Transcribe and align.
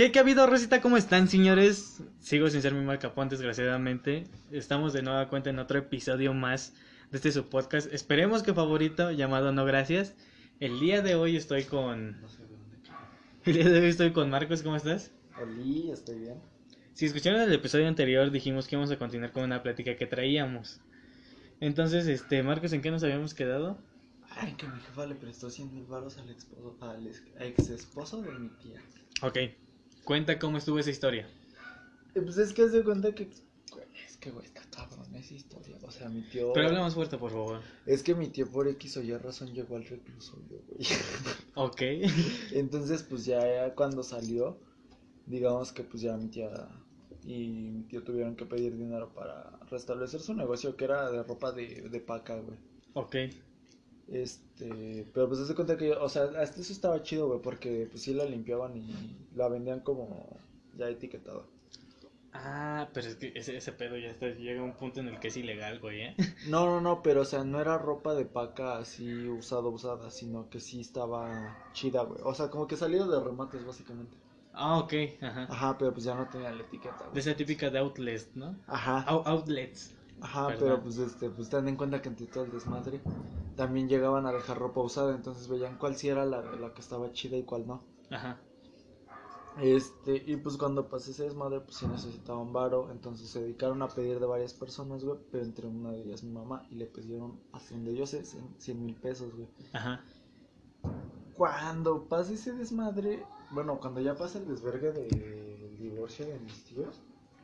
¿Qué, 0.00 0.10
¿Qué 0.10 0.18
ha 0.18 0.22
habido, 0.22 0.46
Rosita? 0.46 0.80
¿Cómo 0.80 0.96
están, 0.96 1.28
señores? 1.28 2.02
Sigo 2.20 2.48
sin 2.48 2.62
ser 2.62 2.72
mi 2.72 2.82
marcapón, 2.82 3.28
desgraciadamente. 3.28 4.24
Estamos 4.50 4.94
de 4.94 5.02
nueva 5.02 5.28
cuenta 5.28 5.50
en 5.50 5.58
otro 5.58 5.78
episodio 5.78 6.32
más 6.32 6.72
de 7.10 7.18
este 7.18 7.30
su 7.32 7.50
podcast. 7.50 7.92
Esperemos 7.92 8.42
que 8.42 8.54
favorito, 8.54 9.10
llamado 9.10 9.52
No 9.52 9.66
Gracias. 9.66 10.14
El 10.58 10.80
día 10.80 11.02
de 11.02 11.16
hoy 11.16 11.36
estoy 11.36 11.64
con. 11.64 12.16
El 13.44 13.52
día 13.52 13.68
de 13.68 13.78
hoy 13.78 13.88
estoy 13.88 14.14
con 14.14 14.30
Marcos, 14.30 14.62
¿cómo 14.62 14.76
estás? 14.76 15.10
Oli, 15.38 15.90
estoy 15.90 16.20
bien. 16.20 16.38
Si 16.94 17.04
escucharon 17.04 17.42
el 17.42 17.52
episodio 17.52 17.86
anterior, 17.86 18.30
dijimos 18.30 18.68
que 18.68 18.76
íbamos 18.76 18.90
a 18.90 18.96
continuar 18.96 19.32
con 19.32 19.42
una 19.42 19.62
plática 19.62 19.96
que 19.96 20.06
traíamos. 20.06 20.80
Entonces, 21.60 22.06
este, 22.06 22.42
Marcos, 22.42 22.72
¿en 22.72 22.80
qué 22.80 22.90
nos 22.90 23.04
habíamos 23.04 23.34
quedado? 23.34 23.76
Ay, 24.30 24.54
que 24.54 24.66
mi 24.66 24.80
jefa 24.80 25.04
le 25.04 25.16
prestó 25.16 25.50
100 25.50 25.74
mil 25.74 25.84
baros 25.84 26.16
al, 26.16 26.30
esposo, 26.30 26.74
al 26.80 27.06
ex, 27.06 27.22
ex 27.38 27.68
esposo 27.68 28.22
de 28.22 28.30
mi 28.30 28.48
tía. 28.48 28.80
Ok, 29.20 29.36
cuenta 30.04 30.38
cómo 30.38 30.58
estuvo 30.58 30.78
esa 30.78 30.90
historia. 30.90 31.28
Eh, 32.14 32.20
Pues 32.20 32.38
es 32.38 32.52
que 32.52 32.68
se 32.68 32.82
cuenta 32.82 33.14
que. 33.14 33.30
Es 34.06 34.16
que, 34.16 34.30
güey, 34.30 34.44
está 34.46 34.62
cabrón 34.70 35.14
esa 35.14 35.34
historia. 35.34 35.76
O 35.82 35.90
sea, 35.90 36.08
mi 36.08 36.22
tío. 36.22 36.52
Pero 36.52 36.68
habla 36.68 36.80
más 36.80 36.94
fuerte, 36.94 37.16
por 37.16 37.30
favor. 37.30 37.60
Es 37.86 38.02
que 38.02 38.14
mi 38.14 38.28
tío, 38.28 38.50
por 38.50 38.68
X 38.68 38.96
o 38.96 39.02
Y 39.02 39.16
razón, 39.16 39.52
llegó 39.54 39.76
al 39.76 39.84
reclusorio, 39.84 40.60
güey. 40.68 40.80
Ok. 41.54 41.82
Entonces, 42.52 43.02
pues 43.02 43.24
ya 43.24 43.74
cuando 43.74 44.02
salió, 44.02 44.58
digamos 45.26 45.72
que 45.72 45.84
pues 45.84 46.02
ya 46.02 46.16
mi 46.16 46.28
tía 46.28 46.50
y 47.24 47.48
mi 47.48 47.82
tío 47.84 48.02
tuvieron 48.02 48.34
que 48.36 48.46
pedir 48.46 48.76
dinero 48.76 49.12
para 49.14 49.58
restablecer 49.70 50.20
su 50.20 50.34
negocio, 50.34 50.76
que 50.76 50.84
era 50.84 51.10
de 51.10 51.22
ropa 51.22 51.52
de, 51.52 51.88
de 51.90 52.00
paca, 52.00 52.36
güey. 52.36 52.58
Ok. 52.94 53.16
Este, 54.10 55.06
pero 55.14 55.28
pues 55.28 55.46
se 55.46 55.54
cuenta 55.54 55.76
que, 55.76 55.92
o 55.92 56.08
sea, 56.08 56.24
hasta 56.38 56.60
eso 56.60 56.72
estaba 56.72 57.00
chido, 57.02 57.28
güey, 57.28 57.40
porque 57.40 57.86
pues 57.90 58.02
sí 58.02 58.12
la 58.12 58.24
limpiaban 58.24 58.76
y 58.76 59.16
la 59.36 59.48
vendían 59.48 59.80
como 59.80 60.26
ya 60.76 60.88
etiquetada. 60.88 61.42
Ah, 62.32 62.88
pero 62.92 63.08
es 63.08 63.16
que 63.16 63.32
ese, 63.34 63.56
ese 63.56 63.72
pedo 63.72 63.96
ya 63.96 64.08
está, 64.08 64.28
llega 64.28 64.60
a 64.60 64.64
un 64.64 64.72
punto 64.72 65.00
en 65.00 65.08
el 65.08 65.18
que 65.18 65.28
es 65.28 65.36
ilegal, 65.36 65.80
güey, 65.80 66.02
¿eh? 66.02 66.14
No, 66.48 66.66
no, 66.66 66.80
no, 66.80 67.02
pero 67.02 67.22
o 67.22 67.24
sea, 67.24 67.42
no 67.44 67.60
era 67.60 67.76
ropa 67.76 68.14
de 68.14 68.24
paca 68.24 68.78
así 68.78 69.28
usada, 69.28 69.62
usada, 69.68 70.10
sino 70.10 70.48
que 70.48 70.60
sí 70.60 70.80
estaba 70.80 71.58
chida, 71.72 72.02
güey. 72.02 72.20
O 72.24 72.34
sea, 72.34 72.48
como 72.48 72.66
que 72.68 72.76
salido 72.76 73.08
de 73.08 73.18
remates, 73.24 73.64
básicamente. 73.64 74.16
Ah, 74.52 74.78
ok, 74.78 74.92
ajá. 75.20 75.46
Ajá, 75.48 75.78
pero 75.78 75.92
pues 75.92 76.04
ya 76.04 76.14
no 76.14 76.28
tenía 76.28 76.50
la 76.52 76.62
etiqueta, 76.62 76.98
De 77.04 77.10
güey. 77.10 77.18
esa 77.20 77.34
típica 77.34 77.70
de 77.70 77.78
outlets, 77.78 78.28
¿no? 78.34 78.56
Ajá, 78.66 79.04
Ou- 79.08 79.22
outlets. 79.26 79.94
Ajá, 80.22 80.48
¿verdad? 80.48 80.58
pero 80.60 80.82
pues 80.82 80.98
este, 80.98 81.30
pues 81.30 81.48
ten 81.48 81.68
en 81.68 81.76
cuenta 81.76 82.00
que 82.02 82.08
entre 82.08 82.26
todo 82.26 82.44
el 82.44 82.52
desmadre 82.52 83.00
también 83.56 83.88
llegaban 83.88 84.26
a 84.26 84.32
dejar 84.32 84.58
ropa 84.58 84.80
usada, 84.80 85.14
entonces 85.14 85.48
veían 85.48 85.76
cuál 85.78 85.96
sí 85.96 86.08
era 86.08 86.24
la, 86.24 86.42
la 86.42 86.72
que 86.72 86.80
estaba 86.80 87.12
chida 87.12 87.36
y 87.36 87.42
cuál 87.42 87.66
no. 87.66 87.80
Ajá. 88.10 88.38
Este, 89.60 90.22
y 90.26 90.36
pues 90.36 90.56
cuando 90.56 90.88
pasé 90.88 91.10
ese 91.10 91.24
desmadre, 91.24 91.60
pues 91.60 91.76
sí 91.76 91.86
necesitaban 91.86 92.52
varo, 92.52 92.88
entonces 92.90 93.28
se 93.28 93.42
dedicaron 93.42 93.82
a 93.82 93.88
pedir 93.88 94.18
de 94.18 94.26
varias 94.26 94.54
personas, 94.54 95.04
güey, 95.04 95.18
pero 95.30 95.44
entre 95.44 95.66
una 95.66 95.92
de 95.92 96.02
ellas 96.02 96.22
mi 96.22 96.32
mamá, 96.32 96.62
y 96.70 96.76
le 96.76 96.86
pidieron, 96.86 97.38
hasta 97.52 97.74
donde 97.74 97.94
yo 97.94 98.06
sé, 98.06 98.24
100 98.24 98.84
mil 98.84 98.94
pesos, 98.94 99.30
güey. 99.34 99.48
Ajá. 99.72 100.00
Cuando 101.36 102.04
pase 102.08 102.34
ese 102.34 102.52
desmadre, 102.52 103.24
bueno, 103.50 103.78
cuando 103.80 104.00
ya 104.00 104.14
pasa 104.14 104.38
el 104.38 104.46
desvergue 104.46 104.92
del 104.92 105.78
divorcio 105.78 106.26
de 106.26 106.38
mis 106.38 106.64
tíos, 106.64 107.00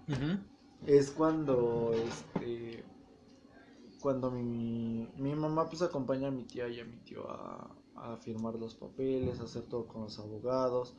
Ujú. 0.09 0.39
Es 0.85 1.11
cuando, 1.11 1.93
este, 1.95 2.85
cuando 4.01 4.31
mi, 4.31 5.09
mi 5.17 5.35
mamá 5.35 5.69
pues 5.69 5.83
acompaña 5.83 6.29
a 6.29 6.31
mi 6.31 6.45
tía 6.45 6.69
y 6.69 6.81
a 6.81 6.85
mi 6.85 6.97
tío 6.99 7.29
a, 7.31 7.75
a 7.97 8.17
firmar 8.19 8.57
los 8.57 8.75
papeles, 8.75 9.41
a 9.41 9.45
hacer 9.45 9.63
todo 9.63 9.87
con 9.87 10.03
los 10.03 10.19
abogados. 10.19 10.95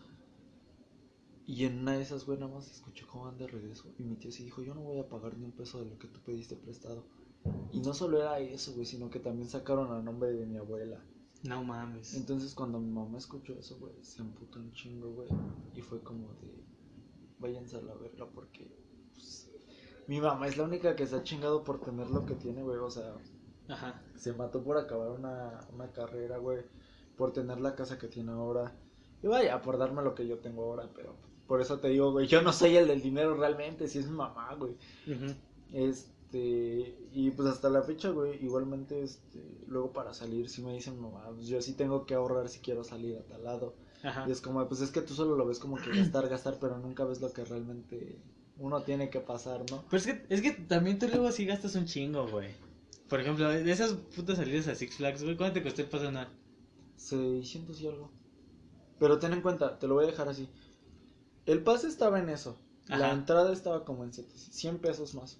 Y 1.45 1.63
en 1.63 1.79
una 1.79 1.93
de 1.93 2.01
esas, 2.01 2.25
güey, 2.25 2.37
nada 2.37 2.53
más 2.53 2.69
escuché 2.69 3.05
cómo 3.05 3.25
van 3.25 3.37
de 3.37 3.47
regreso. 3.47 3.93
Y 3.97 4.03
mi 4.03 4.17
tío 4.17 4.31
sí 4.31 4.43
dijo, 4.43 4.61
yo 4.63 4.75
no 4.75 4.81
voy 4.81 4.99
a 4.99 5.07
pagar 5.07 5.37
ni 5.37 5.45
un 5.45 5.53
peso 5.53 5.79
de 5.79 5.89
lo 5.89 5.97
que 5.97 6.07
tú 6.07 6.19
pediste 6.25 6.57
prestado. 6.57 7.05
Y 7.71 7.79
no 7.79 7.93
solo 7.93 8.19
era 8.19 8.39
eso, 8.39 8.73
güey, 8.73 8.85
sino 8.85 9.09
que 9.09 9.19
también 9.19 9.47
sacaron 9.47 9.91
a 9.91 10.01
nombre 10.01 10.33
de 10.33 10.45
mi 10.45 10.57
abuela. 10.57 11.01
No 11.43 11.63
mames. 11.63 12.15
Entonces 12.15 12.53
cuando 12.53 12.79
mi 12.79 12.91
mamá 12.91 13.17
escuchó 13.17 13.53
eso, 13.53 13.77
güey, 13.79 13.93
se 14.01 14.21
emputó 14.21 14.59
un 14.59 14.73
chingo, 14.73 15.09
güey. 15.11 15.29
Y 15.73 15.81
fue 15.81 16.01
como 16.01 16.33
de, 16.41 16.65
váyanse 17.39 17.77
a 17.77 17.81
la 17.81 17.93
verga 17.93 18.27
porque, 18.27 18.67
mi 20.07 20.21
mamá 20.21 20.47
es 20.47 20.57
la 20.57 20.63
única 20.63 20.95
que 20.95 21.05
se 21.05 21.15
ha 21.15 21.23
chingado 21.23 21.63
por 21.63 21.79
tener 21.81 22.09
lo 22.09 22.25
que 22.25 22.35
tiene, 22.35 22.63
güey. 22.63 22.77
O 22.77 22.89
sea, 22.89 23.13
Ajá. 23.67 24.01
se 24.15 24.33
mató 24.33 24.63
por 24.63 24.77
acabar 24.77 25.11
una, 25.11 25.59
una 25.73 25.91
carrera, 25.91 26.37
güey. 26.37 26.63
Por 27.17 27.33
tener 27.33 27.59
la 27.59 27.75
casa 27.75 27.97
que 27.97 28.07
tiene 28.07 28.31
ahora. 28.31 28.73
Y 29.21 29.27
vaya, 29.27 29.61
por 29.61 29.77
darme 29.77 30.01
lo 30.03 30.15
que 30.15 30.27
yo 30.27 30.37
tengo 30.39 30.63
ahora, 30.63 30.89
pero 30.95 31.15
por 31.47 31.61
eso 31.61 31.79
te 31.79 31.89
digo, 31.89 32.11
güey, 32.11 32.27
yo 32.27 32.41
no 32.41 32.53
soy 32.53 32.77
el 32.77 32.87
del 32.87 33.01
dinero 33.01 33.35
realmente, 33.35 33.87
si 33.87 33.99
es 33.99 34.07
mi 34.07 34.15
mamá, 34.15 34.53
güey. 34.55 34.75
Este, 35.73 36.95
y 37.11 37.31
pues 37.31 37.47
hasta 37.47 37.69
la 37.69 37.81
fecha, 37.81 38.09
güey, 38.09 38.43
igualmente, 38.43 39.01
este, 39.01 39.63
luego 39.67 39.91
para 39.91 40.13
salir, 40.13 40.49
si 40.49 40.61
me 40.61 40.73
dicen, 40.73 40.99
mamá, 40.99 41.29
pues 41.33 41.47
yo 41.47 41.61
sí 41.61 41.73
tengo 41.73 42.05
que 42.05 42.13
ahorrar 42.15 42.49
si 42.49 42.59
quiero 42.59 42.83
salir 42.83 43.17
a 43.17 43.23
tal 43.23 43.43
lado. 43.43 43.73
Ajá. 44.03 44.25
Y 44.27 44.31
es 44.31 44.41
como, 44.41 44.65
pues 44.67 44.81
es 44.81 44.91
que 44.91 45.01
tú 45.01 45.13
solo 45.15 45.35
lo 45.35 45.47
ves 45.47 45.59
como 45.59 45.77
que 45.77 45.89
gastar, 45.89 46.27
gastar, 46.29 46.57
pero 46.59 46.77
nunca 46.77 47.03
ves 47.05 47.21
lo 47.21 47.31
que 47.33 47.43
realmente 47.43 48.19
uno 48.59 48.81
tiene 48.81 49.09
que 49.09 49.19
pasar, 49.19 49.63
¿no? 49.69 49.83
Pero 49.89 49.97
es 49.97 50.05
que, 50.05 50.25
es 50.29 50.41
que 50.41 50.51
también 50.51 50.99
tú 50.99 51.07
luego 51.07 51.31
sí 51.31 51.45
gastas 51.45 51.75
un 51.75 51.85
chingo, 51.85 52.27
güey. 52.27 52.49
Por 53.07 53.21
ejemplo, 53.21 53.49
de 53.49 53.71
esas 53.71 53.93
putas 53.93 54.37
salidas 54.37 54.67
a 54.67 54.75
Six 54.75 54.95
Flags, 54.95 55.23
güey, 55.23 55.37
¿cuánto 55.37 55.55
te 55.55 55.63
costó 55.63 55.81
el 55.81 55.89
pase 55.89 56.07
anual? 56.07 56.27
600 56.97 57.79
y 57.81 57.87
algo. 57.87 58.11
Pero 58.99 59.19
ten 59.19 59.33
en 59.33 59.41
cuenta, 59.41 59.77
te 59.79 59.87
lo 59.87 59.95
voy 59.95 60.05
a 60.05 60.07
dejar 60.07 60.27
así. 60.27 60.49
El 61.45 61.63
pase 61.63 61.87
estaba 61.87 62.19
en 62.19 62.29
eso. 62.29 62.57
La 62.87 63.11
entrada 63.11 63.51
estaba 63.51 63.83
como 63.85 64.03
en 64.03 64.13
700, 64.13 64.55
100 64.55 64.77
pesos 64.79 65.15
más. 65.15 65.39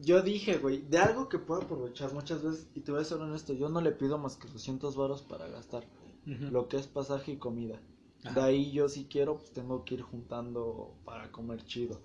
Yo 0.00 0.22
dije, 0.22 0.58
güey, 0.58 0.82
de 0.82 0.98
algo 0.98 1.28
que 1.28 1.38
puedo 1.38 1.62
aprovechar 1.62 2.12
muchas 2.12 2.42
veces, 2.42 2.68
y 2.74 2.80
te 2.80 2.92
voy 2.92 3.02
a 3.02 3.04
ser 3.04 3.18
honesto, 3.18 3.52
yo 3.52 3.68
no 3.68 3.80
le 3.80 3.92
pido 3.92 4.18
más 4.18 4.36
que 4.36 4.48
200 4.48 4.96
varos 4.96 5.22
para 5.22 5.48
gastar 5.48 5.84
lo 6.24 6.68
que 6.68 6.76
es 6.76 6.86
pasaje 6.86 7.32
y 7.32 7.36
comida. 7.36 7.80
Ajá. 8.24 8.40
De 8.40 8.46
ahí 8.46 8.70
yo 8.72 8.88
si 8.88 9.06
quiero, 9.06 9.36
pues 9.36 9.52
tengo 9.52 9.84
que 9.84 9.94
ir 9.94 10.02
juntando 10.02 10.94
para 11.04 11.30
comer 11.32 11.64
chido. 11.64 12.00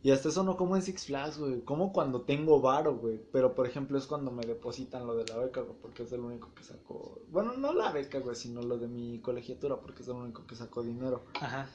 Y 0.00 0.12
hasta 0.12 0.28
eso 0.28 0.44
no 0.44 0.56
como 0.56 0.76
en 0.76 0.82
Six 0.82 1.06
Flags, 1.06 1.38
güey. 1.38 1.62
Como 1.62 1.92
cuando 1.92 2.22
tengo 2.22 2.60
varo, 2.60 2.96
güey. 2.96 3.20
Pero 3.32 3.54
por 3.54 3.66
ejemplo 3.66 3.98
es 3.98 4.06
cuando 4.06 4.30
me 4.30 4.46
depositan 4.46 5.06
lo 5.06 5.16
de 5.16 5.24
la 5.26 5.38
beca, 5.38 5.60
güey. 5.62 5.76
Porque 5.80 6.04
es 6.04 6.12
el 6.12 6.20
único 6.20 6.54
que 6.54 6.62
sacó. 6.62 7.20
Bueno, 7.30 7.54
no 7.54 7.72
la 7.72 7.90
beca, 7.90 8.20
güey, 8.20 8.36
sino 8.36 8.62
lo 8.62 8.78
de 8.78 8.86
mi 8.86 9.18
colegiatura. 9.20 9.80
Porque 9.80 10.02
es 10.02 10.08
el 10.08 10.14
único 10.14 10.46
que 10.46 10.54
sacó 10.54 10.84
dinero. 10.84 11.24
Ajá. 11.40 11.68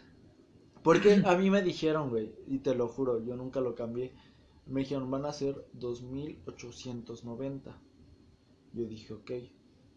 Porque 0.83 1.21
a 1.25 1.35
mí 1.35 1.49
me 1.49 1.61
dijeron, 1.61 2.09
güey. 2.09 2.33
Y 2.47 2.59
te 2.59 2.75
lo 2.75 2.87
juro, 2.87 3.21
yo 3.23 3.35
nunca 3.35 3.59
lo 3.59 3.75
cambié. 3.75 4.13
Me 4.65 4.79
dijeron, 4.81 5.11
van 5.11 5.25
a 5.25 5.33
ser 5.33 5.67
2.890. 5.77 7.75
Yo 8.71 8.85
dije, 8.85 9.13
ok, 9.13 9.31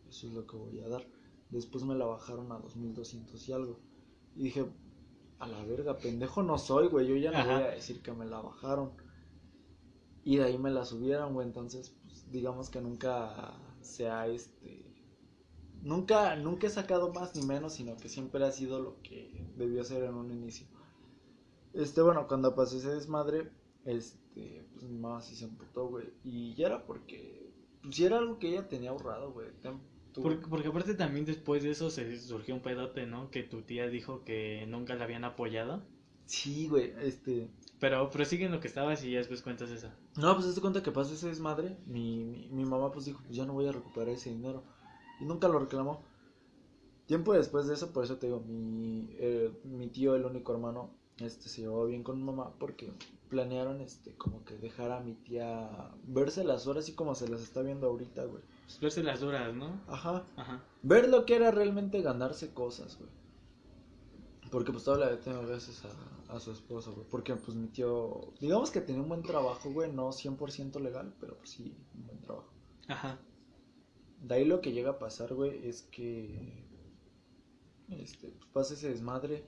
eso 0.09 0.27
es 0.27 0.33
lo 0.33 0.47
que 0.49 0.57
voy 0.57 0.81
a 0.81 0.89
dar. 0.89 1.07
Después 1.51 1.85
me 1.85 1.95
la 1.95 2.07
bajaron 2.07 2.51
a 2.53 2.59
2.200 2.59 3.49
y 3.49 3.53
algo. 3.53 3.81
Y 4.35 4.45
dije, 4.45 4.67
a 5.39 5.47
la 5.47 5.63
verga, 5.65 5.99
pendejo 5.99 6.43
no 6.43 6.59
soy, 6.59 6.89
güey. 6.89 7.07
Yo 7.07 7.17
ya 7.17 7.31
no 7.31 7.39
Ajá. 7.39 7.55
voy 7.55 7.63
a 7.65 7.71
decir 7.71 8.03
que 8.03 8.13
me 8.13 8.27
la 8.27 8.41
bajaron. 8.41 8.93
Y 10.25 10.39
de 10.39 10.45
ahí 10.45 10.59
me 10.59 10.71
la 10.71 10.85
subieron, 10.85 11.35
güey. 11.35 11.47
Entonces, 11.47 11.95
pues, 12.05 12.31
digamos 12.31 12.71
que 12.71 12.81
nunca 12.81 13.55
se 13.81 14.09
ha 14.09 14.27
este. 14.27 14.85
Nunca, 15.83 16.35
nunca 16.37 16.67
he 16.67 16.71
sacado 16.71 17.13
más 17.13 17.37
ni 17.37 17.43
menos, 17.47 17.75
sino 17.75 17.97
que 17.97 18.09
siempre 18.09 18.45
ha 18.45 18.51
sido 18.51 18.81
lo 18.81 19.01
que 19.03 19.47
debió 19.57 19.85
ser 19.85 20.03
en 20.05 20.15
un 20.15 20.33
inicio. 20.33 20.67
Este, 21.73 22.03
bueno, 22.03 22.27
cuando 22.27 22.55
pasó 22.55 22.77
ese 22.77 22.89
desmadre, 22.91 23.53
este, 23.85 24.67
pues 24.73 24.85
mi 24.85 24.99
mamá 24.99 25.21
sí 25.21 25.37
se 25.37 25.45
emputó, 25.45 25.87
güey. 25.89 26.13
Y 26.25 26.55
ya 26.55 26.67
era 26.67 26.87
porque, 26.87 27.53
pues 27.83 28.01
era 28.01 28.19
algo 28.19 28.39
que 28.39 28.49
ella 28.49 28.69
tenía 28.69 28.91
ahorrado, 28.91 29.33
güey. 29.33 29.49
Porque, 30.23 30.47
porque 30.49 30.69
aparte 30.69 30.95
también 30.95 31.25
después 31.25 31.63
de 31.63 31.71
eso 31.71 31.91
se 31.91 32.19
surgió 32.19 32.55
un 32.55 32.63
pedote, 32.63 33.07
¿no? 33.07 33.31
Que 33.31 33.43
tu 33.43 33.63
tía 33.63 33.89
dijo 33.89 34.25
que 34.25 34.67
nunca 34.69 34.95
la 34.95 35.05
habían 35.05 35.25
apoyado. 35.25 35.83
Sí, 36.27 36.69
güey, 36.69 36.93
este. 37.01 37.49
Pero 37.79 38.11
prosigue 38.11 38.47
en 38.47 38.53
lo 38.53 38.61
que 38.61 38.69
estabas 38.69 39.05
y 39.05 39.13
ya 39.13 39.19
después 39.19 39.43
cuentas 39.43 39.71
eso. 39.71 39.91
No, 40.17 40.35
pues 40.35 40.53
te 40.55 40.61
cuenta 40.61 40.83
que 40.83 40.91
pasó 40.91 41.15
ese 41.15 41.29
desmadre. 41.29 41.77
Mi, 41.87 42.25
mi, 42.25 42.49
mi 42.49 42.65
mamá 42.65 42.91
pues 42.91 43.05
dijo, 43.05 43.21
pues 43.25 43.37
ya 43.37 43.45
no 43.45 43.53
voy 43.53 43.67
a 43.67 43.73
recuperar 43.73 44.09
ese 44.09 44.31
dinero. 44.31 44.65
Y 45.21 45.25
nunca 45.25 45.49
lo 45.49 45.59
reclamó. 45.59 46.03
Tiempo 47.07 47.35
después 47.35 47.67
de 47.67 47.75
eso, 47.75 47.93
por 47.93 48.05
eso 48.05 48.17
te 48.17 48.27
digo, 48.27 48.41
mi, 48.41 49.09
eh, 49.19 49.53
mi 49.65 49.89
tío, 49.89 50.17
el 50.17 50.25
único 50.25 50.53
hermano, 50.53 50.91
este 51.19 51.49
se 51.49 51.63
llevó 51.63 51.87
bien 51.87 52.03
con 52.03 52.19
mi 52.19 52.25
mamá 52.25 52.53
porque 52.59 52.93
planearon 53.29 53.81
este 53.81 54.15
como 54.15 54.45
que 54.45 54.57
dejar 54.59 54.91
a 54.93 55.01
mi 55.01 55.15
tía 55.15 55.93
verse 56.05 56.45
las 56.45 56.67
horas 56.67 56.89
y 56.89 56.95
como 56.95 57.15
se 57.15 57.29
las 57.29 57.43
está 57.43 57.63
viendo 57.63 57.87
ahorita, 57.87 58.25
güey. 58.25 58.43
Pues 58.65 58.81
verse 58.81 59.03
las 59.03 59.21
duras, 59.21 59.55
¿no? 59.55 59.81
Ajá. 59.89 60.25
Ajá. 60.37 60.63
Ver 60.83 61.09
lo 61.09 61.27
que 61.27 61.37
era 61.37 61.51
realmente 61.51 62.03
ganarse 62.03 62.53
cosas, 62.53 62.99
güey. 62.99 63.11
Porque 64.51 64.73
pues 64.73 64.85
todavía 64.85 65.11
le 65.11 65.17
tengo 65.17 65.43
gracias 65.47 65.85
a, 65.85 66.35
a 66.35 66.41
su 66.41 66.53
esposo, 66.53 66.93
güey. 66.95 67.07
Porque 67.09 67.35
pues 67.37 67.57
mi 67.57 67.69
tío, 67.69 68.33
digamos 68.41 68.71
que 68.71 68.81
tenía 68.81 69.03
un 69.03 69.09
buen 69.09 69.23
trabajo, 69.23 69.71
güey. 69.71 69.93
No 69.93 70.09
100% 70.09 70.81
legal, 70.81 71.15
pero 71.21 71.37
pues 71.37 71.51
sí, 71.51 71.77
un 71.95 72.07
buen 72.07 72.21
trabajo. 72.21 72.51
Ajá. 72.89 73.19
De 74.23 74.35
ahí 74.35 74.45
lo 74.45 74.61
que 74.61 74.73
llega 74.73 74.91
a 74.91 74.99
pasar, 74.99 75.35
güey, 75.35 75.67
es 75.69 75.83
que 75.83 76.65
este, 77.91 78.29
pues, 78.29 78.51
pasa 78.53 78.75
ese 78.75 78.89
desmadre. 78.89 79.45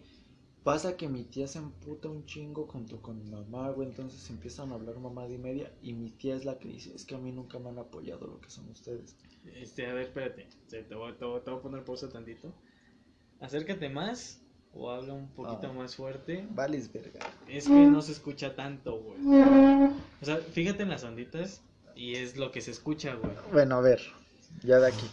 Pasa 0.72 0.96
que 0.96 1.08
mi 1.08 1.24
tía 1.24 1.46
se 1.48 1.58
emputa 1.58 2.08
un 2.08 2.26
chingo 2.26 2.66
junto 2.66 3.00
con 3.00 3.18
mi 3.18 3.30
mamá, 3.30 3.70
güey. 3.70 3.88
Entonces 3.88 4.28
empiezan 4.28 4.70
a 4.70 4.74
hablar 4.74 4.98
mamá 4.98 5.26
y 5.28 5.38
media. 5.38 5.72
Y 5.82 5.94
mi 5.94 6.10
tía 6.10 6.36
es 6.36 6.44
la 6.44 6.58
que 6.58 6.68
dice: 6.68 6.94
Es 6.94 7.04
que 7.06 7.14
a 7.14 7.18
mí 7.18 7.32
nunca 7.32 7.58
me 7.58 7.70
han 7.70 7.78
apoyado 7.78 8.26
lo 8.26 8.40
que 8.40 8.50
son 8.50 8.68
ustedes. 8.68 9.16
Este, 9.54 9.86
a 9.86 9.94
ver, 9.94 10.08
espérate. 10.08 10.46
Te, 10.68 10.82
te 10.82 10.94
voy, 10.94 11.12
te 11.14 11.24
voy- 11.24 11.40
te 11.40 11.50
voy 11.50 11.58
a 11.58 11.62
poner 11.62 11.84
pausa 11.84 12.08
tantito. 12.10 12.52
Acércate 13.40 13.88
más 13.88 14.42
o 14.74 14.90
habla 14.90 15.14
un 15.14 15.28
poquito 15.28 15.68
Ah. 15.68 15.72
más 15.72 15.96
fuerte. 15.96 16.46
Vales, 16.50 16.92
verga. 16.92 17.20
Es 17.48 17.66
que 17.66 17.72
no 17.86 18.02
se 18.02 18.12
escucha 18.12 18.54
tanto, 18.54 19.00
güey. 19.00 19.18
O 20.20 20.24
sea, 20.24 20.36
fíjate 20.36 20.82
en 20.82 20.90
las 20.90 21.02
onditas 21.04 21.62
y 21.96 22.16
es 22.16 22.36
lo 22.36 22.50
que 22.50 22.60
se 22.60 22.72
escucha, 22.72 23.14
güey. 23.14 23.32
Bueno, 23.52 23.76
a 23.76 23.80
ver, 23.80 24.00
ya 24.62 24.78
de 24.80 24.88
aquí. 24.88 25.06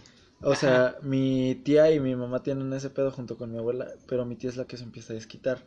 O 0.48 0.54
sea, 0.56 0.98
mi 1.02 1.56
tía 1.66 1.92
y 1.92 2.00
mi 2.00 2.16
mamá 2.16 2.44
tienen 2.44 2.72
ese 2.74 2.92
pedo 2.92 3.10
junto 3.12 3.36
con 3.36 3.52
mi 3.52 3.58
abuela, 3.58 3.88
pero 4.08 4.26
mi 4.26 4.36
tía 4.36 4.50
es 4.52 4.58
la 4.58 4.66
que 4.66 4.78
se 4.78 4.84
empieza 4.84 5.12
a 5.14 5.16
desquitar. 5.16 5.66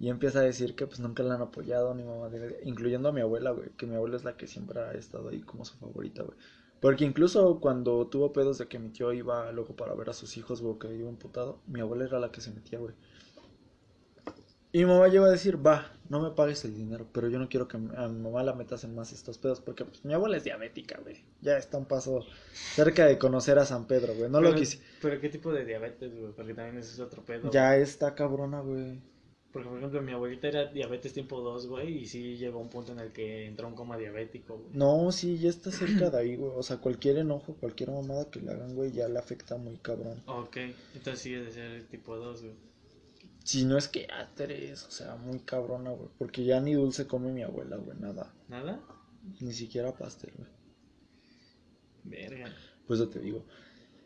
Y 0.00 0.08
empieza 0.10 0.40
a 0.40 0.42
decir 0.42 0.74
que 0.76 0.86
pues 0.86 1.00
nunca 1.00 1.22
la 1.22 1.34
han 1.36 1.42
apoyado 1.42 1.94
ni 1.94 2.02
mamá, 2.04 2.28
incluyendo 2.64 3.08
a 3.08 3.12
mi 3.12 3.20
abuela, 3.20 3.50
güey, 3.52 3.70
que 3.76 3.86
mi 3.86 3.94
abuela 3.94 4.16
es 4.16 4.24
la 4.24 4.36
que 4.36 4.46
siempre 4.48 4.80
ha 4.80 4.92
estado 4.92 5.28
ahí 5.28 5.40
como 5.42 5.64
su 5.64 5.76
favorita, 5.78 6.22
güey. 6.24 6.36
Porque 6.80 7.04
incluso 7.04 7.60
cuando 7.60 8.06
tuvo 8.08 8.32
pedos 8.32 8.58
de 8.58 8.66
que 8.68 8.78
mi 8.80 8.90
tío 8.90 9.12
iba 9.12 9.50
luego 9.52 9.76
para 9.76 9.94
ver 9.94 10.10
a 10.10 10.12
sus 10.12 10.36
hijos, 10.36 10.62
güey, 10.62 10.78
que 10.78 10.92
iba 10.94 11.08
emputado, 11.08 11.60
mi 11.66 11.80
abuela 11.80 12.04
era 12.04 12.18
la 12.20 12.32
que 12.32 12.40
se 12.40 12.50
metía, 12.52 12.80
güey. 12.80 12.94
Y 14.72 14.80
mi 14.80 14.84
mamá 14.84 15.08
llegó 15.08 15.24
a 15.24 15.30
decir, 15.30 15.64
va, 15.66 15.90
no 16.10 16.20
me 16.20 16.30
pagues 16.30 16.64
el 16.64 16.74
dinero, 16.74 17.06
pero 17.12 17.28
yo 17.28 17.38
no 17.38 17.48
quiero 17.48 17.68
que 17.68 17.76
a 17.76 18.08
mi 18.08 18.20
mamá 18.20 18.42
la 18.42 18.54
metas 18.54 18.84
en 18.84 18.94
más 18.94 19.12
estos 19.12 19.38
pedos, 19.38 19.60
porque 19.60 19.84
pues 19.84 20.04
mi 20.04 20.12
abuela 20.12 20.36
es 20.36 20.44
diabética, 20.44 21.00
güey. 21.02 21.24
Ya 21.40 21.56
está 21.56 21.78
un 21.78 21.86
paso 21.86 22.26
cerca 22.52 23.06
de 23.06 23.18
conocer 23.18 23.58
a 23.58 23.64
San 23.64 23.86
Pedro, 23.86 24.14
güey. 24.14 24.30
No 24.30 24.40
lo 24.40 24.54
quise. 24.54 24.80
pero 25.00 25.20
qué 25.20 25.30
tipo 25.30 25.52
de 25.52 25.64
diabetes, 25.64 26.14
güey, 26.14 26.32
porque 26.32 26.54
también 26.54 26.78
ese 26.78 26.92
es 26.92 27.00
otro 27.00 27.24
pedo. 27.24 27.50
Ya 27.50 27.70
güey. 27.70 27.82
está 27.82 28.14
cabrona, 28.14 28.60
güey. 28.60 29.00
Porque, 29.52 29.70
por 29.70 29.78
ejemplo, 29.78 30.02
mi 30.02 30.12
abuelita 30.12 30.48
era 30.48 30.66
diabetes 30.66 31.14
tipo 31.14 31.40
2, 31.40 31.68
güey, 31.68 32.02
y 32.02 32.06
sí 32.06 32.36
llegó 32.36 32.58
a 32.58 32.62
un 32.62 32.68
punto 32.68 32.92
en 32.92 33.00
el 33.00 33.12
que 33.12 33.46
entró 33.46 33.66
en 33.66 33.74
coma 33.74 33.96
diabético, 33.96 34.58
güey. 34.58 34.70
No, 34.74 35.10
sí, 35.10 35.38
ya 35.38 35.48
está 35.48 35.70
cerca 35.70 36.10
de 36.10 36.18
ahí, 36.18 36.36
güey. 36.36 36.52
O 36.54 36.62
sea, 36.62 36.76
cualquier 36.76 37.16
enojo, 37.16 37.54
cualquier 37.54 37.90
mamada 37.90 38.30
que 38.30 38.40
le 38.40 38.50
hagan, 38.50 38.74
güey, 38.74 38.92
ya 38.92 39.08
le 39.08 39.18
afecta 39.18 39.56
muy 39.56 39.78
cabrón. 39.78 40.22
Ok, 40.26 40.58
entonces 40.94 41.20
sí 41.20 41.34
es 41.34 41.46
de 41.46 41.52
ser 41.52 41.86
tipo 41.86 42.14
2, 42.14 42.42
güey. 42.42 42.54
Si 43.48 43.64
no 43.64 43.78
es 43.78 43.88
que 43.88 44.06
ya 44.06 44.30
tres, 44.34 44.84
o 44.84 44.90
sea, 44.90 45.16
muy 45.16 45.38
cabrona, 45.40 45.88
güey. 45.90 46.10
Porque 46.18 46.44
ya 46.44 46.60
ni 46.60 46.74
dulce 46.74 47.06
come 47.06 47.32
mi 47.32 47.42
abuela, 47.42 47.76
güey, 47.76 47.96
nada. 47.98 48.30
¿Nada? 48.46 48.78
Ni 49.40 49.54
siquiera 49.54 49.96
pastel, 49.96 50.32
güey. 50.36 50.50
Verga. 52.04 52.52
Pues 52.86 53.00
yo 53.00 53.08
te 53.08 53.20
digo. 53.20 53.46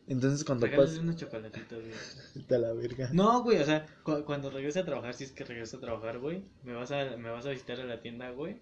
Entonces 0.06 0.44
cuando 0.44 0.66
Regálale 0.66 0.88
pasa... 0.90 1.00
unos 1.02 1.16
chocolatitos, 1.16 1.82
güey. 1.84 2.44
De 2.48 2.58
la 2.60 2.72
verga. 2.72 3.10
No, 3.12 3.42
güey, 3.42 3.58
o 3.58 3.64
sea, 3.64 3.84
cu- 4.04 4.22
cuando 4.24 4.48
regrese 4.48 4.78
a 4.78 4.84
trabajar, 4.84 5.12
si 5.14 5.24
es 5.24 5.32
que 5.32 5.42
regrese 5.44 5.76
a 5.76 5.80
trabajar, 5.80 6.20
güey, 6.20 6.44
me 6.62 6.74
vas 6.74 6.92
a, 6.92 7.16
me 7.16 7.30
vas 7.30 7.44
a 7.44 7.50
visitar 7.50 7.80
a 7.80 7.84
la 7.84 8.00
tienda, 8.00 8.30
güey. 8.30 8.60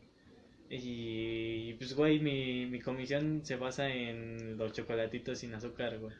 Y 0.70 1.74
pues, 1.74 1.94
güey, 1.94 2.20
mi, 2.20 2.64
mi 2.64 2.80
comisión 2.80 3.42
se 3.44 3.56
basa 3.56 3.90
en 3.90 4.56
los 4.56 4.72
chocolatitos 4.72 5.40
sin 5.40 5.52
azúcar, 5.52 5.98
güey. 5.98 6.14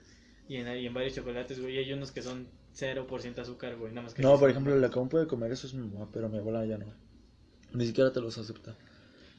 Y 0.48 0.56
en, 0.56 0.68
y 0.76 0.86
en 0.86 0.92
varios 0.92 1.14
chocolates, 1.14 1.60
güey, 1.62 1.78
hay 1.78 1.90
unos 1.94 2.12
que 2.12 2.20
son 2.20 2.46
0% 2.74 3.38
azúcar, 3.38 3.76
güey, 3.76 3.92
nada 3.92 4.02
más 4.02 4.14
que 4.14 4.22
No, 4.22 4.38
por 4.38 4.50
ejemplo, 4.50 4.76
la 4.76 4.88
aún 4.88 5.08
puede 5.08 5.26
comer 5.26 5.52
eso 5.52 5.66
es 5.66 5.74
mi 5.74 5.88
mamá, 5.88 6.08
pero 6.12 6.28
mi 6.28 6.38
abuela 6.38 6.64
ya 6.64 6.78
no. 6.78 6.86
Ni 7.72 7.86
siquiera 7.86 8.12
te 8.12 8.20
los 8.20 8.36
acepta. 8.38 8.76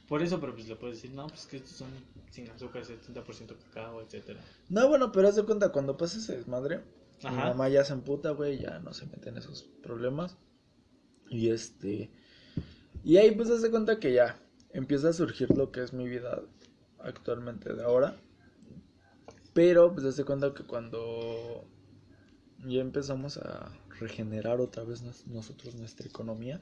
Por 0.08 0.22
eso, 0.22 0.40
pero 0.40 0.54
pues 0.54 0.68
le 0.68 0.76
puedes 0.76 0.96
decir, 0.96 1.14
no, 1.16 1.26
pues 1.26 1.46
que 1.46 1.56
estos 1.56 1.72
son 1.72 1.88
sin 2.30 2.48
azúcar, 2.50 2.84
70% 2.84 3.56
cacao, 3.56 4.02
etcétera. 4.02 4.40
No, 4.68 4.88
bueno, 4.88 5.12
pero 5.12 5.28
haz 5.28 5.36
de 5.36 5.44
cuenta, 5.44 5.70
cuando 5.70 5.96
pasa 5.96 6.18
ese 6.18 6.36
desmadre, 6.36 6.82
mi 7.22 7.28
Ajá. 7.28 7.48
mamá 7.48 7.68
ya 7.68 7.84
se 7.84 7.92
emputa, 7.94 8.30
güey, 8.32 8.58
ya 8.58 8.78
no 8.80 8.92
se 8.92 9.06
mete 9.06 9.30
en 9.30 9.38
esos 9.38 9.62
problemas. 9.82 10.36
Y 11.30 11.50
este. 11.50 12.10
Y 13.04 13.16
ahí, 13.16 13.30
pues, 13.32 13.48
haz 13.50 13.62
de 13.62 13.70
cuenta 13.70 13.98
que 13.98 14.12
ya 14.12 14.38
empieza 14.70 15.08
a 15.08 15.12
surgir 15.12 15.50
lo 15.56 15.70
que 15.72 15.82
es 15.82 15.92
mi 15.92 16.08
vida 16.08 16.42
actualmente 16.98 17.72
de 17.72 17.82
ahora. 17.82 18.16
Pero, 19.54 19.92
pues, 19.92 20.04
haz 20.06 20.16
de 20.16 20.24
cuenta 20.24 20.54
que 20.54 20.64
cuando 20.64 21.66
ya 22.62 22.80
empezamos 22.80 23.38
a 23.38 23.72
regenerar 24.00 24.60
otra 24.60 24.84
vez 24.84 25.02
nos- 25.02 25.26
nosotros 25.26 25.74
nuestra 25.74 26.06
economía. 26.06 26.60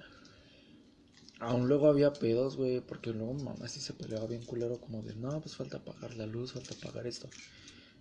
Aún 1.40 1.66
luego 1.68 1.88
había 1.88 2.12
pedos, 2.12 2.56
güey, 2.56 2.80
porque 2.80 3.10
luego 3.12 3.34
mamá 3.34 3.66
sí 3.66 3.80
se 3.80 3.94
peleaba 3.94 4.26
bien 4.26 4.44
culero, 4.44 4.78
como 4.80 5.02
de, 5.02 5.14
no, 5.16 5.40
pues 5.40 5.56
falta 5.56 5.82
pagar 5.84 6.14
la 6.14 6.26
luz, 6.26 6.52
falta 6.52 6.74
pagar 6.76 7.06
esto. 7.06 7.28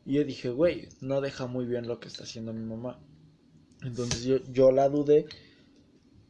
Y 0.06 0.14
yo 0.16 0.24
dije, 0.26 0.50
güey, 0.50 0.90
no 1.02 1.22
deja 1.22 1.48
muy 1.48 1.66
bien 1.66 1.88
lo 1.88 2.00
que 2.00 2.08
está 2.10 2.24
haciendo 2.24 2.54
mi 2.54 2.66
mamá. 2.66 3.00
Entonces 3.84 4.24
yo, 4.24 4.38
yo 4.52 4.72
la 4.72 4.90
dudé, 4.90 5.26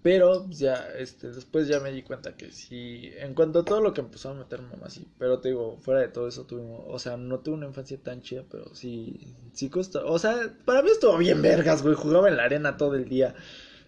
pero 0.01 0.49
ya, 0.49 0.75
este, 0.97 1.31
después 1.31 1.67
ya 1.67 1.79
me 1.79 1.91
di 1.91 2.03
cuenta 2.03 2.35
que 2.37 2.51
sí, 2.51 3.11
en 3.17 3.33
cuanto 3.33 3.59
a 3.59 3.65
todo 3.65 3.81
lo 3.81 3.93
que 3.93 4.01
empezó 4.01 4.29
a 4.29 4.33
meter 4.33 4.61
mamá, 4.61 4.89
sí, 4.89 5.07
pero 5.17 5.39
te 5.39 5.49
digo, 5.49 5.77
fuera 5.81 6.01
de 6.01 6.07
todo 6.07 6.27
eso 6.27 6.45
tuvimos, 6.45 6.83
o 6.87 6.99
sea, 6.99 7.17
no 7.17 7.39
tuve 7.39 7.55
una 7.55 7.67
infancia 7.67 7.97
tan 8.01 8.21
chida, 8.21 8.45
pero 8.49 8.73
sí, 8.75 9.19
sí 9.53 9.69
costó, 9.69 10.05
o 10.05 10.17
sea, 10.19 10.55
para 10.65 10.81
mí 10.81 10.89
estuvo 10.89 11.17
bien 11.17 11.41
vergas, 11.41 11.83
güey, 11.83 11.95
jugaba 11.95 12.29
en 12.29 12.37
la 12.37 12.45
arena 12.45 12.77
todo 12.77 12.95
el 12.95 13.09
día, 13.09 13.35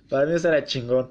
para 0.10 0.25
mí 0.25 0.34
eso 0.34 0.50
era 0.50 0.66
chingón. 0.66 1.10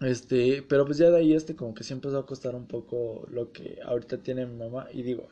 Este, 0.00 0.62
pero 0.68 0.84
pues 0.84 0.98
ya 0.98 1.08
de 1.10 1.16
ahí 1.18 1.32
este 1.32 1.56
como 1.56 1.74
que 1.74 1.82
sí 1.82 1.94
empezó 1.94 2.18
a 2.18 2.26
costar 2.26 2.54
un 2.54 2.66
poco 2.66 3.26
lo 3.30 3.52
que 3.52 3.78
ahorita 3.84 4.18
tiene 4.18 4.44
mi 4.46 4.56
mamá. 4.56 4.88
Y 4.92 5.02
digo, 5.02 5.28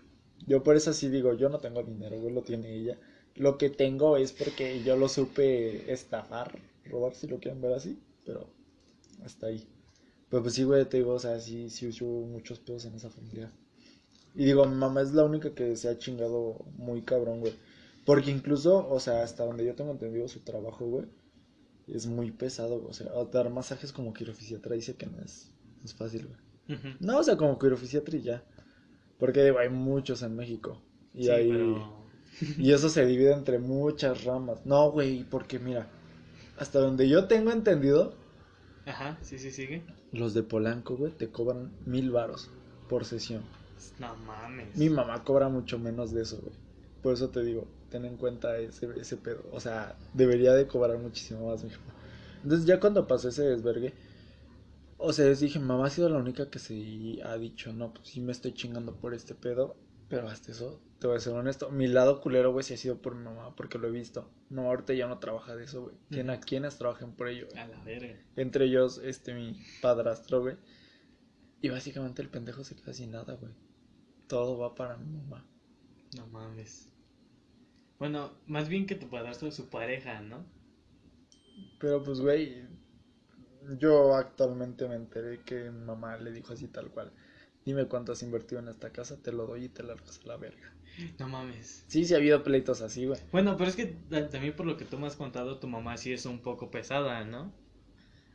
yo 0.47 0.63
por 0.63 0.77
eso 0.77 0.93
sí 0.93 1.09
digo, 1.09 1.35
yo 1.35 1.49
no 1.49 1.59
tengo 1.59 1.83
dinero, 1.83 2.19
güey, 2.19 2.35
lo 2.35 2.43
tiene 2.43 2.75
ella. 2.75 2.99
Lo 3.37 3.59
que 3.59 3.71
tengo 3.71 4.17
es 4.17 4.33
porque 4.33 4.83
yo 4.83 4.97
lo 4.97 5.09
supe 5.09 5.93
estafar, 5.93 6.59
robar 6.87 7.15
si 7.15 7.27
lo 7.27 7.39
quieren 7.41 7.61
ver 7.61 7.73
así, 7.75 7.99
pero 8.25 8.49
hasta 9.25 9.47
ahí. 9.47 9.67
Pero 10.29 10.43
pues 10.43 10.55
sí, 10.55 10.65
güey, 10.65 10.85
te 10.87 10.99
digo, 10.99 11.13
o 11.13 11.19
sea, 11.19 11.39
sí, 11.41 11.71
sí 11.71 11.87
hubo 12.03 12.27
muchos 12.27 12.59
pedos 12.59 12.85
en 12.85 12.95
esa 12.95 13.11
familia. 13.11 13.53
Y 14.35 14.45
digo, 14.45 14.65
mi 14.67 14.75
mamá 14.75 15.03
es 15.03 15.13
la 15.13 15.25
única 15.25 15.55
que 15.55 15.77
se 15.77 15.89
ha 15.89 15.99
chingado 15.99 16.65
muy 16.77 17.03
cabrón, 17.03 17.41
güey. 17.41 17.55
Porque 18.05 18.31
incluso, 18.31 18.89
o 18.89 19.01
sea, 19.01 19.23
hasta 19.23 19.45
donde 19.45 19.65
yo 19.65 19.75
tengo 19.75 19.93
entendido 19.93 20.27
su 20.29 20.41
trabajo, 20.41 20.85
güey, 20.87 21.07
es 21.87 22.07
muy 22.07 22.31
pesado, 22.33 22.79
güey. 22.81 22.91
O 22.91 22.93
sea, 22.93 23.13
dar 23.33 23.51
masajes 23.51 23.93
como 23.93 24.13
quirofisiatra 24.13 24.75
dice 24.75 24.97
que 24.97 25.07
no 25.07 25.21
es, 25.23 25.53
no 25.79 25.85
es 25.85 25.95
fácil, 25.95 26.27
güey. 26.27 26.39
No, 26.99 27.19
o 27.19 27.23
sea, 27.23 27.37
como 27.37 27.59
quirofisiatra 27.59 28.17
y 28.17 28.23
ya. 28.23 28.45
Porque 29.19 29.45
digo, 29.45 29.59
hay 29.59 29.69
muchos 29.69 30.23
en 30.23 30.35
México. 30.35 30.83
Y 31.13 31.25
Sí, 31.25 31.31
hay... 31.31 31.49
pero... 31.49 32.05
Y 32.59 32.73
eso 32.73 32.89
se 32.89 33.07
divide 33.07 33.33
entre 33.33 33.61
muchas 33.61 34.25
ramas. 34.25 34.67
No, 34.67 34.91
güey, 34.91 35.23
porque 35.23 35.61
mira, 35.61 35.89
hasta 36.59 36.79
donde 36.81 37.09
yo 37.09 37.27
tengo 37.27 37.51
entendido, 37.51 38.15
Ajá, 38.87 39.19
sí, 39.23 39.39
sí, 39.39 39.51
sigue. 39.51 39.83
los 40.13 40.35
de 40.35 40.43
Polanco, 40.43 40.97
güey, 40.97 41.13
te 41.13 41.31
cobran 41.31 41.71
mil 41.87 42.11
varos 42.11 42.51
por 42.89 43.05
sesión. 43.05 43.43
No 43.99 44.15
mames. 44.17 44.77
Mi 44.77 44.91
mamá 44.91 45.25
cobra 45.25 45.49
mucho 45.49 45.79
menos 45.79 46.13
de 46.13 46.23
eso, 46.23 46.39
güey. 46.41 46.55
Por 47.03 47.15
eso 47.15 47.29
te 47.31 47.43
digo, 47.43 47.67
ten 47.91 48.05
en 48.05 48.17
cuenta 48.17 48.57
ese, 48.59 48.89
ese 49.01 49.17
pedo. 49.17 49.43
O 49.53 49.61
sea, 49.61 49.97
debería 50.13 50.53
de 50.53 50.67
cobrar 50.67 50.99
muchísimo 50.99 51.49
más 51.49 51.63
mi 51.65 51.71
mamá. 51.71 51.95
Entonces 52.43 52.67
ya 52.67 52.81
cuando 52.81 53.07
pasó 53.07 53.29
ese 53.29 53.43
desvergue, 53.45 53.95
o 54.99 55.13
sea, 55.13 55.27
les 55.27 55.41
dije, 55.41 55.59
mamá 55.59 55.87
ha 55.87 55.91
sido 55.91 56.09
la 56.09 56.19
única 56.19 56.49
que 56.51 56.59
se 56.59 57.19
ha 57.25 57.37
dicho, 57.37 57.73
no, 57.73 57.93
pues 57.93 58.09
sí 58.09 58.21
me 58.21 58.33
estoy 58.33 58.53
chingando 58.55 58.95
por 58.95 59.15
este 59.15 59.35
pedo. 59.35 59.77
Pero 60.15 60.29
hasta 60.29 60.53
eso, 60.53 60.81
te 61.01 61.09
voy 61.09 61.17
a 61.17 61.19
ser 61.19 61.33
honesto, 61.33 61.73
mi 61.73 61.89
lado 61.89 62.21
culero, 62.21 62.53
güey, 62.53 62.63
sí 62.63 62.75
ha 62.75 62.77
sido 62.77 63.03
por 63.03 63.17
mi 63.17 63.25
mamá, 63.25 63.57
porque 63.57 63.79
lo 63.79 63.89
he 63.89 63.91
visto. 63.91 64.31
No, 64.49 64.67
ahorita 64.69 64.95
ya 64.95 65.09
no 65.09 65.19
trabaja 65.19 65.57
de 65.57 65.65
eso, 65.65 65.83
güey. 65.83 65.97
Tiene 66.09 66.35
a 66.35 66.39
quienes 66.39 66.79
trabajen 66.79 67.11
por 67.17 67.27
ello. 67.27 67.49
A 67.57 67.67
la 67.67 67.83
verga. 67.83 68.15
Entre 68.37 68.67
ellos, 68.67 68.99
este, 69.03 69.35
mi 69.35 69.61
padrastro, 69.83 70.41
güey. 70.41 70.57
Y 71.63 71.69
básicamente 71.69 72.23
el 72.23 72.29
pendejo 72.29 72.63
se 72.63 72.77
queda 72.77 72.93
sin 72.93 73.11
nada, 73.11 73.35
güey. 73.35 73.53
Todo 74.29 74.57
va 74.57 74.77
para 74.77 74.97
mi 74.97 75.11
mamá. 75.19 75.45
No 76.17 76.29
mames. 76.29 76.93
Bueno, 77.99 78.31
más 78.47 78.69
bien 78.69 78.87
que 78.87 78.95
tu 78.95 79.11
padrastro 79.11 79.49
es 79.49 79.57
su 79.57 79.69
pareja, 79.69 80.21
¿no? 80.21 80.47
Pero 81.81 82.05
pues, 82.05 82.21
güey, 82.21 82.69
yo 83.81 84.15
actualmente 84.15 84.87
me 84.87 84.95
enteré 84.95 85.43
que 85.43 85.73
mi 85.73 85.85
mamá 85.85 86.17
le 86.19 86.31
dijo 86.31 86.53
así 86.53 86.69
tal 86.69 86.93
cual. 86.93 87.13
Dime 87.65 87.87
cuánto 87.87 88.13
has 88.13 88.23
invertido 88.23 88.61
en 88.61 88.69
esta 88.69 88.91
casa, 88.91 89.17
te 89.21 89.33
lo 89.33 89.47
doy 89.47 89.65
y 89.65 89.69
te 89.69 89.83
largas 89.83 90.21
a 90.25 90.29
la 90.29 90.37
verga. 90.37 90.73
No 91.19 91.29
mames. 91.29 91.85
Sí, 91.87 92.05
sí 92.05 92.13
ha 92.15 92.19
habido 92.19 92.43
pleitos 92.43 92.83
así, 92.83 93.07
güey. 93.07 93.21
Bueno, 93.33 93.57
pero 93.59 93.69
es 93.69 93.77
que 93.77 93.85
ta- 93.87 94.31
también 94.31 94.57
por 94.57 94.65
lo 94.67 94.77
que 94.79 94.87
tú 94.87 94.99
me 94.99 95.07
has 95.07 95.17
contado, 95.17 95.59
tu 95.59 95.67
mamá 95.69 95.97
sí 95.99 96.13
es 96.13 96.25
un 96.27 96.41
poco 96.41 96.71
pesada, 96.71 97.23
¿no? 97.25 97.53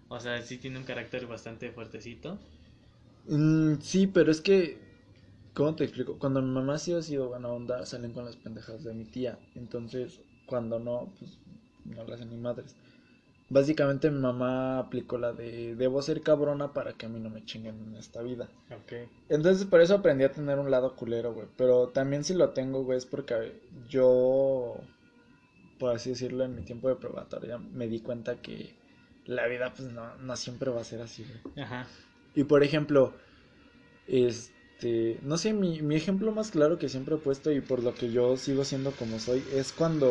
O 0.10 0.20
sea, 0.20 0.42
sí 0.42 0.58
tiene 0.60 0.80
un 0.80 0.86
carácter 0.86 1.28
bastante 1.28 1.72
fuertecito. 1.72 2.40
Mm, 3.28 3.76
sí, 3.82 4.08
pero 4.08 4.32
es 4.32 4.42
que, 4.42 4.78
¿cómo 5.54 5.76
te 5.76 5.84
explico? 5.84 6.18
Cuando 6.20 6.42
mi 6.42 6.52
mamá 6.52 6.78
sí 6.78 6.94
ha 6.94 7.02
sido 7.02 7.30
buena 7.30 7.50
onda, 7.50 7.86
salen 7.86 8.14
con 8.14 8.26
las 8.26 8.38
pendejas 8.38 8.84
de 8.84 8.94
mi 8.94 9.06
tía. 9.06 9.40
Entonces, 9.56 10.22
cuando 10.46 10.80
no, 10.80 11.14
pues 11.20 11.40
no 11.86 12.04
le 12.06 12.14
hacen 12.16 12.30
ni 12.30 12.38
madres. 12.38 12.76
Básicamente 13.50 14.12
mi 14.12 14.20
mamá 14.20 14.80
aplicó 14.80 15.18
la 15.18 15.34
de 15.34 15.76
debo 15.76 16.02
ser 16.02 16.22
cabrona 16.22 16.72
para 16.74 16.94
que 16.94 17.08
a 17.08 17.10
mí 17.10 17.20
no 17.20 17.30
me 17.30 17.44
chinguen 17.46 17.80
en 17.88 17.96
esta 17.96 18.22
vida. 18.22 18.50
Ok. 18.72 19.10
Entonces 19.30 19.66
por 19.66 19.82
eso 19.82 19.96
aprendí 19.96 20.24
a 20.24 20.32
tener 20.32 20.60
un 20.60 20.70
lado 20.70 20.96
culero, 20.96 21.34
güey. 21.34 21.48
Pero 21.58 21.88
también 21.90 22.24
si 22.24 22.34
lo 22.34 22.50
tengo, 22.50 22.84
güey, 22.84 22.98
es 22.98 23.06
porque 23.06 23.60
yo 23.90 24.76
por 25.80 25.96
así 25.96 26.10
decirlo, 26.12 26.44
en 26.44 26.56
mi 26.56 26.62
tiempo 26.62 26.90
de 26.90 26.96
probatoria, 26.96 27.58
me 27.58 27.88
di 27.88 28.02
cuenta 28.02 28.42
que 28.42 28.76
la 29.26 29.48
vida, 29.48 29.74
pues, 29.76 29.90
no, 29.92 30.16
no 30.18 30.36
siempre 30.36 30.70
va 30.70 30.82
a 30.82 30.84
ser 30.84 31.02
así, 31.02 31.24
güey. 31.24 31.66
Ajá. 31.66 31.88
Y 32.36 32.44
por 32.44 32.64
ejemplo, 32.64 33.14
este, 34.06 34.54
no 35.24 35.38
sé, 35.38 35.54
mi, 35.54 35.82
mi 35.82 35.96
ejemplo 35.96 36.32
más 36.32 36.52
claro 36.52 36.78
que 36.78 36.90
siempre 36.90 37.16
he 37.16 37.18
puesto 37.18 37.52
y 37.52 37.62
por 37.62 37.84
lo 37.84 37.94
que 37.96 38.12
yo 38.12 38.38
sigo 38.38 38.64
siendo 38.64 38.96
como 38.96 39.20
soy, 39.20 39.44
es 39.52 39.74
cuando 39.74 40.10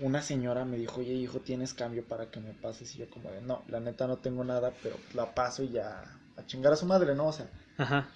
una 0.00 0.22
señora 0.22 0.64
me 0.64 0.76
dijo, 0.76 1.00
oye 1.00 1.12
hijo, 1.14 1.40
tienes 1.40 1.74
cambio 1.74 2.06
para 2.06 2.30
que 2.30 2.40
me 2.40 2.54
pases. 2.54 2.94
Y 2.94 2.98
yo 2.98 3.10
como 3.10 3.30
de, 3.30 3.40
no, 3.42 3.64
la 3.68 3.80
neta 3.80 4.06
no 4.08 4.18
tengo 4.18 4.44
nada, 4.44 4.80
pero 4.82 4.96
la 5.14 5.34
paso 5.34 5.62
y 5.62 5.70
ya, 5.70 6.20
a 6.36 6.46
chingar 6.46 6.72
a 6.72 6.76
su 6.76 6.86
madre, 6.86 7.14
¿no? 7.14 7.28
O 7.28 7.32
sea, 7.32 7.52
Ajá. 7.78 8.08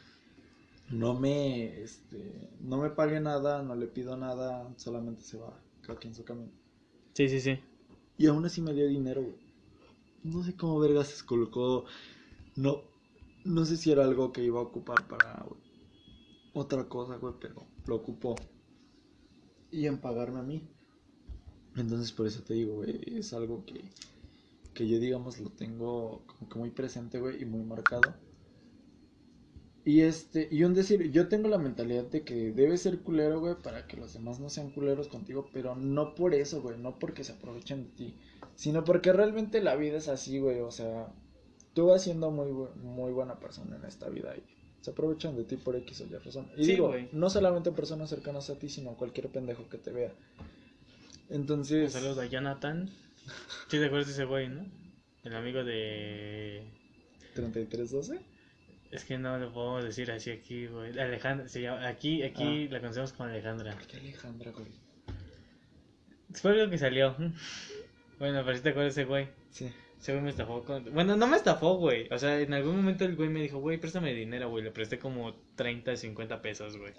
no 0.88 1.14
me, 1.14 1.80
este, 1.82 2.50
no 2.60 2.78
me 2.78 2.90
pague 2.90 3.20
nada, 3.20 3.62
no 3.62 3.74
le 3.76 3.86
pido 3.86 4.16
nada, 4.16 4.72
solamente 4.78 5.22
se 5.22 5.36
va, 5.38 5.62
cada 5.80 5.98
quien 5.98 6.14
su 6.14 6.24
camino. 6.24 6.52
Sí, 7.14 7.28
sí, 7.28 7.40
sí. 7.40 7.58
Y 8.18 8.26
aún 8.26 8.44
así 8.44 8.60
me 8.62 8.72
dio 8.74 8.86
dinero, 8.88 9.22
güey. 9.22 9.36
No 10.22 10.42
sé 10.42 10.56
cómo 10.56 10.78
verga 10.80 11.04
se 11.04 11.24
colocó. 11.24 11.86
No, 12.56 12.82
no 13.44 13.64
sé 13.64 13.76
si 13.76 13.92
era 13.92 14.04
algo 14.04 14.32
que 14.32 14.42
iba 14.44 14.60
a 14.60 14.64
ocupar 14.64 15.06
para 15.08 15.46
otra 16.56 16.88
cosa, 16.88 17.16
güey, 17.16 17.34
pero 17.40 17.66
lo 17.86 17.96
ocupó. 17.96 18.34
Y 19.70 19.86
en 19.86 19.98
pagarme 19.98 20.40
a 20.40 20.42
mí. 20.42 20.68
Entonces 21.76 22.12
por 22.12 22.26
eso 22.26 22.42
te 22.42 22.54
digo, 22.54 22.76
güey, 22.76 23.18
es 23.18 23.34
algo 23.34 23.64
que, 23.66 23.84
que 24.72 24.88
yo 24.88 24.98
digamos 24.98 25.38
lo 25.38 25.50
tengo 25.50 26.22
como 26.26 26.48
que 26.48 26.58
muy 26.58 26.70
presente, 26.70 27.20
güey, 27.20 27.42
y 27.42 27.44
muy 27.44 27.62
marcado. 27.62 28.14
Y 29.84 30.00
este, 30.00 30.48
y 30.50 30.64
un 30.64 30.74
decir, 30.74 31.12
yo 31.12 31.28
tengo 31.28 31.48
la 31.48 31.58
mentalidad 31.58 32.04
de 32.04 32.24
que 32.24 32.50
debe 32.52 32.76
ser 32.76 33.02
culero, 33.02 33.38
güey, 33.38 33.54
para 33.62 33.86
que 33.86 33.96
los 33.96 34.14
demás 34.14 34.40
no 34.40 34.48
sean 34.48 34.70
culeros 34.70 35.06
contigo, 35.08 35.48
pero 35.52 35.76
no 35.76 36.14
por 36.14 36.34
eso, 36.34 36.62
güey, 36.62 36.78
no 36.78 36.98
porque 36.98 37.22
se 37.22 37.32
aprovechen 37.32 37.84
de 37.84 37.90
ti, 37.90 38.14
sino 38.56 38.82
porque 38.82 39.12
realmente 39.12 39.62
la 39.62 39.76
vida 39.76 39.98
es 39.98 40.08
así, 40.08 40.40
güey, 40.40 40.60
o 40.60 40.72
sea, 40.72 41.14
tú 41.74 41.86
vas 41.86 42.02
siendo 42.02 42.30
muy, 42.30 42.50
muy 42.82 43.12
buena 43.12 43.38
persona 43.38 43.76
en 43.76 43.84
esta 43.84 44.08
vida 44.08 44.34
y 44.36 44.55
se 44.86 44.92
aprovechan 44.92 45.36
de 45.36 45.42
ti 45.42 45.56
por 45.56 45.74
X 45.74 46.02
o 46.02 46.04
Y 46.04 46.16
razón. 46.16 46.48
Y 46.56 46.64
Sí, 46.64 46.70
digo, 46.70 46.94
no 47.10 47.28
solamente 47.28 47.72
personas 47.72 48.08
cercanas 48.08 48.50
a 48.50 48.54
ti, 48.56 48.68
sino 48.68 48.94
cualquier 48.94 49.28
pendejo 49.28 49.68
que 49.68 49.78
te 49.78 49.90
vea. 49.90 50.12
Un 51.28 51.36
Entonces, 51.40 51.92
saludo 51.92 52.20
a 52.20 52.26
Jonathan. 52.26 52.88
Sí, 53.68 53.78
te 53.78 53.86
acuerdas 53.86 54.06
de 54.06 54.12
ese 54.12 54.24
güey, 54.26 54.48
¿no? 54.48 54.64
El 55.24 55.34
amigo 55.34 55.64
de. 55.64 56.62
3312, 57.34 58.20
Es 58.92 59.04
que 59.04 59.18
no 59.18 59.36
lo 59.38 59.52
podemos 59.52 59.82
decir 59.82 60.08
así 60.12 60.30
aquí, 60.30 60.68
güey. 60.68 60.96
Alejandra, 60.96 61.48
se 61.48 61.62
llama... 61.62 61.88
aquí, 61.88 62.22
aquí 62.22 62.68
la 62.68 62.78
conocemos 62.78 63.12
como 63.12 63.28
Alejandra. 63.28 63.72
¿por 63.72 63.88
qué 63.88 63.96
Alejandra, 63.96 64.52
güey? 64.52 64.68
Fue 66.32 66.52
algo 66.52 66.70
que 66.70 66.78
salió. 66.78 67.16
Bueno, 68.20 68.42
pero 68.44 68.56
si 68.56 68.62
te 68.62 68.68
acuerdas 68.68 68.94
de 68.94 69.02
ese 69.02 69.08
güey. 69.08 69.28
Sí. 69.50 69.68
Ese 70.00 70.12
güey 70.12 70.22
me 70.24 70.30
estafó 70.30 70.62
con... 70.62 70.84
Bueno, 70.92 71.16
no 71.16 71.26
me 71.26 71.36
estafó, 71.36 71.76
güey. 71.76 72.08
O 72.12 72.18
sea, 72.18 72.38
en 72.40 72.52
algún 72.54 72.76
momento 72.76 73.04
el 73.04 73.16
güey 73.16 73.28
me 73.28 73.40
dijo, 73.42 73.58
güey, 73.58 73.78
préstame 73.78 74.12
dinero, 74.14 74.50
güey. 74.50 74.62
Le 74.62 74.70
presté 74.70 74.98
como 74.98 75.34
30, 75.56 75.96
50 75.96 76.42
pesos, 76.42 76.76
güey. 76.76 76.92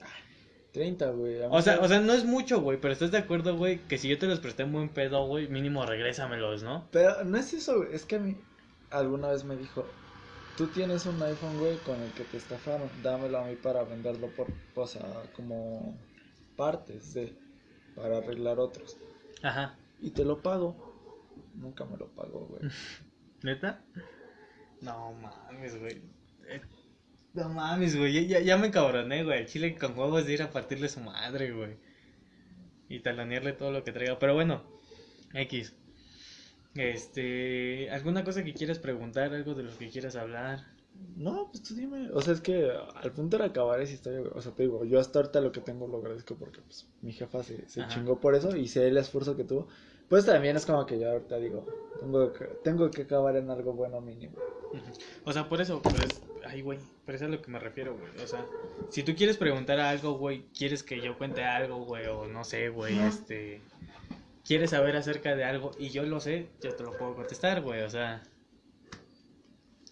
30, 0.73 1.11
güey. 1.11 1.37
O 1.49 1.61
sea, 1.61 1.75
se- 1.77 1.79
o 1.79 1.87
sea, 1.87 1.99
no 2.01 2.13
es 2.13 2.25
mucho, 2.25 2.61
güey, 2.61 2.79
pero 2.79 2.91
estás 2.93 3.11
de 3.11 3.17
acuerdo, 3.19 3.55
güey, 3.55 3.79
que 3.87 3.97
si 3.97 4.07
yo 4.09 4.17
te 4.17 4.27
los 4.27 4.39
presté 4.39 4.63
en 4.63 4.71
buen 4.73 4.89
pedo, 4.89 5.25
güey, 5.25 5.47
mínimo 5.47 5.85
regrésamelos, 5.85 6.63
¿no? 6.63 6.87
Pero 6.91 7.23
no 7.23 7.37
es 7.37 7.53
eso, 7.53 7.77
güey. 7.77 7.89
Es 7.93 8.05
que 8.05 8.17
a 8.17 8.19
mí 8.19 8.35
alguna 8.89 9.29
vez 9.29 9.43
me 9.43 9.55
dijo, 9.55 9.85
tú 10.57 10.67
tienes 10.67 11.05
un 11.05 11.21
iPhone, 11.21 11.57
güey, 11.59 11.77
con 11.77 12.01
el 12.01 12.11
que 12.11 12.23
te 12.25 12.37
estafaron. 12.37 12.89
Dámelo 13.03 13.39
a 13.39 13.45
mí 13.45 13.55
para 13.55 13.83
venderlo 13.83 14.27
por, 14.27 14.47
o 14.75 14.87
sea, 14.87 15.05
como 15.35 15.97
partes 16.55 17.13
de, 17.13 17.33
para 17.95 18.17
arreglar 18.17 18.59
otros. 18.59 18.97
Ajá. 19.43 19.75
Y 20.01 20.11
te 20.11 20.25
lo 20.25 20.41
pago. 20.41 20.86
Nunca 21.57 21.85
me 21.85 21.97
lo 21.97 22.07
pagó, 22.13 22.47
güey. 22.47 22.61
¿Neta? 23.43 23.83
No 24.81 25.13
mames, 25.13 25.79
güey. 25.79 26.01
Eh, 26.49 26.61
No 27.33 27.49
mames, 27.49 27.95
güey. 27.97 28.27
Ya, 28.27 28.39
ya, 28.41 28.57
me 28.57 28.67
encabroné, 28.67 29.23
güey. 29.23 29.39
El 29.41 29.47
chile 29.47 29.75
con 29.77 29.97
huevos 29.97 30.25
de 30.25 30.33
ir 30.33 30.43
a 30.43 30.51
partirle 30.51 30.89
su 30.89 31.01
madre, 31.01 31.51
güey. 31.51 31.77
Y 32.89 32.99
talonearle 33.01 33.53
todo 33.53 33.71
lo 33.71 33.83
que 33.83 33.91
traiga. 33.93 34.19
Pero 34.19 34.33
bueno, 34.33 34.63
X. 35.33 35.75
Este. 36.75 37.89
¿Alguna 37.91 38.23
cosa 38.23 38.43
que 38.43 38.53
quieras 38.53 38.79
preguntar? 38.79 39.33
¿Algo 39.33 39.55
de 39.55 39.63
lo 39.63 39.77
que 39.77 39.89
quieras 39.89 40.15
hablar? 40.15 40.65
No, 41.15 41.49
pues 41.51 41.63
tú 41.63 41.75
dime. 41.75 42.09
O 42.11 42.21
sea, 42.21 42.33
es 42.33 42.41
que 42.41 42.71
al 42.71 43.11
punto 43.13 43.37
de 43.37 43.45
acabar 43.45 43.81
esa 43.81 43.93
historia, 43.93 44.19
güey. 44.19 44.31
O 44.35 44.41
sea, 44.41 44.53
te 44.53 44.63
digo, 44.63 44.85
yo 44.85 44.99
hasta 44.99 45.19
ahorita 45.19 45.41
lo 45.41 45.51
que 45.51 45.61
tengo 45.61 45.87
lo 45.87 45.97
agradezco 45.99 46.35
porque, 46.35 46.61
pues, 46.61 46.87
mi 47.01 47.13
jefa 47.13 47.43
se, 47.43 47.67
se 47.69 47.87
chingó 47.87 48.19
por 48.19 48.35
eso 48.35 48.55
y 48.55 48.67
sé 48.67 48.87
el 48.87 48.97
esfuerzo 48.97 49.35
que 49.35 49.43
tuvo. 49.43 49.67
Pues 50.09 50.25
también 50.25 50.55
es 50.55 50.65
como 50.65 50.85
que 50.85 50.99
yo 50.99 51.11
ahorita 51.11 51.37
digo, 51.37 51.65
tengo 51.99 52.33
que, 52.33 52.45
tengo 52.63 52.91
que 52.91 53.01
acabar 53.03 53.35
en 53.35 53.49
algo 53.49 53.73
bueno 53.73 53.99
mínimo. 53.99 54.37
O 55.25 55.33
sea, 55.33 55.49
por 55.49 55.61
eso, 55.61 55.81
pero 55.81 55.97
es... 55.97 56.21
Ay, 56.45 56.61
güey, 56.61 56.79
pero 57.05 57.17
eso 57.17 57.25
es 57.25 57.31
a 57.31 57.35
lo 57.35 57.41
que 57.41 57.51
me 57.51 57.59
refiero, 57.59 57.97
güey. 57.97 58.23
O 58.23 58.27
sea, 58.27 58.45
si 58.89 59.03
tú 59.03 59.15
quieres 59.15 59.37
preguntar 59.37 59.79
algo, 59.79 60.17
güey, 60.17 60.45
quieres 60.57 60.83
que 60.83 61.01
yo 61.01 61.17
cuente 61.17 61.43
algo, 61.43 61.83
güey, 61.85 62.05
o 62.07 62.25
no 62.27 62.43
sé, 62.43 62.69
güey, 62.69 62.97
este... 62.99 63.61
Quieres 64.45 64.69
saber 64.69 64.95
acerca 64.95 65.35
de 65.35 65.43
algo 65.43 65.71
y 65.77 65.89
yo 65.89 66.03
lo 66.03 66.21
sé, 66.21 66.47
yo 66.61 66.73
te 66.73 66.83
lo 66.83 66.97
puedo 66.97 67.15
contestar, 67.15 67.61
güey, 67.61 67.81
o 67.81 67.89
sea... 67.89 68.23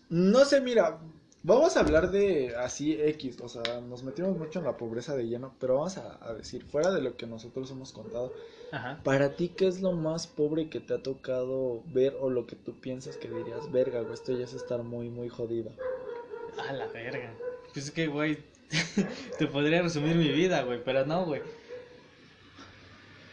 No 0.08 0.46
sé, 0.46 0.62
mira, 0.62 1.00
vamos 1.46 1.78
a 1.78 1.82
hablar 1.82 2.12
de 2.12 2.56
así 2.56 2.94
X, 3.00 3.38
o 3.42 3.48
sea, 3.48 3.80
nos 3.82 4.04
metimos 4.04 4.38
mucho 4.38 4.60
en 4.60 4.66
la 4.66 4.78
pobreza 4.78 5.16
de 5.16 5.28
lleno, 5.28 5.54
pero 5.60 5.76
vamos 5.76 5.98
a, 5.98 6.18
a 6.26 6.34
decir, 6.34 6.66
fuera 6.66 6.92
de 6.92 7.02
lo 7.02 7.16
que 7.16 7.28
nosotros 7.28 7.70
hemos 7.72 7.92
contado, 7.92 8.34
Ajá. 8.72 9.00
para 9.04 9.36
ti, 9.36 9.50
¿qué 9.50 9.68
es 9.68 9.82
lo 9.82 9.92
más 9.92 10.26
pobre 10.26 10.70
que 10.70 10.80
te 10.80 10.96
ha 10.96 11.04
tocado 11.04 11.84
ver 11.86 12.18
o 12.20 12.30
lo 12.30 12.48
que 12.48 12.56
tú 12.56 12.74
piensas 12.80 13.18
que 13.18 13.30
dirías, 13.30 13.72
verga, 13.72 14.02
güey, 14.02 14.14
esto 14.14 14.36
ya 14.36 14.46
es 14.46 14.54
estar 14.54 14.82
muy, 14.82 15.10
muy 15.10 15.30
jodido? 15.30 15.72
A 16.68 16.74
la 16.74 16.88
verga. 16.88 17.32
Pues 17.74 17.86
es 17.86 17.92
que, 17.92 18.08
güey, 18.08 18.40
te 19.38 19.46
podría 19.46 19.84
resumir 19.84 20.16
mi 20.16 20.30
vida, 20.30 20.64
güey, 20.64 20.84
pero 20.84 21.06
no, 21.06 21.26
güey. 21.26 21.42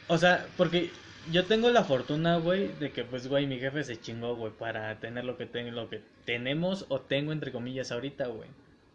O 0.08 0.18
sea, 0.18 0.46
porque 0.58 0.90
yo 1.30 1.44
tengo 1.44 1.70
la 1.70 1.84
fortuna, 1.84 2.38
güey, 2.38 2.68
de 2.80 2.90
que, 2.90 3.04
pues, 3.04 3.28
güey, 3.28 3.46
mi 3.46 3.58
jefe 3.58 3.84
se 3.84 4.00
chingó, 4.00 4.34
güey, 4.36 4.52
para 4.52 4.98
tener 4.98 5.24
lo 5.24 5.36
que, 5.36 5.46
ten- 5.46 5.74
lo 5.74 5.88
que 5.88 6.00
tenemos 6.24 6.86
o 6.88 7.00
tengo, 7.00 7.32
entre 7.32 7.52
comillas, 7.52 7.92
ahorita, 7.92 8.26
güey. 8.26 8.48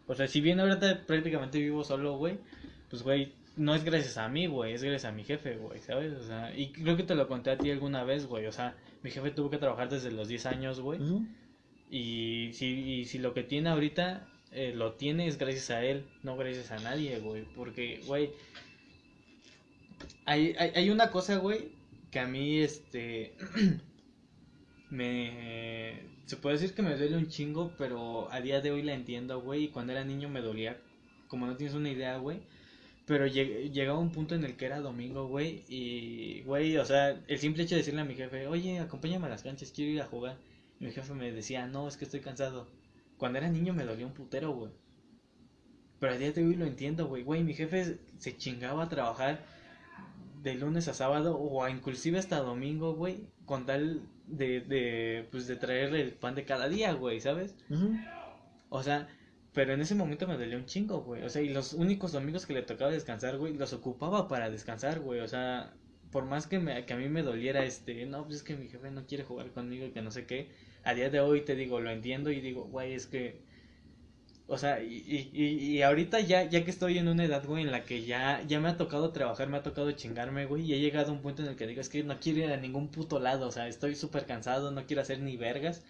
O 0.06 0.14
sea, 0.14 0.26
si 0.26 0.40
bien 0.40 0.60
ahorita 0.60 1.06
prácticamente 1.06 1.58
vivo 1.58 1.84
solo, 1.84 2.16
güey, 2.16 2.38
pues, 2.90 3.02
güey, 3.02 3.32
no 3.56 3.74
es 3.74 3.82
gracias 3.84 4.18
a 4.18 4.28
mí, 4.28 4.46
güey, 4.46 4.72
es 4.74 4.82
gracias 4.82 5.06
a 5.10 5.14
mi 5.14 5.24
jefe, 5.24 5.56
güey, 5.56 5.80
¿sabes? 5.80 6.12
O 6.14 6.22
sea, 6.22 6.54
y 6.56 6.68
creo 6.68 6.96
que 6.96 7.02
te 7.02 7.14
lo 7.14 7.26
conté 7.28 7.50
a 7.50 7.58
ti 7.58 7.70
alguna 7.70 8.04
vez, 8.04 8.26
güey, 8.26 8.46
o 8.46 8.52
sea, 8.52 8.74
mi 9.02 9.10
jefe 9.10 9.30
tuvo 9.30 9.50
que 9.50 9.58
trabajar 9.58 9.88
desde 9.88 10.10
los 10.10 10.28
10 10.28 10.46
años, 10.46 10.80
güey. 10.80 10.98
Y 11.90 12.50
si, 12.52 12.66
y 12.66 13.04
si 13.06 13.18
lo 13.18 13.32
que 13.34 13.42
tiene 13.42 13.70
ahorita 13.70 14.26
eh, 14.52 14.72
lo 14.74 14.92
tiene 14.92 15.26
es 15.26 15.38
gracias 15.38 15.70
a 15.70 15.82
él, 15.84 16.04
no 16.22 16.36
gracias 16.36 16.70
a 16.70 16.78
nadie, 16.78 17.18
güey. 17.20 17.44
Porque, 17.56 18.00
güey, 18.06 18.30
hay, 20.24 20.54
hay, 20.58 20.72
hay 20.74 20.90
una 20.90 21.10
cosa, 21.10 21.36
güey, 21.36 21.68
que 22.10 22.18
a 22.20 22.26
mí, 22.26 22.58
este, 22.60 23.34
me... 24.90 26.00
Se 26.26 26.36
puede 26.36 26.58
decir 26.58 26.74
que 26.74 26.82
me 26.82 26.94
duele 26.96 27.16
un 27.16 27.28
chingo, 27.28 27.72
pero 27.78 28.30
a 28.30 28.40
día 28.40 28.60
de 28.60 28.70
hoy 28.70 28.82
la 28.82 28.92
entiendo, 28.94 29.40
güey. 29.40 29.64
Y 29.64 29.68
cuando 29.68 29.92
era 29.92 30.04
niño 30.04 30.28
me 30.28 30.42
dolía, 30.42 30.78
como 31.26 31.46
no 31.46 31.56
tienes 31.56 31.74
una 31.74 31.90
idea, 31.90 32.18
güey. 32.18 32.40
Pero 33.06 33.26
lleg- 33.26 33.70
llegaba 33.72 33.98
un 33.98 34.12
punto 34.12 34.34
en 34.34 34.44
el 34.44 34.56
que 34.56 34.66
era 34.66 34.80
domingo, 34.80 35.26
güey. 35.28 35.64
Y, 35.68 36.42
güey, 36.42 36.76
o 36.76 36.84
sea, 36.84 37.22
el 37.28 37.38
simple 37.38 37.62
hecho 37.62 37.74
de 37.76 37.80
decirle 37.80 38.02
a 38.02 38.04
mi 38.04 38.14
jefe, 38.14 38.46
oye, 38.46 38.78
acompáñame 38.78 39.26
a 39.26 39.30
las 39.30 39.42
canchas, 39.42 39.72
quiero 39.74 39.92
ir 39.92 40.02
a 40.02 40.06
jugar. 40.06 40.36
Y 40.80 40.84
mi 40.84 40.92
jefe 40.92 41.14
me 41.14 41.32
decía, 41.32 41.66
no, 41.66 41.88
es 41.88 41.96
que 41.96 42.04
estoy 42.04 42.20
cansado. 42.20 42.68
Cuando 43.16 43.38
era 43.38 43.48
niño 43.48 43.72
me 43.72 43.84
dolía 43.84 44.06
un 44.06 44.12
putero, 44.14 44.52
güey. 44.52 44.72
Pero 45.98 46.12
a 46.12 46.18
día 46.18 46.32
de 46.32 46.44
hoy 46.46 46.54
lo 46.54 46.66
entiendo, 46.66 47.06
güey. 47.08 47.22
Güey, 47.22 47.42
mi 47.42 47.54
jefe 47.54 47.98
se 48.18 48.36
chingaba 48.36 48.84
a 48.84 48.88
trabajar 48.88 49.44
de 50.42 50.54
lunes 50.54 50.88
a 50.88 50.94
sábado 50.94 51.36
o 51.36 51.64
a 51.64 51.70
inclusive 51.70 52.18
hasta 52.18 52.38
domingo, 52.40 52.94
güey. 52.94 53.26
Con 53.44 53.66
tal 53.66 54.02
de, 54.26 54.60
de, 54.60 55.26
pues, 55.30 55.46
de 55.46 55.56
traerle 55.56 56.02
el 56.02 56.12
pan 56.12 56.34
de 56.34 56.44
cada 56.44 56.68
día, 56.68 56.92
güey, 56.92 57.20
¿sabes? 57.20 57.54
O 58.68 58.82
sea, 58.82 59.08
pero 59.52 59.72
en 59.72 59.80
ese 59.80 59.94
momento 59.94 60.26
me 60.26 60.36
dolió 60.36 60.58
un 60.58 60.66
chingo, 60.66 61.02
güey. 61.02 61.22
O 61.22 61.28
sea, 61.28 61.42
y 61.42 61.48
los 61.48 61.72
únicos 61.72 62.12
domingos 62.12 62.46
que 62.46 62.52
le 62.52 62.62
tocaba 62.62 62.90
descansar, 62.90 63.38
güey, 63.38 63.54
los 63.54 63.72
ocupaba 63.72 64.28
para 64.28 64.50
descansar, 64.50 65.00
güey. 65.00 65.20
O 65.20 65.28
sea, 65.28 65.72
por 66.10 66.24
más 66.24 66.46
que, 66.46 66.58
me, 66.58 66.84
que 66.86 66.92
a 66.92 66.96
mí 66.96 67.08
me 67.08 67.22
doliera, 67.22 67.64
este, 67.64 68.06
no, 68.06 68.24
pues 68.24 68.36
es 68.36 68.42
que 68.42 68.56
mi 68.56 68.68
jefe 68.68 68.90
no 68.90 69.06
quiere 69.06 69.24
jugar 69.24 69.50
conmigo 69.50 69.86
y 69.86 69.90
que 69.90 70.02
no 70.02 70.10
sé 70.10 70.26
qué. 70.26 70.50
A 70.84 70.94
día 70.94 71.10
de 71.10 71.20
hoy 71.20 71.42
te 71.42 71.56
digo, 71.56 71.80
lo 71.80 71.90
entiendo 71.90 72.30
y 72.30 72.40
digo, 72.40 72.64
güey, 72.64 72.92
es 72.94 73.06
que. 73.06 73.42
O 74.50 74.56
sea, 74.56 74.82
y, 74.82 75.30
y, 75.34 75.42
y, 75.42 75.82
ahorita 75.82 76.20
ya, 76.20 76.44
ya 76.44 76.64
que 76.64 76.70
estoy 76.70 76.96
en 76.96 77.08
una 77.08 77.22
edad, 77.22 77.44
güey, 77.46 77.64
en 77.64 77.70
la 77.70 77.84
que 77.84 78.06
ya, 78.06 78.42
ya 78.46 78.60
me 78.60 78.70
ha 78.70 78.78
tocado 78.78 79.12
trabajar, 79.12 79.46
me 79.50 79.58
ha 79.58 79.62
tocado 79.62 79.92
chingarme, 79.92 80.46
güey, 80.46 80.64
y 80.64 80.72
he 80.72 80.80
llegado 80.80 81.10
a 81.10 81.14
un 81.14 81.20
punto 81.20 81.42
en 81.42 81.48
el 81.48 81.56
que 81.56 81.66
digo, 81.66 81.82
es 81.82 81.90
que 81.90 82.02
no 82.02 82.18
quiero 82.18 82.38
ir 82.38 82.50
a 82.50 82.56
ningún 82.56 82.88
puto 82.88 83.20
lado, 83.20 83.46
o 83.46 83.50
sea, 83.50 83.68
estoy 83.68 83.94
súper 83.94 84.24
cansado, 84.24 84.70
no 84.70 84.86
quiero 84.86 85.02
hacer 85.02 85.20
ni 85.20 85.36
vergas. 85.36 85.84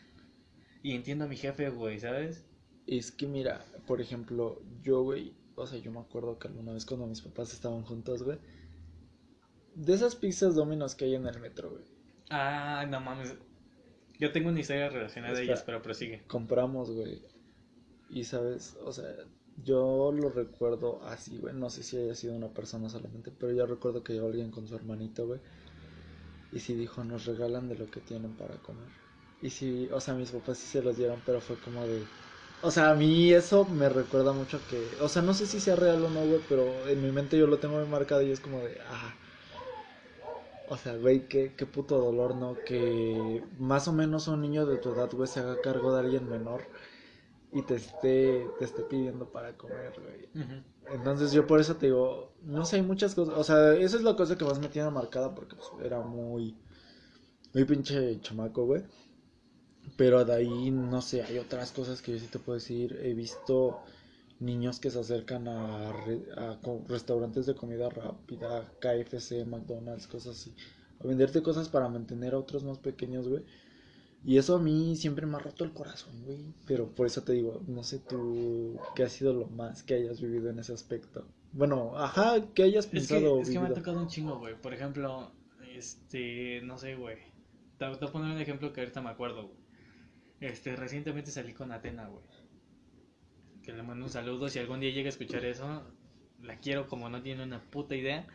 Y 0.83 0.97
entiendo 0.97 1.27
a 1.27 1.29
mi 1.29 1.37
jefe, 1.37 1.71
güey, 1.71 2.01
¿sabes? 2.01 2.45
Es 2.89 3.13
que 3.13 3.29
mira, 3.29 3.65
por 3.87 4.01
ejemplo, 4.01 4.61
yo, 4.83 5.05
güey, 5.05 5.35
o 5.55 5.65
sea, 5.65 5.79
yo 5.79 5.93
me 5.93 6.01
acuerdo 6.01 6.41
que 6.41 6.49
alguna 6.49 6.73
vez 6.73 6.85
cuando 6.85 7.07
mis 7.07 7.21
papás 7.21 7.53
estaban 7.53 7.83
juntos, 7.83 8.25
güey, 8.25 8.39
de 9.77 9.95
esas 9.95 10.17
pizzas 10.17 10.57
Domino's 10.57 10.97
que 10.97 11.05
hay 11.05 11.15
en 11.15 11.29
el 11.29 11.39
metro, 11.39 11.71
güey. 11.71 11.85
Ah, 12.29 12.85
no 12.89 13.01
mames. 13.01 13.37
Yo 14.19 14.33
tengo 14.33 14.49
una 14.49 14.59
historia 14.59 14.89
relacionada 14.89 15.39
a 15.39 15.43
ellas, 15.43 15.63
pero 15.65 15.81
prosigue. 15.81 16.25
Compramos, 16.27 16.91
güey. 16.91 17.23
Y 18.11 18.25
sabes, 18.25 18.77
o 18.85 18.93
sea, 18.93 19.15
yo 19.65 20.13
lo 20.13 20.31
recuerdo 20.31 21.01
así, 21.05 21.39
güey. 21.39 21.55
No 21.55 21.71
sé 21.71 21.83
si 21.83 21.97
haya 21.97 22.15
sido 22.15 22.35
una 22.35 22.49
persona 22.49 22.89
solamente, 22.89 23.31
pero 23.31 23.53
yo 23.53 23.67
recuerdo 23.67 24.03
que 24.03 24.15
llegó 24.15 24.29
alguien 24.29 24.51
con 24.51 24.67
su 24.67 24.75
hermanito, 24.75 25.27
güey. 25.27 25.41
Y 26.53 26.61
sí 26.61 26.75
dijo, 26.75 27.05
nos 27.05 27.27
regalan 27.27 27.69
de 27.69 27.77
lo 27.77 27.91
que 27.91 28.01
tienen 28.01 28.33
para 28.33 28.57
comer. 28.57 28.89
Y 29.43 29.51
sí, 29.51 29.89
o 29.93 30.01
sea, 30.01 30.15
mis 30.15 30.31
papás 30.31 30.59
sí 30.59 30.67
se 30.67 30.83
los 30.83 30.97
dieron, 30.97 31.21
pero 31.27 31.41
fue 31.41 31.57
como 31.57 31.87
de... 31.87 32.03
O 32.63 32.71
sea, 32.71 32.91
a 32.91 32.95
mí 32.95 33.33
eso 33.33 33.65
me 33.67 33.89
recuerda 33.89 34.33
mucho 34.33 34.61
que... 34.69 34.83
O 35.01 35.09
sea, 35.09 35.23
no 35.23 35.35
sé 35.35 35.47
si 35.47 35.61
sea 35.61 35.77
real 35.77 36.05
o 36.05 36.11
no, 36.11 36.25
güey, 36.27 36.41
pero 36.49 36.89
en 36.89 37.03
mi 37.03 37.13
mente 37.13 37.39
yo 37.39 37.47
lo 37.47 37.59
tengo 37.59 37.77
muy 37.77 37.87
marcado 37.87 38.23
y 38.23 38.31
es 38.31 38.41
como 38.41 38.59
de... 38.61 38.79
Ah, 38.89 39.15
o 40.69 40.77
sea, 40.77 40.97
güey, 40.97 41.29
qué, 41.29 41.55
qué 41.57 41.67
puto 41.67 41.99
dolor, 41.99 42.35
¿no? 42.35 42.57
Que 42.65 43.43
más 43.59 43.87
o 43.89 43.93
menos 43.93 44.29
un 44.29 44.41
niño 44.41 44.67
de 44.67 44.77
tu 44.79 44.93
edad, 44.93 45.11
güey, 45.13 45.29
se 45.29 45.41
haga 45.41 45.61
cargo 45.61 45.93
de 45.95 46.01
alguien 46.01 46.29
menor 46.29 46.63
y 47.53 47.63
te 47.63 47.77
esté, 47.77 48.55
te 48.59 48.65
esté 48.65 48.83
pidiendo 48.85 49.31
para 49.31 49.57
comer, 49.57 49.93
güey. 50.01 50.29
Entonces 50.87 51.33
yo 51.33 51.47
por 51.47 51.61
eso 51.61 51.77
te 51.77 51.87
digo, 51.87 52.35
no 52.43 52.65
sé, 52.65 52.77
hay 52.77 52.83
muchas 52.83 53.15
cosas, 53.15 53.35
o 53.37 53.45
sea, 53.45 53.75
esa 53.75 53.97
es 53.97 54.03
la 54.03 54.17
cosa 54.17 54.37
que 54.39 54.45
más 54.45 54.59
me 54.61 54.69
tiene 54.69 54.91
marcada 54.91 55.35
porque 55.35 55.57
pues, 55.57 55.73
era 55.85 56.01
muy, 56.03 56.57
muy 57.55 57.65
pinche 57.65 58.21
chamaco, 58.23 58.67
güey. 58.67 58.85
Pero 59.97 60.25
de 60.25 60.35
ahí, 60.35 60.71
no 60.71 61.03
sé, 61.03 61.23
hay 61.23 61.39
otras 61.39 61.73
cosas 61.73 62.01
que 62.03 62.13
yo 62.13 62.19
sí 62.19 62.27
te 62.29 62.39
puedo 62.39 62.59
decir. 62.59 62.99
He 63.03 63.15
visto 63.15 63.83
niños 64.41 64.81
que 64.81 64.91
se 64.91 65.01
acercan 65.01 65.49
a, 65.49 65.93
re- 65.93 66.27
a 66.37 66.59
restaurantes 66.89 67.47
de 67.47 67.55
comida 67.57 67.89
rápida, 67.91 68.73
KFC, 68.81 69.45
McDonald's, 69.45 70.07
cosas 70.07 70.37
así. 70.41 70.55
A 71.01 71.07
venderte 71.07 71.43
cosas 71.43 71.69
para 71.69 71.89
mantener 71.89 72.35
a 72.35 72.39
otros 72.39 72.65
más 72.65 72.79
pequeños, 72.79 73.29
güey. 73.29 73.45
Y 74.25 74.37
eso 74.37 74.57
a 74.57 74.59
mí 74.59 74.97
siempre 74.97 75.27
me 75.27 75.37
ha 75.37 75.41
roto 75.41 75.65
el 75.65 75.73
corazón, 75.73 76.23
güey. 76.25 76.39
Pero 76.67 76.89
por 76.89 77.07
eso 77.07 77.23
te 77.23 77.33
digo, 77.33 77.63
no 77.67 77.83
sé 77.83 77.99
tú 77.99 78.79
qué 78.95 79.05
ha 79.05 79.09
sido 79.09 79.33
lo 79.33 79.47
más 79.47 79.83
que 79.83 79.95
hayas 79.95 80.21
vivido 80.21 80.51
en 80.51 80.59
ese 80.59 80.73
aspecto. 80.73 81.27
Bueno, 81.53 81.97
ajá, 81.97 82.53
que 82.53 82.65
hayas 82.65 82.87
Es 82.87 82.91
que, 82.91 82.97
pensado 82.99 83.41
es 83.41 83.49
que 83.49 83.59
me 83.59 83.69
ha 83.69 83.75
tocado 83.75 84.01
un 84.01 84.09
chingo, 84.09 84.39
güey. 84.39 84.61
Por 84.61 84.75
ejemplo, 84.75 85.33
este, 85.75 86.61
no 86.63 86.79
sé, 86.79 86.97
güey. 86.97 87.17
Te, 87.79 87.87
te 87.87 87.87
voy 87.87 88.09
a 88.09 88.13
poner 88.13 88.35
un 88.35 88.41
ejemplo 88.41 88.73
que 88.73 88.81
ahorita 88.81 89.01
me 89.01 89.11
acuerdo, 89.11 89.45
güey. 89.45 89.59
Este, 90.41 90.77
recientemente 90.77 91.31
salí 91.31 91.53
con 91.53 91.73
Atena, 91.73 92.09
güey. 92.09 92.25
Que 93.63 93.73
le 93.73 93.83
mando 93.83 94.05
un 94.05 94.11
saludo. 94.11 94.49
Si 94.49 94.59
algún 94.59 94.81
día 94.81 94.91
llega 94.91 95.07
a 95.07 95.11
escuchar 95.11 95.45
eso, 95.45 95.83
la 96.43 96.57
quiero 96.59 96.87
como 96.89 97.09
no 97.09 97.23
tiene 97.23 97.45
una 97.45 97.63
puta 97.63 97.95
idea. 97.95 98.27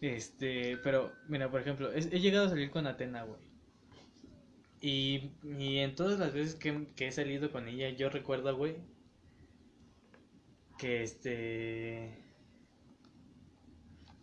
Este, 0.00 0.78
pero, 0.78 1.12
mira, 1.28 1.50
por 1.50 1.60
ejemplo, 1.60 1.92
he, 1.92 1.98
he 1.98 2.20
llegado 2.20 2.46
a 2.46 2.50
salir 2.50 2.70
con 2.70 2.86
Atena, 2.86 3.22
güey. 3.22 3.51
Y, 4.82 5.30
y 5.44 5.78
en 5.78 5.94
todas 5.94 6.18
las 6.18 6.34
veces 6.34 6.56
que, 6.56 6.88
que 6.94 7.06
he 7.08 7.12
salido 7.12 7.50
con 7.50 7.68
ella, 7.68 7.88
yo 7.88 8.10
recuerdo, 8.10 8.54
güey, 8.54 8.76
que 10.78 11.02
este 11.02 12.18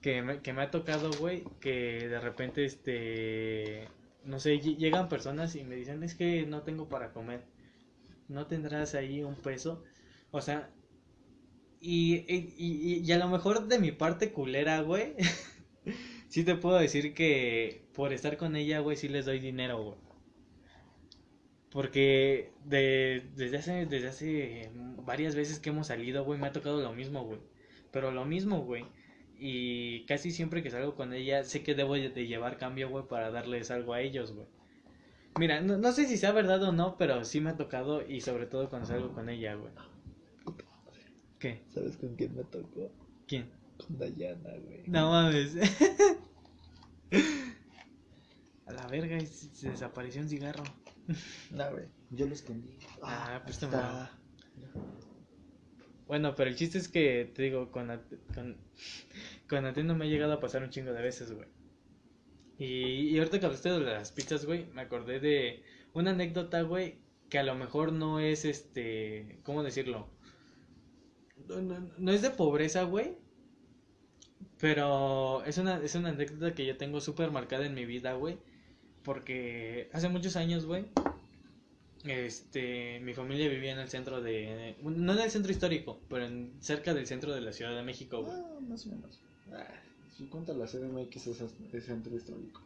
que 0.01 0.21
me, 0.21 0.41
que 0.41 0.53
me 0.53 0.61
ha 0.63 0.71
tocado, 0.71 1.11
güey, 1.19 1.43
que 1.59 2.07
de 2.07 2.19
repente, 2.19 2.65
este, 2.65 3.87
no 4.23 4.39
sé, 4.39 4.59
lle- 4.61 4.77
llegan 4.77 5.09
personas 5.09 5.55
y 5.55 5.63
me 5.63 5.75
dicen, 5.75 6.03
es 6.03 6.15
que 6.15 6.45
no 6.45 6.63
tengo 6.63 6.87
para 6.89 7.11
comer, 7.11 7.41
no 8.29 8.47
tendrás 8.47 8.95
ahí 8.95 9.23
un 9.23 9.35
peso, 9.35 9.83
o 10.31 10.41
sea, 10.41 10.71
y, 11.81 12.15
y, 12.27 12.53
y- 12.57 13.01
y 13.05 13.11
a 13.11 13.17
lo 13.17 13.27
mejor 13.29 13.67
de 13.67 13.79
mi 13.79 13.91
parte 13.91 14.31
culera, 14.31 14.81
güey, 14.81 15.15
sí 16.29 16.43
te 16.43 16.55
puedo 16.55 16.77
decir 16.79 17.13
que 17.13 17.87
por 17.93 18.13
estar 18.13 18.37
con 18.37 18.55
ella, 18.55 18.79
güey, 18.79 18.97
sí 18.97 19.07
les 19.09 19.25
doy 19.25 19.39
dinero, 19.39 19.83
güey. 19.83 20.08
Porque 21.71 22.51
de, 22.65 23.23
desde 23.35 23.57
hace, 23.57 23.85
desde 23.85 24.07
hace 24.07 24.71
varias 25.05 25.35
veces 25.35 25.59
que 25.59 25.69
hemos 25.69 25.87
salido, 25.87 26.23
güey, 26.25 26.39
me 26.39 26.47
ha 26.47 26.51
tocado 26.51 26.81
lo 26.81 26.93
mismo, 26.93 27.23
güey. 27.23 27.39
Pero 27.91 28.11
lo 28.11 28.25
mismo, 28.25 28.61
güey. 28.61 28.85
Y 29.37 30.05
casi 30.05 30.31
siempre 30.31 30.63
que 30.63 30.71
salgo 30.71 30.95
con 30.95 31.13
ella, 31.13 31.43
sé 31.43 31.63
que 31.63 31.75
debo 31.75 31.93
de 31.93 32.27
llevar 32.27 32.57
cambio, 32.57 32.89
güey, 32.89 33.07
para 33.07 33.31
darles 33.31 33.71
algo 33.71 33.93
a 33.93 34.01
ellos, 34.01 34.33
güey. 34.33 34.47
Mira, 35.37 35.61
no, 35.61 35.77
no 35.77 35.91
sé 35.91 36.05
si 36.07 36.17
sea 36.17 36.31
verdad 36.31 36.61
o 36.63 36.71
no, 36.71 36.97
pero 36.97 37.23
sí 37.23 37.39
me 37.39 37.51
ha 37.51 37.55
tocado 37.55 38.05
y 38.05 38.21
sobre 38.21 38.47
todo 38.47 38.69
cuando 38.69 38.87
salgo 38.87 39.13
con 39.13 39.29
ella, 39.29 39.55
güey. 39.55 39.71
¿Qué? 41.39 41.63
¿Sabes 41.67 41.95
con 41.97 42.15
quién 42.15 42.35
me 42.35 42.43
tocó? 42.43 42.91
¿Quién? 43.27 43.49
Con 43.77 43.97
Dayana, 43.97 44.49
güey. 44.65 44.83
No 44.87 45.11
mames. 45.11 45.55
A 48.65 48.73
la 48.73 48.87
verga, 48.87 49.19
se 49.25 49.69
desapareció 49.69 50.21
un 50.21 50.29
cigarro. 50.29 50.63
No, 51.49 51.71
güey. 51.71 51.85
Yo 52.09 52.25
lo 52.27 52.33
escondí. 52.33 52.77
Ah, 53.01 53.41
pues 53.45 53.57
ahí 53.63 53.69
te 53.69 53.77
está. 53.77 54.11
Bueno, 56.07 56.35
pero 56.35 56.49
el 56.49 56.55
chiste 56.57 56.77
es 56.77 56.89
que, 56.89 57.31
te 57.33 57.43
digo, 57.43 57.71
con, 57.71 57.87
con, 58.33 58.57
con 59.49 59.65
Ateno 59.65 59.95
me 59.95 60.05
ha 60.05 60.09
llegado 60.09 60.33
a 60.33 60.39
pasar 60.39 60.63
un 60.63 60.69
chingo 60.71 60.93
de 60.93 61.01
veces, 61.01 61.31
güey. 61.31 61.47
Y, 62.57 63.09
y 63.09 63.17
ahorita 63.17 63.39
que 63.39 63.45
hablaste 63.47 63.69
de 63.71 63.79
las 63.79 64.11
pizzas, 64.11 64.45
güey, 64.45 64.65
me 64.73 64.81
acordé 64.81 65.19
de 65.19 65.63
una 65.93 66.11
anécdota, 66.11 66.61
güey, 66.61 66.99
que 67.29 67.39
a 67.39 67.43
lo 67.43 67.55
mejor 67.55 67.91
no 67.93 68.19
es, 68.19 68.45
este, 68.45 69.39
¿cómo 69.43 69.63
decirlo? 69.63 70.09
No, 71.47 71.61
no- 71.61 71.91
no 71.97 72.11
es 72.11 72.21
de 72.21 72.29
pobreza, 72.29 72.83
güey, 72.83 73.17
pero 74.59 75.43
es 75.45 75.57
una, 75.57 75.77
es 75.83 75.95
una 75.95 76.09
anécdota 76.09 76.53
que 76.53 76.65
yo 76.65 76.77
tengo 76.77 76.99
súper 77.01 77.31
marcada 77.31 77.65
en 77.65 77.73
mi 77.73 77.85
vida, 77.85 78.13
güey, 78.13 78.37
porque 79.09 79.89
hace 79.91 80.07
muchos 80.07 80.35
años, 80.35 80.67
güey, 80.67 80.85
este, 82.03 82.99
mi 82.99 83.15
familia 83.15 83.49
vivía 83.49 83.71
en 83.71 83.79
el 83.79 83.89
centro 83.89 84.21
de, 84.21 84.75
no 84.83 85.13
en 85.13 85.19
el 85.19 85.31
centro 85.31 85.51
histórico, 85.51 85.99
pero 86.07 86.27
en, 86.27 86.53
cerca 86.59 86.93
del 86.93 87.07
centro 87.07 87.33
de 87.33 87.41
la 87.41 87.51
Ciudad 87.51 87.75
de 87.75 87.81
México, 87.81 88.21
güey. 88.21 88.37
Ah, 88.37 88.59
más 88.61 88.85
o 88.85 88.89
menos. 88.89 89.19
Ah, 89.51 89.65
si 90.15 90.25
cuenta 90.25 90.53
la 90.53 90.67
CDMX 90.67 91.25
es 91.25 91.71
de 91.71 91.81
centro 91.81 92.15
histórico. 92.15 92.61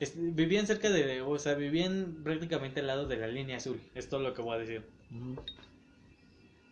Este, 0.00 0.18
vivían 0.18 0.66
cerca 0.66 0.90
de, 0.90 1.22
o 1.22 1.38
sea, 1.38 1.54
vivían 1.54 2.24
prácticamente 2.24 2.80
al 2.80 2.88
lado 2.88 3.06
de 3.06 3.16
la 3.16 3.28
línea 3.28 3.58
azul, 3.58 3.80
es 3.94 4.08
todo 4.08 4.18
lo 4.18 4.34
que 4.34 4.42
voy 4.42 4.56
a 4.56 4.58
decir. 4.58 4.82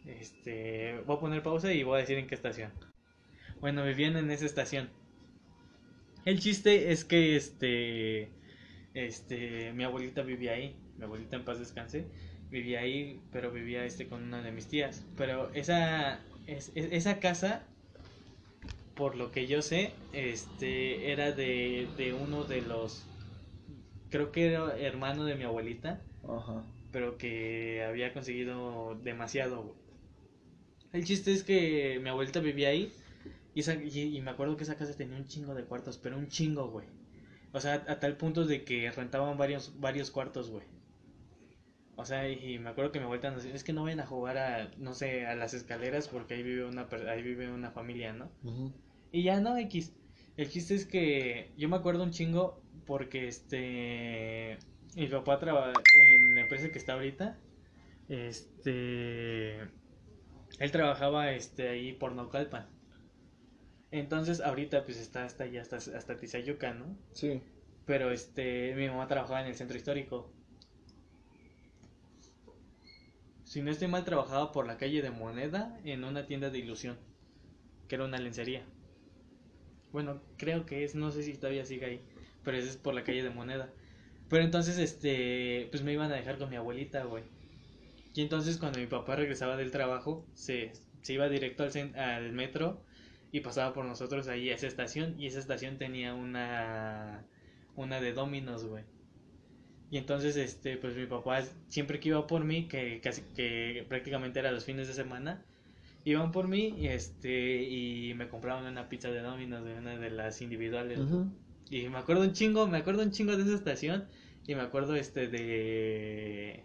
Este, 0.09 0.99
voy 1.07 1.19
a 1.19 1.21
poner 1.21 1.45
pausa 1.45 1.73
y 1.73 1.85
voy 1.85 1.99
a 1.99 2.01
decir 2.01 2.19
en 2.19 2.27
qué 2.27 2.35
estación. 2.35 2.73
Bueno, 3.61 3.85
vivían 3.85 4.17
en 4.17 4.33
esa 4.33 4.45
estación. 4.45 4.91
El 6.29 6.39
chiste 6.41 6.93
es 6.93 7.05
que 7.05 7.35
este 7.37 8.29
este 8.95 9.73
mi 9.73 9.85
abuelita 9.85 10.23
vivía 10.23 10.53
ahí, 10.53 10.77
mi 10.99 11.05
abuelita 11.05 11.37
en 11.37 11.45
paz 11.45 11.59
descanse, 11.59 12.05
vivía 12.51 12.81
ahí, 12.81 13.21
pero 13.33 13.51
vivía 13.51 13.85
este 13.85 14.09
con 14.09 14.23
una 14.25 14.43
de 14.43 14.53
mis 14.53 14.69
tías, 14.69 15.03
pero 15.17 15.51
esa 15.55 16.21
es- 16.47 16.73
es- 16.75 16.93
esa 16.93 17.19
casa 17.21 17.63
por 18.95 19.17
lo 19.17 19.31
que 19.33 19.47
yo 19.47 19.63
sé, 19.63 19.93
este 20.13 21.13
era 21.13 21.33
de, 21.33 21.89
de 21.97 22.13
uno 22.13 22.45
de 22.45 22.63
los 22.63 23.07
creo 24.11 24.33
que 24.33 24.47
era 24.47 24.77
hermano 24.79 25.25
de 25.25 25.35
mi 25.37 25.45
abuelita 25.45 26.01
Ajá. 26.23 26.65
pero 26.93 27.19
que 27.19 27.85
había 27.85 28.13
conseguido 28.13 28.97
demasiado. 29.05 29.77
El 30.93 31.05
chiste 31.05 31.33
es 31.33 31.45
que 31.45 31.99
mi 32.03 32.09
abuelita 32.11 32.41
vivía 32.41 32.69
ahí 32.69 32.93
y, 33.55 33.61
esa- 33.61 33.75
y, 33.75 34.17
y 34.17 34.21
me 34.21 34.31
acuerdo 34.31 34.57
que 34.57 34.65
esa 34.65 34.77
casa 34.77 34.97
tenía 34.97 35.17
un 35.17 35.27
chingo 35.27 35.55
de 35.55 35.65
cuartos, 35.65 35.99
pero 35.99 36.17
un 36.19 36.29
chingo, 36.29 36.71
güey. 36.71 36.87
O 37.53 37.61
sea, 37.61 37.75
a, 37.89 37.99
tal 38.01 38.17
punto 38.17 38.45
de 38.45 38.65
que 38.65 38.91
rentaban 38.91 39.37
varios, 39.39 39.79
varios 39.81 40.11
cuartos, 40.11 40.51
güey. 40.51 40.65
O 41.97 42.05
sea, 42.05 42.29
y, 42.29 42.55
y 42.55 42.59
me 42.61 42.71
acuerdo 42.71 42.93
que 42.93 42.99
mi 43.01 43.05
abuelita 43.07 43.31
nos 43.31 43.43
decía, 43.43 43.57
es 43.57 43.65
que 43.65 43.73
no 43.73 43.83
vayan 43.85 44.01
a 44.01 44.07
jugar 44.07 44.39
a, 44.39 44.71
no 44.79 44.95
sé, 44.95 45.27
a 45.27 45.35
las 45.35 45.53
escaleras 45.55 46.07
porque 46.09 46.35
ahí 46.35 46.43
vive 46.45 46.65
una, 46.65 46.87
ahí 47.11 47.23
vive 47.23 47.51
una 47.53 47.71
familia, 47.73 48.13
¿no? 48.13 48.31
Y 49.11 49.23
ya 49.25 49.41
no, 49.41 49.57
X. 49.57 49.93
El 50.37 50.49
chiste 50.49 50.75
es 50.77 50.87
que 50.87 51.53
yo 51.57 51.69
me 51.69 51.77
acuerdo 51.77 52.05
un 52.05 52.13
chingo 52.13 52.63
porque 52.87 53.27
este. 53.27 54.59
Mi 54.95 55.07
papá 55.09 55.39
trabaja 55.41 55.73
en 55.93 56.35
la 56.37 56.43
empresa 56.43 56.71
que 56.71 56.79
está 56.79 56.93
ahorita. 56.95 57.37
Este. 58.09 59.61
Él 59.61 60.71
trabajaba 60.73 61.33
este 61.33 61.69
ahí 61.69 61.93
por 61.93 62.13
Naucalpan. 62.15 62.67
Entonces 63.91 64.41
ahorita 64.41 64.85
pues 64.85 64.99
está 64.99 65.25
hasta 65.25 65.45
allá, 65.45 65.63
hasta, 65.63 65.77
hasta 65.77 66.17
Tizayuca, 66.17 66.75
¿no? 66.75 66.97
Sí. 67.13 67.41
Pero 67.87 68.11
este, 68.11 68.75
mi 68.75 68.89
mamá 68.89 69.07
trabajaba 69.09 69.41
en 69.41 69.47
el 69.49 69.55
centro 69.55 69.77
histórico. 69.77 70.31
Si 73.45 73.63
no 73.63 73.71
estoy 73.71 73.89
mal, 73.89 74.05
trabajaba 74.05 74.53
por 74.53 74.67
la 74.67 74.77
calle 74.77 75.01
de 75.01 75.11
Moneda 75.11 75.81
en 75.85 76.05
una 76.05 76.27
tienda 76.27 76.51
de 76.51 76.59
ilusión, 76.59 76.99
que 77.89 77.95
era 77.95 78.05
una 78.05 78.19
lencería. 78.19 78.63
Bueno, 79.91 80.21
creo 80.37 80.67
que 80.67 80.85
es, 80.85 80.95
no 80.95 81.11
sé 81.11 81.23
si 81.23 81.35
todavía 81.35 81.65
sigue 81.65 81.87
ahí, 81.87 82.01
pero 82.45 82.59
ese 82.59 82.69
es 82.69 82.77
por 82.77 82.95
la 82.95 83.05
calle 83.05 83.23
de 83.23 83.31
Moneda. 83.31 83.71
Pero 84.29 84.45
entonces, 84.45 84.77
este, 84.79 85.69
pues 85.71 85.83
me 85.83 85.95
iban 85.95 86.13
a 86.13 86.17
dejar 86.17 86.37
con 86.39 86.51
mi 86.51 86.57
abuelita, 86.57 87.05
güey. 87.05 87.25
Y 88.15 88.23
entonces 88.23 88.59
cuando 88.59 88.81
mi 88.81 88.87
papá 88.87 89.17
regresaba 89.17 89.57
del 89.57 89.71
trabajo, 89.71 90.27
se, 90.35 90.73
se 91.03 91.15
iba 91.15 91.29
directo 91.29 91.65
al, 91.65 91.95
al 91.99 92.33
metro 92.33 92.83
y 93.33 93.41
pasaba 93.41 93.75
por 93.75 93.85
nosotros 93.85 94.29
ahí 94.29 94.51
a 94.51 94.55
esa 94.55 94.67
estación 94.67 95.15
y 95.19 95.27
esa 95.27 95.39
estación 95.39 95.79
tenía 95.79 96.15
una 96.15 97.25
una 97.77 98.01
de 98.01 98.13
Dominos, 98.13 98.65
güey. 98.65 98.85
Y 99.91 99.97
entonces, 99.99 100.37
este, 100.37 100.77
pues 100.77 100.97
mi 100.97 101.07
papá 101.07 101.43
siempre 101.69 101.99
que 102.01 102.11
iba 102.11 102.27
por 102.27 102.45
mí, 102.45 102.69
que 102.69 103.01
casi 103.01 103.23
que 103.35 103.87
prácticamente 103.89 104.39
era 104.39 104.53
los 104.53 104.65
fines 104.65 104.89
de 104.89 104.95
semana, 104.95 105.45
iban 106.05 106.33
por 106.33 106.49
mí 106.49 106.75
y 106.79 106.89
este 106.89 107.63
y 107.63 108.15
me 108.15 108.29
compraban 108.29 108.67
una 108.67 108.89
pizza 108.89 109.11
de 109.11 109.21
Domino's, 109.21 109.65
de 109.65 109.75
una 109.75 109.97
de 109.99 110.11
las 110.11 110.43
individuales. 110.43 111.01
Y 111.71 111.89
me 111.89 111.99
acuerdo 111.99 112.23
un 112.23 112.33
chingo, 112.33 112.67
me 112.67 112.79
acuerdo 112.79 113.03
un 113.03 113.13
chingo 113.13 113.37
de 113.37 113.45
esa 113.45 113.55
estación 113.55 114.09
y 114.47 114.55
me 114.55 114.63
acuerdo 114.63 114.97
este 114.97 115.29
de 115.29 116.65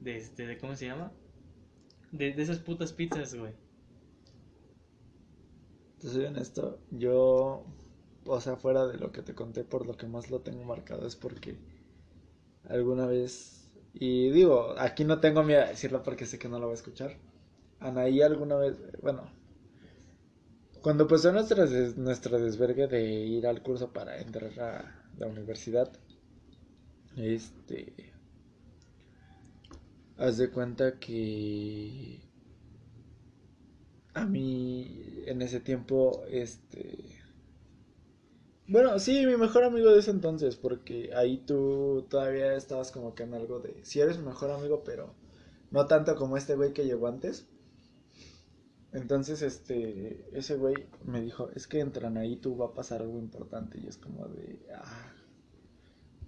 de 0.00 0.16
este 0.16 0.46
de 0.46 0.58
cómo 0.58 0.76
se 0.76 0.86
llama? 0.86 1.12
De, 2.12 2.32
de 2.32 2.42
esas 2.42 2.58
putas 2.60 2.92
pizzas, 2.92 3.34
güey. 3.34 3.54
Te 6.04 6.10
soy 6.10 6.26
honesto, 6.26 6.80
yo 6.90 7.64
o 8.26 8.38
sea, 8.38 8.56
fuera 8.56 8.86
de 8.86 8.98
lo 8.98 9.10
que 9.10 9.22
te 9.22 9.34
conté, 9.34 9.64
por 9.64 9.86
lo 9.86 9.96
que 9.96 10.06
más 10.06 10.30
lo 10.30 10.42
tengo 10.42 10.62
marcado 10.62 11.06
es 11.06 11.16
porque 11.16 11.56
alguna 12.68 13.06
vez, 13.06 13.70
y 13.94 14.28
digo, 14.28 14.74
aquí 14.78 15.04
no 15.04 15.20
tengo 15.20 15.42
miedo 15.42 15.62
a 15.62 15.68
decirlo 15.68 16.02
porque 16.02 16.26
sé 16.26 16.38
que 16.38 16.50
no 16.50 16.58
lo 16.58 16.66
va 16.66 16.72
a 16.72 16.74
escuchar. 16.74 17.16
Anaí 17.80 18.20
alguna 18.20 18.56
vez, 18.56 18.76
bueno, 19.00 19.32
cuando 20.82 21.08
pasó 21.08 21.32
nuestra, 21.32 21.64
nuestra 21.96 22.36
desvergue 22.38 22.86
de 22.86 23.02
ir 23.02 23.46
al 23.46 23.62
curso 23.62 23.90
para 23.90 24.20
entrar 24.20 24.60
a 24.60 25.06
la 25.16 25.26
universidad, 25.26 25.90
este, 27.16 28.12
haz 30.18 30.36
de 30.36 30.50
cuenta 30.50 30.98
que 30.98 32.20
a 34.14 34.24
mí 34.24 35.22
en 35.26 35.42
ese 35.42 35.60
tiempo, 35.60 36.24
este, 36.30 37.04
bueno, 38.66 38.98
sí, 38.98 39.26
mi 39.26 39.36
mejor 39.36 39.64
amigo 39.64 39.90
de 39.90 39.98
ese 39.98 40.10
entonces, 40.10 40.56
porque 40.56 41.10
ahí 41.14 41.38
tú 41.38 42.06
todavía 42.08 42.54
estabas 42.54 42.90
como 42.92 43.14
que 43.14 43.24
en 43.24 43.34
algo 43.34 43.60
de, 43.60 43.84
si 43.84 44.00
eres 44.00 44.18
mi 44.18 44.24
mejor 44.24 44.50
amigo, 44.50 44.82
pero 44.84 45.14
no 45.70 45.86
tanto 45.86 46.16
como 46.16 46.36
este 46.36 46.54
güey 46.54 46.72
que 46.72 46.86
llegó 46.86 47.08
antes. 47.08 47.46
Entonces, 48.92 49.42
este, 49.42 50.24
ese 50.32 50.56
güey 50.56 50.74
me 51.04 51.20
dijo, 51.20 51.50
es 51.50 51.66
que 51.66 51.80
entran 51.80 52.16
ahí, 52.16 52.36
tú 52.36 52.56
va 52.56 52.66
a 52.66 52.74
pasar 52.74 53.02
algo 53.02 53.18
importante. 53.18 53.80
Y 53.80 53.88
es 53.88 53.98
como 53.98 54.28
de, 54.28 54.64
ah, 54.72 55.12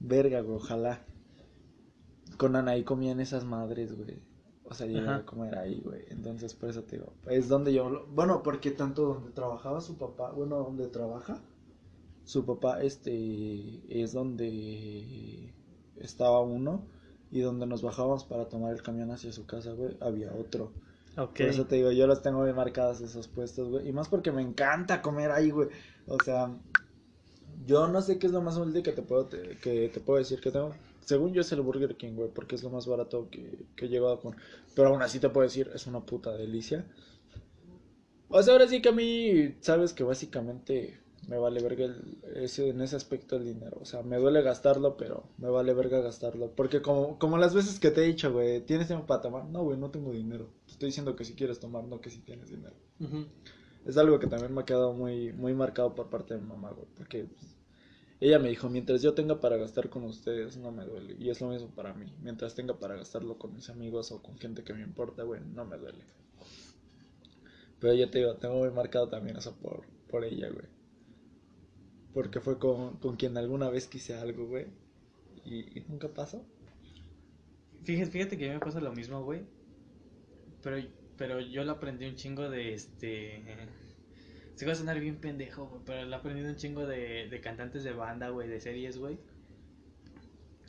verga, 0.01 0.40
güey, 0.40 0.57
ojalá. 0.57 1.07
Con 2.37 2.57
Anaí 2.57 2.83
comían 2.83 3.20
esas 3.20 3.44
madres, 3.44 3.96
güey. 3.96 4.18
O 4.68 4.74
sea, 4.74 4.87
yo 4.87 5.09
a 5.09 5.24
comer 5.24 5.57
ahí, 5.57 5.81
güey. 5.85 6.05
Entonces, 6.09 6.55
por 6.55 6.70
eso 6.70 6.83
te 6.83 6.96
digo, 6.96 7.12
es 7.26 7.48
donde 7.48 7.72
yo, 7.72 8.07
bueno, 8.12 8.42
porque 8.42 8.70
tanto 8.70 9.14
donde 9.14 9.31
trabajaba 9.31 9.81
su 9.81 9.96
papá, 9.96 10.33
bueno, 10.33 10.57
donde 10.57 10.88
trabaja 10.88 11.40
su 12.26 12.44
papá 12.44 12.83
este 12.83 13.81
es 13.88 14.12
donde 14.12 15.55
estaba 15.96 16.40
uno 16.40 16.85
y 17.31 17.40
donde 17.40 17.66
nos 17.66 17.83
bajábamos 17.83 18.24
para 18.24 18.48
tomar 18.48 18.72
el 18.72 18.83
camión 18.83 19.12
hacia 19.12 19.33
su 19.33 19.46
casa, 19.46 19.72
güey, 19.72 19.96
había 20.00 20.35
otro. 20.35 20.72
Okay. 21.16 21.46
Por 21.46 21.55
eso 21.55 21.66
te 21.66 21.76
digo, 21.76 21.92
yo 21.92 22.07
los 22.09 22.22
tengo 22.22 22.42
bien 22.42 22.57
marcados 22.57 23.00
esos 23.00 23.29
puestos, 23.29 23.68
güey. 23.68 23.88
Y 23.88 23.92
más 23.92 24.09
porque 24.09 24.33
me 24.33 24.42
encanta 24.42 25.00
comer 25.00 25.31
ahí, 25.31 25.50
güey. 25.50 25.68
O 26.09 26.18
sea, 26.22 26.52
yo 27.64 27.88
no 27.88 28.02
sé 28.02 28.18
qué 28.18 28.26
es 28.26 28.33
lo 28.33 28.42
más 28.42 28.57
humilde 28.57 28.83
que 28.83 28.92
te 28.92 29.02
puedo, 29.02 29.29
que 29.29 29.90
te 29.92 30.00
puedo 30.00 30.18
decir 30.18 30.40
que 30.40 30.50
tengo. 30.50 30.72
Según 31.07 31.33
yo 31.33 31.42
es 31.42 31.53
el 31.53 31.61
Burger 31.61 31.97
King, 31.97 32.14
güey, 32.16 32.31
porque 32.35 32.57
es 32.57 32.64
lo 32.64 32.71
más 32.71 32.88
barato 32.88 33.31
que, 33.31 33.64
que 33.77 33.85
he 33.87 33.88
llegado 33.88 34.19
comer. 34.19 34.40
Pero 34.75 34.88
aún 34.88 35.03
así 35.03 35.21
te 35.21 35.29
puedo 35.29 35.47
decir, 35.47 35.71
es 35.73 35.87
una 35.87 36.05
puta 36.05 36.33
delicia. 36.37 36.85
O 38.29 38.42
sea, 38.42 38.55
ahora 38.55 38.66
sí 38.66 38.83
que 38.83 38.88
a 38.88 38.92
mí, 38.92 39.55
sabes 39.61 39.92
que 39.92 40.03
básicamente 40.03 40.99
me 41.29 41.38
vale 41.38 41.62
verga 41.62 41.95
ese, 42.35 42.71
en 42.71 42.81
ese 42.81 42.97
aspecto 42.97 43.37
el 43.37 43.45
dinero. 43.45 43.79
O 43.81 43.85
sea, 43.85 44.03
me 44.03 44.16
duele 44.16 44.42
gastarlo, 44.42 44.97
pero 44.97 45.29
me 45.38 45.49
vale 45.49 45.75
verga 45.75 46.01
gastarlo. 46.01 46.51
Porque 46.57 46.83
como, 46.83 47.21
como 47.21 47.38
las 47.38 47.55
veces 47.55 47.79
que 47.79 47.92
te 47.92 48.03
he 48.03 48.09
dicho, 48.09 48.33
güey, 48.33 48.62
¿tienes 48.62 48.88
tiempo 48.88 49.07
para 49.07 49.21
tomar? 49.21 49.45
No, 49.45 49.62
güey, 49.62 49.79
no 49.79 49.92
tengo 49.92 50.11
dinero. 50.11 50.51
Te 50.66 50.73
estoy 50.73 50.87
diciendo 50.88 51.14
que 51.14 51.25
si 51.25 51.35
quieres 51.35 51.61
tomar, 51.61 51.85
no 51.85 52.01
que 52.01 52.11
si 52.11 52.19
tienes 52.19 52.51
dinero. 52.51 52.75
Es 53.85 53.97
algo 53.97 54.19
que 54.19 54.27
también 54.27 54.53
me 54.53 54.62
ha 54.62 54.64
quedado 54.64 54.92
muy, 54.92 55.33
muy 55.33 55.55
marcado 55.55 55.95
por 55.95 56.11
parte 56.11 56.35
de 56.35 56.40
mi 56.40 56.49
mamá, 56.49 56.73
güey. 56.73 56.88
Porque 56.97 57.27
pues, 57.27 57.56
ella 58.18 58.38
me 58.38 58.48
dijo, 58.48 58.70
mientras 58.70 59.02
yo 59.02 59.12
tenga 59.14 59.40
para 59.40 59.57
gastar 59.57 59.90
con 59.90 60.05
ustedes, 60.05 60.57
no 60.57 60.72
me 60.72 60.85
duele. 60.85 61.16
Y 61.18 61.29
es 61.29 61.40
lo 61.40 61.48
mismo 61.48 61.68
para 61.68 61.92
mí. 61.92 62.14
Mientras 62.22 62.55
tenga 62.55 62.79
para 62.79 62.96
gastarlo 62.96 63.37
con 63.38 63.55
mis 63.55 63.68
amigos 63.68 64.11
o 64.11 64.22
con 64.22 64.38
gente 64.38 64.64
que 64.64 64.72
me 64.72 64.83
importa, 64.83 65.22
güey, 65.22 65.42
no 65.42 65.66
me 65.66 65.76
duele. 65.76 66.02
Pero 67.79 67.92
ya 67.92 68.11
te 68.11 68.18
digo, 68.18 68.37
tengo 68.37 68.57
muy 68.57 68.70
marcado 68.70 69.09
también 69.09 69.37
eso 69.37 69.55
por, 69.57 69.85
por 70.09 70.24
ella, 70.24 70.48
güey. 70.48 70.64
Porque 72.14 72.40
fue 72.40 72.59
con, 72.59 72.96
quien 73.18 73.37
alguna 73.37 73.68
vez 73.68 73.87
quise 73.87 74.14
algo, 74.14 74.46
güey. 74.46 74.66
Y, 75.44 75.85
nunca 75.87 76.09
pasó. 76.09 76.42
Fíjate, 77.85 78.11
fíjate 78.11 78.38
que 78.38 78.46
a 78.46 78.48
mí 78.48 78.55
me 78.55 78.61
pasa 78.61 78.81
lo 78.81 78.92
mismo, 78.94 79.22
güey. 79.22 79.42
Pero, 80.62 80.88
pero 81.18 81.40
yo 81.40 81.62
lo 81.64 81.72
aprendí 81.72 82.07
un 82.07 82.16
chingo 82.16 82.48
de 82.48 82.72
este. 82.72 83.44
Se 84.57 84.64
va 84.64 84.73
a 84.73 84.75
sonar 84.75 84.99
bien 84.99 85.16
pendejo, 85.16 85.66
güey. 85.66 85.83
Pero 85.85 86.07
lo 86.07 86.16
aprendí 86.16 86.42
un 86.42 86.57
chingo 86.57 86.87
de, 86.87 87.29
de 87.29 87.40
cantantes 87.40 87.85
de 87.85 87.92
banda, 87.92 88.31
güey, 88.31 88.49
de 88.49 88.61
series, 88.61 88.99
güey. 88.99 89.19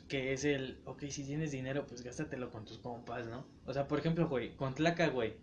Que 0.08 0.32
es 0.32 0.44
el, 0.44 0.78
ok, 0.84 1.04
si 1.08 1.24
tienes 1.24 1.50
dinero, 1.50 1.86
pues 1.86 2.02
gástatelo 2.02 2.50
con 2.50 2.64
tus 2.64 2.78
compas, 2.78 3.26
¿no? 3.26 3.46
O 3.66 3.72
sea, 3.72 3.88
por 3.88 3.98
ejemplo, 3.98 4.28
güey, 4.28 4.54
con 4.56 4.74
Tlaca, 4.74 5.08
güey. 5.08 5.36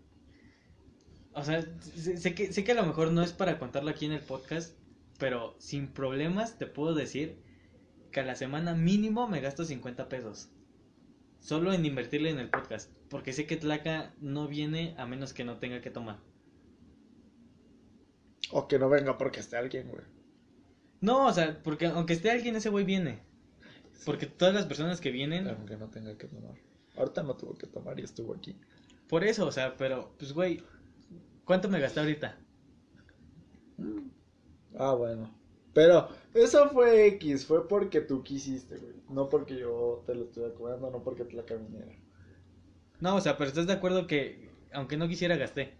O 1.32 1.44
sea, 1.44 1.60
sé 1.82 2.34
que, 2.34 2.52
sé 2.52 2.64
que 2.64 2.72
a 2.72 2.76
lo 2.76 2.86
mejor 2.86 3.10
no 3.10 3.22
es 3.22 3.32
para 3.32 3.58
contarlo 3.58 3.90
aquí 3.90 4.06
en 4.06 4.12
el 4.12 4.20
podcast, 4.20 4.78
pero 5.18 5.56
sin 5.58 5.88
problemas 5.88 6.56
te 6.56 6.66
puedo 6.66 6.94
decir 6.94 7.42
que 8.12 8.20
a 8.20 8.24
la 8.24 8.36
semana 8.36 8.74
mínimo 8.74 9.28
me 9.28 9.40
gasto 9.40 9.64
50 9.64 10.08
pesos. 10.08 10.50
Solo 11.40 11.72
en 11.72 11.84
invertirle 11.84 12.30
en 12.30 12.38
el 12.38 12.48
podcast. 12.48 12.92
Porque 13.10 13.32
sé 13.32 13.46
que 13.46 13.56
Tlaca 13.56 14.14
no 14.20 14.46
viene 14.46 14.94
a 14.98 15.06
menos 15.06 15.32
que 15.32 15.44
no 15.44 15.58
tenga 15.58 15.80
que 15.80 15.90
tomar. 15.90 16.18
O 18.52 18.68
que 18.68 18.78
no 18.78 18.88
venga 18.88 19.18
porque 19.18 19.40
esté 19.40 19.56
alguien, 19.56 19.88
güey. 19.88 20.04
No, 21.00 21.26
o 21.26 21.32
sea, 21.32 21.60
porque 21.62 21.86
aunque 21.86 22.14
esté 22.14 22.30
alguien, 22.30 22.56
ese 22.56 22.68
güey 22.68 22.84
viene. 22.84 23.20
Porque 24.04 24.26
todas 24.26 24.54
las 24.54 24.66
personas 24.66 25.00
que 25.00 25.10
vienen. 25.10 25.48
Aunque 25.48 25.76
no 25.76 25.88
tenga 25.88 26.16
que 26.16 26.26
tomar. 26.26 26.54
Ahorita 26.96 27.22
no 27.22 27.36
tuvo 27.36 27.54
que 27.54 27.66
tomar 27.66 27.98
y 27.98 28.04
estuvo 28.04 28.34
aquí. 28.34 28.56
Por 29.08 29.24
eso, 29.24 29.46
o 29.46 29.52
sea, 29.52 29.76
pero, 29.76 30.12
pues, 30.18 30.32
güey, 30.32 30.62
¿cuánto 31.44 31.68
me 31.68 31.80
gasté 31.80 32.00
ahorita? 32.00 32.38
Mm. 33.76 34.08
Ah, 34.78 34.94
bueno. 34.94 35.30
Pero 35.72 36.08
eso 36.32 36.70
fue 36.70 37.06
X, 37.08 37.44
fue 37.44 37.68
porque 37.68 38.00
tú 38.00 38.22
quisiste, 38.22 38.78
güey. 38.78 38.94
No 39.10 39.28
porque 39.28 39.58
yo 39.58 40.02
te 40.06 40.14
lo 40.14 40.24
estuviera 40.24 40.54
cobrando, 40.54 40.90
no 40.90 41.02
porque 41.02 41.24
te 41.24 41.36
la 41.36 41.44
caminera. 41.44 41.92
No, 43.00 43.16
o 43.16 43.20
sea, 43.20 43.36
pero 43.36 43.48
estás 43.48 43.66
de 43.66 43.74
acuerdo 43.74 44.06
que 44.06 44.50
aunque 44.72 44.96
no 44.96 45.08
quisiera 45.08 45.36
gasté. 45.36 45.74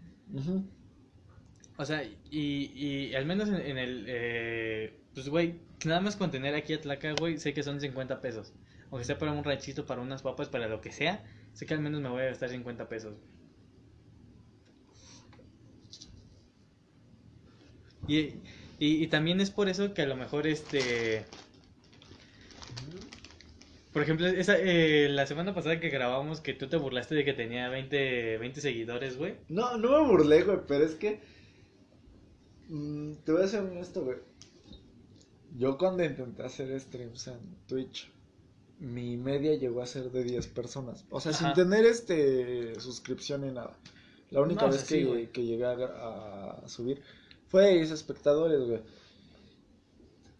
O 1.77 1.85
sea, 1.85 2.03
y, 2.31 2.71
y 2.75 3.15
al 3.15 3.25
menos 3.25 3.49
en, 3.49 3.77
el... 3.77 4.05
Eh, 4.07 4.93
pues, 5.13 5.29
güey, 5.29 5.55
nada 5.85 6.01
más 6.01 6.15
con 6.15 6.31
tener 6.31 6.55
aquí 6.55 6.73
a 6.73 6.81
Tlaca, 6.81 7.13
güey, 7.13 7.37
sé 7.37 7.53
que 7.53 7.61
son 7.61 7.79
50 7.79 8.19
pesos. 8.19 8.53
Aunque 8.89 9.05
sea 9.05 9.17
para 9.17 9.31
un 9.31 9.43
ranchito, 9.43 9.85
para 9.85 10.01
unas 10.01 10.23
papas, 10.23 10.49
para 10.49 10.67
lo 10.67 10.81
que 10.81 10.91
sea, 10.91 11.23
sé 11.53 11.65
que 11.65 11.75
al 11.75 11.79
menos 11.79 12.01
me 12.01 12.09
voy 12.09 12.23
a 12.23 12.25
gastar 12.25 12.49
50 12.49 12.89
pesos. 12.89 13.15
Y, 18.07 18.35
y, 18.79 19.07
también 19.07 19.41
es 19.41 19.51
por 19.51 19.69
eso 19.69 19.93
que 19.93 20.01
a 20.01 20.07
lo 20.07 20.15
mejor 20.15 20.47
este... 20.47 21.25
Por 23.91 24.01
ejemplo, 24.03 24.27
esa, 24.27 24.55
eh, 24.57 25.09
la 25.09 25.25
semana 25.25 25.53
pasada 25.53 25.79
que 25.79 25.89
grabamos 25.89 26.39
que 26.39 26.53
tú 26.53 26.67
te 26.67 26.77
burlaste 26.77 27.15
de 27.15 27.25
que 27.25 27.33
tenía 27.33 27.69
20, 27.69 28.37
20 28.37 28.61
seguidores, 28.61 29.17
güey. 29.17 29.35
No, 29.49 29.77
no 29.77 30.01
me 30.01 30.07
burlé, 30.07 30.43
güey, 30.43 30.59
pero 30.67 30.85
es 30.85 30.95
que... 30.95 31.36
Mm, 32.69 33.13
te 33.23 33.31
voy 33.31 33.43
a 33.43 33.47
ser 33.47 33.61
honesto, 33.61 34.03
güey. 34.03 34.17
Yo 35.57 35.77
cuando 35.77 36.03
intenté 36.03 36.43
hacer 36.43 36.77
streams 36.79 37.27
en 37.27 37.39
Twitch, 37.67 38.11
mi 38.79 39.17
media 39.17 39.55
llegó 39.55 39.81
a 39.81 39.87
ser 39.87 40.11
de 40.11 40.23
10 40.23 40.47
personas. 40.47 41.05
O 41.09 41.19
sea, 41.19 41.33
sin 41.33 41.53
tener 41.53 41.85
este 41.85 42.79
suscripción 42.79 43.41
ni 43.41 43.51
nada. 43.51 43.77
La 44.29 44.41
única 44.41 44.65
vez 44.65 44.83
que, 44.83 45.29
que, 45.31 45.45
llegué 45.45 45.65
a, 45.65 46.61
a 46.63 46.67
subir 46.67 47.01
fue 47.47 47.75
10 47.75 47.91
espectadores, 47.91 48.59
güey. 48.67 48.81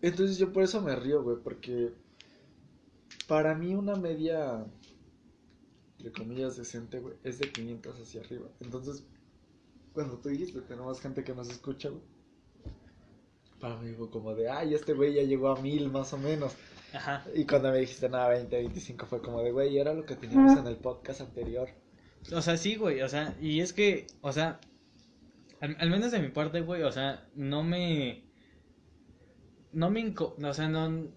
Entonces 0.01 0.37
yo 0.37 0.51
por 0.51 0.63
eso 0.63 0.81
me 0.81 0.95
río, 0.95 1.23
güey, 1.23 1.37
porque 1.41 1.93
para 3.27 3.55
mí 3.55 3.73
una 3.73 3.95
media, 3.95 4.65
entre 5.97 6.11
comillas, 6.11 6.57
decente, 6.57 6.99
güey, 6.99 7.15
es 7.23 7.39
de 7.39 7.51
500 7.51 7.99
hacia 7.99 8.21
arriba. 8.21 8.47
Entonces, 8.59 9.03
cuando 9.93 10.17
tú 10.19 10.29
dijiste, 10.29 10.61
tenemos 10.61 11.01
gente 11.01 11.23
que 11.23 11.33
nos 11.33 11.49
escucha, 11.49 11.89
güey, 11.89 12.03
para 13.59 13.77
mí 13.77 13.93
fue 13.93 14.09
como 14.09 14.33
de, 14.35 14.49
ay, 14.49 14.73
este 14.73 14.93
güey 14.93 15.13
ya 15.13 15.23
llegó 15.23 15.49
a 15.49 15.61
mil 15.61 15.89
más 15.89 16.13
o 16.13 16.17
menos. 16.17 16.55
Ajá. 16.93 17.25
Y 17.35 17.45
cuando 17.45 17.71
me 17.71 17.79
dijiste, 17.79 18.07
nada, 18.09 18.29
20, 18.29 18.55
25, 18.55 19.05
fue 19.05 19.21
como 19.21 19.41
de, 19.41 19.51
güey, 19.51 19.77
era 19.77 19.93
lo 19.93 20.05
que 20.05 20.15
teníamos 20.15 20.57
en 20.57 20.67
el 20.67 20.77
podcast 20.77 21.21
anterior. 21.21 21.69
O 22.33 22.41
sea, 22.41 22.57
sí, 22.57 22.75
güey, 22.75 23.01
o 23.01 23.09
sea, 23.09 23.35
y 23.41 23.59
es 23.61 23.73
que, 23.73 24.07
o 24.21 24.31
sea, 24.31 24.59
Al, 25.59 25.75
al 25.79 25.89
menos 25.89 26.11
de 26.11 26.19
mi 26.19 26.29
parte, 26.29 26.61
güey, 26.61 26.83
o 26.83 26.91
sea, 26.91 27.27
no 27.35 27.63
me... 27.63 28.23
No 29.73 29.89
me... 29.89 30.01
inco- 30.01 30.35
O 30.43 30.53
sea, 30.53 30.67
no, 30.69 30.89
no... 30.89 31.07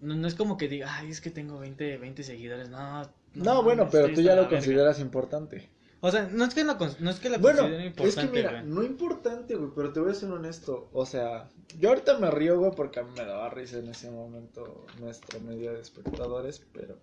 no 0.00 0.26
es 0.28 0.34
como 0.34 0.56
que 0.56 0.68
diga, 0.68 0.94
ay, 0.96 1.10
es 1.10 1.20
que 1.20 1.30
tengo 1.30 1.58
20, 1.58 1.98
20 1.98 2.22
seguidores. 2.22 2.68
No, 2.68 3.02
No, 3.34 3.62
bueno, 3.62 3.88
pero 3.90 4.12
tú 4.14 4.20
ya 4.20 4.34
lo 4.34 4.42
verga. 4.42 4.50
consideras 4.56 5.00
importante. 5.00 5.70
O 6.02 6.10
sea, 6.10 6.28
no 6.32 6.44
es 6.46 6.54
que, 6.54 6.64
cons- 6.64 6.98
no 6.98 7.10
es 7.10 7.20
que 7.20 7.28
la 7.28 7.36
Bueno, 7.38 7.66
es 7.66 8.16
que 8.16 8.26
mira, 8.28 8.50
güey. 8.62 8.64
no 8.72 8.82
importante, 8.82 9.54
güey, 9.54 9.70
pero 9.74 9.92
te 9.92 10.00
voy 10.00 10.10
a 10.12 10.14
ser 10.14 10.30
honesto. 10.30 10.88
O 10.94 11.04
sea, 11.04 11.50
yo 11.78 11.90
ahorita 11.90 12.18
me 12.18 12.30
río, 12.30 12.58
güey, 12.58 12.72
porque 12.74 13.00
a 13.00 13.02
mí 13.04 13.10
me 13.16 13.24
daba 13.24 13.50
risa 13.50 13.78
en 13.78 13.88
ese 13.88 14.10
momento 14.10 14.86
nuestra 14.98 15.38
media 15.40 15.72
de 15.72 15.80
espectadores, 15.80 16.62
pero... 16.72 16.96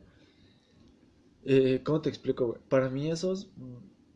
Eh, 1.46 1.82
¿Cómo 1.84 2.02
te 2.02 2.10
explico, 2.10 2.48
güey? 2.48 2.60
Para 2.68 2.90
mí 2.90 3.10
esos 3.10 3.50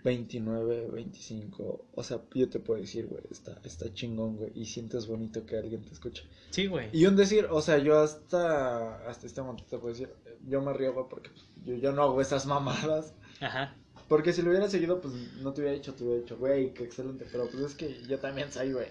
29, 0.03 0.89
25, 0.91 1.85
o 1.93 2.03
sea, 2.03 2.19
yo 2.33 2.49
te 2.49 2.59
puedo 2.59 2.81
decir, 2.81 3.05
güey, 3.07 3.21
está, 3.29 3.61
está 3.63 3.93
chingón, 3.93 4.35
güey, 4.37 4.51
y 4.55 4.65
sientes 4.65 5.05
bonito 5.07 5.45
que 5.45 5.57
alguien 5.57 5.85
te 5.85 5.93
escuche. 5.93 6.23
Sí, 6.49 6.65
güey. 6.67 6.89
Y 6.91 7.05
un 7.05 7.15
decir, 7.15 7.47
o 7.51 7.61
sea, 7.61 7.77
yo 7.77 7.99
hasta, 7.99 9.07
hasta 9.07 9.27
este 9.27 9.41
momento 9.41 9.63
te 9.69 9.77
puedo 9.77 9.93
decir, 9.93 10.09
yo 10.47 10.61
me 10.61 10.73
río, 10.73 10.93
güey, 10.93 11.05
porque 11.07 11.29
pues, 11.29 11.45
yo, 11.63 11.75
yo 11.75 11.91
no 11.93 12.01
hago 12.01 12.19
esas 12.19 12.45
mamadas. 12.47 13.13
Ajá. 13.39 13.75
Porque 14.11 14.33
si 14.33 14.41
lo 14.41 14.49
hubiera 14.49 14.67
seguido, 14.67 14.99
pues 14.99 15.13
no 15.41 15.53
te 15.53 15.61
hubiera 15.61 15.73
dicho, 15.73 15.93
te 15.93 16.03
hubiera 16.03 16.19
dicho, 16.19 16.37
güey, 16.37 16.73
qué 16.73 16.83
excelente. 16.83 17.25
Pero 17.31 17.47
pues 17.49 17.63
es 17.63 17.75
que 17.75 18.03
yo 18.09 18.19
también 18.19 18.51
soy, 18.51 18.73
güey. 18.73 18.87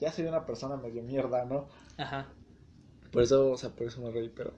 Ya 0.00 0.10
soy 0.10 0.24
una 0.24 0.44
persona 0.44 0.76
medio 0.76 1.00
mierda, 1.04 1.44
¿no? 1.44 1.68
Ajá. 1.96 2.26
Por 3.12 3.22
eso, 3.22 3.52
o 3.52 3.56
sea, 3.56 3.70
por 3.70 3.86
eso 3.86 4.00
me 4.00 4.10
reí, 4.10 4.28
pero. 4.28 4.52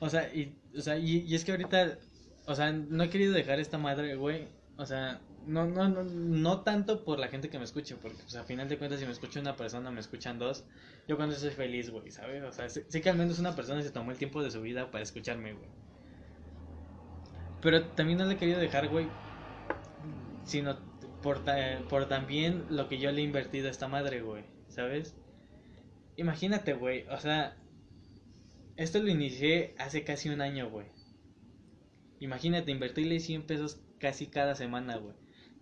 O 0.00 0.08
sea, 0.08 0.34
y, 0.34 0.58
o 0.74 0.80
sea, 0.80 0.96
y, 0.96 1.18
y 1.18 1.34
es 1.34 1.44
que 1.44 1.50
ahorita, 1.50 1.98
o 2.46 2.54
sea, 2.54 2.72
no 2.72 3.04
he 3.04 3.10
querido 3.10 3.34
dejar 3.34 3.60
esta 3.60 3.76
madre, 3.76 4.16
güey. 4.16 4.48
O 4.78 4.86
sea, 4.86 5.20
no, 5.46 5.66
no, 5.66 5.90
no, 5.90 6.04
no 6.04 6.62
tanto 6.62 7.04
por 7.04 7.18
la 7.18 7.28
gente 7.28 7.50
que 7.50 7.58
me 7.58 7.64
escuche, 7.66 7.94
porque, 8.00 8.22
pues, 8.22 8.36
a 8.36 8.44
final 8.44 8.70
de 8.70 8.78
cuentas, 8.78 9.00
si 9.00 9.04
me 9.04 9.12
escucha 9.12 9.38
una 9.38 9.54
persona, 9.54 9.90
me 9.90 10.00
escuchan 10.00 10.38
dos. 10.38 10.64
Yo 11.06 11.18
cuando 11.18 11.36
soy 11.36 11.50
feliz, 11.50 11.90
güey, 11.90 12.10
¿sabes? 12.10 12.42
O 12.42 12.52
sea, 12.52 12.70
sé, 12.70 12.86
sé 12.88 13.02
que 13.02 13.10
al 13.10 13.18
menos 13.18 13.38
una 13.38 13.54
persona 13.54 13.82
se 13.82 13.90
tomó 13.90 14.12
el 14.12 14.16
tiempo 14.16 14.42
de 14.42 14.50
su 14.50 14.62
vida 14.62 14.90
para 14.90 15.04
escucharme, 15.04 15.52
güey. 15.52 15.68
Pero 17.64 17.82
también 17.82 18.18
no 18.18 18.26
le 18.26 18.34
he 18.34 18.36
querido 18.36 18.60
dejar, 18.60 18.88
güey, 18.88 19.08
sino 20.44 20.76
por, 21.22 21.40
por 21.88 22.06
también 22.06 22.66
lo 22.68 22.88
que 22.88 22.98
yo 22.98 23.10
le 23.10 23.22
he 23.22 23.24
invertido 23.24 23.68
a 23.68 23.70
esta 23.70 23.88
madre, 23.88 24.20
güey, 24.20 24.44
¿sabes? 24.68 25.16
Imagínate, 26.16 26.74
güey, 26.74 27.06
o 27.08 27.18
sea, 27.18 27.56
esto 28.76 28.98
lo 29.02 29.08
inicié 29.08 29.74
hace 29.78 30.04
casi 30.04 30.28
un 30.28 30.42
año, 30.42 30.68
güey. 30.68 30.86
Imagínate, 32.20 32.70
invertirle 32.70 33.18
100 33.18 33.46
pesos 33.46 33.80
casi 33.98 34.26
cada 34.26 34.54
semana, 34.54 34.98
güey. 34.98 35.14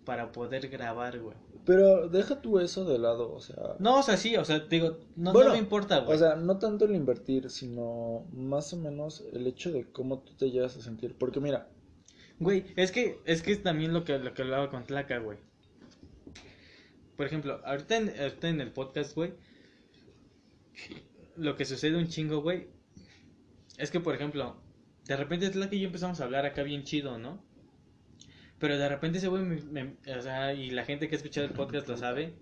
Para 0.03 0.33
poder 0.33 0.67
grabar, 0.67 1.19
güey. 1.19 1.37
Pero 1.65 2.09
deja 2.09 2.41
tú 2.41 2.59
eso 2.59 2.83
de 2.83 2.99
lado, 2.99 3.31
o 3.33 3.39
sea. 3.39 3.77
No, 3.79 3.99
o 3.99 4.03
sea, 4.03 4.17
sí, 4.17 4.35
o 4.35 4.43
sea, 4.43 4.59
digo, 4.59 4.97
no, 5.15 5.31
Bueno, 5.31 5.49
no 5.49 5.53
me 5.53 5.61
importa, 5.61 5.99
güey. 5.99 6.17
O 6.17 6.19
sea, 6.19 6.35
no 6.35 6.57
tanto 6.59 6.83
el 6.83 6.95
invertir, 6.95 7.49
sino 7.49 8.25
más 8.33 8.73
o 8.73 8.77
menos 8.77 9.23
el 9.31 9.47
hecho 9.47 9.71
de 9.71 9.89
cómo 9.89 10.19
tú 10.19 10.33
te 10.33 10.51
llegas 10.51 10.75
a 10.75 10.81
sentir. 10.81 11.15
Porque 11.17 11.39
mira, 11.39 11.69
Güey, 12.39 12.65
es 12.75 12.91
que, 12.91 13.17
es 13.25 13.41
que 13.41 13.51
es 13.53 13.63
también 13.63 13.91
lo 13.91 14.03
que, 14.03 14.19
lo 14.19 14.33
que 14.35 14.43
hablaba 14.43 14.69
con 14.69 14.83
Tlaca, 14.85 15.17
güey. 15.17 15.39
Por 17.15 17.25
ejemplo, 17.25 17.59
ahorita 17.65 17.97
en, 17.97 18.09
ahorita 18.19 18.49
en 18.49 18.61
el 18.61 18.71
podcast, 18.71 19.15
güey, 19.15 19.33
lo 21.35 21.55
que 21.55 21.65
sucede 21.65 21.97
un 21.97 22.07
chingo, 22.07 22.41
güey, 22.41 22.67
es 23.77 23.91
que, 23.91 23.99
por 23.99 24.15
ejemplo, 24.15 24.55
de 25.05 25.15
repente 25.17 25.49
Tlaca 25.49 25.75
y 25.75 25.81
yo 25.81 25.87
empezamos 25.87 26.19
a 26.19 26.23
hablar 26.25 26.45
acá 26.45 26.63
bien 26.63 26.83
chido, 26.83 27.17
¿no? 27.17 27.43
Pero 28.59 28.77
de 28.77 28.87
repente 28.89 29.17
ese 29.17 29.27
güey, 29.27 29.43
me, 29.43 29.57
me- 29.61 30.15
o 30.15 30.21
sea, 30.21 30.53
y 30.53 30.69
la 30.71 30.85
gente 30.85 31.07
que 31.07 31.15
ha 31.15 31.17
escuchado 31.17 31.47
el 31.47 31.53
podcast 31.53 31.87
lo 31.87 31.97
sabe, 31.97 32.33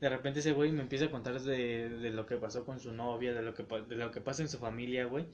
de 0.00 0.08
repente 0.08 0.40
ese 0.40 0.52
güey 0.52 0.72
me 0.72 0.82
empieza 0.82 1.06
a 1.06 1.10
contar 1.10 1.40
de, 1.40 1.88
de 1.88 2.10
lo 2.10 2.26
que 2.26 2.36
pasó 2.36 2.64
con 2.64 2.80
su 2.80 2.92
novia, 2.92 3.32
de 3.34 3.42
lo 3.42 3.54
que, 3.54 3.64
de 3.88 3.96
lo 3.96 4.10
que 4.10 4.20
pasa 4.20 4.42
en 4.42 4.48
su 4.48 4.58
familia, 4.58 5.06
güey. 5.06 5.26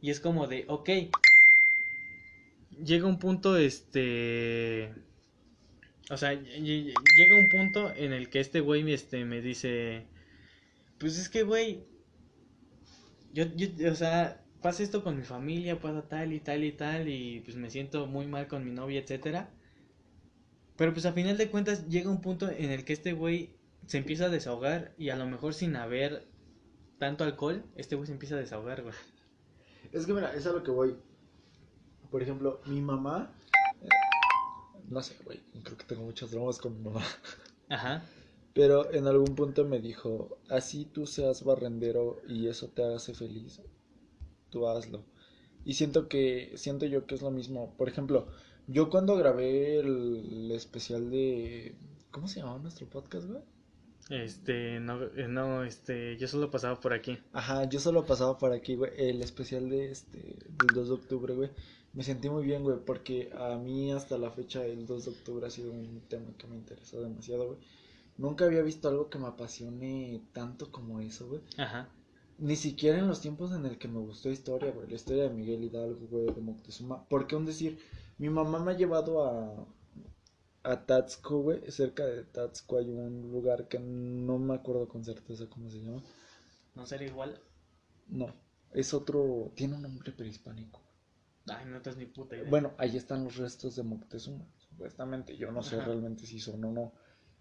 Y 0.00 0.10
es 0.10 0.20
como 0.20 0.46
de, 0.46 0.64
ok, 0.68 0.88
llega 2.84 3.06
un 3.06 3.18
punto, 3.18 3.56
este... 3.56 4.92
O 6.10 6.16
sea, 6.16 6.32
ll- 6.34 6.44
ll- 6.64 6.94
llega 7.18 7.36
un 7.36 7.48
punto 7.48 7.92
en 7.94 8.12
el 8.12 8.30
que 8.30 8.40
este 8.40 8.60
güey 8.60 8.90
este, 8.92 9.24
me 9.24 9.40
dice, 9.40 10.06
pues 10.98 11.18
es 11.18 11.28
que, 11.28 11.42
güey, 11.44 11.84
yo, 13.32 13.44
yo, 13.56 13.68
o 13.92 13.94
sea, 13.94 14.44
pasa 14.62 14.82
esto 14.82 15.02
con 15.02 15.16
mi 15.16 15.22
familia, 15.24 15.80
pasa 15.80 16.08
tal 16.08 16.32
y 16.32 16.40
tal 16.40 16.64
y 16.64 16.72
tal, 16.72 17.08
y 17.08 17.40
pues 17.40 17.56
me 17.56 17.70
siento 17.70 18.06
muy 18.06 18.26
mal 18.26 18.48
con 18.48 18.64
mi 18.64 18.72
novia, 18.72 19.00
etcétera. 19.00 19.50
Pero 20.76 20.92
pues 20.94 21.04
a 21.06 21.12
final 21.12 21.36
de 21.36 21.50
cuentas 21.50 21.88
llega 21.88 22.08
un 22.10 22.20
punto 22.22 22.48
en 22.50 22.70
el 22.70 22.84
que 22.84 22.92
este 22.94 23.12
güey 23.12 23.50
se 23.86 23.98
empieza 23.98 24.26
a 24.26 24.28
desahogar 24.30 24.94
y 24.96 25.10
a 25.10 25.16
lo 25.16 25.26
mejor 25.26 25.52
sin 25.54 25.76
haber 25.76 26.26
tanto 26.98 27.24
alcohol, 27.24 27.64
este 27.76 27.96
güey 27.96 28.06
se 28.06 28.12
empieza 28.14 28.36
a 28.36 28.38
desahogar, 28.40 28.82
güey. 28.82 28.94
es 29.92 30.06
que 30.06 30.12
mira, 30.12 30.34
es 30.34 30.46
a 30.46 30.52
lo 30.52 30.62
que 30.62 30.70
voy. 30.70 30.96
Por 32.10 32.22
ejemplo, 32.22 32.60
mi 32.66 32.80
mamá. 32.80 33.30
eh, 33.82 33.88
No 34.88 35.02
sé, 35.02 35.16
güey, 35.24 35.40
creo 35.62 35.76
que 35.76 35.84
tengo 35.84 36.02
muchos 36.02 36.30
dramas 36.30 36.58
con 36.58 36.76
mi 36.76 36.82
mamá. 36.82 37.02
Ajá. 37.68 38.02
Pero 38.54 38.92
en 38.92 39.06
algún 39.06 39.34
punto 39.36 39.64
me 39.64 39.78
dijo, 39.78 40.38
así 40.48 40.84
tú 40.86 41.06
seas 41.06 41.44
barrendero 41.44 42.20
y 42.26 42.48
eso 42.48 42.68
te 42.68 42.82
hace 42.82 43.14
feliz, 43.14 43.60
tú 44.50 44.66
hazlo. 44.66 45.04
Y 45.64 45.74
siento 45.74 46.08
que, 46.08 46.52
siento 46.56 46.86
yo 46.86 47.06
que 47.06 47.14
es 47.14 47.22
lo 47.22 47.30
mismo. 47.30 47.74
Por 47.76 47.88
ejemplo, 47.88 48.26
yo 48.66 48.90
cuando 48.90 49.16
grabé 49.16 49.78
el, 49.78 50.50
especial 50.50 51.10
de, 51.10 51.76
¿cómo 52.10 52.26
se 52.26 52.40
llamaba 52.40 52.58
nuestro 52.58 52.86
podcast, 52.88 53.28
güey? 53.28 53.42
Este, 54.10 54.80
no, 54.80 55.04
eh, 55.04 55.28
no, 55.28 55.62
este, 55.64 56.16
yo 56.16 56.26
solo 56.26 56.50
pasaba 56.50 56.80
por 56.80 56.94
aquí. 56.94 57.18
Ajá, 57.32 57.68
yo 57.68 57.78
solo 57.78 58.06
pasaba 58.06 58.38
por 58.38 58.52
aquí, 58.52 58.74
güey, 58.74 58.90
el 58.96 59.22
especial 59.22 59.68
de 59.68 59.92
este, 59.92 60.18
del 60.18 60.68
2 60.74 60.88
de 60.88 60.94
octubre, 60.94 61.34
güey. 61.34 61.50
Me 61.92 62.02
sentí 62.02 62.28
muy 62.28 62.44
bien, 62.44 62.62
güey, 62.62 62.78
porque 62.84 63.30
a 63.36 63.56
mí 63.56 63.92
hasta 63.92 64.18
la 64.18 64.30
fecha 64.30 64.64
el 64.64 64.86
2 64.86 65.04
de 65.04 65.10
octubre 65.10 65.46
ha 65.46 65.50
sido 65.50 65.72
un 65.72 66.02
tema 66.08 66.32
que 66.36 66.46
me 66.46 66.56
interesó 66.56 67.00
demasiado, 67.00 67.46
güey. 67.46 67.58
Nunca 68.18 68.44
había 68.44 68.62
visto 68.62 68.88
algo 68.88 69.08
que 69.08 69.18
me 69.18 69.28
apasione 69.28 70.22
tanto 70.32 70.70
como 70.70 71.00
eso, 71.00 71.28
güey. 71.28 71.40
Ajá. 71.56 71.88
Ni 72.38 72.56
siquiera 72.56 72.98
en 72.98 73.08
los 73.08 73.20
tiempos 73.20 73.52
en 73.52 73.64
el 73.66 73.78
que 73.78 73.88
me 73.88 74.00
gustó 74.00 74.30
historia, 74.30 74.70
güey. 74.72 74.88
La 74.88 74.96
historia 74.96 75.24
de 75.24 75.30
Miguel 75.30 75.64
Hidalgo, 75.64 76.06
güey, 76.08 76.26
de 76.26 76.40
Moctezuma. 76.40 77.04
Porque 77.08 77.36
un 77.36 77.46
decir, 77.46 77.78
mi 78.18 78.28
mamá 78.28 78.58
me 78.58 78.72
ha 78.72 78.76
llevado 78.76 79.24
a, 79.24 79.66
a 80.64 80.86
Tatzco, 80.86 81.42
güey. 81.42 81.70
Cerca 81.70 82.04
de 82.06 82.24
Tatzco 82.24 82.78
hay 82.78 82.90
un 82.90 83.30
lugar 83.32 83.68
que 83.68 83.78
no 83.78 84.38
me 84.38 84.54
acuerdo 84.54 84.88
con 84.88 85.04
certeza 85.04 85.48
cómo 85.48 85.70
se 85.70 85.80
llama. 85.80 86.02
¿No 86.74 86.86
sería 86.86 87.08
igual? 87.08 87.40
No, 88.08 88.34
es 88.72 88.94
otro, 88.94 89.52
tiene 89.54 89.74
un 89.74 89.82
nombre 89.82 90.12
prehispánico. 90.12 90.80
Ay, 91.50 91.66
no 91.66 91.80
te 91.80 91.94
ni 91.96 92.06
puta 92.06 92.36
idea. 92.36 92.50
Bueno, 92.50 92.72
ahí 92.78 92.96
están 92.96 93.24
los 93.24 93.36
restos 93.36 93.76
de 93.76 93.82
Moctezuma, 93.82 94.44
supuestamente. 94.56 95.36
Yo 95.36 95.50
no 95.50 95.62
sé 95.62 95.76
Ajá. 95.76 95.86
realmente 95.86 96.26
si 96.26 96.38
son 96.38 96.64
o 96.64 96.72
no. 96.72 96.92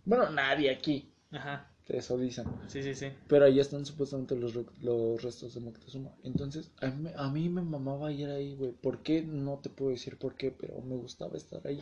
Bueno, 0.06 0.30
nadie 0.30 0.70
aquí, 0.70 1.14
Ajá. 1.32 1.70
eso 1.88 2.18
dicen. 2.18 2.46
Sí, 2.68 2.82
sí, 2.84 2.94
sí. 2.96 3.12
Pero 3.28 3.46
ahí 3.46 3.60
están 3.60 3.86
supuestamente 3.86 4.36
los, 4.36 4.56
los 4.82 5.22
restos 5.22 5.54
de 5.54 5.60
Moctezuma. 5.60 6.12
Entonces, 6.24 6.72
a 6.82 6.88
mí, 6.88 7.12
a 7.16 7.30
mí 7.30 7.50
me 7.50 7.62
mamaba 7.62 8.12
ir 8.12 8.30
ahí, 8.30 8.56
güey. 8.56 8.72
¿Por 8.72 9.04
qué? 9.04 9.22
No 9.22 9.60
te 9.60 9.70
puedo 9.70 9.92
decir 9.92 10.18
por 10.18 10.36
qué, 10.36 10.52
pero 10.52 10.80
me 10.82 10.96
gustaba 10.96 11.36
estar 11.38 11.66
ahí. 11.68 11.82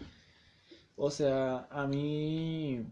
O 0.95 1.11
sea, 1.11 1.67
a 1.69 1.87
mí 1.87 2.85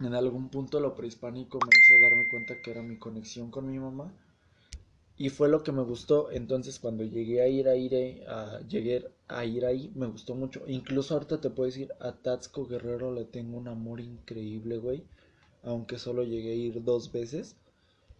en 0.00 0.14
algún 0.14 0.48
punto 0.50 0.78
lo 0.80 0.94
prehispánico 0.94 1.58
me 1.58 1.78
hizo 1.78 2.00
darme 2.00 2.24
cuenta 2.30 2.60
que 2.60 2.70
era 2.70 2.82
mi 2.82 2.98
conexión 2.98 3.50
con 3.50 3.70
mi 3.70 3.78
mamá. 3.78 4.12
Y 5.18 5.30
fue 5.30 5.48
lo 5.48 5.62
que 5.62 5.72
me 5.72 5.82
gustó. 5.82 6.30
Entonces, 6.30 6.78
cuando 6.78 7.04
llegué 7.04 7.40
a 7.40 7.48
ir 7.48 7.68
a 7.68 7.76
ir 7.76 8.26
a, 8.28 8.60
llegué 8.68 9.10
a 9.28 9.44
ir 9.44 9.64
ahí, 9.64 9.90
me 9.94 10.06
gustó 10.06 10.34
mucho. 10.34 10.62
Incluso 10.66 11.14
ahorita 11.14 11.40
te 11.40 11.50
puedo 11.50 11.66
decir, 11.66 11.92
a 12.00 12.12
Tatzco 12.12 12.66
Guerrero 12.66 13.12
le 13.12 13.24
tengo 13.24 13.56
un 13.56 13.68
amor 13.68 14.00
increíble, 14.00 14.78
güey 14.78 15.04
aunque 15.66 15.98
solo 15.98 16.22
llegué 16.22 16.52
a 16.52 16.54
ir 16.54 16.82
dos 16.84 17.12
veces. 17.12 17.56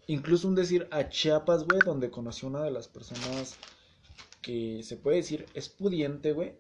Incluso 0.09 0.49
un 0.49 0.55
decir 0.55 0.87
a 0.91 1.09
Chiapas, 1.09 1.65
güey, 1.65 1.81
donde 1.85 2.11
conocí 2.11 2.45
a 2.45 2.49
una 2.49 2.63
de 2.63 2.71
las 2.71 2.89
personas 2.89 3.57
que 4.43 4.83
se 4.83 4.97
puede 4.97 5.19
decir 5.19 5.47
es 5.55 5.69
pudiente, 5.69 6.33
güey. 6.33 6.55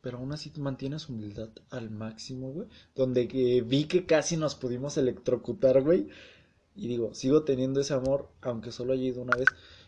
Pero 0.00 0.18
aún 0.18 0.32
así 0.32 0.52
mantiene 0.56 1.00
su 1.00 1.12
humildad 1.12 1.50
al 1.70 1.90
máximo, 1.90 2.52
güey. 2.52 2.68
Donde 2.94 3.26
que 3.26 3.62
vi 3.62 3.84
que 3.84 4.06
casi 4.06 4.36
nos 4.36 4.54
pudimos 4.54 4.96
electrocutar, 4.96 5.82
güey. 5.82 6.08
Y 6.76 6.88
digo, 6.88 7.14
sigo 7.14 7.44
teniendo 7.44 7.80
ese 7.80 7.94
amor, 7.94 8.28
aunque 8.42 8.72
solo 8.72 8.92
haya 8.92 9.04
ido 9.04 9.22
una 9.22 9.36
vez. 9.36 9.46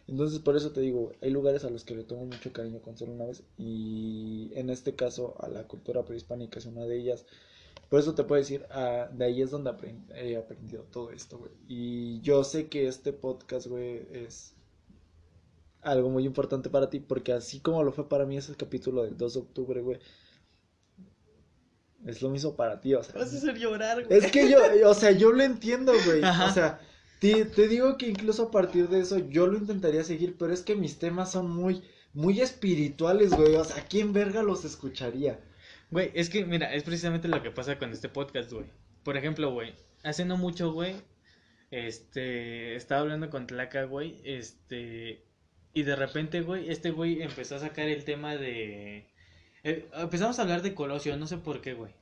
Entonces, 0.08 0.38
por 0.40 0.56
eso 0.56 0.72
te 0.72 0.80
digo, 0.80 1.12
hay 1.22 1.30
lugares 1.30 1.64
a 1.64 1.70
los 1.70 1.84
que 1.84 1.94
le 1.94 2.04
tomo 2.04 2.24
mucho 2.26 2.52
cariño 2.52 2.80
con 2.80 2.96
solo 2.96 3.12
una 3.12 3.26
vez. 3.26 3.42
Y 3.58 4.50
en 4.54 4.70
este 4.70 4.94
caso, 4.96 5.36
a 5.40 5.48
la 5.48 5.64
cultura 5.68 6.04
prehispánica 6.04 6.58
es 6.58 6.66
una 6.66 6.86
de 6.86 6.98
ellas. 6.98 7.26
Por 7.90 8.00
eso 8.00 8.14
te 8.14 8.24
puedo 8.24 8.40
decir, 8.40 8.66
ah, 8.70 9.08
de 9.12 9.24
ahí 9.26 9.42
es 9.42 9.50
donde 9.50 9.70
aprend- 9.70 10.12
he 10.16 10.36
aprendido 10.36 10.84
todo 10.84 11.10
esto, 11.10 11.38
güey. 11.38 11.52
Y 11.68 12.20
yo 12.22 12.44
sé 12.44 12.68
que 12.68 12.86
este 12.88 13.12
podcast, 13.12 13.66
güey, 13.66 14.06
es 14.12 14.54
algo 15.82 16.10
muy 16.10 16.24
importante 16.24 16.70
para 16.70 16.90
ti, 16.90 17.00
porque 17.00 17.32
así 17.32 17.60
como 17.60 17.82
lo 17.82 17.92
fue 17.92 18.08
para 18.08 18.26
mí 18.26 18.36
ese 18.36 18.54
capítulo 18.56 19.02
del 19.04 19.16
2 19.16 19.34
de 19.34 19.40
octubre, 19.40 19.80
güey, 19.80 19.98
es 22.08 22.22
lo 22.22 22.30
mismo 22.30 22.56
para 22.56 22.80
ti, 22.80 22.94
o 22.94 23.02
sea. 23.02 23.14
Vas 23.14 23.34
a 23.34 23.36
hacer 23.36 23.58
llorar, 23.58 24.04
güey. 24.04 24.18
Es 24.18 24.30
que 24.30 24.50
yo, 24.50 24.58
o 24.88 24.94
sea, 24.94 25.10
yo 25.12 25.30
lo 25.30 25.42
entiendo, 25.42 25.92
güey. 26.06 26.22
Ajá. 26.22 26.46
O 26.46 26.52
sea, 26.52 26.80
te, 27.20 27.44
te 27.44 27.68
digo 27.68 27.98
que 27.98 28.08
incluso 28.08 28.44
a 28.44 28.50
partir 28.50 28.88
de 28.88 29.00
eso 29.00 29.18
yo 29.28 29.46
lo 29.46 29.58
intentaría 29.58 30.02
seguir, 30.04 30.36
pero 30.38 30.52
es 30.52 30.62
que 30.62 30.74
mis 30.74 30.98
temas 30.98 31.32
son 31.32 31.50
muy, 31.50 31.82
muy 32.14 32.40
espirituales, 32.40 33.30
güey. 33.34 33.56
O 33.56 33.64
sea, 33.64 33.84
¿quién 33.88 34.12
verga 34.12 34.42
los 34.42 34.64
escucharía? 34.64 35.38
Güey, 35.90 36.10
es 36.14 36.30
que, 36.30 36.44
mira, 36.44 36.72
es 36.74 36.82
precisamente 36.82 37.28
lo 37.28 37.42
que 37.42 37.50
pasa 37.50 37.78
con 37.78 37.92
este 37.92 38.08
podcast, 38.08 38.52
güey. 38.52 38.66
Por 39.02 39.16
ejemplo, 39.16 39.52
güey, 39.52 39.74
hace 40.02 40.24
no 40.24 40.36
mucho, 40.36 40.72
güey, 40.72 40.96
este, 41.70 42.76
estaba 42.76 43.02
hablando 43.02 43.30
con 43.30 43.46
Tlaca, 43.46 43.84
güey, 43.84 44.20
este, 44.24 45.24
y 45.72 45.82
de 45.82 45.96
repente, 45.96 46.42
güey, 46.42 46.70
este 46.70 46.90
güey 46.90 47.22
empezó 47.22 47.56
a 47.56 47.60
sacar 47.60 47.88
el 47.88 48.04
tema 48.04 48.36
de... 48.36 49.08
eh, 49.64 49.88
empezamos 49.94 50.38
a 50.38 50.42
hablar 50.42 50.62
de 50.62 50.74
Colosio, 50.74 51.16
no 51.16 51.26
sé 51.26 51.38
por 51.38 51.60
qué, 51.60 51.74
güey. 51.74 51.92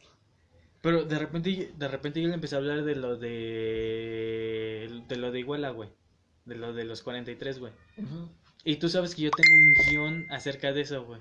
Pero 0.83 1.05
de 1.05 1.19
repente, 1.19 1.73
de 1.77 1.89
repente 1.89 2.21
yo 2.21 2.29
le 2.29 2.35
empecé 2.35 2.55
a 2.55 2.59
hablar 2.59 2.85
de 2.85 2.95
lo 2.95 3.17
de... 3.17 5.03
De 5.09 5.17
lo 5.17 5.33
de 5.33 5.41
Iguala, 5.41 5.71
güey. 5.71 5.89
De 6.45 6.55
lo 6.55 6.73
de 6.73 6.85
los 6.85 7.03
43, 7.03 7.59
güey. 7.59 7.73
Ujú, 7.97 8.29
Y 8.65 8.77
tú 8.77 8.89
sabes 8.89 9.15
que 9.15 9.23
yo 9.23 9.31
tengo 9.31 9.53
un 9.53 9.75
guion 9.91 10.27
acerca 10.31 10.73
de 10.73 10.83
eso, 10.83 11.05
güey. 11.05 11.21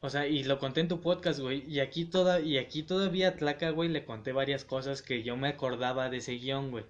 O 0.00 0.10
sea, 0.10 0.26
y 0.26 0.44
lo 0.44 0.58
conté 0.58 0.80
en 0.80 0.88
tu 0.88 1.00
podcast, 1.00 1.40
güey. 1.40 1.64
Y 1.70 1.80
aquí 1.80 2.04
toda, 2.04 2.40
y 2.40 2.58
aquí 2.58 2.82
todavía 2.82 3.36
Tlaca, 3.36 3.70
güey, 3.70 3.88
le 3.88 4.04
conté 4.04 4.32
varias 4.32 4.64
cosas 4.64 5.02
que 5.02 5.22
yo 5.22 5.36
me 5.36 5.48
acordaba 5.48 6.10
de 6.10 6.18
ese 6.18 6.32
guion, 6.32 6.70
güey. 6.70 6.84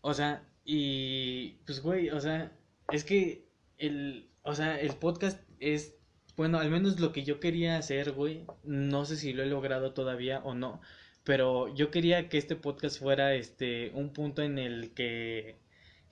O 0.00 0.14
sea, 0.14 0.42
y 0.64 1.52
pues, 1.66 1.80
güey, 1.82 2.10
o 2.10 2.20
sea, 2.20 2.52
es 2.92 3.04
que 3.04 3.46
el, 3.78 4.27
o 4.48 4.54
sea, 4.54 4.80
el 4.80 4.94
podcast 4.94 5.40
es, 5.60 5.94
bueno, 6.36 6.58
al 6.58 6.70
menos 6.70 7.00
lo 7.00 7.12
que 7.12 7.24
yo 7.24 7.40
quería 7.40 7.76
hacer, 7.78 8.12
güey. 8.12 8.44
No 8.64 9.04
sé 9.04 9.16
si 9.16 9.32
lo 9.32 9.42
he 9.42 9.46
logrado 9.46 9.92
todavía 9.92 10.40
o 10.44 10.54
no. 10.54 10.80
Pero 11.24 11.74
yo 11.74 11.90
quería 11.90 12.28
que 12.28 12.38
este 12.38 12.56
podcast 12.56 12.98
fuera, 12.98 13.34
este, 13.34 13.90
un 13.94 14.12
punto 14.12 14.42
en 14.42 14.58
el 14.58 14.94
que 14.94 15.56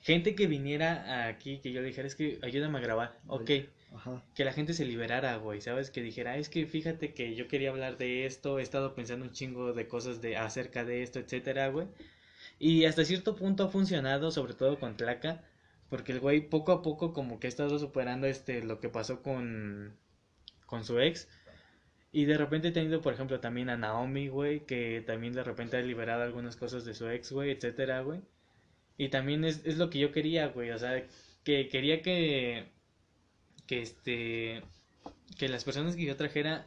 gente 0.00 0.34
que 0.34 0.46
viniera 0.46 1.26
aquí, 1.26 1.58
que 1.58 1.72
yo 1.72 1.80
le 1.80 1.88
dijera, 1.88 2.06
es 2.06 2.14
que 2.14 2.38
ayúdame 2.42 2.78
a 2.78 2.82
grabar, 2.82 3.18
ok 3.26 3.50
Ajá. 3.94 4.22
que 4.34 4.44
la 4.44 4.52
gente 4.52 4.74
se 4.74 4.84
liberara, 4.84 5.36
güey, 5.36 5.60
¿sabes? 5.60 5.90
Que 5.90 6.02
dijera, 6.02 6.36
es 6.36 6.48
que 6.48 6.66
fíjate 6.66 7.14
que 7.14 7.34
yo 7.34 7.48
quería 7.48 7.70
hablar 7.70 7.96
de 7.98 8.26
esto, 8.26 8.58
he 8.58 8.62
estado 8.62 8.94
pensando 8.94 9.24
un 9.24 9.32
chingo 9.32 9.72
de 9.72 9.88
cosas 9.88 10.20
de 10.20 10.36
acerca 10.36 10.84
de 10.84 11.02
esto, 11.02 11.18
etcétera, 11.18 11.68
güey. 11.68 11.88
Y 12.58 12.84
hasta 12.84 13.04
cierto 13.04 13.36
punto 13.36 13.64
ha 13.64 13.68
funcionado, 13.68 14.30
sobre 14.30 14.54
todo 14.54 14.78
con 14.78 14.96
Tlaca, 14.96 15.42
porque 15.88 16.12
el 16.12 16.20
güey 16.20 16.48
poco 16.48 16.72
a 16.72 16.82
poco 16.82 17.12
como 17.12 17.38
que 17.40 17.46
ha 17.46 17.48
estado 17.48 17.78
superando 17.78 18.26
este 18.26 18.62
lo 18.62 18.80
que 18.80 18.88
pasó 18.88 19.22
con 19.22 19.96
con 20.66 20.84
su 20.84 20.98
ex. 21.00 21.28
Y 22.12 22.24
de 22.24 22.38
repente 22.38 22.68
he 22.68 22.72
tenido, 22.72 23.02
por 23.02 23.12
ejemplo, 23.12 23.40
también 23.40 23.68
a 23.70 23.76
Naomi, 23.76 24.28
güey, 24.28 24.64
que 24.66 25.02
también 25.06 25.34
de 25.34 25.44
repente 25.44 25.76
ha 25.76 25.82
liberado 25.82 26.22
algunas 26.22 26.56
cosas 26.56 26.84
de 26.84 26.94
su 26.94 27.08
ex, 27.08 27.32
güey, 27.32 27.50
etcétera, 27.50 28.00
güey. 28.02 28.22
Y 28.98 29.10
también 29.10 29.44
es, 29.44 29.62
es 29.66 29.78
lo 29.78 29.90
que 29.90 29.98
yo 29.98 30.12
quería, 30.12 30.48
güey, 30.48 30.70
o 30.70 30.78
sea, 30.78 31.06
que 31.44 31.68
quería 31.68 32.02
que 32.02 32.72
que 33.66 33.82
este 33.82 34.62
que 35.38 35.48
las 35.48 35.64
personas 35.64 35.96
que 35.96 36.04
yo 36.04 36.16
trajera 36.16 36.66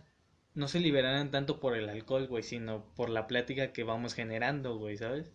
no 0.55 0.67
se 0.67 0.79
liberaran 0.79 1.31
tanto 1.31 1.59
por 1.59 1.75
el 1.75 1.89
alcohol, 1.89 2.27
güey, 2.27 2.43
sino 2.43 2.85
por 2.95 3.09
la 3.09 3.27
plática 3.27 3.73
que 3.73 3.83
vamos 3.83 4.13
generando, 4.13 4.77
güey, 4.77 4.97
¿sabes? 4.97 5.31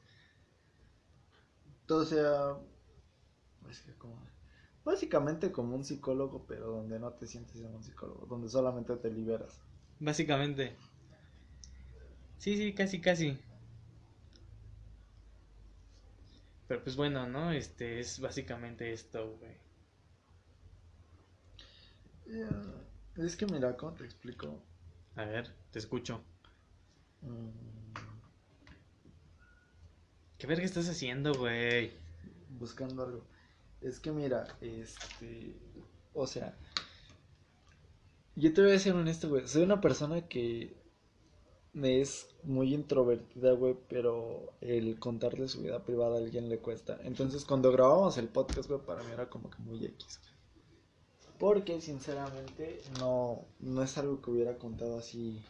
O 1.88 2.04
sea, 2.04 2.56
es 3.74 3.82
que 3.82 3.92
como, 3.94 4.16
básicamente 4.84 5.52
como 5.52 5.74
un 5.76 5.84
psicólogo, 5.84 6.46
pero 6.46 6.66
donde 6.68 6.98
no 6.98 7.12
te 7.12 7.26
sientes 7.26 7.56
en 7.56 7.74
un 7.74 7.82
psicólogo, 7.82 8.26
donde 8.26 8.48
solamente 8.48 8.96
te 8.96 9.10
liberas. 9.10 9.60
Básicamente. 9.98 10.76
Sí, 12.38 12.56
sí, 12.56 12.72
casi, 12.74 13.00
casi. 13.00 13.38
Pero 16.68 16.82
pues 16.82 16.96
bueno, 16.96 17.26
¿no? 17.26 17.52
Este 17.52 18.00
es 18.00 18.20
básicamente 18.20 18.92
esto, 18.92 19.36
güey. 19.38 19.52
Ya, 22.26 23.24
Es 23.24 23.36
que 23.36 23.46
mira, 23.46 23.76
¿cómo 23.76 23.92
te 23.94 24.04
explico? 24.04 24.62
A 25.16 25.24
ver, 25.24 25.48
te 25.72 25.78
escucho. 25.78 26.22
Mm, 27.22 27.94
¿Qué 30.38 30.46
verga 30.46 30.64
estás 30.64 30.88
haciendo, 30.88 31.34
güey? 31.34 31.92
buscando 32.58 33.02
algo. 33.04 33.24
Es 33.84 34.00
que 34.00 34.10
mira, 34.12 34.46
este, 34.62 35.54
o 36.14 36.26
sea, 36.26 36.56
yo 38.34 38.54
te 38.54 38.62
voy 38.62 38.72
a 38.72 38.78
ser 38.78 38.94
honesto, 38.94 39.28
güey. 39.28 39.46
Soy 39.46 39.62
una 39.62 39.82
persona 39.82 40.26
que 40.26 40.74
me 41.74 42.00
es 42.00 42.28
muy 42.44 42.72
introvertida, 42.72 43.52
güey, 43.52 43.76
pero 43.90 44.54
el 44.62 44.98
contarle 44.98 45.48
su 45.48 45.60
vida 45.60 45.84
privada 45.84 46.14
a 46.14 46.18
alguien 46.18 46.48
le 46.48 46.60
cuesta. 46.60 46.98
Entonces, 47.02 47.44
cuando 47.44 47.70
grabamos 47.72 48.16
el 48.16 48.28
podcast, 48.28 48.70
güey, 48.70 48.80
para 48.80 49.02
mí 49.02 49.12
era 49.12 49.28
como 49.28 49.50
que 49.50 49.58
muy 49.58 49.84
X, 49.84 50.18
güey. 50.22 50.34
Porque, 51.38 51.82
sinceramente, 51.82 52.80
no, 52.98 53.44
no 53.60 53.82
es 53.82 53.98
algo 53.98 54.22
que 54.22 54.30
hubiera 54.30 54.56
contado 54.56 54.96
así 54.96 55.44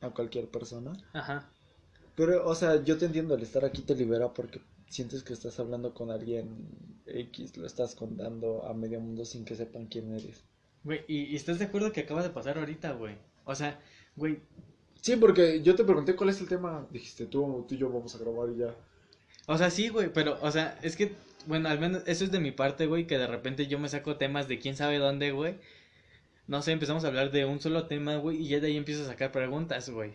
a 0.00 0.10
cualquier 0.10 0.50
persona. 0.50 0.92
Ajá. 1.12 1.48
Pero, 2.16 2.48
o 2.48 2.54
sea, 2.56 2.82
yo 2.82 2.98
te 2.98 3.04
entiendo, 3.04 3.36
el 3.36 3.42
estar 3.42 3.64
aquí 3.64 3.82
te 3.82 3.94
libera 3.94 4.32
porque 4.34 4.60
sientes 4.88 5.22
que 5.22 5.32
estás 5.32 5.58
hablando 5.58 5.94
con 5.94 6.10
alguien 6.10 6.68
X, 7.06 7.56
lo 7.56 7.66
estás 7.66 7.94
contando 7.94 8.64
a 8.64 8.74
medio 8.74 9.00
mundo 9.00 9.24
sin 9.24 9.44
que 9.44 9.56
sepan 9.56 9.86
quién 9.86 10.12
eres. 10.12 10.44
Güey, 10.84 11.04
¿y, 11.08 11.24
y 11.24 11.36
estás 11.36 11.58
de 11.58 11.64
acuerdo 11.66 11.92
que 11.92 12.00
acaba 12.00 12.22
de 12.22 12.30
pasar 12.30 12.58
ahorita, 12.58 12.92
güey? 12.92 13.16
O 13.44 13.54
sea, 13.54 13.80
güey, 14.16 14.40
Sí, 15.06 15.14
porque 15.14 15.62
yo 15.62 15.76
te 15.76 15.84
pregunté 15.84 16.16
cuál 16.16 16.30
es 16.30 16.40
el 16.40 16.48
tema, 16.48 16.84
dijiste 16.90 17.26
tú, 17.26 17.64
tú 17.68 17.76
y 17.76 17.78
yo 17.78 17.88
vamos 17.88 18.12
a 18.16 18.18
grabar 18.18 18.48
y 18.50 18.58
ya. 18.58 18.74
O 19.46 19.56
sea, 19.56 19.70
sí, 19.70 19.88
güey, 19.88 20.12
pero, 20.12 20.36
o 20.42 20.50
sea, 20.50 20.76
es 20.82 20.96
que, 20.96 21.12
bueno, 21.46 21.68
al 21.68 21.78
menos 21.78 22.02
eso 22.06 22.24
es 22.24 22.32
de 22.32 22.40
mi 22.40 22.50
parte, 22.50 22.86
güey, 22.86 23.06
que 23.06 23.16
de 23.16 23.28
repente 23.28 23.68
yo 23.68 23.78
me 23.78 23.88
saco 23.88 24.16
temas 24.16 24.48
de 24.48 24.58
quién 24.58 24.74
sabe 24.76 24.98
dónde, 24.98 25.30
güey. 25.30 25.58
No 26.48 26.60
sé, 26.60 26.72
empezamos 26.72 27.04
a 27.04 27.06
hablar 27.06 27.30
de 27.30 27.44
un 27.44 27.60
solo 27.60 27.86
tema, 27.86 28.16
güey, 28.16 28.38
y 28.42 28.48
ya 28.48 28.58
de 28.58 28.66
ahí 28.66 28.76
empiezo 28.76 29.04
a 29.04 29.06
sacar 29.06 29.30
preguntas, 29.30 29.90
güey. 29.90 30.10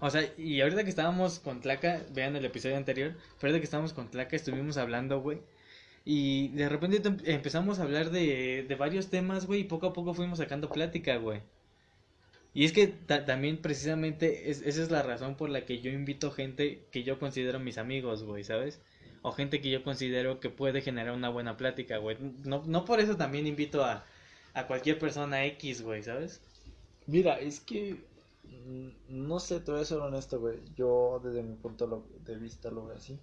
O 0.00 0.10
sea, 0.10 0.22
y 0.38 0.60
ahorita 0.60 0.84
que 0.84 0.90
estábamos 0.90 1.38
con 1.40 1.60
Tlaca, 1.60 2.02
vean 2.12 2.34
el 2.36 2.44
episodio 2.44 2.76
anterior, 2.76 3.12
pero 3.38 3.48
ahorita 3.50 3.60
que 3.60 3.64
estábamos 3.64 3.92
con 3.92 4.10
Tlaca 4.10 4.36
estuvimos 4.36 4.76
hablando, 4.78 5.20
güey. 5.20 5.38
Y 6.04 6.48
de 6.50 6.68
repente 6.68 7.02
tem- 7.02 7.22
empezamos 7.26 7.78
a 7.78 7.84
hablar 7.84 8.10
de, 8.10 8.64
de 8.68 8.74
varios 8.76 9.08
temas, 9.10 9.46
güey, 9.46 9.60
y 9.62 9.64
poco 9.64 9.86
a 9.88 9.92
poco 9.92 10.14
fuimos 10.14 10.38
sacando 10.38 10.70
plática, 10.70 11.16
güey. 11.16 11.40
Y 12.52 12.64
es 12.64 12.72
que 12.72 12.88
ta- 12.88 13.24
también 13.24 13.58
precisamente 13.58 14.50
es- 14.50 14.62
esa 14.62 14.82
es 14.82 14.90
la 14.90 15.02
razón 15.02 15.36
por 15.36 15.50
la 15.50 15.64
que 15.64 15.80
yo 15.80 15.90
invito 15.90 16.30
gente 16.32 16.84
que 16.90 17.02
yo 17.04 17.18
considero 17.18 17.60
mis 17.60 17.78
amigos, 17.78 18.24
güey, 18.24 18.44
¿sabes? 18.44 18.80
O 19.22 19.32
gente 19.32 19.60
que 19.60 19.70
yo 19.70 19.82
considero 19.84 20.40
que 20.40 20.50
puede 20.50 20.80
generar 20.82 21.14
una 21.14 21.28
buena 21.28 21.56
plática, 21.56 21.98
güey. 21.98 22.16
No, 22.44 22.62
no 22.66 22.84
por 22.84 23.00
eso 23.00 23.16
también 23.16 23.46
invito 23.46 23.84
a, 23.84 24.04
a 24.54 24.66
cualquier 24.66 24.98
persona 24.98 25.44
X, 25.46 25.82
güey, 25.82 26.02
¿sabes? 26.02 26.40
Mira, 27.06 27.38
es 27.40 27.60
que 27.60 27.96
no 29.08 29.40
sé, 29.40 29.60
te 29.60 29.72
voy 29.72 29.80
a 29.80 29.84
ser 29.84 29.98
honesto, 29.98 30.40
güey. 30.40 30.60
Yo 30.74 31.20
desde 31.22 31.42
mi 31.42 31.56
punto 31.56 32.06
de 32.20 32.36
vista 32.36 32.70
lo 32.70 32.86
veo 32.86 32.96
así. 32.96 33.20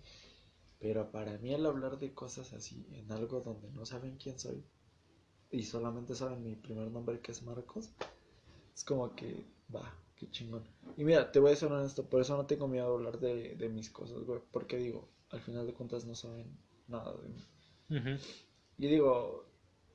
Pero 0.79 1.11
para 1.11 1.37
mí 1.39 1.53
el 1.53 1.65
hablar 1.65 1.97
de 1.97 2.13
cosas 2.13 2.53
así 2.53 2.87
en 2.91 3.11
algo 3.11 3.41
donde 3.41 3.69
no 3.71 3.85
saben 3.85 4.17
quién 4.17 4.37
soy 4.39 4.63
y 5.49 5.63
solamente 5.63 6.13
saben 6.15 6.43
mi 6.43 6.55
primer 6.55 6.91
nombre 6.91 7.19
que 7.19 7.31
es 7.31 7.41
Marcos, 7.41 7.91
es 8.75 8.83
como 8.83 9.15
que 9.15 9.45
va, 9.73 9.93
qué 10.15 10.29
chingón. 10.29 10.63
Y 10.97 11.03
mira, 11.03 11.31
te 11.31 11.39
voy 11.39 11.51
a 11.51 11.55
ser 11.55 11.71
honesto, 11.71 12.05
por 12.05 12.21
eso 12.21 12.35
no 12.35 12.45
tengo 12.45 12.67
miedo 12.67 12.85
a 12.85 12.93
hablar 12.93 13.19
de, 13.19 13.55
de 13.55 13.69
mis 13.69 13.89
cosas, 13.89 14.23
güey. 14.23 14.41
Porque 14.51 14.77
digo, 14.77 15.07
al 15.29 15.41
final 15.41 15.65
de 15.65 15.73
cuentas 15.73 16.05
no 16.05 16.15
saben 16.15 16.57
nada 16.87 17.15
de 17.15 17.29
mí. 17.29 18.19
Y 18.77 18.87
digo, 18.87 19.46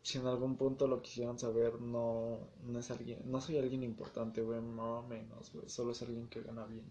si 0.03 0.19
en 0.19 0.27
algún 0.27 0.57
punto 0.57 0.89
lo 0.89 1.01
quisieran 1.01 1.39
saber, 1.39 1.81
no, 1.81 2.39
no 2.65 2.79
es 2.79 2.91
alguien, 2.91 3.21
no 3.25 3.41
soy 3.41 3.59
alguien 3.59 3.83
importante, 3.85 4.43
güey, 4.43 4.61
mi 4.61 4.75
mamá 4.75 5.03
menos, 5.03 5.53
güey, 5.53 5.69
solo 5.69 5.93
es 5.93 6.03
alguien 6.03 6.29
que 6.29 6.43
gana 6.43 6.67
bien. 6.67 6.85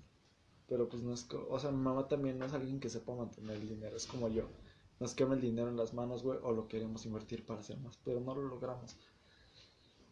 Pero 0.68 0.88
pues 0.88 1.04
no 1.04 1.14
es, 1.14 1.28
o 1.50 1.60
sea, 1.60 1.72
mi 1.72 1.82
mamá 1.82 2.08
también 2.08 2.40
no 2.40 2.46
es 2.46 2.54
alguien 2.54 2.80
que 2.80 2.90
sepa 2.90 3.14
mantener 3.14 3.58
el 3.58 3.68
dinero, 3.68 3.98
es 3.98 4.08
como 4.08 4.30
yo. 4.30 4.48
Nos 5.00 5.14
quema 5.16 5.34
el 5.34 5.42
dinero 5.42 5.68
en 5.68 5.78
las 5.78 5.94
manos, 5.94 6.24
güey, 6.24 6.40
o 6.44 6.54
lo 6.54 6.68
queremos 6.68 7.06
invertir 7.06 7.46
para 7.46 7.60
hacer 7.60 7.78
más, 7.80 7.98
pero 7.98 8.22
no 8.22 8.34
lo 8.34 8.44
logramos. 8.48 8.96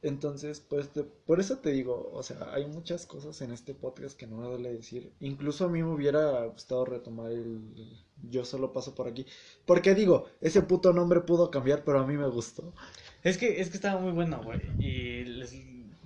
Entonces, 0.02 0.62
pues, 0.62 0.90
te- 0.90 1.04
por 1.04 1.40
eso 1.40 1.58
te 1.58 1.72
digo, 1.72 2.10
o 2.14 2.24
sea, 2.24 2.54
hay 2.54 2.66
muchas 2.68 3.06
cosas 3.06 3.42
en 3.42 3.52
este 3.52 3.74
podcast 3.74 4.18
que 4.18 4.28
no 4.28 4.38
me 4.38 4.48
duele 4.48 4.72
decir. 4.74 5.12
Incluso 5.20 5.66
a 5.66 5.70
mí 5.70 5.84
me 5.84 5.92
hubiera 5.94 6.46
gustado 6.46 6.86
retomar 6.86 7.32
el 7.32 7.60
Yo 8.30 8.44
solo 8.46 8.74
paso 8.74 8.96
por 8.96 9.08
aquí. 9.08 9.26
Porque 9.66 9.96
digo, 9.96 10.28
ese 10.42 10.62
puto 10.62 10.92
nombre 10.94 11.22
pudo 11.22 11.50
cambiar, 11.52 11.84
pero 11.86 12.00
a 12.02 12.08
mí 12.08 12.18
me 12.18 12.28
gustó. 12.28 12.74
Es 13.24 13.38
que, 13.38 13.62
es 13.62 13.70
que 13.70 13.78
estaba 13.78 14.00
muy 14.00 14.12
bueno, 14.12 14.42
güey. 14.44 14.60
Y 14.80 15.24
les- 15.26 15.54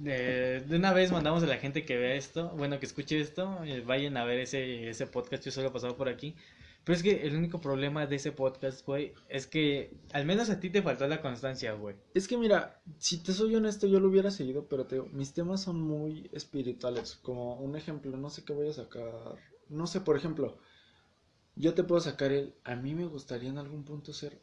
eh, 0.06 0.64
de 0.68 0.76
una 0.76 0.94
vez 0.94 1.12
mandamos 1.12 1.44
a 1.44 1.48
la 1.48 1.58
gente 1.58 1.86
que 1.86 1.98
vea 1.98 2.16
esto, 2.16 2.50
bueno, 2.58 2.80
que 2.80 2.86
escuche 2.86 3.20
esto, 3.20 3.64
eh, 3.64 3.82
vayan 3.82 4.18
a 4.18 4.26
ver 4.26 4.40
ese, 4.40 4.90
ese 4.90 5.08
podcast, 5.08 5.44
yo 5.46 5.52
solo 5.52 5.68
he 5.70 5.72
pasado 5.72 5.96
por 5.98 6.10
aquí. 6.10 6.36
Pero 6.84 6.98
es 6.98 7.04
que 7.04 7.26
el 7.26 7.36
único 7.36 7.62
problema 7.62 8.06
de 8.08 8.18
ese 8.18 8.34
podcast, 8.34 8.86
güey, 8.86 9.14
es 9.30 9.48
que 9.48 9.96
al 10.12 10.26
menos 10.26 10.50
a 10.50 10.60
ti 10.60 10.70
te 10.70 10.82
faltó 10.82 11.08
la 11.08 11.22
constancia, 11.22 11.74
güey. 11.74 11.96
Es 12.14 12.28
que 12.28 12.38
mira, 12.38 12.82
si 12.98 13.24
te 13.24 13.32
soy 13.32 13.56
honesto, 13.56 13.88
yo 13.88 14.02
lo 14.02 14.10
hubiera 14.10 14.32
seguido, 14.32 14.68
pero 14.68 14.86
te 14.86 14.96
digo, 14.96 15.08
mis 15.14 15.34
temas 15.34 15.62
son 15.62 15.82
muy 15.82 16.30
espirituales. 16.34 17.16
Como 17.22 17.56
un 17.56 17.78
ejemplo, 17.78 18.18
no 18.18 18.30
sé 18.30 18.44
qué 18.44 18.52
voy 18.52 18.68
a 18.68 18.74
sacar. 18.74 19.38
No 19.70 19.88
sé, 19.88 20.02
por 20.02 20.18
ejemplo, 20.18 20.58
yo 21.56 21.74
te 21.74 21.84
puedo 21.84 22.02
sacar 22.02 22.32
el. 22.34 22.54
A 22.66 22.76
mí 22.76 22.94
me 22.96 23.06
gustaría 23.06 23.50
en 23.50 23.58
algún 23.60 23.86
punto 23.86 24.12
ser 24.12 24.42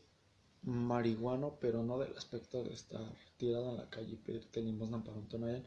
marihuano, 0.62 1.58
pero 1.60 1.82
no 1.82 1.98
del 1.98 2.16
aspecto 2.16 2.64
de 2.64 2.72
estar 2.72 3.04
tirado 3.36 3.70
en 3.70 3.76
la 3.78 3.90
calle 3.90 4.12
y 4.12 4.16
pedirte 4.16 4.62
limosna 4.62 5.02
para 5.02 5.18
un 5.18 5.28
tonel, 5.28 5.64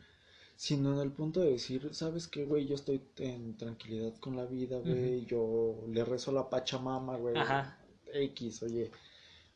sino 0.56 0.94
en 0.94 1.00
el 1.00 1.12
punto 1.12 1.42
de 1.42 1.52
decir, 1.52 1.90
¿sabes 1.94 2.28
qué, 2.28 2.46
güey? 2.46 2.66
Yo 2.68 2.76
estoy 2.76 3.02
en 3.18 3.58
tranquilidad 3.58 4.16
con 4.20 4.36
la 4.36 4.46
vida, 4.46 4.80
güey, 4.80 5.26
yo 5.26 5.84
le 5.88 6.04
rezo 6.06 6.32
a 6.32 6.36
la 6.36 6.50
Pachamama, 6.50 7.18
güey, 7.18 7.36
Ajá. 7.36 7.78
X, 8.14 8.64
oye, 8.64 8.92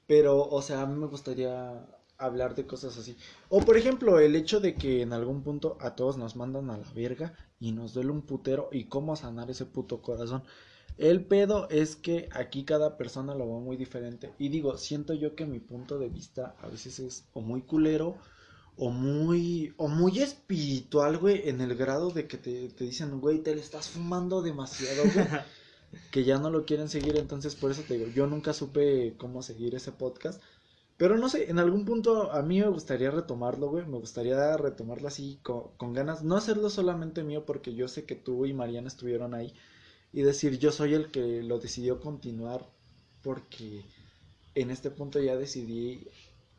pero, 0.07 0.41
o 0.41 0.61
sea, 0.61 0.81
a 0.81 0.85
mí 0.85 0.97
me 0.97 1.07
gustaría 1.07 1.85
hablar 2.17 2.55
de 2.55 2.65
cosas 2.65 2.97
así. 2.97 3.15
O, 3.49 3.61
por 3.61 3.77
ejemplo, 3.77 4.19
el 4.19 4.35
hecho 4.35 4.59
de 4.59 4.75
que 4.75 5.01
en 5.01 5.13
algún 5.13 5.43
punto 5.43 5.77
a 5.79 5.95
todos 5.95 6.17
nos 6.17 6.35
mandan 6.35 6.69
a 6.69 6.77
la 6.77 6.91
verga 6.93 7.33
y 7.59 7.71
nos 7.71 7.93
duele 7.93 8.11
un 8.11 8.23
putero 8.23 8.69
y 8.71 8.85
cómo 8.85 9.15
sanar 9.15 9.51
ese 9.51 9.65
puto 9.65 10.01
corazón. 10.01 10.43
El 10.97 11.25
pedo 11.25 11.69
es 11.69 11.95
que 11.95 12.27
aquí 12.31 12.63
cada 12.63 12.97
persona 12.97 13.35
lo 13.35 13.45
ve 13.45 13.59
muy 13.59 13.77
diferente. 13.77 14.31
Y 14.39 14.49
digo, 14.49 14.77
siento 14.77 15.13
yo 15.13 15.35
que 15.35 15.45
mi 15.45 15.59
punto 15.59 15.99
de 15.99 16.09
vista 16.09 16.55
a 16.61 16.67
veces 16.67 16.99
es 16.99 17.25
o 17.33 17.41
muy 17.41 17.61
culero 17.61 18.17
o 18.77 18.89
muy, 18.91 19.73
o 19.77 19.87
muy 19.87 20.19
espiritual, 20.19 21.17
güey, 21.17 21.49
en 21.49 21.61
el 21.61 21.75
grado 21.75 22.11
de 22.11 22.27
que 22.27 22.37
te, 22.37 22.69
te 22.69 22.83
dicen, 22.83 23.19
güey, 23.19 23.39
te 23.39 23.55
le 23.55 23.61
estás 23.61 23.89
fumando 23.89 24.41
demasiado, 24.41 25.03
güey. 25.13 25.27
que 26.11 26.23
ya 26.23 26.37
no 26.37 26.49
lo 26.49 26.65
quieren 26.65 26.89
seguir, 26.89 27.17
entonces 27.17 27.55
por 27.55 27.71
eso 27.71 27.81
te 27.87 27.97
digo, 27.97 28.11
yo 28.11 28.27
nunca 28.27 28.53
supe 28.53 29.15
cómo 29.17 29.41
seguir 29.41 29.75
ese 29.75 29.91
podcast. 29.91 30.41
Pero 30.97 31.17
no 31.17 31.29
sé, 31.29 31.49
en 31.49 31.59
algún 31.59 31.85
punto 31.85 32.31
a 32.31 32.41
mí 32.41 32.59
me 32.59 32.67
gustaría 32.69 33.11
retomarlo, 33.11 33.69
güey. 33.69 33.85
Me 33.85 33.99
gustaría 33.99 34.57
retomarlo 34.57 35.07
así 35.07 35.39
con, 35.43 35.69
con 35.77 35.93
ganas. 35.93 36.23
No 36.23 36.35
hacerlo 36.35 36.71
solamente 36.71 37.23
mío 37.23 37.45
porque 37.45 37.75
yo 37.75 37.87
sé 37.87 38.05
que 38.05 38.15
tú 38.15 38.45
y 38.47 38.53
Mariana 38.53 38.87
estuvieron 38.87 39.35
ahí 39.35 39.53
y 40.11 40.23
decir 40.23 40.57
yo 40.57 40.71
soy 40.71 40.95
el 40.95 41.11
que 41.11 41.43
lo 41.43 41.59
decidió 41.59 41.99
continuar 41.99 42.67
porque 43.21 43.85
en 44.55 44.71
este 44.71 44.89
punto 44.89 45.21
ya 45.21 45.35
decidí 45.37 46.07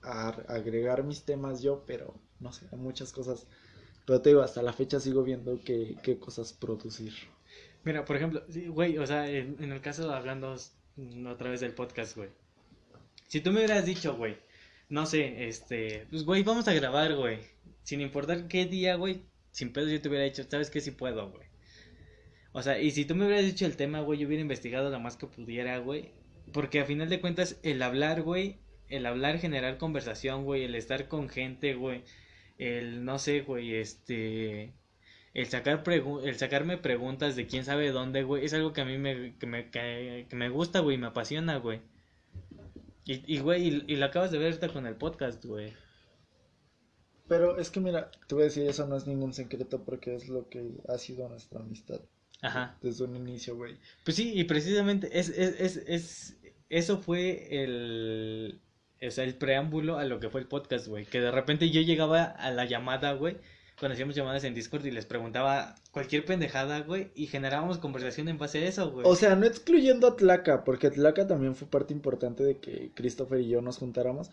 agregar 0.09 1.05
mis 1.05 1.25
temas 1.25 1.63
yo, 1.63 1.85
pero 1.87 2.15
no 2.41 2.53
sé, 2.53 2.67
muchas 2.77 3.13
cosas. 3.13 3.47
Pero 4.07 4.23
te 4.23 4.31
digo, 4.31 4.43
hasta 4.43 4.63
la 4.63 4.73
fecha 4.73 5.01
sigo 5.01 5.23
viendo 5.23 5.61
qué, 5.65 5.97
qué 6.03 6.19
cosas 6.19 6.53
producir. 6.53 7.13
Mira, 7.85 8.05
por 8.05 8.17
ejemplo, 8.17 8.43
sí, 8.49 8.69
güey, 8.69 8.99
o 8.99 9.07
sea, 9.07 9.31
en, 9.31 9.57
en 9.61 9.73
el 9.73 9.81
caso 9.81 10.11
hablando 10.13 10.57
mm, 10.97 11.27
otra 11.27 11.51
vez 11.51 11.61
del 11.61 11.75
podcast, 11.75 12.17
güey. 12.17 12.31
Si 13.27 13.41
tú 13.41 13.53
me 13.53 13.59
hubieras 13.59 13.85
dicho, 13.85 14.17
güey, 14.17 14.39
no 14.89 15.05
sé, 15.05 15.49
este, 15.49 16.07
pues, 16.11 16.25
güey, 16.25 16.43
vamos 16.43 16.67
a 16.69 16.73
grabar, 16.73 17.15
güey. 17.15 17.41
Sin 17.83 18.01
importar 18.01 18.49
qué 18.49 18.67
día, 18.67 18.97
güey, 18.97 19.23
sin 19.51 19.73
pedo 19.73 19.89
yo 19.89 20.01
te 20.01 20.09
hubiera 20.09 20.25
dicho, 20.25 20.45
¿sabes 20.49 20.71
qué? 20.71 20.81
Si 20.81 20.91
puedo, 20.91 21.31
güey. 21.31 21.47
O 22.53 22.63
sea, 22.63 22.81
y 22.81 22.91
si 22.91 23.05
tú 23.05 23.15
me 23.15 23.27
hubieras 23.27 23.45
dicho 23.45 23.67
el 23.67 23.77
tema, 23.77 24.01
güey, 24.01 24.19
yo 24.19 24.27
hubiera 24.27 24.41
investigado 24.41 24.91
lo 24.91 25.01
más 25.01 25.17
que 25.17 25.27
pudiera, 25.27 25.79
güey. 25.79 26.13
Porque 26.53 26.81
a 26.81 26.87
final 26.87 27.09
de 27.11 27.21
cuentas, 27.21 27.59
el 27.63 27.83
hablar, 27.83 28.23
güey, 28.23 28.59
el 28.89 29.07
hablar, 29.07 29.39
generar 29.39 29.79
conversación, 29.79 30.45
güey, 30.45 30.65
el 30.65 30.75
estar 30.75 31.09
con 31.09 31.29
gente, 31.29 31.75
güey, 31.75 32.03
el, 32.59 33.05
no 33.05 33.19
sé, 33.19 33.41
güey, 33.43 33.75
este, 33.77 34.73
el 35.35 35.47
sacar 35.47 35.85
pregu- 35.85 36.23
el 36.25 36.37
sacarme 36.37 36.79
preguntas 36.79 37.37
de 37.37 37.47
quién 37.47 37.65
sabe 37.65 37.91
dónde, 37.93 38.23
güey, 38.23 38.45
es 38.45 38.55
algo 38.55 38.73
que 38.73 38.81
a 38.81 38.85
mí 38.85 38.99
me, 38.99 39.37
que 39.39 39.47
me, 39.47 39.71
que, 39.71 40.27
que 40.29 40.37
me 40.37 40.49
gusta, 40.49 40.81
güey, 40.81 40.99
me 40.99 41.07
apasiona, 41.09 41.57
güey. 41.59 41.81
Y, 43.05 43.23
y, 43.35 43.39
güey, 43.41 43.69
y, 43.69 43.85
y 43.87 43.97
lo 43.97 44.07
acabas 44.07 44.31
de 44.31 44.39
ver 44.39 44.49
ahorita 44.49 44.69
con 44.69 44.87
el 44.87 44.97
podcast, 44.97 45.45
güey. 45.45 45.73
Pero 47.27 47.59
es 47.59 47.71
que 47.71 47.81
mira, 47.81 48.11
te 48.27 48.35
voy 48.35 48.43
a 48.43 48.47
decir, 48.47 48.67
eso 48.67 48.87
no 48.87 48.97
es 48.97 49.07
ningún 49.07 49.35
secreto 49.35 49.85
porque 49.85 50.15
es 50.15 50.29
lo 50.29 50.49
que 50.49 50.71
ha 50.89 50.97
sido 50.97 51.29
nuestra 51.29 51.61
amistad 51.61 52.01
Ajá. 52.41 52.79
desde 52.81 53.05
un 53.05 53.17
inicio, 53.17 53.55
güey. 53.57 53.77
Pues 54.05 54.17
sí, 54.17 54.33
y 54.35 54.45
precisamente 54.45 55.11
es, 55.19 55.29
es, 55.29 55.61
es, 55.61 55.77
es, 55.87 56.37
eso 56.71 56.99
fue 57.03 57.63
el, 57.63 58.61
o 59.07 59.11
sea, 59.11 59.25
el 59.25 59.35
preámbulo 59.35 59.99
a 59.99 60.05
lo 60.05 60.21
que 60.21 60.31
fue 60.31 60.41
el 60.41 60.47
podcast, 60.47 60.87
güey. 60.87 61.05
Que 61.05 61.21
de 61.21 61.31
repente 61.31 61.71
yo 61.71 61.81
llegaba 61.81 62.25
a 62.25 62.51
la 62.51 62.65
llamada, 62.65 63.13
güey, 63.13 63.37
cuando 63.79 63.95
hacíamos 63.95 64.17
llamadas 64.17 64.45
en 64.45 64.55
Discord 64.55 64.85
y 64.87 64.91
les 64.91 65.07
preguntaba 65.07 65.77
cualquier 65.93 66.25
pendejada, 66.25 66.81
güey, 66.81 67.11
y 67.15 67.27
generábamos 67.27 67.79
conversación 67.79 68.29
en 68.29 68.39
base 68.39 68.59
a 68.59 68.69
eso, 68.69 68.91
güey. 68.91 69.07
O 69.07 69.15
sea, 69.15 69.37
no 69.37 69.47
excluyendo 69.47 70.09
a 70.09 70.17
Tlaca, 70.17 70.65
porque 70.65 70.91
Tlaca 70.91 71.27
también 71.27 71.55
fue 71.55 71.69
parte 71.69 71.93
importante 71.93 72.43
de 72.43 72.59
que 72.59 72.91
Christopher 72.95 73.41
y 73.41 73.49
yo 73.49 73.61
nos 73.63 73.79
juntáramos. 73.79 74.31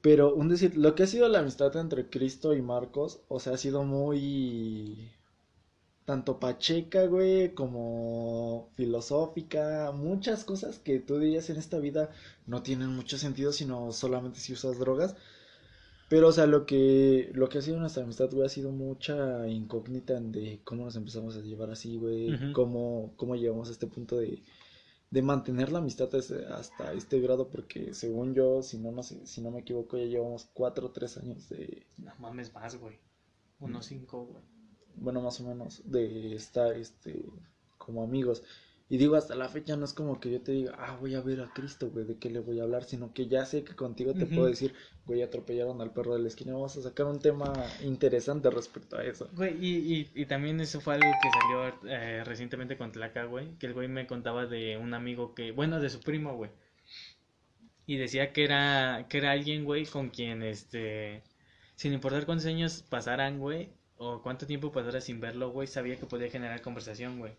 Pero, 0.00 0.34
un 0.34 0.48
decir, 0.48 0.76
lo 0.76 0.94
que 0.94 1.02
ha 1.02 1.06
sido 1.06 1.28
la 1.28 1.40
amistad 1.40 1.76
entre 1.76 2.08
Cristo 2.08 2.54
y 2.54 2.62
Marcos, 2.62 3.20
o 3.28 3.40
sea, 3.40 3.54
ha 3.54 3.58
sido 3.58 3.82
muy. 3.82 5.10
Tanto 6.06 6.38
pacheca, 6.38 7.06
güey, 7.06 7.52
como 7.54 8.70
filosófica, 8.76 9.92
muchas 9.92 10.44
cosas 10.44 10.78
que 10.78 11.00
tú 11.00 11.18
dirías 11.18 11.50
en 11.50 11.56
esta 11.56 11.78
vida 11.78 12.10
no 12.46 12.62
tienen 12.62 12.88
mucho 12.90 13.18
sentido, 13.18 13.52
sino 13.52 13.92
solamente 13.92 14.40
si 14.40 14.52
usas 14.54 14.78
drogas. 14.78 15.16
Pero, 16.08 16.28
o 16.28 16.32
sea, 16.32 16.46
lo 16.46 16.64
que, 16.64 17.30
lo 17.34 17.48
que 17.48 17.58
ha 17.58 17.62
sido 17.62 17.80
nuestra 17.80 18.04
amistad, 18.04 18.30
güey, 18.30 18.46
ha 18.46 18.48
sido 18.48 18.70
mucha 18.70 19.48
incógnita 19.48 20.16
en 20.16 20.30
de 20.30 20.60
cómo 20.62 20.84
nos 20.84 20.94
empezamos 20.94 21.36
a 21.36 21.40
llevar 21.40 21.70
así, 21.70 21.96
güey, 21.96 22.34
Ujú. 22.34 22.52
cómo, 22.52 23.12
cómo 23.16 23.34
llegamos 23.34 23.68
a 23.68 23.72
este 23.72 23.88
punto 23.88 24.16
de, 24.16 24.40
de 25.10 25.22
mantener 25.22 25.72
la 25.72 25.78
amistad 25.80 26.08
hasta, 26.14 26.92
este 26.92 27.20
grado, 27.20 27.48
porque 27.48 27.92
según 27.94 28.34
yo, 28.34 28.62
si 28.62 28.78
no, 28.78 28.92
no 28.92 29.02
sé, 29.02 29.26
si 29.26 29.40
no 29.40 29.50
me 29.50 29.60
equivoco, 29.60 29.96
ya 29.98 30.04
llevamos 30.04 30.48
cuatro 30.54 30.86
o 30.86 30.90
tres 30.92 31.16
años 31.16 31.48
de, 31.48 31.84
No 31.98 32.12
mames 32.20 32.52
más, 32.54 32.76
güey. 32.76 32.96
Unos 33.58 33.86
cinco, 33.86 34.26
güey. 34.26 34.44
Bueno, 34.96 35.20
más 35.20 35.40
o 35.40 35.44
menos, 35.44 35.82
de 35.84 36.34
estar, 36.34 36.76
este, 36.76 37.24
como 37.78 38.02
amigos. 38.02 38.42
Y 38.88 38.98
digo, 38.98 39.16
hasta 39.16 39.34
la 39.34 39.48
fecha 39.48 39.76
no 39.76 39.84
es 39.84 39.92
como 39.92 40.20
que 40.20 40.30
yo 40.30 40.40
te 40.42 40.52
diga, 40.52 40.76
ah, 40.78 40.96
voy 41.00 41.16
a 41.16 41.20
ver 41.20 41.40
a 41.40 41.52
Cristo, 41.52 41.90
güey, 41.90 42.04
de 42.04 42.18
qué 42.18 42.30
le 42.30 42.38
voy 42.38 42.60
a 42.60 42.62
hablar, 42.62 42.84
sino 42.84 43.12
que 43.12 43.26
ya 43.26 43.44
sé 43.44 43.64
que 43.64 43.74
contigo 43.74 44.14
te 44.14 44.26
puedo 44.26 44.46
decir, 44.46 44.74
güey, 45.06 45.22
atropellaron 45.22 45.80
al 45.80 45.92
perro 45.92 46.14
de 46.14 46.20
la 46.20 46.28
esquina, 46.28 46.52
vamos 46.52 46.76
a 46.76 46.82
sacar 46.82 47.06
un 47.06 47.18
tema 47.18 47.52
interesante 47.82 48.48
respecto 48.48 48.96
a 48.96 49.04
eso. 49.04 49.28
Güey, 49.32 49.56
y, 49.60 49.92
y, 49.92 50.10
y 50.14 50.26
también 50.26 50.60
eso 50.60 50.80
fue 50.80 50.94
algo 50.94 51.10
que 51.20 51.30
salió 51.30 51.92
eh, 51.92 52.22
recientemente 52.22 52.76
con 52.76 52.92
Tlaca, 52.92 53.24
güey. 53.24 53.58
Que 53.58 53.66
el 53.66 53.74
güey 53.74 53.88
me 53.88 54.06
contaba 54.06 54.46
de 54.46 54.76
un 54.76 54.94
amigo 54.94 55.34
que, 55.34 55.50
bueno, 55.50 55.80
de 55.80 55.90
su 55.90 55.98
primo, 55.98 56.36
güey. 56.36 56.52
Y 57.86 57.96
decía 57.96 58.32
que 58.32 58.44
era, 58.44 59.06
que 59.08 59.18
era 59.18 59.32
alguien, 59.32 59.64
güey, 59.64 59.84
con 59.86 60.10
quien, 60.10 60.44
este, 60.44 61.24
sin 61.74 61.92
importar 61.92 62.24
cuántos 62.24 62.46
años 62.46 62.84
pasaran, 62.88 63.40
güey, 63.40 63.70
o 63.98 64.22
cuánto 64.22 64.46
tiempo 64.46 64.72
pasara 64.72 65.00
sin 65.00 65.20
verlo, 65.20 65.50
güey, 65.50 65.66
sabía 65.66 65.96
que 65.96 66.06
podía 66.06 66.30
generar 66.30 66.62
conversación, 66.62 67.18
güey. 67.18 67.32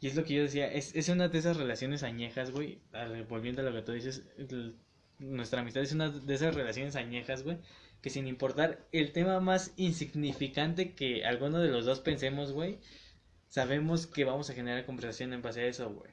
Y 0.00 0.06
es 0.06 0.16
lo 0.16 0.24
que 0.24 0.34
yo 0.34 0.42
decía, 0.42 0.72
es, 0.72 0.94
es 0.94 1.08
una 1.08 1.28
de 1.28 1.38
esas 1.38 1.56
relaciones 1.56 2.02
añejas, 2.02 2.50
güey, 2.50 2.80
volviendo 3.28 3.60
a 3.60 3.64
lo 3.64 3.72
que 3.72 3.82
tú 3.82 3.92
dices, 3.92 4.24
nuestra 5.18 5.60
amistad 5.60 5.82
es 5.82 5.92
una 5.92 6.10
de 6.10 6.34
esas 6.34 6.54
relaciones 6.54 6.96
añejas, 6.96 7.42
güey, 7.42 7.58
que 8.00 8.10
sin 8.10 8.26
importar 8.26 8.86
el 8.92 9.12
tema 9.12 9.40
más 9.40 9.72
insignificante 9.76 10.94
que 10.94 11.24
alguno 11.24 11.58
de 11.58 11.68
los 11.68 11.84
dos 11.84 12.00
pensemos, 12.00 12.52
güey, 12.52 12.78
sabemos 13.48 14.06
que 14.06 14.24
vamos 14.24 14.48
a 14.48 14.54
generar 14.54 14.86
conversación 14.86 15.34
en 15.34 15.42
base 15.42 15.60
a 15.60 15.66
eso, 15.66 15.92
güey. 15.92 16.10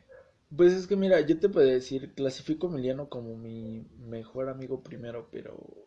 Pues 0.56 0.74
es 0.74 0.88
que 0.88 0.96
mira, 0.96 1.22
yo 1.22 1.40
te 1.40 1.50
puedo 1.50 1.68
decir, 1.68 2.14
clasifico 2.14 2.68
a 2.68 2.72
Emiliano 2.72 3.10
como 3.10 3.36
mi 3.38 3.86
mejor 4.00 4.50
amigo 4.50 4.82
primero, 4.82 5.30
pero 5.32 5.87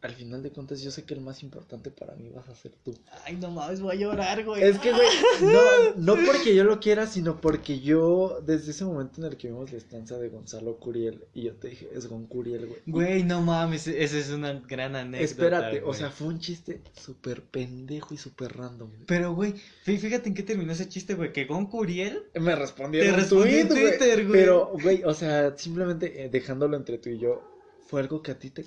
al 0.00 0.14
final 0.14 0.42
de 0.42 0.50
cuentas 0.50 0.80
yo 0.80 0.90
sé 0.90 1.04
que 1.04 1.14
el 1.14 1.20
más 1.20 1.42
importante 1.42 1.90
para 1.90 2.14
mí 2.14 2.28
vas 2.30 2.48
a 2.48 2.54
ser 2.54 2.72
tú. 2.84 2.94
Ay, 3.24 3.36
no 3.36 3.50
mames, 3.50 3.80
voy 3.80 3.96
a 3.96 3.98
llorar, 3.98 4.44
güey. 4.44 4.62
Es 4.62 4.78
que, 4.78 4.92
güey, 4.92 5.08
no, 5.42 6.14
no 6.16 6.24
porque 6.26 6.54
yo 6.54 6.64
lo 6.64 6.78
quiera, 6.80 7.06
sino 7.06 7.40
porque 7.40 7.80
yo, 7.80 8.40
desde 8.46 8.70
ese 8.70 8.84
momento 8.84 9.20
en 9.20 9.26
el 9.32 9.36
que 9.36 9.48
vimos 9.48 9.72
la 9.72 9.78
estancia 9.78 10.16
de 10.18 10.28
Gonzalo 10.28 10.76
Curiel, 10.78 11.24
y 11.34 11.42
yo 11.42 11.54
te 11.56 11.68
dije, 11.68 11.88
es 11.94 12.06
Gon 12.06 12.26
Curiel, 12.26 12.66
güey. 12.66 12.80
Güey, 12.86 13.22
no 13.24 13.42
mames, 13.42 13.86
esa 13.88 14.18
es 14.18 14.30
una 14.30 14.52
gran 14.68 14.94
anécdota. 14.94 15.24
Espérate, 15.24 15.80
o 15.82 15.86
güey. 15.86 15.98
sea, 15.98 16.10
fue 16.10 16.28
un 16.28 16.38
chiste 16.38 16.80
súper 16.92 17.42
pendejo 17.42 18.14
y 18.14 18.18
súper 18.18 18.56
random. 18.56 18.88
güey. 18.90 19.04
Pero, 19.06 19.34
güey, 19.34 19.54
fí- 19.84 19.98
fíjate 19.98 20.28
en 20.28 20.34
qué 20.34 20.42
terminó 20.44 20.72
ese 20.72 20.88
chiste, 20.88 21.14
güey, 21.14 21.32
que 21.32 21.44
Gon 21.46 21.66
Curiel... 21.66 22.22
Me 22.34 22.54
respondieron 22.54 23.08
Te 23.08 23.14
en 23.14 23.20
respondió 23.20 23.58
en. 23.58 23.68
Twitter, 23.68 24.26
güey. 24.26 24.40
Pero, 24.40 24.70
güey, 24.82 25.02
o 25.04 25.12
sea, 25.14 25.56
simplemente 25.58 26.24
eh, 26.24 26.28
dejándolo 26.28 26.76
entre 26.76 26.98
tú 26.98 27.08
y 27.10 27.18
yo, 27.18 27.42
fue 27.88 28.00
algo 28.00 28.22
que 28.22 28.30
a 28.32 28.38
ti 28.38 28.50
te, 28.50 28.64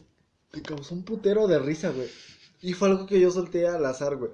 te 0.52 0.62
causó 0.62 0.96
un 0.96 1.04
putero 1.04 1.48
de 1.48 1.60
risa, 1.60 1.92
güey. 1.92 2.10
Y 2.62 2.74
fue 2.74 2.90
algo 2.90 3.08
que 3.08 3.20
yo 3.20 3.32
solté 3.32 3.68
al 3.68 3.86
azar, 3.86 4.18
güey. 4.18 4.32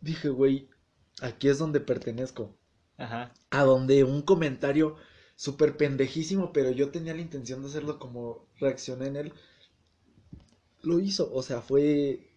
Dije, 0.00 0.28
güey, 0.28 0.68
aquí 1.20 1.48
es 1.48 1.58
donde 1.58 1.80
pertenezco. 1.80 2.56
Ajá. 2.96 3.32
A 3.50 3.64
donde 3.64 4.04
un 4.04 4.22
comentario 4.22 4.96
súper 5.36 5.76
pendejísimo, 5.76 6.52
pero 6.52 6.70
yo 6.70 6.90
tenía 6.90 7.14
la 7.14 7.20
intención 7.20 7.62
de 7.62 7.68
hacerlo 7.68 7.98
como 7.98 8.48
reaccioné 8.58 9.06
en 9.06 9.16
él. 9.16 9.32
Lo 10.82 11.00
hizo, 11.00 11.32
o 11.32 11.42
sea, 11.42 11.60
fue. 11.60 12.30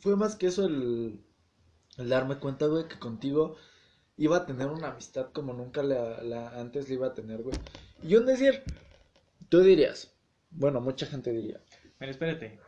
Fue 0.00 0.16
más 0.16 0.36
que 0.36 0.48
eso 0.48 0.66
el. 0.66 1.24
El 1.96 2.08
darme 2.08 2.38
cuenta, 2.38 2.66
güey, 2.66 2.88
que 2.88 2.98
contigo 2.98 3.56
iba 4.16 4.38
a 4.38 4.46
tener 4.46 4.68
una 4.68 4.88
amistad 4.88 5.32
como 5.32 5.52
nunca 5.52 5.82
la, 5.82 6.22
la 6.22 6.60
antes 6.60 6.88
le 6.88 6.94
iba 6.94 7.08
a 7.08 7.14
tener, 7.14 7.42
güey. 7.42 7.56
Y 8.02 8.16
un 8.16 8.26
decir, 8.26 8.62
tú 9.48 9.60
dirías, 9.60 10.09
bueno, 10.50 10.80
mucha 10.80 11.06
gente 11.06 11.32
diría. 11.32 11.60
Pero 11.98 12.10
espérate, 12.10 12.58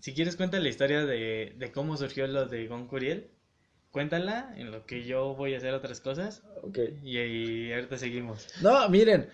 si 0.00 0.14
quieres 0.14 0.36
cuenta 0.36 0.60
la 0.60 0.68
historia 0.68 1.04
de, 1.04 1.54
de 1.56 1.72
cómo 1.72 1.96
surgió 1.96 2.26
lo 2.26 2.46
de 2.46 2.66
Gon 2.68 2.86
Curiel, 2.86 3.30
cuéntala 3.90 4.54
en 4.56 4.70
lo 4.70 4.86
que 4.86 5.04
yo 5.04 5.34
voy 5.34 5.54
a 5.54 5.58
hacer 5.58 5.74
otras 5.74 6.00
cosas 6.00 6.42
Ok. 6.62 6.78
y, 7.02 7.18
y 7.18 7.72
ahorita 7.72 7.96
seguimos. 7.98 8.46
No, 8.62 8.88
miren, 8.88 9.28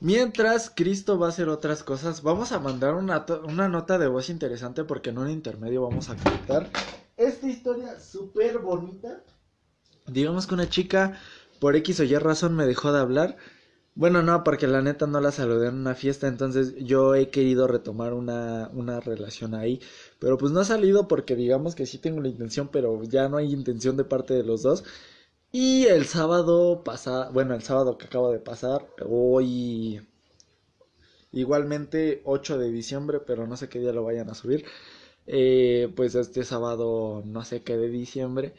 mientras 0.00 0.70
Cristo 0.70 1.18
va 1.18 1.26
a 1.26 1.30
hacer 1.30 1.48
otras 1.48 1.82
cosas, 1.82 2.22
vamos 2.22 2.52
a 2.52 2.60
mandar 2.60 2.94
una, 2.94 3.26
una 3.44 3.68
nota 3.68 3.98
de 3.98 4.08
voz 4.08 4.30
interesante 4.30 4.84
porque 4.84 5.10
en 5.10 5.18
un 5.18 5.30
intermedio 5.30 5.82
vamos 5.82 6.08
a 6.10 6.16
contar 6.16 6.68
esta 7.16 7.48
historia 7.48 7.98
súper 7.98 8.58
bonita. 8.58 9.24
Digamos 10.06 10.46
que 10.46 10.54
una 10.54 10.68
chica 10.68 11.18
por 11.60 11.76
X 11.76 12.00
o 12.00 12.04
Y 12.04 12.16
razón 12.16 12.54
me 12.56 12.66
dejó 12.66 12.92
de 12.92 13.00
hablar. 13.00 13.36
Bueno, 13.98 14.22
no, 14.22 14.44
porque 14.44 14.66
la 14.66 14.80
neta 14.80 15.06
no 15.06 15.20
la 15.20 15.30
saludé 15.32 15.68
en 15.68 15.74
una 15.74 15.94
fiesta, 15.94 16.26
entonces 16.28 16.74
yo 16.78 17.14
he 17.14 17.28
querido 17.30 17.66
retomar 17.66 18.14
una, 18.14 18.70
una 18.72 18.98
relación 19.00 19.54
ahí. 19.54 19.78
Pero 20.18 20.38
pues 20.38 20.52
no 20.52 20.60
ha 20.60 20.64
salido 20.64 21.06
porque 21.08 21.34
digamos 21.36 21.74
que 21.74 21.84
sí 21.86 21.98
tengo 21.98 22.20
la 22.22 22.28
intención, 22.28 22.68
pero 22.68 23.02
ya 23.04 23.28
no 23.28 23.36
hay 23.38 23.52
intención 23.52 23.96
de 23.96 24.04
parte 24.04 24.32
de 24.34 24.44
los 24.44 24.62
dos. 24.62 24.84
Y 25.52 25.86
el 25.86 26.06
sábado 26.06 26.84
pasado, 26.84 27.32
bueno, 27.32 27.54
el 27.54 27.62
sábado 27.62 27.98
que 27.98 28.06
acaba 28.06 28.32
de 28.32 28.40
pasar, 28.40 28.86
hoy 29.08 30.00
igualmente 31.32 32.22
8 32.24 32.58
de 32.58 32.70
diciembre, 32.70 33.20
pero 33.20 33.46
no 33.46 33.56
sé 33.56 33.68
qué 33.68 33.78
día 33.80 33.92
lo 33.92 34.04
vayan 34.04 34.30
a 34.30 34.34
subir. 34.34 34.64
eh, 35.26 35.92
pues 35.96 36.14
este 36.16 36.44
sábado, 36.44 37.22
no 37.26 37.44
sé 37.44 37.62
qué 37.62 37.76
de 37.76 37.88
diciembre. 37.90 38.54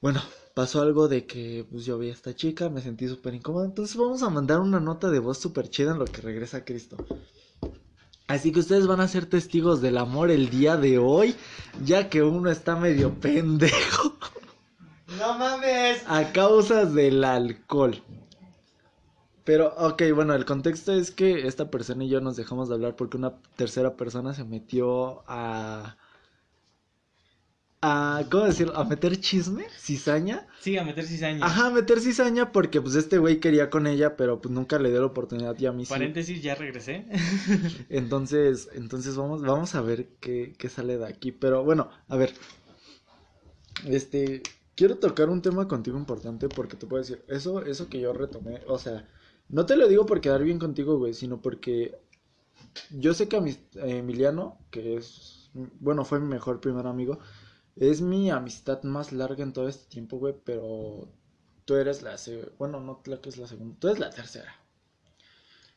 Bueno, 0.00 0.20
pasó 0.54 0.82
algo 0.82 1.08
de 1.08 1.26
que 1.26 1.66
pues 1.70 1.84
yo 1.84 1.98
vi 1.98 2.10
a 2.10 2.12
esta 2.12 2.34
chica, 2.34 2.68
me 2.68 2.80
sentí 2.80 3.08
súper 3.08 3.34
incómodo, 3.34 3.64
entonces 3.64 3.96
vamos 3.96 4.22
a 4.22 4.30
mandar 4.30 4.60
una 4.60 4.80
nota 4.80 5.10
de 5.10 5.18
voz 5.18 5.38
súper 5.38 5.68
chida 5.68 5.92
en 5.92 5.98
lo 5.98 6.04
que 6.04 6.20
regresa 6.20 6.64
Cristo. 6.64 6.96
Así 8.26 8.52
que 8.52 8.60
ustedes 8.60 8.86
van 8.86 9.00
a 9.00 9.08
ser 9.08 9.26
testigos 9.26 9.82
del 9.82 9.98
amor 9.98 10.30
el 10.30 10.48
día 10.48 10.76
de 10.76 10.98
hoy, 10.98 11.34
ya 11.84 12.08
que 12.08 12.22
uno 12.22 12.50
está 12.50 12.76
medio 12.76 13.14
pendejo 13.20 14.16
¡No 15.18 15.38
mames! 15.38 16.02
a 16.06 16.32
causa 16.32 16.86
del 16.86 17.24
alcohol. 17.24 18.02
Pero, 19.44 19.74
ok, 19.76 20.02
bueno, 20.14 20.34
el 20.34 20.44
contexto 20.44 20.92
es 20.92 21.10
que 21.10 21.46
esta 21.46 21.70
persona 21.70 22.04
y 22.04 22.08
yo 22.08 22.20
nos 22.20 22.36
dejamos 22.36 22.68
de 22.68 22.76
hablar 22.76 22.96
porque 22.96 23.16
una 23.16 23.34
tercera 23.56 23.96
persona 23.96 24.34
se 24.34 24.44
metió 24.44 25.24
a... 25.26 25.96
¿Cómo 28.32 28.46
decirlo? 28.46 28.74
A 28.78 28.84
meter 28.84 29.20
chisme, 29.20 29.66
cizaña. 29.78 30.46
Sí, 30.58 30.78
a 30.78 30.84
meter 30.84 31.04
cizaña. 31.04 31.44
Ajá, 31.44 31.66
a 31.66 31.70
meter 31.70 32.00
cizaña 32.00 32.50
porque 32.50 32.80
pues 32.80 32.94
este 32.94 33.18
güey 33.18 33.40
quería 33.40 33.68
con 33.68 33.86
ella, 33.86 34.16
pero 34.16 34.40
pues 34.40 34.54
nunca 34.54 34.78
le 34.78 34.88
dio 34.88 35.00
la 35.00 35.08
oportunidad 35.08 35.54
y 35.58 35.66
a 35.66 35.72
mí 35.72 35.84
sí. 35.84 35.90
Paréntesis, 35.90 36.42
ya 36.42 36.54
regresé. 36.54 37.04
Entonces, 37.90 38.70
entonces 38.72 39.16
vamos, 39.16 39.42
vamos 39.42 39.74
a 39.74 39.82
ver 39.82 40.08
qué, 40.18 40.54
qué 40.56 40.70
sale 40.70 40.96
de 40.96 41.06
aquí. 41.06 41.30
Pero 41.30 41.62
bueno, 41.62 41.90
a 42.08 42.16
ver. 42.16 42.32
Este, 43.84 44.40
quiero 44.74 44.96
tocar 44.96 45.28
un 45.28 45.42
tema 45.42 45.68
contigo 45.68 45.98
importante 45.98 46.48
porque 46.48 46.78
te 46.78 46.86
puedo 46.86 47.02
decir, 47.02 47.22
eso, 47.28 47.62
eso 47.62 47.90
que 47.90 48.00
yo 48.00 48.14
retomé, 48.14 48.62
o 48.66 48.78
sea, 48.78 49.06
no 49.50 49.66
te 49.66 49.76
lo 49.76 49.88
digo 49.88 50.06
por 50.06 50.22
quedar 50.22 50.42
bien 50.42 50.58
contigo, 50.58 50.96
güey, 50.96 51.12
sino 51.12 51.42
porque 51.42 51.98
yo 52.90 53.12
sé 53.12 53.28
que 53.28 53.36
a 53.36 53.40
eh, 53.40 53.58
Emiliano, 53.74 54.56
que 54.70 54.96
es, 54.96 55.50
bueno, 55.52 56.06
fue 56.06 56.18
mi 56.18 56.28
mejor 56.28 56.60
primer 56.60 56.86
amigo, 56.86 57.18
es 57.76 58.00
mi 58.00 58.30
amistad 58.30 58.82
más 58.82 59.12
larga 59.12 59.42
en 59.42 59.52
todo 59.52 59.68
este 59.68 59.88
tiempo, 59.88 60.18
güey, 60.18 60.34
pero 60.44 61.08
tú 61.64 61.74
eres 61.76 62.02
la, 62.02 62.16
bueno, 62.58 62.80
no 62.80 63.00
la 63.06 63.20
que 63.20 63.28
es 63.28 63.38
la 63.38 63.46
segunda, 63.46 63.76
tú 63.78 63.88
eres 63.88 64.00
la 64.00 64.10
tercera. 64.10 64.54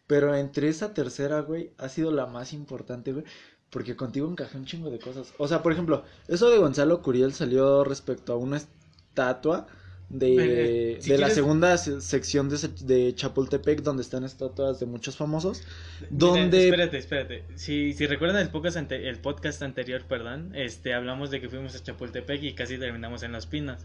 Pero 0.07 0.35
entre 0.35 0.69
esa 0.69 0.93
tercera, 0.93 1.41
güey, 1.41 1.73
ha 1.77 1.89
sido 1.89 2.11
la 2.11 2.27
más 2.27 2.53
importante, 2.53 3.11
güey. 3.11 3.25
Porque 3.71 3.95
contigo 3.95 4.29
encajé 4.29 4.57
un 4.57 4.65
chingo 4.65 4.91
de 4.91 4.99
cosas. 4.99 5.33
O 5.37 5.47
sea, 5.47 5.63
por 5.63 5.71
ejemplo, 5.71 6.03
eso 6.27 6.49
de 6.49 6.59
Gonzalo 6.59 7.01
Curiel 7.01 7.33
salió 7.33 7.83
respecto 7.83 8.33
a 8.33 8.37
una 8.37 8.57
estatua 8.57 9.67
de, 10.09 10.95
Eh, 10.95 10.97
si 11.01 11.09
de 11.09 11.17
la 11.17 11.27
quieres- 11.27 11.35
segunda 11.35 11.77
se- 11.77 11.99
sección 12.01 12.49
de, 12.49 12.57
de 12.81 13.15
Chapultepec, 13.15 13.81
donde 13.81 14.03
están 14.03 14.23
estatuas 14.23 14.79
de 14.79 14.85
muchos 14.85 15.17
famosos. 15.17 15.63
Mira, 16.01 16.07
Donde... 16.11 16.65
espérate, 16.65 16.97
espérate. 16.97 17.43
Si, 17.55 17.93
si 17.93 18.05
recuerdan 18.07 18.41
el 18.41 18.49
podcast, 18.49 18.77
ante- 18.77 19.09
el 19.09 19.17
podcast 19.17 19.61
anterior, 19.61 20.03
perdón, 20.07 20.51
este, 20.55 20.93
hablamos 20.93 21.31
de 21.31 21.41
que 21.41 21.49
fuimos 21.49 21.75
a 21.75 21.83
Chapultepec 21.83 22.43
y 22.43 22.53
casi 22.53 22.77
terminamos 22.77 23.23
en 23.23 23.31
Los 23.31 23.45
Pinos. 23.47 23.81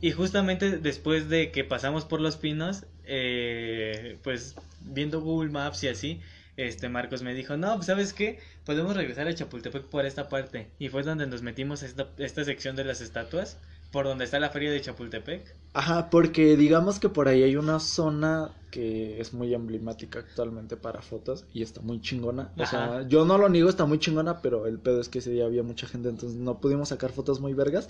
Y 0.00 0.12
justamente 0.12 0.78
después 0.78 1.28
de 1.28 1.50
que 1.50 1.64
pasamos 1.64 2.04
por 2.04 2.20
Los 2.20 2.36
Pinos, 2.36 2.84
eh, 3.06 4.18
pues 4.22 4.54
viendo 4.80 5.20
Google 5.20 5.50
Maps 5.50 5.82
y 5.84 5.88
así, 5.88 6.20
este 6.56 6.88
Marcos 6.88 7.22
me 7.22 7.34
dijo, 7.34 7.56
no, 7.56 7.74
pues 7.74 7.86
sabes 7.86 8.12
qué, 8.12 8.38
podemos 8.64 8.96
regresar 8.96 9.26
a 9.26 9.34
Chapultepec 9.34 9.84
por 9.84 10.06
esta 10.06 10.28
parte. 10.28 10.68
Y 10.78 10.88
fue 10.88 11.02
donde 11.02 11.26
nos 11.26 11.42
metimos 11.42 11.82
a 11.82 11.86
esta, 11.86 12.08
esta 12.18 12.44
sección 12.44 12.76
de 12.76 12.84
las 12.84 13.00
estatuas, 13.00 13.58
por 13.94 14.06
donde 14.06 14.24
está 14.24 14.40
la 14.40 14.50
feria 14.50 14.72
de 14.72 14.80
Chapultepec. 14.80 15.54
Ajá, 15.72 16.10
porque 16.10 16.56
digamos 16.56 16.98
que 16.98 17.08
por 17.08 17.28
ahí 17.28 17.44
hay 17.44 17.54
una 17.54 17.78
zona 17.78 18.50
que 18.72 19.20
es 19.20 19.32
muy 19.32 19.54
emblemática 19.54 20.18
actualmente 20.18 20.76
para 20.76 21.00
fotos 21.00 21.44
y 21.54 21.62
está 21.62 21.80
muy 21.80 22.00
chingona. 22.00 22.52
O 22.58 22.66
sea, 22.66 23.06
yo 23.06 23.24
no 23.24 23.38
lo 23.38 23.48
niego, 23.48 23.68
está 23.68 23.84
muy 23.84 24.00
chingona, 24.00 24.42
pero 24.42 24.66
el 24.66 24.80
pedo 24.80 25.00
es 25.00 25.08
que 25.08 25.20
ese 25.20 25.30
día 25.30 25.44
había 25.44 25.62
mucha 25.62 25.86
gente, 25.86 26.08
entonces 26.08 26.36
no 26.36 26.58
pudimos 26.58 26.88
sacar 26.88 27.12
fotos 27.12 27.38
muy 27.38 27.54
vergas. 27.54 27.88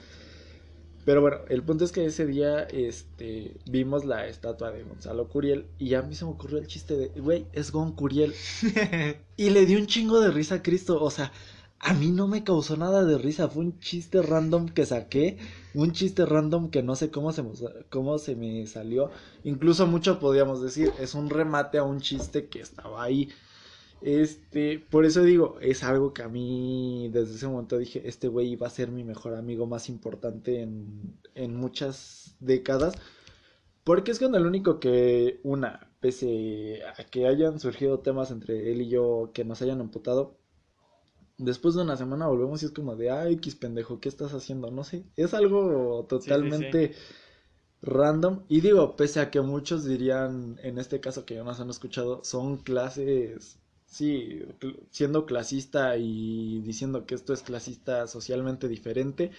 Pero 1.06 1.22
bueno, 1.22 1.38
el 1.48 1.62
punto 1.62 1.86
es 1.86 1.92
que 1.92 2.04
ese 2.04 2.26
día 2.26 2.64
este, 2.64 3.56
vimos 3.64 4.04
la 4.04 4.26
estatua 4.26 4.72
de 4.72 4.82
Gonzalo 4.82 5.28
Curiel 5.28 5.64
y 5.78 5.94
a 5.94 6.02
mí 6.02 6.14
se 6.14 6.26
me 6.26 6.32
ocurrió 6.32 6.58
el 6.58 6.66
chiste 6.66 6.98
de, 6.98 7.08
güey, 7.18 7.46
es 7.54 7.72
Gon 7.72 7.92
Curiel. 7.92 8.34
Y 9.36 9.50
le 9.50 9.66
di 9.66 9.74
un 9.74 9.86
chingo 9.86 10.20
de 10.20 10.30
risa 10.30 10.56
a 10.56 10.62
Cristo. 10.62 11.02
O 11.02 11.10
sea, 11.10 11.32
a 11.78 11.92
mí 11.92 12.10
no 12.10 12.28
me 12.28 12.44
causó 12.44 12.76
nada 12.76 13.04
de 13.04 13.18
risa. 13.18 13.48
Fue 13.48 13.62
un 13.62 13.78
chiste 13.78 14.22
random 14.22 14.68
que 14.68 14.86
saqué. 14.86 15.38
Un 15.74 15.92
chiste 15.92 16.24
random 16.24 16.70
que 16.70 16.82
no 16.82 16.96
sé 16.96 17.10
cómo 17.10 17.32
se, 17.32 17.44
cómo 17.90 18.18
se 18.18 18.36
me 18.36 18.66
salió. 18.66 19.10
Incluso 19.44 19.86
mucho 19.86 20.18
podríamos 20.18 20.62
decir. 20.62 20.92
Es 20.98 21.14
un 21.14 21.30
remate 21.30 21.78
a 21.78 21.84
un 21.84 22.00
chiste 22.00 22.48
que 22.48 22.60
estaba 22.60 23.02
ahí. 23.02 23.28
Este, 24.00 24.78
por 24.90 25.04
eso 25.04 25.22
digo, 25.22 25.58
es 25.60 25.82
algo 25.82 26.12
que 26.12 26.22
a 26.22 26.28
mí 26.28 27.08
desde 27.12 27.36
ese 27.36 27.48
momento 27.48 27.78
dije, 27.78 28.02
este 28.06 28.28
güey 28.28 28.48
iba 28.48 28.66
a 28.66 28.70
ser 28.70 28.90
mi 28.90 29.04
mejor 29.04 29.34
amigo 29.34 29.66
más 29.66 29.88
importante 29.88 30.60
en, 30.62 31.18
en 31.34 31.56
muchas 31.56 32.36
décadas. 32.40 32.94
Porque 33.84 34.12
es 34.12 34.18
con 34.18 34.34
el 34.34 34.46
único 34.46 34.80
que, 34.80 35.40
una, 35.42 35.90
pese 36.00 36.80
a 36.98 37.04
que 37.04 37.26
hayan 37.26 37.60
surgido 37.60 38.00
temas 38.00 38.30
entre 38.30 38.72
él 38.72 38.82
y 38.82 38.88
yo 38.88 39.30
que 39.34 39.44
nos 39.44 39.60
hayan 39.62 39.80
emputado, 39.80 40.38
después 41.38 41.74
de 41.74 41.82
una 41.82 41.96
semana 41.96 42.26
volvemos 42.28 42.62
y 42.62 42.66
es 42.66 42.72
como 42.72 42.96
de, 42.96 43.10
ay, 43.10 43.34
X 43.34 43.56
pendejo, 43.56 44.00
¿qué 44.00 44.08
estás 44.08 44.32
haciendo? 44.34 44.70
No 44.70 44.84
sé, 44.84 45.04
es 45.16 45.34
algo 45.34 46.06
totalmente 46.08 46.94
random. 47.82 48.44
Y 48.48 48.60
digo, 48.60 48.96
pese 48.96 49.20
a 49.20 49.30
que 49.30 49.40
muchos 49.40 49.84
dirían, 49.84 50.58
en 50.62 50.78
este 50.78 51.00
caso 51.00 51.24
que 51.26 51.34
ya 51.36 51.44
nos 51.44 51.60
han 51.60 51.70
escuchado, 51.70 52.24
son 52.24 52.58
clases, 52.58 53.58
sí, 53.86 54.40
cl- 54.60 54.78
siendo 54.90 55.26
clasista 55.26 55.96
y 55.98 56.60
diciendo 56.62 57.06
que 57.06 57.14
esto 57.14 57.32
es 57.34 57.42
clasista 57.42 58.06
socialmente 58.06 58.68
diferente. 58.68 59.30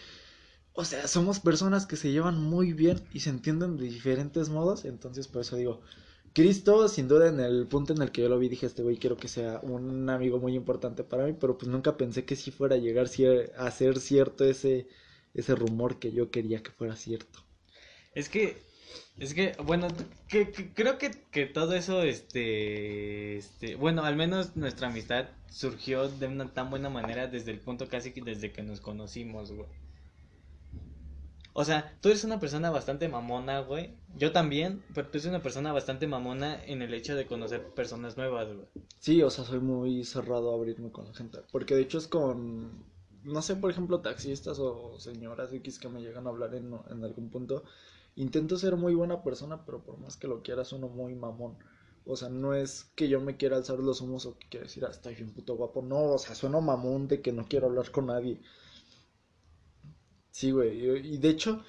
O 0.73 0.85
sea, 0.85 1.07
somos 1.07 1.39
personas 1.39 1.85
que 1.87 1.95
se 1.95 2.11
llevan 2.11 2.41
muy 2.41 2.73
bien 2.73 3.01
y 3.11 3.21
se 3.21 3.29
entienden 3.31 3.77
de 3.77 3.85
diferentes 3.85 4.49
modos. 4.49 4.85
Entonces, 4.85 5.27
por 5.27 5.41
eso 5.41 5.55
digo, 5.55 5.81
Cristo, 6.35 6.87
sin 6.87 7.07
duda, 7.07 7.29
en 7.29 7.39
el 7.39 7.65
punto 7.67 7.93
en 7.93 8.01
el 8.03 8.11
que 8.11 8.21
yo 8.21 8.29
lo 8.29 8.37
vi, 8.37 8.47
dije, 8.49 8.67
este 8.67 8.83
güey 8.83 8.97
quiero 8.97 9.17
que 9.17 9.27
sea 9.27 9.59
un 9.63 10.07
amigo 10.09 10.37
muy 10.39 10.53
importante 10.55 11.03
para 11.03 11.25
mí. 11.25 11.33
Pero 11.39 11.57
pues 11.57 11.67
nunca 11.71 11.97
pensé 11.97 12.25
que 12.25 12.35
sí 12.35 12.51
fuera 12.51 12.75
a 12.75 12.77
llegar 12.77 13.07
a 13.57 13.71
ser 13.71 13.99
cierto 13.99 14.45
ese, 14.45 14.87
ese 15.33 15.55
rumor 15.55 15.97
que 15.99 16.11
yo 16.11 16.29
quería 16.31 16.61
que 16.61 16.69
fuera 16.71 16.95
cierto. 16.95 17.39
Es 18.13 18.29
que, 18.29 18.57
es 19.19 19.33
que, 19.33 19.53
bueno, 19.63 19.87
que, 20.27 20.51
que- 20.51 20.73
creo 20.73 20.97
que, 20.97 21.11
que 21.31 21.45
todo 21.45 21.73
eso, 21.75 22.03
este, 22.03 23.37
este, 23.37 23.75
bueno, 23.75 24.03
al 24.03 24.15
menos 24.15 24.55
nuestra 24.55 24.87
amistad 24.87 25.29
surgió 25.49 26.09
de 26.09 26.27
una 26.27 26.53
tan 26.53 26.69
buena 26.69 26.89
manera 26.89 27.27
desde 27.27 27.51
el 27.51 27.59
punto 27.59 27.87
casi 27.89 28.11
que 28.13 28.21
desde 28.21 28.51
que 28.51 28.63
nos 28.63 28.81
conocimos, 28.81 29.51
güey. 29.51 29.69
O 31.57 31.63
sea, 31.63 31.97
tú 32.01 32.09
eres 32.09 32.25
una 32.25 32.37
persona 32.37 32.69
bastante 32.69 33.07
mamona, 33.07 33.61
güey. 33.61 33.95
Yo 34.17 34.33
también, 34.33 34.83
pero 34.93 35.07
tú 35.07 35.17
eres 35.17 35.27
una 35.27 35.41
persona 35.41 35.71
bastante 35.71 36.05
mamona 36.05 36.61
en 36.65 36.81
el 36.81 36.93
hecho 36.93 37.15
de 37.15 37.25
conocer 37.25 37.73
personas 37.73 38.17
nuevas, 38.17 38.53
güey. 38.53 38.67
Sí, 38.99 39.23
o 39.23 39.29
sea, 39.29 39.45
soy 39.45 39.61
muy 39.61 40.03
cerrado 40.03 40.51
a 40.51 40.55
abrirme 40.55 40.91
con 40.91 41.05
la 41.05 41.13
gente. 41.13 41.39
Porque 41.53 41.73
de 41.73 41.83
hecho 41.83 41.97
es 41.97 42.09
con, 42.09 42.83
no 43.23 43.41
sé, 43.41 43.55
por 43.55 43.71
ejemplo, 43.71 44.01
taxistas 44.01 44.59
o 44.59 44.99
señoras 44.99 45.53
X 45.53 45.79
que 45.79 45.87
me 45.87 46.01
llegan 46.01 46.27
a 46.27 46.31
hablar 46.31 46.53
en, 46.55 46.77
en 46.89 47.05
algún 47.05 47.29
punto. 47.29 47.63
Intento 48.17 48.57
ser 48.57 48.75
muy 48.75 48.93
buena 48.93 49.23
persona, 49.23 49.65
pero 49.65 49.81
por 49.81 49.97
más 49.97 50.17
que 50.17 50.27
lo 50.27 50.43
quieras, 50.43 50.73
uno 50.73 50.89
muy 50.89 51.15
mamón. 51.15 51.55
O 52.05 52.17
sea, 52.17 52.27
no 52.27 52.53
es 52.53 52.91
que 52.95 53.07
yo 53.07 53.21
me 53.21 53.37
quiera 53.37 53.55
alzar 53.55 53.79
los 53.79 54.01
humos 54.01 54.25
o 54.25 54.37
que 54.37 54.49
quiera 54.49 54.65
decir, 54.65 54.83
ah, 54.83 54.91
estoy 54.91 55.15
bien 55.15 55.31
puto 55.31 55.55
guapo. 55.55 55.81
No, 55.81 56.15
o 56.15 56.17
sea, 56.17 56.35
sueno 56.35 56.59
mamón 56.59 57.07
de 57.07 57.21
que 57.21 57.31
no 57.31 57.45
quiero 57.47 57.67
hablar 57.67 57.91
con 57.91 58.07
nadie. 58.07 58.41
Sí, 60.35 60.51
güey. 60.51 61.13
Y 61.13 61.17
de 61.17 61.29
hecho, 61.29 61.63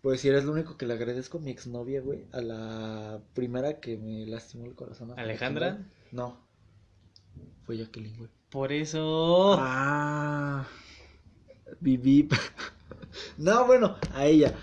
Pues 0.00 0.20
si 0.20 0.28
eres 0.28 0.44
lo 0.44 0.52
único 0.52 0.76
que 0.76 0.86
le 0.86 0.94
agradezco 0.94 1.38
a 1.38 1.40
mi 1.40 1.50
exnovia, 1.50 2.00
güey. 2.00 2.24
A 2.30 2.40
la 2.40 3.20
primera 3.34 3.80
que 3.80 3.96
me 3.96 4.24
lastimó 4.26 4.64
el 4.66 4.76
corazón. 4.76 5.12
¿Alejandra? 5.18 5.84
No. 6.12 6.38
Fue 7.64 7.76
Jacqueline, 7.76 8.16
güey. 8.16 8.30
Por 8.48 8.72
eso. 8.72 9.56
Ah. 9.58 10.68
Viví. 11.80 12.28
no, 13.38 13.66
bueno, 13.66 13.96
a 14.14 14.26
ella. 14.26 14.54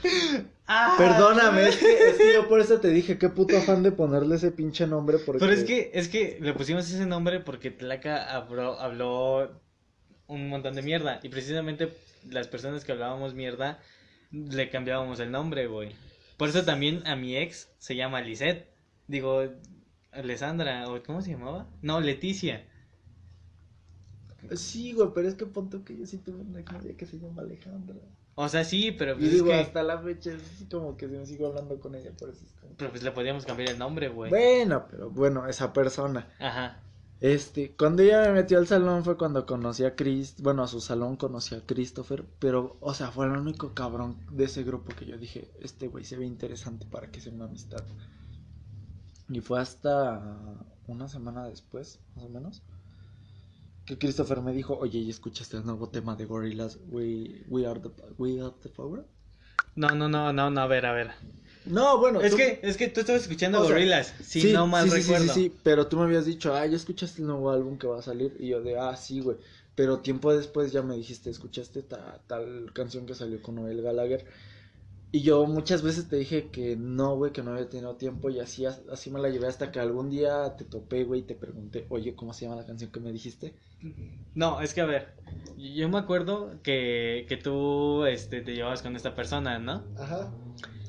Ah. 0.65 0.95
Perdóname, 0.97 1.67
es 1.67 1.75
que, 1.75 1.91
es 1.91 2.15
que 2.15 2.33
yo 2.33 2.47
por 2.47 2.61
eso 2.61 2.79
te 2.79 2.87
dije, 2.91 3.17
qué 3.17 3.27
puto 3.27 3.57
afán 3.57 3.83
de 3.83 3.91
ponerle 3.91 4.35
ese 4.35 4.51
pinche 4.51 4.87
nombre. 4.87 5.17
Porque... 5.17 5.39
Pero 5.41 5.51
es 5.51 5.65
que, 5.65 5.91
es 5.93 6.07
que 6.07 6.37
le 6.39 6.53
pusimos 6.53 6.89
ese 6.89 7.05
nombre 7.05 7.41
porque 7.41 7.71
Tlaca 7.71 8.33
habló, 8.33 8.79
habló 8.79 9.51
un 10.33 10.49
montón 10.49 10.75
de 10.75 10.81
mierda. 10.81 11.19
Y 11.23 11.29
precisamente 11.29 11.93
las 12.29 12.47
personas 12.47 12.83
que 12.83 12.91
hablábamos 12.91 13.33
mierda 13.33 13.79
le 14.31 14.69
cambiábamos 14.69 15.19
el 15.19 15.31
nombre, 15.31 15.67
güey. 15.67 15.91
Por 16.37 16.49
eso 16.49 16.63
también 16.63 17.05
a 17.05 17.15
mi 17.15 17.37
ex 17.37 17.69
se 17.77 17.95
llama 17.95 18.21
Lisette. 18.21 18.67
Digo, 19.07 19.43
Alessandra, 20.11 20.89
o 20.89 21.01
¿cómo 21.03 21.21
se 21.21 21.31
llamaba? 21.31 21.67
No, 21.81 21.99
Leticia. 22.01 22.65
Sí, 24.55 24.93
güey, 24.93 25.09
pero 25.13 25.27
es 25.27 25.35
que 25.35 25.45
punto 25.45 25.85
que 25.85 25.97
yo 25.97 26.05
sí 26.05 26.17
tuve 26.17 26.41
una 26.41 26.61
novia 26.61 26.97
que 26.97 27.05
se 27.05 27.17
llama 27.17 27.43
Alejandra. 27.43 27.95
O 28.35 28.49
sea, 28.49 28.63
sí, 28.63 28.91
pero 28.91 29.13
Y 29.13 29.15
pues 29.17 29.31
digo, 29.31 29.51
es 29.51 29.53
que... 29.53 29.61
hasta 29.61 29.83
la 29.83 29.99
fecha 29.99 30.31
es 30.31 30.65
como 30.69 30.97
que 30.97 31.07
se 31.07 31.17
me 31.17 31.25
sigo 31.25 31.47
hablando 31.47 31.79
con 31.79 31.93
ella, 31.93 32.11
por 32.17 32.29
eso 32.29 32.43
Pero 32.77 32.89
pues 32.89 33.03
le 33.03 33.11
podíamos 33.11 33.45
cambiar 33.45 33.69
el 33.69 33.77
nombre, 33.77 34.09
güey. 34.09 34.31
Bueno, 34.31 34.87
pero 34.89 35.11
bueno, 35.11 35.47
esa 35.47 35.71
persona. 35.71 36.27
Ajá. 36.39 36.82
Este, 37.23 37.73
cuando 37.77 38.03
ella 38.03 38.21
me 38.23 38.33
metió 38.33 38.57
al 38.57 38.67
salón 38.67 39.05
fue 39.05 39.17
cuando 39.17 39.45
conocí 39.45 39.85
a 39.85 39.95
Chris, 39.95 40.35
bueno, 40.41 40.61
a 40.61 40.67
su 40.67 40.81
salón 40.81 41.15
conocí 41.15 41.55
a 41.55 41.65
Christopher, 41.65 42.25
pero, 42.37 42.75
o 42.81 42.93
sea, 42.93 43.11
fue 43.11 43.27
el 43.27 43.31
único 43.31 43.73
cabrón 43.73 44.17
de 44.29 44.43
ese 44.43 44.63
grupo 44.63 44.93
que 44.93 45.05
yo 45.05 45.17
dije, 45.17 45.49
este 45.61 45.87
güey 45.87 46.03
se 46.03 46.17
ve 46.17 46.25
interesante 46.25 46.85
para 46.85 47.09
que 47.09 47.21
sea 47.21 47.31
una 47.31 47.45
amistad. 47.45 47.81
Y 49.29 49.39
fue 49.39 49.61
hasta 49.61 50.21
una 50.85 51.07
semana 51.07 51.47
después, 51.47 52.01
más 52.13 52.25
o 52.25 52.29
menos, 52.29 52.61
que 53.85 53.97
Christopher 53.97 54.41
me 54.41 54.51
dijo, 54.51 54.77
oye, 54.77 54.99
¿y 54.99 55.09
escuchaste 55.09 55.55
el 55.55 55.65
nuevo 55.65 55.87
tema 55.87 56.17
de 56.17 56.25
Gorillaz, 56.25 56.77
We, 56.89 57.45
we, 57.47 57.65
are, 57.65 57.79
the, 57.79 57.89
we 58.17 58.41
Are 58.41 58.53
the 58.61 58.67
Power? 58.67 59.05
No, 59.77 59.87
no, 59.95 60.09
no, 60.09 60.33
no, 60.33 60.49
no, 60.49 60.59
a 60.59 60.67
ver, 60.67 60.85
a 60.85 60.91
ver. 60.91 61.11
No, 61.65 61.97
bueno, 61.97 62.19
Es 62.21 62.31
tú- 62.31 62.37
que, 62.37 62.59
es 62.61 62.75
que 62.77 62.87
tú 62.89 62.99
estabas 62.99 63.21
escuchando 63.23 63.59
O 63.61 63.65
sea, 63.65 63.73
Gorillaz, 63.75 64.13
si 64.21 64.51
no 64.51 64.67
mal 64.67 64.89
sí, 64.89 64.95
sí, 64.97 65.01
sí, 65.01 65.11
recuerdo. 65.11 65.33
Sí, 65.33 65.39
sí, 65.43 65.55
pero 65.63 65.87
tú 65.87 65.97
me 65.97 66.03
habías 66.03 66.25
dicho, 66.25 66.53
ah, 66.53 66.65
ya 66.65 66.75
escuchaste 66.75 67.21
el 67.21 67.27
nuevo 67.27 67.51
álbum 67.51 67.77
que 67.77 67.87
va 67.87 67.99
a 67.99 68.01
salir. 68.01 68.35
Y 68.39 68.49
yo 68.49 68.61
de, 68.61 68.77
ah, 68.77 68.95
sí, 68.97 69.21
güey. 69.21 69.37
Pero 69.75 69.99
tiempo 69.99 70.33
después 70.35 70.71
ya 70.71 70.81
me 70.83 70.95
dijiste, 70.95 71.29
escuchaste 71.29 71.81
ta- 71.83 72.19
tal 72.27 72.71
canción 72.73 73.05
que 73.05 73.15
salió 73.15 73.41
con 73.41 73.55
Noel 73.55 73.81
Gallagher. 73.81 74.25
Y 75.13 75.21
yo 75.21 75.45
muchas 75.45 75.81
veces 75.83 76.09
te 76.09 76.17
dije 76.17 76.49
que 76.49 76.75
no, 76.75 77.15
güey, 77.15 77.31
que 77.31 77.43
no 77.43 77.51
había 77.51 77.69
tenido 77.69 77.95
tiempo. 77.97 78.29
Y 78.31 78.39
así, 78.39 78.65
así 78.65 79.11
me 79.11 79.21
la 79.21 79.29
llevé 79.29 79.47
hasta 79.47 79.71
que 79.71 79.79
algún 79.79 80.09
día 80.09 80.55
te 80.57 80.65
topé, 80.65 81.05
güey, 81.05 81.21
y 81.21 81.23
te 81.23 81.35
pregunté, 81.35 81.85
oye, 81.89 82.15
¿cómo 82.15 82.33
se 82.33 82.45
llama 82.45 82.57
la 82.57 82.65
canción 82.65 82.91
que 82.91 82.99
me 82.99 83.11
dijiste? 83.11 83.55
No, 84.33 84.61
es 84.61 84.73
que 84.73 84.81
a 84.81 84.85
ver, 84.85 85.13
yo 85.57 85.89
me 85.89 85.99
acuerdo 85.99 86.61
que, 86.63 87.25
que 87.29 87.37
tú 87.37 88.05
este, 88.05 88.41
te 88.41 88.53
llevabas 88.55 88.81
con 88.81 88.95
esta 88.95 89.15
persona, 89.15 89.59
¿no? 89.59 89.83
Ajá. 89.95 90.31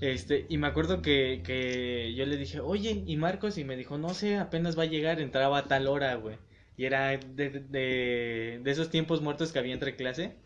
Este, 0.00 0.46
y 0.48 0.58
me 0.58 0.66
acuerdo 0.66 1.02
que, 1.02 1.42
que 1.44 2.14
yo 2.14 2.26
le 2.26 2.36
dije, 2.36 2.60
oye, 2.60 3.02
¿y 3.06 3.16
Marcos? 3.16 3.58
Y 3.58 3.64
me 3.64 3.76
dijo, 3.76 3.98
no 3.98 4.14
sé, 4.14 4.36
apenas 4.36 4.78
va 4.78 4.82
a 4.84 4.86
llegar, 4.86 5.20
entraba 5.20 5.58
a 5.58 5.68
tal 5.68 5.86
hora, 5.86 6.14
güey. 6.16 6.38
Y 6.76 6.84
era 6.86 7.10
de, 7.16 7.50
de, 7.50 8.60
de 8.62 8.70
esos 8.70 8.90
tiempos 8.90 9.22
muertos 9.22 9.52
que 9.52 9.58
había 9.58 9.74
entre 9.74 9.96
clase. 9.96 10.36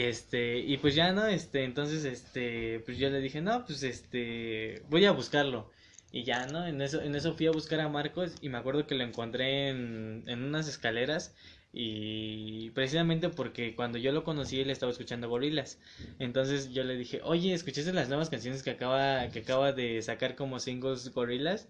Este, 0.00 0.58
y 0.58 0.78
pues 0.78 0.94
ya, 0.94 1.12
¿no? 1.12 1.26
Este, 1.26 1.64
entonces, 1.64 2.04
este, 2.04 2.80
pues 2.84 2.98
yo 2.98 3.08
le 3.10 3.20
dije, 3.20 3.40
no, 3.40 3.64
pues 3.64 3.82
este, 3.82 4.82
voy 4.88 5.04
a 5.04 5.12
buscarlo. 5.12 5.70
Y 6.10 6.24
ya, 6.24 6.46
¿no? 6.46 6.66
En 6.66 6.80
eso, 6.80 7.02
en 7.02 7.14
eso 7.14 7.34
fui 7.36 7.46
a 7.46 7.50
buscar 7.52 7.80
a 7.80 7.88
Marcos 7.88 8.36
y 8.40 8.48
me 8.48 8.58
acuerdo 8.58 8.86
que 8.86 8.94
lo 8.94 9.04
encontré 9.04 9.68
en, 9.68 10.24
en 10.26 10.42
unas 10.44 10.68
escaleras 10.68 11.34
y 11.72 12.70
precisamente 12.70 13.28
porque 13.28 13.74
cuando 13.74 13.98
yo 13.98 14.12
lo 14.12 14.24
conocí 14.24 14.60
él 14.60 14.70
estaba 14.70 14.92
escuchando 14.92 15.28
gorilas. 15.28 15.78
Entonces 16.18 16.72
yo 16.72 16.84
le 16.84 16.96
dije, 16.96 17.20
oye, 17.22 17.52
¿escuchaste 17.52 17.92
las 17.92 18.08
nuevas 18.08 18.30
canciones 18.30 18.62
que 18.62 18.70
acaba, 18.70 19.28
que 19.30 19.40
acaba 19.40 19.72
de 19.72 20.00
sacar 20.02 20.36
como 20.36 20.58
singles 20.60 21.12
gorilas? 21.12 21.68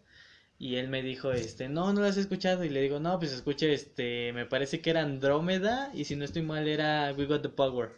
Y 0.59 0.77
él 0.77 0.89
me 0.89 1.03
dijo, 1.03 1.33
este, 1.33 1.69
no, 1.69 1.93
no 1.93 2.01
las 2.01 2.17
he 2.17 2.21
escuchado. 2.21 2.65
Y 2.65 2.71
le 2.71 2.81
digo, 2.81 2.99
no, 2.99 3.19
pues 3.19 3.33
escucha, 3.33 3.67
este, 3.67 4.33
me 4.33 4.47
parece 4.47 4.81
que 4.81 4.91
era 4.91 5.03
Andrómeda. 5.03 5.91
Y 5.95 6.05
si 6.05 6.17
no 6.17 6.25
estoy 6.25 6.43
mal, 6.43 6.67
era 6.67 7.13
We 7.17 7.27
Got 7.27 7.43
the 7.43 7.49
Power. 7.51 7.91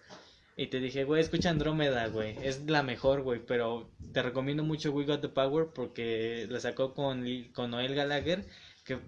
Y 0.57 0.67
te 0.67 0.81
dije, 0.81 1.05
güey, 1.05 1.21
escucha 1.21 1.51
Andrómeda, 1.51 2.09
güey. 2.09 2.37
Es 2.43 2.69
la 2.69 2.83
mejor, 2.83 3.23
güey. 3.23 3.41
Pero 3.47 3.91
te 4.13 4.23
recomiendo 4.23 4.65
mucho 4.65 4.91
We 4.91 5.05
Got 5.05 5.21
the 5.21 5.29
Power 5.29 5.69
porque 5.73 6.49
la 6.51 6.59
sacó 6.59 6.95
con, 6.95 7.25
con 7.55 7.71
Noel 7.71 7.95
Gallagher. 7.95 8.45
Que 8.85 8.99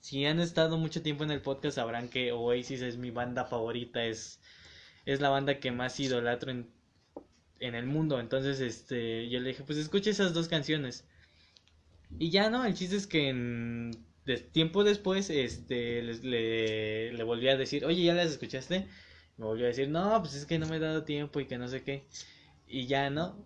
si 0.00 0.26
han 0.26 0.40
estado 0.40 0.76
mucho 0.76 1.02
tiempo 1.02 1.22
en 1.22 1.30
el 1.30 1.42
podcast 1.42 1.76
sabrán 1.76 2.08
que 2.08 2.32
Oasis 2.32 2.82
es 2.82 2.96
mi 2.96 3.12
banda 3.12 3.44
favorita. 3.44 4.04
Es, 4.04 4.40
es 5.06 5.20
la 5.20 5.28
banda 5.28 5.60
que 5.60 5.70
más 5.70 6.00
idolatro 6.00 6.50
en, 6.50 6.68
en 7.60 7.76
el 7.76 7.86
mundo. 7.86 8.18
Entonces, 8.18 8.58
este, 8.58 9.28
yo 9.28 9.38
le 9.38 9.50
dije, 9.50 9.62
pues 9.62 9.78
escucha 9.78 10.10
esas 10.10 10.34
dos 10.34 10.48
canciones. 10.48 11.04
Y 12.18 12.30
ya 12.30 12.50
no, 12.50 12.64
el 12.64 12.74
chiste 12.74 12.96
es 12.96 13.06
que 13.06 13.28
en 13.28 13.92
tiempo 14.52 14.84
después, 14.84 15.30
este, 15.30 16.02
les- 16.02 16.22
le, 16.24 17.22
volví 17.24 17.48
a 17.48 17.56
decir, 17.56 17.84
oye, 17.84 18.02
¿ya 18.04 18.14
las 18.14 18.30
escuchaste? 18.30 18.86
Me 19.36 19.44
volvió 19.46 19.64
a 19.64 19.68
decir, 19.68 19.88
no, 19.88 20.20
pues 20.20 20.34
es 20.34 20.44
que 20.46 20.58
no 20.58 20.66
me 20.66 20.76
he 20.76 20.78
dado 20.78 21.02
tiempo 21.04 21.40
y 21.40 21.46
que 21.46 21.58
no 21.58 21.66
sé 21.68 21.82
qué. 21.82 22.04
Y 22.66 22.86
ya 22.86 23.10
no, 23.10 23.36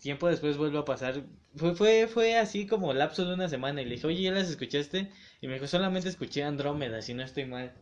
tiempo 0.00 0.28
después 0.28 0.56
vuelvo 0.58 0.78
a 0.80 0.84
pasar, 0.84 1.24
fue, 1.56 1.74
fue, 1.74 2.06
fue 2.08 2.36
así 2.36 2.66
como 2.66 2.92
lapso 2.94 3.24
de 3.26 3.34
una 3.34 3.48
semana 3.48 3.82
y 3.82 3.84
le 3.86 3.92
dije, 3.96 4.06
oye, 4.06 4.22
¿ya 4.22 4.32
las 4.32 4.48
escuchaste? 4.50 5.10
Y 5.40 5.46
me 5.48 5.54
dijo, 5.54 5.66
solamente 5.66 6.08
escuché 6.08 6.42
Andrómeda, 6.44 7.02
si 7.02 7.14
no 7.14 7.22
estoy 7.22 7.46
mal. 7.46 7.72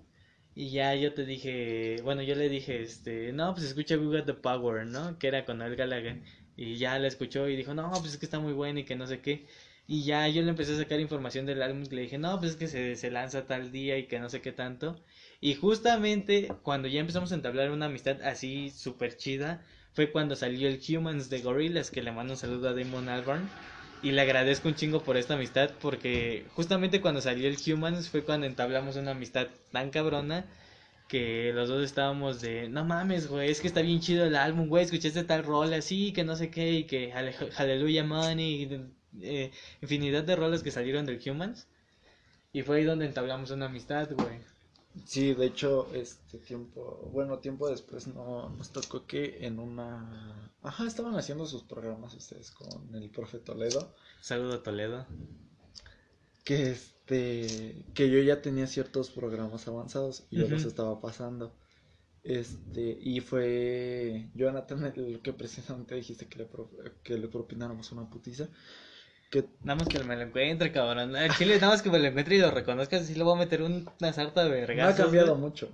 Y 0.54 0.70
ya 0.70 0.94
yo 0.94 1.12
te 1.12 1.24
dije, 1.26 1.96
bueno, 2.02 2.22
yo 2.22 2.34
le 2.34 2.48
dije, 2.48 2.82
este, 2.82 3.32
no, 3.32 3.52
pues 3.54 3.66
escucha 3.66 3.96
We 3.98 4.06
Got 4.16 4.26
the 4.26 4.34
Power, 4.34 4.86
¿no? 4.86 5.18
Que 5.18 5.28
era 5.28 5.44
con 5.44 5.58
Noel 5.58 5.76
Gallagher. 5.76 6.22
Y 6.56 6.76
ya 6.78 6.98
la 6.98 7.08
escuchó 7.08 7.48
y 7.48 7.56
dijo, 7.56 7.74
no, 7.74 7.90
pues 7.92 8.12
es 8.12 8.16
que 8.18 8.24
está 8.26 8.38
muy 8.40 8.52
buena 8.54 8.80
y 8.80 8.84
que 8.84 8.96
no 8.96 9.06
sé 9.06 9.20
qué. 9.20 9.46
Y 9.88 10.04
ya 10.04 10.26
yo 10.28 10.42
le 10.42 10.50
empecé 10.50 10.74
a 10.74 10.78
sacar 10.78 11.00
información 11.00 11.46
del 11.46 11.62
álbum 11.62 11.84
y 11.84 11.94
le 11.94 12.02
dije, 12.02 12.18
no, 12.18 12.38
pues 12.38 12.52
es 12.52 12.56
que 12.56 12.66
se, 12.68 12.96
se 12.96 13.10
lanza 13.10 13.46
tal 13.46 13.70
día 13.72 13.98
y 13.98 14.06
que 14.06 14.18
no 14.18 14.28
sé 14.28 14.40
qué 14.40 14.52
tanto. 14.52 14.96
Y 15.40 15.54
justamente 15.54 16.48
cuando 16.62 16.88
ya 16.88 17.00
empezamos 17.00 17.32
a 17.32 17.36
entablar 17.36 17.70
una 17.70 17.86
amistad 17.86 18.20
así 18.22 18.70
súper 18.70 19.16
chida, 19.16 19.62
fue 19.92 20.10
cuando 20.12 20.36
salió 20.36 20.68
el 20.68 20.80
Humans 20.86 21.30
de 21.30 21.40
Gorillaz, 21.40 21.90
que 21.90 22.02
le 22.02 22.12
mando 22.12 22.34
un 22.34 22.38
saludo 22.38 22.68
a 22.68 22.74
Damon 22.74 23.08
Albarn. 23.08 23.48
Y 24.02 24.12
le 24.12 24.20
agradezco 24.20 24.68
un 24.68 24.74
chingo 24.74 25.02
por 25.02 25.16
esta 25.16 25.34
amistad, 25.34 25.70
porque 25.80 26.44
justamente 26.54 27.00
cuando 27.00 27.20
salió 27.22 27.48
el 27.48 27.56
Humans 27.56 28.08
fue 28.10 28.22
cuando 28.24 28.46
entablamos 28.46 28.96
una 28.96 29.12
amistad 29.12 29.48
tan 29.72 29.90
cabrona 29.90 30.46
que 31.08 31.52
los 31.54 31.68
dos 31.68 31.84
estábamos 31.84 32.40
de, 32.40 32.68
no 32.68 32.84
mames, 32.84 33.28
güey, 33.28 33.50
es 33.50 33.60
que 33.60 33.68
está 33.68 33.80
bien 33.82 34.00
chido 34.00 34.24
el 34.26 34.36
álbum, 34.36 34.68
güey, 34.68 34.84
escuchaste 34.84 35.24
tal 35.24 35.44
rol 35.44 35.72
así, 35.72 36.12
que 36.12 36.24
no 36.24 36.36
sé 36.36 36.50
qué, 36.50 36.72
y 36.72 36.84
que 36.84 37.12
Hallelujah 37.12 38.04
Money, 38.04 38.68
eh, 39.22 39.50
infinidad 39.82 40.24
de 40.24 40.36
roles 40.36 40.62
que 40.62 40.70
salieron 40.70 41.06
del 41.06 41.20
Humans. 41.24 41.66
Y 42.52 42.62
fue 42.62 42.78
ahí 42.78 42.84
donde 42.84 43.06
entablamos 43.06 43.50
una 43.52 43.66
amistad, 43.66 44.10
güey. 44.12 44.40
Sí, 45.04 45.34
de 45.34 45.46
hecho, 45.46 45.88
este 45.94 46.38
tiempo, 46.38 47.10
bueno, 47.12 47.38
tiempo 47.38 47.68
después 47.68 48.06
no 48.08 48.48
nos 48.50 48.72
tocó 48.72 49.06
que 49.06 49.44
en 49.46 49.58
una, 49.58 50.50
ajá, 50.62 50.86
estaban 50.86 51.14
haciendo 51.16 51.46
sus 51.46 51.62
programas 51.64 52.14
ustedes 52.14 52.50
con 52.50 52.94
el 52.94 53.10
profe 53.10 53.38
Toledo, 53.38 53.94
Saludo 54.20 54.60
Toledo. 54.62 55.06
que 56.44 56.70
este, 56.70 57.84
que 57.94 58.10
yo 58.10 58.20
ya 58.20 58.40
tenía 58.42 58.66
ciertos 58.66 59.10
programas 59.10 59.66
avanzados 59.68 60.24
y 60.30 60.38
yo 60.38 60.48
los 60.48 60.64
estaba 60.64 61.00
pasando, 61.00 61.52
este, 62.22 62.98
y 63.00 63.20
fue 63.20 64.30
Jonathan 64.34 64.84
el 64.96 65.20
que 65.22 65.32
precisamente 65.32 65.94
dijiste 65.94 66.26
que 66.28 66.38
le, 66.40 66.46
pro- 66.46 66.70
que 67.04 67.18
le 67.18 67.28
propináramos 67.28 67.92
una 67.92 68.08
putiza, 68.08 68.48
Nada 69.64 69.76
más 69.76 69.88
que 69.88 70.02
me 70.04 70.16
lo 70.16 70.22
encuentre, 70.22 70.72
cabrón. 70.72 71.14
Al 71.16 71.34
Chile, 71.36 71.56
nada 71.56 71.72
más 71.72 71.82
que 71.82 71.90
me 71.90 71.98
lo 71.98 72.06
encuentre 72.06 72.36
y 72.36 72.38
lo 72.40 72.50
reconozcas, 72.50 73.06
sí 73.06 73.14
le 73.14 73.24
voy 73.24 73.34
a 73.34 73.38
meter 73.40 73.62
un- 73.62 73.88
una 74.00 74.12
sarta 74.12 74.44
de 74.44 74.74
no 74.76 74.84
ha 74.86 74.94
cambiado 74.94 75.32
güey. 75.32 75.40
mucho. 75.40 75.68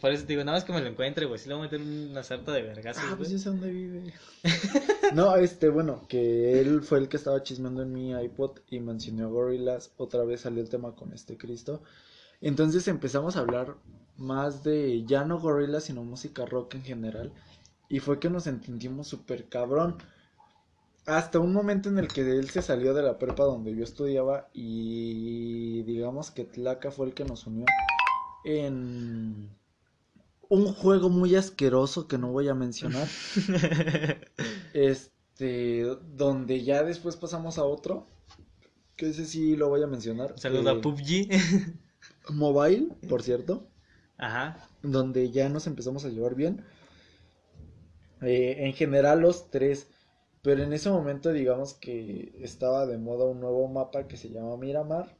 Por 0.00 0.10
eso 0.10 0.22
te 0.24 0.32
digo, 0.32 0.42
nada 0.42 0.56
más 0.58 0.64
que 0.64 0.72
me 0.72 0.80
lo 0.80 0.88
encuentre, 0.88 1.26
güey. 1.26 1.38
Sí 1.38 1.48
le 1.48 1.54
voy 1.54 1.68
a 1.68 1.70
meter 1.70 1.80
una 1.80 2.22
sarta 2.24 2.50
de 2.52 2.62
vergazos, 2.62 3.04
Ah, 3.06 3.14
pues 3.16 3.30
yo 3.30 3.38
sé 3.38 3.48
dónde 3.50 3.70
vive. 3.70 4.12
no, 5.14 5.36
este, 5.36 5.68
bueno, 5.68 6.04
que 6.08 6.60
él 6.60 6.82
fue 6.82 6.98
el 6.98 7.08
que 7.08 7.16
estaba 7.16 7.42
chismeando 7.44 7.82
en 7.82 7.92
mi 7.92 8.10
iPod 8.10 8.58
y 8.70 8.80
mencionó 8.80 9.26
a 9.26 9.30
Gorillaz. 9.30 9.90
Otra 9.96 10.24
vez 10.24 10.40
salió 10.40 10.60
el 10.62 10.68
tema 10.68 10.96
con 10.96 11.12
este 11.12 11.36
Cristo. 11.36 11.82
Entonces 12.40 12.88
empezamos 12.88 13.36
a 13.36 13.40
hablar 13.40 13.76
más 14.16 14.64
de 14.64 15.04
ya 15.04 15.24
no 15.24 15.38
Gorillaz, 15.38 15.84
sino 15.84 16.02
música 16.02 16.44
rock 16.44 16.74
en 16.74 16.82
general. 16.82 17.32
Y 17.88 18.00
fue 18.00 18.18
que 18.18 18.30
nos 18.30 18.48
entendimos 18.48 19.06
súper 19.06 19.44
cabrón. 19.48 19.96
Hasta 21.08 21.38
un 21.38 21.54
momento 21.54 21.88
en 21.88 21.98
el 21.98 22.08
que 22.08 22.20
él 22.20 22.50
se 22.50 22.60
salió 22.60 22.92
de 22.92 23.02
la 23.02 23.18
prepa 23.18 23.44
donde 23.44 23.74
yo 23.74 23.82
estudiaba 23.82 24.50
y 24.52 25.82
digamos 25.84 26.30
que 26.30 26.44
Tlaca 26.44 26.90
fue 26.90 27.06
el 27.06 27.14
que 27.14 27.24
nos 27.24 27.46
unió 27.46 27.64
en 28.44 29.48
un 30.50 30.72
juego 30.74 31.08
muy 31.08 31.34
asqueroso 31.34 32.08
que 32.08 32.18
no 32.18 32.30
voy 32.30 32.48
a 32.48 32.54
mencionar. 32.54 33.08
este, 34.74 35.84
donde 36.14 36.62
ya 36.62 36.82
después 36.82 37.16
pasamos 37.16 37.58
a 37.58 37.64
otro. 37.64 38.06
Que 38.96 39.08
ese 39.08 39.24
sí 39.24 39.56
lo 39.56 39.68
voy 39.68 39.82
a 39.82 39.86
mencionar. 39.86 40.38
Saludos 40.38 40.66
eh, 40.66 40.70
a 40.70 40.80
PUBG. 40.80 42.34
Mobile, 42.34 42.88
por 43.08 43.22
cierto. 43.22 43.70
Ajá. 44.18 44.68
Donde 44.82 45.30
ya 45.30 45.48
nos 45.48 45.66
empezamos 45.66 46.04
a 46.04 46.08
llevar 46.08 46.34
bien. 46.34 46.64
Eh, 48.20 48.56
en 48.66 48.74
general 48.74 49.20
los 49.20 49.50
tres. 49.50 49.88
Pero 50.48 50.62
en 50.62 50.72
ese 50.72 50.88
momento 50.88 51.30
digamos 51.30 51.74
que 51.74 52.32
estaba 52.40 52.86
de 52.86 52.96
moda 52.96 53.26
un 53.26 53.38
nuevo 53.38 53.68
mapa 53.68 54.06
que 54.08 54.16
se 54.16 54.30
llama 54.30 54.56
Miramar. 54.56 55.14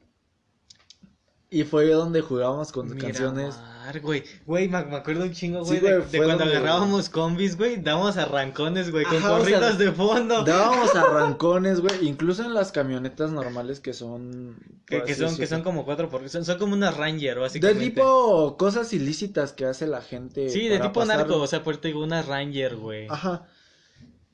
Y 1.51 1.65
fue 1.65 1.87
donde 1.91 2.23
jugábamos 2.23 2.73
con 2.73 2.89
canciones. 2.97 3.55
Miramar, 3.59 4.01
güey. 4.01 4.25
Güey, 4.47 4.69
me, 4.71 4.83
me 4.87 4.97
acuerdo 4.97 5.25
un 5.25 5.33
chingo, 5.33 5.67
Sí, 5.67 5.81
güey, 5.81 5.93
de, 5.93 5.99
de 6.01 6.17
cuando 6.19 6.39
donde- 6.45 6.57
agarrábamos 6.57 7.11
combis, 7.11 7.59
güey, 7.59 7.77
dábamos 7.77 8.17
arrancones, 8.17 8.91
güey, 8.91 9.05
con 9.05 9.19
Ajá, 9.19 9.35
o 9.35 9.45
sea, 9.45 9.59
corridos 9.59 9.79
de 9.79 9.93
fondo. 9.93 10.45
Dábamos 10.45 10.95
arrancones, 10.97 11.81
güey. 11.83 12.07
Incluso 12.09 12.43
en 12.45 12.55
las 12.55 12.73
camionetas 12.73 13.31
normales 13.31 13.81
que 13.81 13.93
son. 13.93 14.57
Que, 14.87 15.15
son, 15.15 15.37
que 15.37 15.47
son 15.47 15.63
como 15.63 15.85
cuatro 15.85 16.09
por 16.09 16.27
son, 16.31 16.47
son 16.47 16.59
como 16.59 16.73
unas 16.73 16.97
Ranger, 16.97 17.35
De 17.35 17.41
básicamente. 17.41 17.85
tipo 17.85 18.57
cosas 18.57 18.95
ilícitas 18.95 19.53
que 19.53 19.67
hace 19.67 19.87
la 19.87 20.01
gente. 20.01 20.49
Sí, 20.49 20.69
de 20.69 20.79
tipo 20.79 21.01
pasar- 21.01 21.19
narco, 21.19 21.37
o 21.37 21.47
sea, 21.47 21.63
por 21.63 21.79
digo, 21.83 22.03
una 22.03 22.23
Ranger, 22.23 22.77
güey. 22.77 23.07
Ajá. 23.11 23.47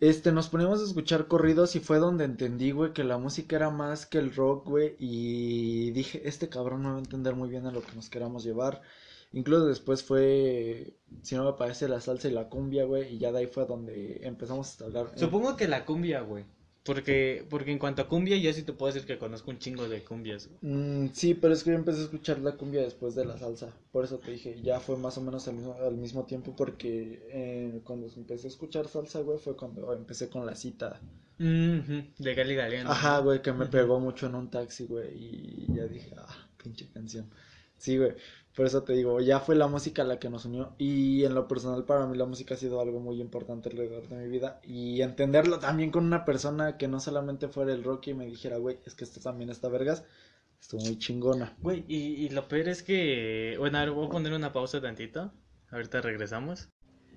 Este, 0.01 0.33
nos 0.33 0.49
poníamos 0.49 0.81
a 0.81 0.85
escuchar 0.85 1.29
corridos 1.29 1.77
y 1.77 1.81
fue 1.81 1.99
donde 1.99 2.25
entendí, 2.25 2.73
güey, 2.73 2.93
que 2.93 3.05
la 3.05 3.17
música 3.17 3.57
era 3.57 3.71
más 3.71 4.07
que 4.07 4.19
el 4.19 4.35
rock, 4.35 4.67
güey. 4.69 4.97
Y 4.99 5.93
dije, 5.93 6.29
este 6.29 6.49
cabrón 6.49 6.83
no 6.83 6.91
va 6.91 6.97
a 6.97 6.99
entender 6.99 7.35
muy 7.35 7.49
bien 7.49 7.67
a 7.67 7.73
lo 7.73 7.83
que 7.83 7.95
nos 7.95 8.11
queramos 8.11 8.45
llevar. 8.45 8.83
Incluso 9.33 9.67
después 9.67 10.05
fue, 10.05 10.95
si 11.23 11.35
no 11.35 11.45
me 11.45 11.55
parece, 11.55 11.89
la 11.89 12.01
salsa 12.01 12.29
y 12.29 12.33
la 12.33 12.49
cumbia, 12.49 12.85
güey. 12.85 13.15
Y 13.15 13.19
ya 13.19 13.33
de 13.33 13.41
ahí 13.41 13.47
fue 13.47 13.67
donde 13.67 14.21
empezamos 14.23 14.81
a 14.81 14.85
hablar. 14.85 15.13
Supongo 15.17 15.57
que 15.57 15.69
la 15.69 15.85
cumbia, 15.85 16.21
güey. 16.21 16.45
Porque, 16.85 17.45
porque 17.49 17.73
en 17.73 17.79
cuanto 17.79 18.03
a 18.03 18.09
cumbia, 18.09 18.37
yo 18.37 18.53
sí 18.53 18.63
te 18.63 18.73
puedo 18.75 18.93
decir 18.93 19.07
que 19.07 19.19
conozco 19.19 19.51
un 19.51 19.59
chingo 19.59 19.89
de 19.89 20.03
cumbias. 20.05 20.51
Mm, 20.61 21.09
sí, 21.13 21.35
pero 21.35 21.55
es 21.55 21.65
que 21.65 21.71
yo 21.71 21.77
empecé 21.77 22.01
a 22.01 22.05
escuchar 22.05 22.39
la 22.41 22.53
cumbia 22.53 22.83
después 22.83 23.15
de 23.15 23.25
la 23.25 23.39
salsa. 23.39 23.73
Por 23.91 24.05
eso 24.05 24.19
te 24.19 24.33
dije, 24.33 24.61
ya 24.63 24.81
fue 24.81 24.97
más 24.97 25.17
o 25.17 25.23
menos 25.23 25.49
al 25.49 25.55
mismo, 25.55 25.75
al 25.81 25.97
mismo 25.97 26.25
tiempo. 26.25 26.55
Porque 26.57 27.27
eh, 27.31 27.81
cuando 27.85 28.07
empecé 28.15 28.49
a 28.49 28.51
escuchar 28.51 28.87
salsa, 28.89 29.21
güey, 29.21 29.39
fue 29.39 29.57
cuando 29.57 29.93
empecé 29.93 30.29
con 30.29 30.45
la 30.45 30.55
cita. 30.55 31.01
Ujú, 31.39 32.05
De 32.19 32.35
Gali 32.35 32.55
Galeano. 32.55 32.91
Ajá, 32.91 33.19
güey, 33.19 33.43
que 33.43 33.53
me 33.53 33.67
pegó 33.67 33.99
mucho 33.99 34.27
en 34.27 34.37
un 34.37 34.51
taxi, 34.51 34.87
güey, 34.87 35.09
y 35.17 35.67
ya 35.75 35.87
dije, 35.87 36.15
ah, 36.17 36.49
pinche 36.63 36.89
canción. 36.93 37.29
Sí, 37.77 37.99
güey, 37.99 38.13
por 38.55 38.67
eso 38.67 38.83
te 38.85 38.93
digo, 38.93 39.21
ya 39.21 39.41
fue 39.41 39.57
la 39.57 39.67
música 39.67 40.05
la 40.05 40.19
que 40.19 40.31
nos 40.31 40.45
unió 40.45 40.75
y 40.79 41.25
en 41.25 41.35
lo 41.35 41.49
personal 41.49 41.85
para 41.85 42.07
mí 42.07 42.17
la 42.17 42.25
música 42.25 42.55
ha 42.55 42.57
sido 42.57 42.81
algo 42.81 43.01
muy 43.01 43.21
importante 43.21 43.69
alrededor 43.69 44.09
de 44.09 44.17
mi 44.17 44.29
vida 44.29 44.61
y 44.63 45.03
entenderlo 45.03 45.59
también 45.59 45.91
con 45.91 46.05
una 46.05 46.25
persona 46.25 46.77
que 46.77 46.89
no 46.89 47.01
solamente 47.01 47.49
fuera 47.49 47.73
el 47.73 47.83
rock 47.83 48.09
y 48.09 48.15
me 48.15 48.27
dijera, 48.27 48.59
güey, 48.59 48.79
es 48.87 48.95
que 48.95 49.05
esto 49.05 49.21
también 49.21 49.51
está 49.51 49.69
vergas, 49.69 50.05
estuvo 50.61 50.83
muy 50.83 50.99
chingona. 50.99 51.57
Güey, 51.61 51.85
y, 51.89 51.97
y 52.25 52.29
lo 52.31 52.49
peor 52.49 52.69
es 52.69 52.83
que. 52.83 53.57
Bueno, 53.59 53.79
a 53.79 53.81
ver, 53.83 53.91
voy 53.91 54.07
a 54.07 54.11
poner 54.11 54.33
una 54.33 54.53
pausa 54.53 54.81
tantito. 54.81 55.33
Ahorita 55.71 56.01
regresamos. 56.01 56.71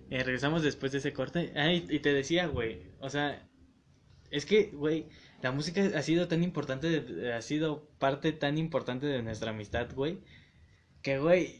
Eh, 0.09 0.23
regresamos 0.23 0.63
después 0.63 0.91
de 0.91 0.99
ese 0.99 1.13
corte. 1.13 1.53
Ah, 1.55 1.71
y, 1.71 1.85
y 1.89 1.99
te 1.99 2.13
decía, 2.13 2.47
güey. 2.47 2.91
O 2.99 3.09
sea, 3.09 3.47
es 4.31 4.45
que, 4.45 4.71
güey, 4.73 5.07
la 5.41 5.51
música 5.51 5.81
ha 5.95 6.01
sido 6.01 6.27
tan 6.27 6.43
importante. 6.43 7.31
ha 7.33 7.41
sido 7.41 7.87
parte 7.99 8.33
tan 8.33 8.57
importante 8.57 9.05
de 9.07 9.23
nuestra 9.23 9.51
amistad, 9.51 9.87
güey. 9.93 10.19
Que, 11.07 11.19
güey. 11.19 11.55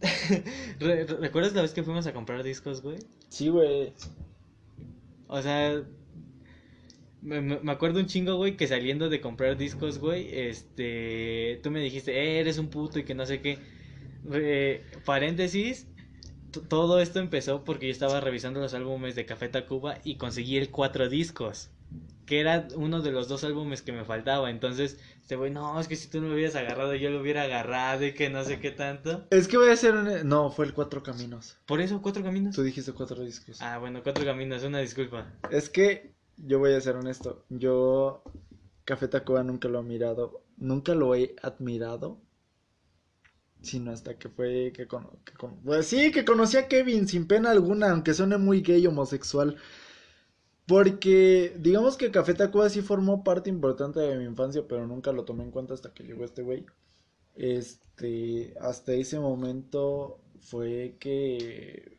Re- 0.80 1.04
re- 1.04 1.16
¿Recuerdas 1.20 1.52
la 1.52 1.60
vez 1.60 1.74
que 1.74 1.82
fuimos 1.82 2.06
a 2.06 2.14
comprar 2.14 2.42
discos, 2.42 2.80
güey? 2.80 2.96
Sí, 3.28 3.50
güey, 3.50 3.92
O 5.26 5.42
sea, 5.42 5.82
me, 7.20 7.42
me- 7.42 7.70
acuerdo 7.70 8.00
un 8.00 8.06
chingo, 8.06 8.36
güey, 8.36 8.56
que 8.56 8.66
saliendo 8.66 9.10
de 9.10 9.20
comprar 9.20 9.58
discos, 9.58 9.98
güey, 9.98 10.30
este, 10.32 11.60
tú 11.62 11.70
me 11.70 11.80
dijiste, 11.80 12.12
"Eh, 12.18 12.40
eres 12.40 12.56
un 12.56 12.68
puto 12.68 12.98
y 12.98 13.04
que 13.04 13.14
no 13.14 13.26
sé 13.26 13.42
qué. 13.42 13.58
Eh, 14.32 14.82
paréntesis, 15.04 15.86
todo 16.70 17.00
esto 17.02 17.18
empezó 17.20 17.62
porque 17.62 17.88
yo 17.88 17.92
estaba 17.92 18.20
revisando 18.22 18.58
los 18.58 18.72
álbumes 18.72 19.16
de 19.16 19.26
Café 19.26 19.50
Tacuba 19.50 19.98
y 20.02 20.16
conseguí 20.16 20.56
el 20.56 20.70
cuatro 20.70 21.10
discos, 21.10 21.68
que 22.26 22.40
era 22.40 22.66
uno 22.76 23.02
de 23.02 23.10
los 23.12 23.28
dos 23.28 23.44
álbumes 23.44 23.82
que 23.82 23.92
me 23.92 24.04
faltaba. 24.04 24.50
Entonces, 24.50 24.98
este 25.20 25.36
güey, 25.36 25.50
no, 25.50 25.78
es 25.80 25.88
que 25.88 25.96
si 25.96 26.08
tú 26.08 26.20
no 26.20 26.28
me 26.28 26.34
hubieras 26.34 26.56
agarrado, 26.56 26.94
yo 26.94 27.10
lo 27.10 27.20
hubiera 27.20 27.42
agarrado 27.42 28.04
y 28.04 28.12
que 28.14 28.30
no 28.30 28.44
sé 28.44 28.60
qué 28.60 28.70
tanto. 28.70 29.26
es 29.30 29.48
que 29.48 29.56
voy 29.58 29.68
a 29.68 29.72
hacer 29.72 29.94
un... 29.94 30.28
No, 30.28 30.50
fue 30.50 30.64
el 30.66 30.74
Cuatro 30.74 31.02
Caminos, 31.02 31.56
Por 31.66 31.80
eso, 31.80 32.00
cuatro 32.02 32.22
caminos. 32.22 32.54
tú 32.54 32.62
dijiste 32.62 32.92
cuatro 32.92 33.22
discos. 33.24 33.60
Ah, 33.60 33.78
bueno, 33.78 34.02
cuatro 34.02 34.24
caminos, 34.24 34.62
una 34.64 34.78
disculpa. 34.78 35.32
Es 35.50 35.68
que 35.68 36.14
yo 36.36 36.58
voy 36.58 36.72
a 36.72 36.80
ser 36.80 36.96
honesto. 36.96 37.44
Yo 37.48 38.22
Café 38.84 39.08
Tacuba 39.08 39.42
nunca 39.42 39.68
lo 39.68 39.80
he 39.80 39.82
mirado, 39.82 40.42
nunca 40.56 40.94
lo 40.94 41.14
he 41.14 41.34
admirado. 41.42 42.20
Sino 43.62 43.92
hasta 43.92 44.18
que 44.18 44.28
fue 44.28 44.72
que, 44.74 44.86
con, 44.86 45.08
que 45.24 45.32
con- 45.32 45.56
pues 45.62 45.86
sí, 45.86 46.10
que 46.12 46.24
conocí 46.26 46.58
a 46.58 46.68
Kevin 46.68 47.08
sin 47.08 47.26
pena 47.26 47.50
alguna, 47.50 47.90
aunque 47.92 48.12
suene 48.12 48.36
muy 48.36 48.60
gay 48.60 48.86
homosexual. 48.86 49.56
Porque 50.66 51.54
digamos 51.58 51.96
que 51.96 52.10
Café 52.10 52.34
Tacuba 52.34 52.70
sí 52.70 52.80
formó 52.80 53.22
parte 53.22 53.50
importante 53.50 54.00
de 54.00 54.16
mi 54.16 54.24
infancia, 54.24 54.66
pero 54.66 54.86
nunca 54.86 55.12
lo 55.12 55.24
tomé 55.24 55.44
en 55.44 55.50
cuenta 55.50 55.74
hasta 55.74 55.92
que 55.92 56.04
llegó 56.04 56.24
este 56.24 56.42
güey. 56.42 56.64
Este, 57.34 58.54
hasta 58.60 58.92
ese 58.92 59.18
momento 59.18 60.20
fue 60.40 60.96
que 60.98 61.98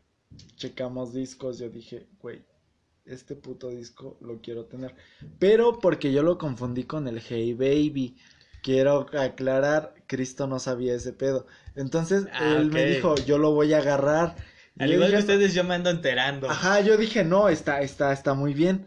checamos 0.56 1.12
discos, 1.12 1.58
yo 1.58 1.68
dije, 1.68 2.08
güey, 2.20 2.44
este 3.04 3.36
puto 3.36 3.70
disco 3.70 4.16
lo 4.20 4.40
quiero 4.40 4.64
tener. 4.66 4.94
Pero 5.38 5.78
porque 5.78 6.12
yo 6.12 6.22
lo 6.22 6.38
confundí 6.38 6.84
con 6.84 7.06
el 7.08 7.20
Hey 7.20 7.54
Baby. 7.54 8.16
Quiero 8.62 9.06
aclarar, 9.16 9.94
Cristo 10.08 10.48
no 10.48 10.58
sabía 10.58 10.94
ese 10.94 11.12
pedo. 11.12 11.46
Entonces 11.76 12.26
Ah, 12.32 12.56
él 12.58 12.72
me 12.72 12.84
dijo, 12.84 13.14
yo 13.14 13.38
lo 13.38 13.52
voy 13.52 13.72
a 13.74 13.78
agarrar. 13.78 14.36
Al 14.78 14.92
igual 14.92 15.10
que 15.10 15.18
ustedes, 15.18 15.54
yo 15.54 15.64
me 15.64 15.74
ando 15.74 15.90
enterando. 15.90 16.50
Ajá, 16.50 16.80
yo 16.80 16.96
dije, 16.96 17.24
no, 17.24 17.48
está, 17.48 17.80
está, 17.80 18.12
está 18.12 18.34
muy 18.34 18.52
bien. 18.54 18.86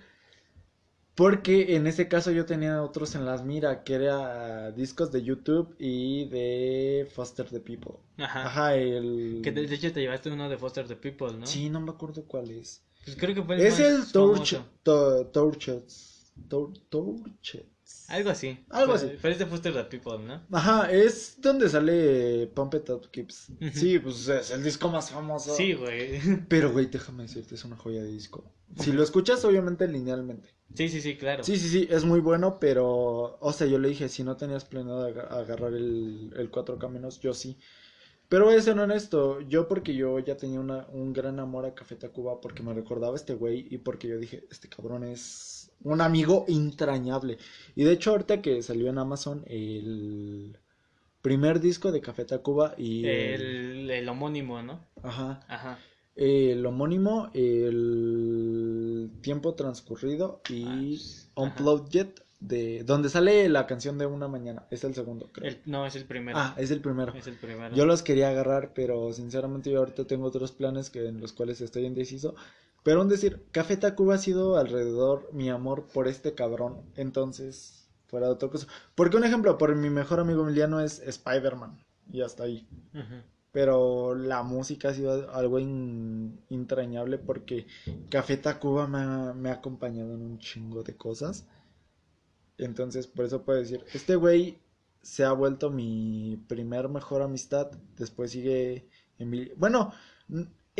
Porque 1.15 1.75
en 1.75 1.85
ese 1.85 2.07
caso 2.07 2.31
yo 2.31 2.45
tenía 2.45 2.81
otros 2.81 3.13
en 3.15 3.25
las 3.25 3.43
mira, 3.43 3.83
que 3.83 3.95
era 3.95 4.71
discos 4.71 5.11
de 5.11 5.21
YouTube 5.21 5.75
y 5.77 6.25
de 6.29 7.09
Foster 7.13 7.45
the 7.49 7.59
People. 7.59 7.95
Ajá. 8.17 8.45
Ajá, 8.45 8.75
el... 8.75 9.41
Que 9.43 9.51
de, 9.51 9.63
hecho 9.63 9.91
te 9.91 9.99
llevaste 9.99 10.31
uno 10.31 10.47
de 10.47 10.57
Foster 10.57 10.87
the 10.87 10.95
People, 10.95 11.33
¿no? 11.37 11.45
Sí, 11.45 11.69
no 11.69 11.81
me 11.81 11.91
acuerdo 11.91 12.23
cuál 12.23 12.51
es. 12.51 12.81
Pues 13.03 13.17
creo 13.17 13.35
que 13.35 13.43
fue 13.43 13.55
el 13.55 13.61
Es 13.61 13.79
más 13.79 13.79
el 13.81 14.11
Torch... 14.13 14.61
Torches. 14.83 16.31
Tor- 16.47 16.79
Torches. 16.89 17.65
Algo 18.09 18.29
así. 18.31 18.59
Algo 18.69 18.93
Pero- 18.95 19.07
así. 19.11 19.37
De 19.39 19.45
Foster 19.45 19.73
the 19.73 19.83
People, 19.85 20.19
¿no? 20.25 20.41
Ajá, 20.51 20.91
es 20.91 21.37
donde 21.41 21.69
sale 21.69 22.47
Pump 22.47 22.73
It 22.75 22.89
Up 22.89 23.09
Kips. 23.11 23.51
Sí, 23.73 23.99
pues 23.99 24.27
es 24.27 24.51
el 24.51 24.63
disco 24.63 24.89
más 24.89 25.09
famoso. 25.11 25.55
Sí, 25.55 25.73
güey. 25.73 26.19
Pero, 26.49 26.71
güey, 26.71 26.87
déjame 26.87 27.23
decirte, 27.23 27.55
es 27.55 27.63
una 27.65 27.75
joya 27.77 28.01
de 28.01 28.11
disco. 28.11 28.43
Si 28.79 28.91
lo 28.91 29.01
escuchas, 29.03 29.43
obviamente, 29.45 29.87
linealmente. 29.87 30.49
Sí, 30.75 30.89
sí, 30.89 31.01
sí, 31.01 31.17
claro. 31.17 31.43
Sí, 31.43 31.57
sí, 31.57 31.67
sí, 31.69 31.87
es 31.89 32.05
muy 32.05 32.19
bueno, 32.19 32.59
pero, 32.59 33.37
o 33.39 33.53
sea, 33.53 33.65
yo 33.65 33.79
le 33.79 33.89
dije, 33.89 34.07
si 34.09 34.23
no 34.23 34.37
tenías 34.37 34.65
planeado 34.65 35.07
aga- 35.07 35.27
agarrar 35.39 35.73
el, 35.73 36.31
el 36.37 36.49
Cuatro 36.51 36.77
Caminos, 36.77 37.19
yo 37.19 37.33
sí. 37.33 37.57
Pero 38.27 38.45
voy 38.45 38.53
a 38.53 38.61
ser 38.61 38.77
honesto, 38.77 39.41
yo 39.41 39.67
porque 39.67 39.95
yo 39.95 40.19
ya 40.19 40.37
tenía 40.37 40.59
una, 40.59 40.85
un 40.89 41.13
gran 41.13 41.39
amor 41.39 41.65
a 41.65 41.73
Café 41.73 41.95
Tacuba, 41.95 42.39
porque 42.39 42.61
me 42.61 42.75
recordaba 42.75 43.15
este 43.15 43.33
güey 43.33 43.67
y 43.71 43.79
porque 43.79 44.07
yo 44.07 44.19
dije, 44.19 44.45
este 44.51 44.69
cabrón 44.69 45.03
es 45.03 45.58
un 45.83 46.01
amigo 46.01 46.45
entrañable. 46.47 47.37
Y 47.75 47.83
de 47.83 47.93
hecho, 47.93 48.11
ahorita 48.11 48.41
que 48.41 48.61
salió 48.61 48.89
en 48.89 48.97
Amazon 48.97 49.43
el 49.47 50.57
primer 51.21 51.59
disco 51.59 51.91
de 51.91 52.01
Café 52.01 52.25
Tacuba 52.25 52.73
y... 52.77 53.05
El, 53.05 53.89
el 53.89 54.09
homónimo, 54.09 54.61
¿no? 54.61 54.85
Ajá. 55.03 55.41
Ajá. 55.47 55.79
El 56.15 56.65
homónimo, 56.65 57.29
el 57.33 59.11
tiempo 59.21 59.53
transcurrido 59.53 60.41
y 60.49 60.65
Ah, 60.65 60.75
pues. 60.79 61.29
Unplugged 61.35 62.07
de 62.41 62.83
donde 62.85 63.09
sale 63.09 63.47
la 63.49 63.67
canción 63.67 63.97
de 63.97 64.05
una 64.05 64.27
mañana. 64.27 64.65
Es 64.71 64.83
el 64.85 64.93
segundo, 64.95 65.29
creo. 65.31 65.49
El- 65.49 65.59
no, 65.65 65.85
es 65.85 65.95
el 65.95 66.05
primero. 66.05 66.37
Ah, 66.37 66.55
es 66.57 66.71
el 66.71 66.81
primero. 66.81 67.13
Es 67.13 67.27
el 67.27 67.35
primero. 67.35 67.75
Yo 67.75 67.85
los 67.85 68.01
quería 68.01 68.29
agarrar, 68.29 68.73
pero 68.73 69.11
sinceramente 69.13 69.69
yo 69.71 69.79
ahorita 69.79 70.05
tengo 70.07 70.25
otros 70.27 70.51
planes 70.51 70.89
que 70.89 71.05
en 71.07 71.19
los 71.21 71.33
cuales 71.33 71.59
estoy 71.61 71.85
indeciso. 71.85 72.35
Pero 72.89 73.03
un 73.03 73.07
decir, 73.07 73.45
Café 73.51 73.77
Tacuba 73.77 74.15
ha 74.15 74.17
sido 74.17 74.57
alrededor 74.57 75.29
mi 75.31 75.47
amor 75.51 75.85
por 75.93 76.07
este 76.07 76.33
cabrón. 76.33 76.81
Entonces, 76.95 77.87
fuera 78.07 78.25
de 78.25 78.33
otra 78.33 78.49
cosa. 78.49 78.65
Porque 78.95 79.15
un 79.15 79.23
ejemplo, 79.23 79.59
por 79.59 79.75
mi 79.75 79.91
mejor 79.91 80.19
amigo 80.19 80.41
Emiliano 80.41 80.79
es 80.79 80.97
Spider-Man. 80.97 81.85
Y 82.11 82.21
hasta 82.21 82.45
ahí. 82.45 82.67
Pero 83.51 84.15
la 84.15 84.41
música 84.41 84.89
ha 84.89 84.93
sido 84.95 85.31
algo 85.31 85.59
in- 85.59 86.39
entrañable 86.49 87.19
porque 87.19 87.67
Café 88.09 88.37
Tacuba 88.37 88.87
me 88.87 88.97
ha, 88.97 89.33
me 89.35 89.49
ha 89.51 89.53
acompañado 89.53 90.15
en 90.15 90.23
un 90.23 90.39
chingo 90.39 90.81
de 90.81 90.97
cosas. 90.97 91.45
Entonces, 92.57 93.05
por 93.05 93.25
eso 93.25 93.43
puedo 93.43 93.59
decir, 93.59 93.85
este 93.93 94.15
güey 94.15 94.57
se 95.03 95.25
ha 95.25 95.31
vuelto 95.31 95.69
mi 95.69 96.43
primer 96.47 96.89
mejor 96.89 97.21
amistad. 97.21 97.69
Después 97.97 98.31
sigue 98.31 98.89
Emil- 99.19 99.53
Bueno, 99.57 99.91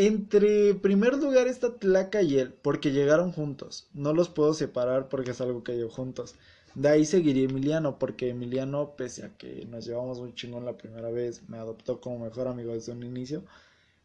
entre 0.08 0.76
primer 0.76 1.18
lugar 1.18 1.48
está 1.48 1.76
Tlaca 1.76 2.22
y 2.22 2.40
él, 2.40 2.54
porque 2.54 2.92
llegaron 2.92 3.34
juntos. 3.34 3.90
No 3.94 4.14
los 4.14 4.30
puedo 4.30 4.54
separar 4.54 5.10
porque 5.10 5.32
es 5.32 5.42
algo 5.42 5.64
que 5.64 5.76
llegó 5.76 5.90
juntos. 5.90 6.36
De 6.74 6.88
ahí 6.88 7.06
seguiría 7.06 7.50
Emiliano, 7.50 8.00
porque 8.00 8.30
Emiliano, 8.30 8.96
pese 8.96 9.26
a 9.26 9.38
que 9.38 9.66
nos 9.66 9.86
llevamos 9.86 10.22
muy 10.22 10.34
chingón 10.34 10.64
la 10.64 10.78
primera 10.78 11.10
vez, 11.10 11.50
me 11.50 11.58
adoptó 11.58 12.00
como 12.00 12.20
mejor 12.20 12.48
amigo 12.48 12.74
desde 12.74 12.94
un 12.94 13.04
inicio. 13.04 13.44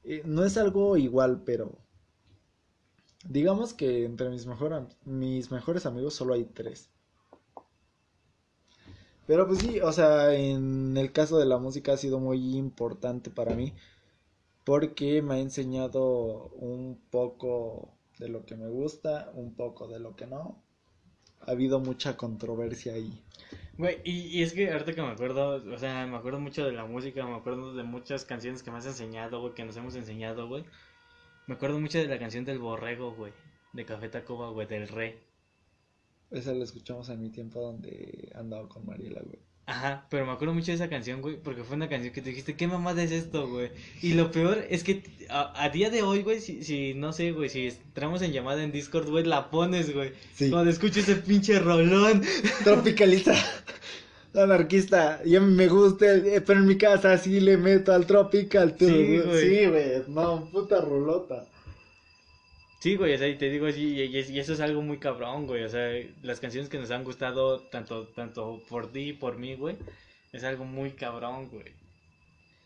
Eh, 0.02 0.22
no 0.24 0.44
es 0.44 0.56
algo 0.56 0.96
igual, 0.96 1.42
pero 1.44 1.70
digamos 3.28 3.72
que 3.72 4.04
entre 4.04 4.30
mis, 4.30 4.46
mejor, 4.46 4.88
mis 5.04 5.52
mejores 5.52 5.86
amigos 5.86 6.14
solo 6.14 6.34
hay 6.34 6.44
tres. 6.44 6.88
Pero 9.26 9.46
pues 9.46 9.60
sí, 9.60 9.80
o 9.80 9.92
sea, 9.92 10.34
en 10.34 10.96
el 10.96 11.12
caso 11.12 11.38
de 11.38 11.46
la 11.46 11.58
música 11.58 11.92
ha 11.92 11.96
sido 11.96 12.18
muy 12.18 12.56
importante 12.56 13.30
para 13.30 13.54
mí 13.54 13.72
porque 14.64 15.22
me 15.22 15.34
ha 15.34 15.38
enseñado 15.38 16.48
un 16.54 17.00
poco 17.10 17.94
de 18.18 18.28
lo 18.28 18.44
que 18.44 18.56
me 18.56 18.68
gusta, 18.68 19.30
un 19.34 19.54
poco 19.54 19.88
de 19.88 20.00
lo 20.00 20.16
que 20.16 20.26
no. 20.26 20.62
Ha 21.40 21.50
habido 21.50 21.78
mucha 21.80 22.16
controversia 22.16 22.94
ahí. 22.94 23.22
Güey, 23.76 24.00
y, 24.04 24.38
y 24.38 24.42
es 24.42 24.52
que 24.54 24.70
ahorita 24.70 24.94
que 24.94 25.02
me 25.02 25.08
acuerdo, 25.08 25.62
o 25.72 25.78
sea, 25.78 26.06
me 26.06 26.16
acuerdo 26.16 26.40
mucho 26.40 26.64
de 26.64 26.72
la 26.72 26.86
música, 26.86 27.26
me 27.26 27.34
acuerdo 27.34 27.74
de 27.74 27.82
muchas 27.82 28.24
canciones 28.24 28.62
que 28.62 28.70
me 28.70 28.78
has 28.78 28.86
enseñado, 28.86 29.40
güey, 29.40 29.54
que 29.54 29.64
nos 29.64 29.76
hemos 29.76 29.94
enseñado, 29.96 30.48
güey. 30.48 30.64
Me 31.46 31.54
acuerdo 31.56 31.78
mucho 31.78 31.98
de 31.98 32.06
la 32.06 32.18
canción 32.18 32.44
del 32.44 32.58
borrego, 32.58 33.14
güey, 33.14 33.32
de 33.74 33.84
Café 33.84 34.08
Tacuba, 34.08 34.48
güey, 34.50 34.66
del 34.66 34.88
re. 34.88 35.18
Esa 36.30 36.54
la 36.54 36.64
escuchamos 36.64 37.10
en 37.10 37.20
mi 37.20 37.30
tiempo 37.30 37.60
donde 37.60 38.32
andaba 38.34 38.68
con 38.68 38.86
Mariela, 38.86 39.20
güey. 39.22 39.38
Ajá, 39.66 40.06
pero 40.10 40.26
me 40.26 40.32
acuerdo 40.32 40.52
mucho 40.52 40.72
de 40.72 40.74
esa 40.74 40.90
canción, 40.90 41.22
güey, 41.22 41.36
porque 41.42 41.64
fue 41.64 41.76
una 41.76 41.88
canción 41.88 42.12
que 42.12 42.20
tú 42.20 42.28
dijiste, 42.28 42.54
¿qué 42.54 42.66
mamada 42.66 43.02
es 43.02 43.12
esto, 43.12 43.48
güey? 43.48 43.70
Y 44.02 44.12
lo 44.12 44.30
peor 44.30 44.62
es 44.68 44.84
que 44.84 45.02
a, 45.30 45.52
a 45.62 45.70
día 45.70 45.88
de 45.88 46.02
hoy, 46.02 46.22
güey, 46.22 46.40
si, 46.40 46.62
si, 46.62 46.92
no 46.92 47.14
sé, 47.14 47.32
güey, 47.32 47.48
si 47.48 47.68
entramos 47.68 48.20
en 48.20 48.32
llamada 48.32 48.62
en 48.62 48.72
Discord, 48.72 49.08
güey, 49.08 49.24
la 49.24 49.50
pones, 49.50 49.94
güey. 49.94 50.12
Sí. 50.34 50.50
Cuando 50.50 50.70
escucho 50.70 51.00
ese 51.00 51.16
pinche 51.16 51.58
rolón. 51.60 52.22
Tropicalista. 52.64 53.34
Anarquista. 54.34 55.20
Y 55.24 55.36
a 55.36 55.40
mí 55.40 55.54
me 55.54 55.68
gusta, 55.68 56.14
eh, 56.14 56.42
pero 56.44 56.60
en 56.60 56.66
mi 56.66 56.76
casa 56.76 57.16
sí 57.16 57.40
le 57.40 57.56
meto 57.56 57.92
al 57.92 58.06
tropical. 58.06 58.76
tú, 58.76 58.86
Sí, 58.86 59.18
güey. 59.18 59.48
Sí, 59.48 59.66
güey. 59.66 60.02
No, 60.08 60.46
puta 60.50 60.82
rolota. 60.82 61.46
Sí, 62.84 62.96
güey, 62.96 63.14
o 63.14 63.18
sea, 63.18 63.28
y 63.28 63.38
te 63.38 63.48
digo, 63.48 63.66
y, 63.70 63.72
y- 64.02 64.18
y 64.34 64.38
eso 64.38 64.52
es 64.52 64.60
algo 64.60 64.82
muy 64.82 64.98
cabrón, 64.98 65.46
güey, 65.46 65.62
o 65.64 65.70
sea, 65.70 65.88
las 66.22 66.38
canciones 66.38 66.68
que 66.68 66.78
nos 66.78 66.90
han 66.90 67.02
gustado 67.02 67.60
tanto, 67.74 68.08
tanto 68.08 68.60
por 68.68 68.92
ti 68.92 69.04
y 69.08 69.12
por 69.14 69.38
mí, 69.38 69.54
güey, 69.54 69.76
es 70.32 70.44
algo 70.44 70.64
muy 70.66 70.90
cabrón, 70.90 71.48
güey. 71.50 71.72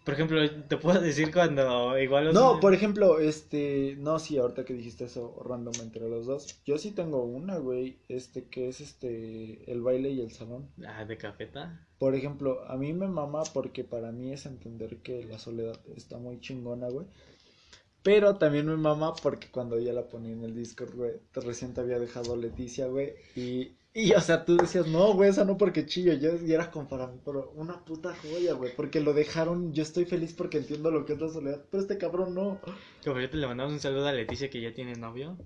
Por 0.05 0.15
ejemplo, 0.15 0.39
te 0.71 0.77
puedo 0.77 1.01
decir 1.01 1.31
cuando 1.33 1.97
igual... 1.97 2.25
los- 2.25 2.35
No, 2.35 2.59
por 2.59 2.75
ejemplo, 2.75 3.21
este, 3.21 3.95
no, 4.01 4.19
sí, 4.19 4.39
ahorita 4.39 4.65
que 4.65 4.73
dijiste 4.75 5.05
eso 5.05 5.23
random 5.45 5.75
entre 5.83 6.09
los 6.09 6.27
dos, 6.27 6.59
yo 6.67 6.79
sí 6.79 6.91
tengo 6.91 7.23
una, 7.23 7.59
güey, 7.59 7.97
este, 8.09 8.43
que 8.53 8.69
es 8.71 8.81
este, 8.81 9.71
el 9.71 9.83
baile 9.83 10.11
y 10.11 10.21
el 10.23 10.33
salón. 10.33 10.67
Ah, 10.85 11.05
de 11.05 11.17
cafeta. 11.17 11.87
Por 12.01 12.17
ejemplo, 12.17 12.65
a 12.67 12.77
mí 12.77 12.93
me 12.93 13.07
mama 13.07 13.43
porque 13.55 13.85
para 13.85 14.11
mí 14.11 14.33
es 14.33 14.47
entender 14.47 14.97
que 14.97 15.25
la 15.25 15.39
soledad 15.39 15.79
está 15.97 16.19
muy 16.19 16.41
chingona, 16.41 16.89
güey. 16.89 17.07
Pero 18.09 18.37
también 18.37 18.65
me 18.65 18.75
mama 18.75 19.13
porque 19.23 19.49
cuando 19.51 19.79
ya 19.79 19.93
la 19.93 20.09
ponía 20.09 20.33
en 20.33 20.43
el 20.43 20.55
Discord, 20.55 20.95
güey, 20.95 21.13
recién 21.35 21.75
te 21.75 21.83
había 21.83 21.99
dejado 21.99 22.39
Leticia, 22.39 22.87
güey, 22.87 23.13
y, 23.37 23.77
y, 23.93 24.13
o 24.15 24.21
sea, 24.23 24.47
tú 24.47 24.57
decías, 24.57 24.87
no, 24.87 25.13
güey, 25.13 25.29
esa 25.29 25.45
no 25.45 25.59
porque 25.59 25.85
chillo, 25.85 26.15
yo, 26.15 26.37
y 26.37 26.55
era 26.55 26.71
como 26.71 26.89
para 26.89 27.07
mí, 27.07 27.21
pero 27.23 27.53
una 27.55 27.85
puta 27.85 28.17
joya, 28.17 28.55
güey, 28.55 28.75
porque 28.75 29.01
lo 29.01 29.13
dejaron, 29.13 29.75
yo 29.75 29.83
estoy 29.83 30.07
feliz 30.07 30.33
porque 30.33 30.57
entiendo 30.57 30.91
lo 30.91 31.05
que 31.05 31.13
es 31.13 31.21
la 31.21 31.29
soledad, 31.29 31.63
pero 31.71 31.83
este 31.83 31.99
cabrón 31.99 32.35
no. 32.35 32.59
Que 33.03 33.11
por 33.11 33.19
cierto 33.19 33.37
le 33.37 33.47
mandamos 33.47 33.75
un 33.75 33.81
saludo 33.81 34.09
a 34.09 34.13
Leticia 34.15 34.49
que 34.49 34.63
ya 34.63 34.73
tiene 34.73 34.95
novio. 34.95 35.37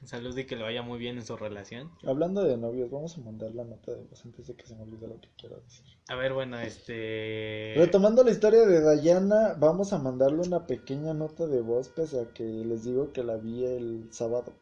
Un 0.00 0.08
saludo 0.08 0.38
y 0.38 0.44
que 0.46 0.56
le 0.56 0.62
vaya 0.62 0.82
muy 0.82 0.98
bien 0.98 1.16
en 1.16 1.24
su 1.24 1.36
relación. 1.36 1.90
Hablando 2.04 2.44
de 2.44 2.56
novios, 2.56 2.90
vamos 2.90 3.16
a 3.16 3.20
mandar 3.22 3.54
la 3.54 3.64
nota 3.64 3.92
de 3.92 4.02
voz 4.02 4.24
antes 4.24 4.46
de 4.46 4.54
que 4.54 4.66
se 4.66 4.74
me 4.76 4.82
olvide 4.82 5.08
lo 5.08 5.20
que 5.20 5.30
quiero 5.38 5.58
decir. 5.60 5.84
A 6.08 6.14
ver, 6.14 6.32
bueno, 6.34 6.58
este... 6.60 7.74
Retomando 7.76 8.22
la 8.22 8.30
historia 8.30 8.66
de 8.66 8.80
Dayana, 8.80 9.56
vamos 9.58 9.92
a 9.92 9.98
mandarle 9.98 10.42
una 10.46 10.66
pequeña 10.66 11.14
nota 11.14 11.46
de 11.46 11.60
voz, 11.62 11.88
pese 11.88 12.20
a 12.20 12.32
que 12.32 12.44
les 12.44 12.84
digo 12.84 13.12
que 13.12 13.24
la 13.24 13.36
vi 13.36 13.64
el 13.64 14.08
sábado 14.10 14.52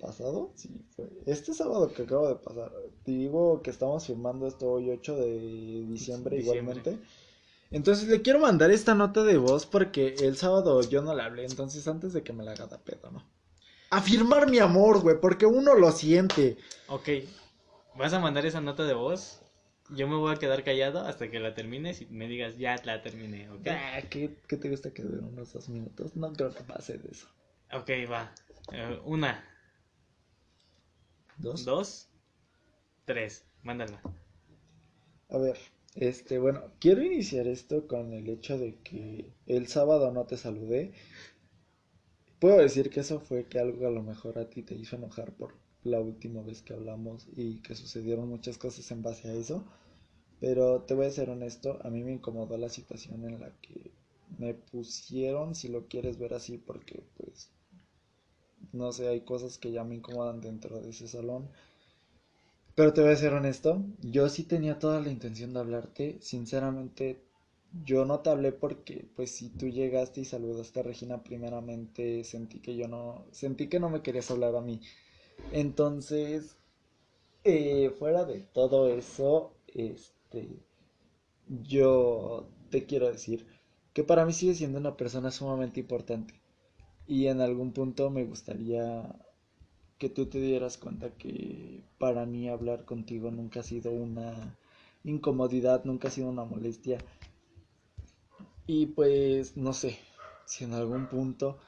pasado. 0.00 0.50
Sí, 0.54 0.70
fue 0.96 1.08
este 1.26 1.52
sábado 1.52 1.92
que 1.92 2.02
acabo 2.02 2.28
de 2.28 2.36
pasar. 2.36 2.72
Te 3.04 3.12
digo 3.12 3.60
que 3.62 3.70
estamos 3.70 4.06
firmando 4.06 4.46
esto 4.46 4.72
hoy 4.72 4.90
8 4.90 5.14
de 5.16 5.84
diciembre, 5.88 6.36
Diciembre. 6.38 6.38
igualmente. 6.38 6.98
Entonces 7.70 8.08
le 8.08 8.22
quiero 8.22 8.40
mandar 8.40 8.70
esta 8.70 8.94
nota 8.94 9.22
de 9.22 9.36
voz 9.36 9.66
porque 9.66 10.14
el 10.20 10.36
sábado 10.36 10.80
yo 10.82 11.02
no 11.02 11.14
la 11.14 11.26
hablé, 11.26 11.44
entonces 11.44 11.86
antes 11.86 12.12
de 12.12 12.22
que 12.24 12.32
me 12.32 12.42
la 12.42 12.52
haga 12.52 12.66
de 12.66 12.78
pedo, 12.78 13.10
¿no? 13.12 13.22
Afirmar 13.90 14.48
mi 14.48 14.58
amor, 14.58 15.00
güey, 15.00 15.20
porque 15.20 15.46
uno 15.46 15.74
lo 15.74 15.90
siente. 15.92 16.56
Ok, 16.88 17.08
vas 17.96 18.12
a 18.12 18.20
mandar 18.20 18.46
esa 18.46 18.60
nota 18.60 18.84
de 18.84 18.94
voz. 18.94 19.40
Yo 19.90 20.06
me 20.06 20.14
voy 20.16 20.32
a 20.32 20.38
quedar 20.38 20.62
callado 20.62 21.00
hasta 21.00 21.30
que 21.30 21.40
la 21.40 21.54
termines 21.54 22.00
y 22.00 22.06
me 22.06 22.28
digas, 22.28 22.56
ya 22.56 22.76
la 22.84 23.02
terminé, 23.02 23.50
¿ok? 23.50 23.66
Ah, 23.66 24.00
¿qué, 24.08 24.36
qué 24.46 24.56
te 24.56 24.70
gusta 24.70 24.92
que 24.92 25.02
dure 25.02 25.18
unos 25.18 25.52
dos 25.52 25.68
minutos? 25.68 26.14
No 26.14 26.32
creo 26.32 26.54
que 26.54 26.62
pase 26.62 26.98
de 26.98 27.10
eso. 27.10 27.26
Ok, 27.72 27.90
va. 28.10 28.32
Eh, 28.72 29.00
una, 29.04 29.44
¿Dos? 31.38 31.64
dos, 31.64 32.08
tres. 33.04 33.44
Mándala. 33.62 34.00
A 35.28 35.38
ver, 35.38 35.58
este, 35.94 36.38
bueno, 36.38 36.62
quiero 36.80 37.02
iniciar 37.02 37.46
esto 37.46 37.86
con 37.86 38.12
el 38.12 38.28
hecho 38.28 38.58
de 38.58 38.76
que 38.82 39.32
el 39.46 39.66
sábado 39.68 40.12
no 40.12 40.26
te 40.26 40.36
saludé. 40.36 40.92
Puedo 42.40 42.56
decir 42.56 42.90
que 42.90 43.00
eso 43.00 43.20
fue 43.20 43.46
que 43.46 43.60
algo 43.60 43.86
a 43.86 43.90
lo 43.92 44.02
mejor 44.02 44.36
a 44.38 44.50
ti 44.50 44.62
te 44.64 44.74
hizo 44.74 44.96
enojar 44.96 45.32
por 45.32 45.54
la 45.84 46.00
última 46.00 46.42
vez 46.42 46.60
que 46.62 46.72
hablamos 46.72 47.28
y 47.36 47.58
que 47.62 47.76
sucedieron 47.76 48.28
muchas 48.28 48.58
cosas 48.58 48.90
en 48.90 49.02
base 49.02 49.28
a 49.28 49.34
eso. 49.34 49.64
Pero 50.40 50.82
te 50.82 50.94
voy 50.94 51.06
a 51.06 51.10
ser 51.10 51.30
honesto, 51.30 51.78
a 51.84 51.90
mí 51.90 52.02
me 52.04 52.12
incomodó 52.12 52.56
la 52.58 52.68
situación 52.70 53.24
en 53.26 53.40
la 53.40 53.52
que 53.62 53.92
me 54.38 54.54
pusieron, 54.54 55.54
si 55.54 55.68
lo 55.68 55.86
quieres 55.86 56.18
ver 56.18 56.34
así, 56.34 56.58
porque 56.58 57.02
pues, 57.16 57.50
no 58.72 58.90
sé, 58.92 59.06
hay 59.08 59.20
cosas 59.20 59.58
que 59.58 59.70
ya 59.70 59.84
me 59.84 59.94
incomodan 59.96 60.40
dentro 60.40 60.80
de 60.80 60.90
ese 60.90 61.08
salón. 61.08 61.48
Pero 62.74 62.92
te 62.92 63.00
voy 63.00 63.12
a 63.12 63.16
ser 63.16 63.32
honesto, 63.34 63.84
yo 64.00 64.28
sí 64.28 64.42
tenía 64.42 64.78
toda 64.80 65.00
la 65.00 65.10
intención 65.10 65.52
de 65.52 65.60
hablarte, 65.60 66.18
sinceramente 66.20 67.22
yo 67.84 68.04
no 68.04 68.20
te 68.20 68.30
hablé 68.30 68.52
porque 68.52 69.06
pues 69.16 69.30
si 69.30 69.48
tú 69.48 69.68
llegaste 69.68 70.20
y 70.22 70.24
saludaste 70.24 70.80
a 70.80 70.82
Regina 70.82 71.22
primeramente 71.22 72.24
sentí 72.24 72.60
que 72.60 72.76
yo 72.76 72.88
no, 72.88 73.24
sentí 73.32 73.68
que 73.68 73.80
no 73.80 73.90
me 73.90 74.02
querías 74.02 74.30
hablar 74.30 74.56
a 74.56 74.60
mí. 74.60 74.80
Entonces, 75.52 76.56
eh, 77.44 77.90
fuera 77.98 78.24
de 78.24 78.40
todo 78.40 78.88
eso, 78.88 79.54
este, 79.68 80.60
yo 81.48 82.48
te 82.70 82.86
quiero 82.86 83.10
decir 83.10 83.46
que 83.92 84.04
para 84.04 84.24
mí 84.26 84.32
sigue 84.32 84.54
siendo 84.54 84.78
una 84.78 84.96
persona 84.96 85.30
sumamente 85.30 85.80
importante 85.80 86.34
y 87.06 87.26
en 87.26 87.40
algún 87.40 87.72
punto 87.72 88.10
me 88.10 88.24
gustaría 88.24 89.16
que 89.98 90.08
tú 90.08 90.26
te 90.26 90.40
dieras 90.40 90.78
cuenta 90.78 91.10
que 91.10 91.82
para 91.98 92.24
mí 92.26 92.48
hablar 92.48 92.84
contigo 92.84 93.30
nunca 93.30 93.60
ha 93.60 93.62
sido 93.62 93.90
una 93.92 94.56
incomodidad, 95.04 95.84
nunca 95.84 96.08
ha 96.08 96.10
sido 96.10 96.28
una 96.28 96.44
molestia. 96.44 96.98
Y 98.72 98.86
pues 98.86 99.56
no 99.56 99.72
sé, 99.72 99.98
si 100.44 100.62
en 100.62 100.74
algún 100.74 101.08
punto 101.08 101.58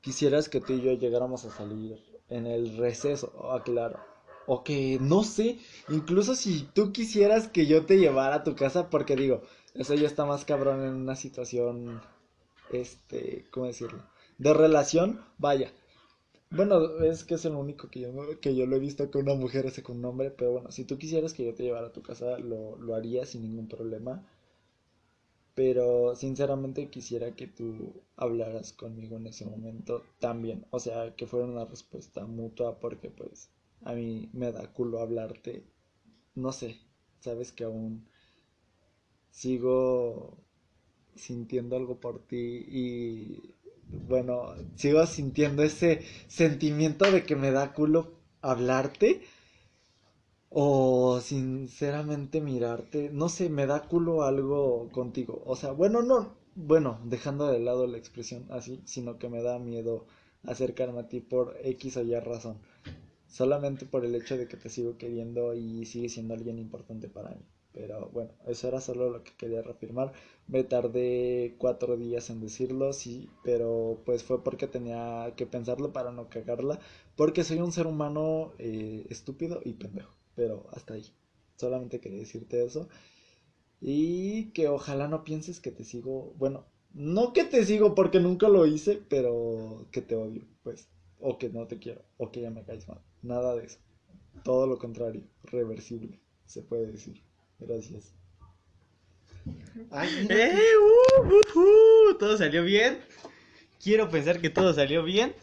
quisieras 0.00 0.48
que 0.48 0.62
tú 0.62 0.72
y 0.72 0.80
yo 0.80 0.94
llegáramos 0.94 1.44
a 1.44 1.50
salir 1.50 2.02
en 2.30 2.46
el 2.46 2.78
receso, 2.78 3.30
oh, 3.36 3.60
claro. 3.62 4.00
O 4.46 4.64
que 4.64 4.96
no 4.98 5.22
sé, 5.22 5.58
incluso 5.90 6.34
si 6.34 6.62
tú 6.72 6.92
quisieras 6.92 7.46
que 7.46 7.66
yo 7.66 7.84
te 7.84 7.98
llevara 7.98 8.36
a 8.36 8.42
tu 8.42 8.56
casa, 8.56 8.88
porque 8.88 9.16
digo, 9.16 9.42
eso 9.74 9.92
ya 9.92 10.06
está 10.06 10.24
más 10.24 10.46
cabrón 10.46 10.82
en 10.82 10.94
una 10.94 11.14
situación, 11.14 12.00
este, 12.72 13.44
¿cómo 13.50 13.66
decirlo? 13.66 14.02
De 14.38 14.54
relación, 14.54 15.20
vaya. 15.36 15.70
Bueno, 16.48 17.00
es 17.00 17.24
que 17.24 17.34
es 17.34 17.44
el 17.44 17.52
único 17.54 17.90
que 17.90 18.00
yo, 18.00 18.40
que 18.40 18.54
yo 18.54 18.64
lo 18.64 18.76
he 18.76 18.78
visto 18.78 19.10
que 19.10 19.18
una 19.18 19.34
mujer 19.34 19.66
hace 19.66 19.82
con 19.82 19.98
un 19.98 20.06
hombre, 20.06 20.30
pero 20.30 20.52
bueno, 20.52 20.70
si 20.70 20.86
tú 20.86 20.96
quisieras 20.96 21.34
que 21.34 21.44
yo 21.44 21.54
te 21.54 21.64
llevara 21.64 21.88
a 21.88 21.92
tu 21.92 22.00
casa, 22.00 22.38
lo, 22.38 22.78
lo 22.78 22.94
haría 22.94 23.26
sin 23.26 23.42
ningún 23.42 23.68
problema. 23.68 24.24
Pero 25.56 26.14
sinceramente 26.14 26.88
quisiera 26.88 27.34
que 27.34 27.48
tú 27.48 28.04
hablaras 28.16 28.72
conmigo 28.72 29.16
en 29.16 29.26
ese 29.26 29.44
momento 29.44 30.04
también. 30.20 30.66
O 30.70 30.78
sea, 30.78 31.16
que 31.16 31.26
fuera 31.26 31.46
una 31.46 31.64
respuesta 31.64 32.24
mutua 32.26 32.78
porque 32.78 33.10
pues 33.10 33.50
a 33.82 33.94
mí 33.94 34.30
me 34.34 34.52
da 34.52 34.72
culo 34.72 35.00
hablarte. 35.00 35.64
No 36.36 36.52
sé, 36.52 36.78
sabes 37.20 37.52
que 37.52 37.64
aún 37.64 38.08
sigo 39.30 40.38
sintiendo 41.14 41.76
algo 41.76 42.00
por 42.00 42.26
ti 42.26 42.64
y 42.68 43.54
bueno, 43.90 44.54
sigo 44.76 45.06
sintiendo 45.06 45.62
ese 45.62 46.02
sentimiento 46.28 47.10
de 47.10 47.24
que 47.24 47.36
me 47.36 47.50
da 47.52 47.72
culo 47.74 48.12
hablarte 48.42 49.22
o 50.58 51.20
sinceramente 51.20 52.40
mirarte, 52.40 53.10
no 53.12 53.28
sé, 53.28 53.50
me 53.50 53.66
da 53.66 53.82
culo 53.82 54.22
algo 54.22 54.88
contigo. 54.90 55.42
O 55.44 55.54
sea, 55.54 55.72
bueno, 55.72 56.00
no, 56.02 56.34
bueno, 56.54 56.98
dejando 57.04 57.46
de 57.48 57.58
lado 57.60 57.86
la 57.86 57.98
expresión 57.98 58.46
así, 58.50 58.80
sino 58.86 59.18
que 59.18 59.28
me 59.28 59.42
da 59.42 59.58
miedo 59.58 60.06
acercarme 60.44 61.00
a 61.00 61.08
ti 61.08 61.20
por 61.20 61.56
X 61.62 61.98
o 61.98 62.02
Y 62.02 62.18
razón. 62.20 62.56
Solamente 63.28 63.84
por 63.86 64.04
el 64.06 64.14
hecho 64.14 64.38
de 64.38 64.48
que 64.48 64.56
te 64.56 64.70
sigo 64.70 64.96
queriendo 64.96 65.54
y 65.54 65.84
sigues 65.84 66.14
siendo 66.14 66.32
alguien 66.34 66.58
importante 66.58 67.08
para 67.08 67.30
mí. 67.32 67.44
Pero 67.72 68.08
bueno, 68.10 68.30
eso 68.46 68.68
era 68.68 68.80
solo 68.80 69.10
lo 69.10 69.22
que 69.24 69.32
quería 69.36 69.60
reafirmar. 69.62 70.12
Me 70.48 70.64
tardé 70.64 71.56
cuatro 71.58 71.98
días 71.98 72.30
en 72.30 72.40
decirlo, 72.40 72.94
sí, 72.94 73.28
pero 73.44 74.00
pues 74.06 74.24
fue 74.24 74.42
porque 74.42 74.66
tenía 74.68 75.34
que 75.36 75.44
pensarlo 75.46 75.92
para 75.92 76.12
no 76.12 76.30
cagarla. 76.30 76.80
Porque 77.14 77.44
soy 77.44 77.58
un 77.60 77.72
ser 77.72 77.86
humano 77.86 78.52
eh, 78.58 79.06
estúpido 79.10 79.60
y 79.62 79.74
pendejo. 79.74 80.15
Pero 80.36 80.68
hasta 80.72 80.94
ahí. 80.94 81.12
Solamente 81.56 82.00
quería 82.00 82.20
decirte 82.20 82.64
eso. 82.64 82.88
Y 83.80 84.52
que 84.52 84.68
ojalá 84.68 85.08
no 85.08 85.24
pienses 85.24 85.58
que 85.58 85.72
te 85.72 85.82
sigo. 85.82 86.34
Bueno, 86.38 86.66
no 86.94 87.32
que 87.32 87.44
te 87.44 87.64
sigo 87.64 87.94
porque 87.94 88.20
nunca 88.20 88.48
lo 88.48 88.66
hice, 88.66 89.02
pero 89.08 89.88
que 89.90 90.02
te 90.02 90.14
odio, 90.14 90.46
pues. 90.62 90.88
O 91.18 91.38
que 91.38 91.48
no 91.48 91.66
te 91.66 91.78
quiero, 91.78 92.04
o 92.18 92.30
que 92.30 92.42
ya 92.42 92.50
me 92.50 92.62
caes 92.64 92.86
mal. 92.86 93.00
Nada 93.22 93.56
de 93.56 93.66
eso. 93.66 93.78
Todo 94.44 94.66
lo 94.66 94.78
contrario, 94.78 95.24
reversible, 95.44 96.20
se 96.44 96.62
puede 96.62 96.92
decir. 96.92 97.22
Gracias. 97.58 98.14
Ay, 99.90 100.26
¡Eh! 100.28 100.58
Uh, 100.78 101.26
uh, 101.26 102.10
uh, 102.10 102.18
¿Todo 102.18 102.36
salió 102.36 102.64
bien? 102.64 102.98
Quiero 103.82 104.08
pensar 104.10 104.40
que 104.40 104.50
todo 104.50 104.74
salió 104.74 105.02
bien. 105.04 105.34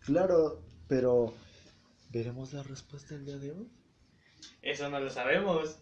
Claro, 0.00 0.60
pero 0.86 1.32
¿veremos 2.10 2.52
la 2.52 2.62
respuesta 2.62 3.14
el 3.14 3.24
día 3.24 3.38
de 3.38 3.52
hoy? 3.52 3.68
Eso 4.62 4.88
no 4.90 5.00
lo 5.00 5.10
sabemos. 5.10 5.78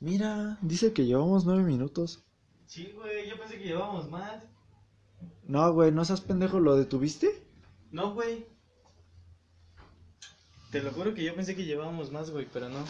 Mira, 0.00 0.58
dice 0.60 0.92
que 0.92 1.06
llevamos 1.06 1.44
nueve 1.44 1.62
minutos. 1.62 2.24
Sí, 2.66 2.92
güey, 2.94 3.28
yo 3.28 3.38
pensé 3.38 3.58
que 3.58 3.64
llevábamos 3.64 4.10
más. 4.10 4.44
No, 5.44 5.72
güey, 5.72 5.92
no 5.92 6.04
seas 6.04 6.20
pendejo, 6.20 6.60
¿lo 6.60 6.76
detuviste? 6.76 7.46
No, 7.90 8.14
güey. 8.14 8.46
Te 10.70 10.82
lo 10.82 10.90
juro 10.90 11.14
que 11.14 11.22
yo 11.22 11.34
pensé 11.34 11.54
que 11.54 11.64
llevábamos 11.64 12.10
más, 12.10 12.30
güey, 12.30 12.48
pero 12.52 12.68
no. 12.68 12.84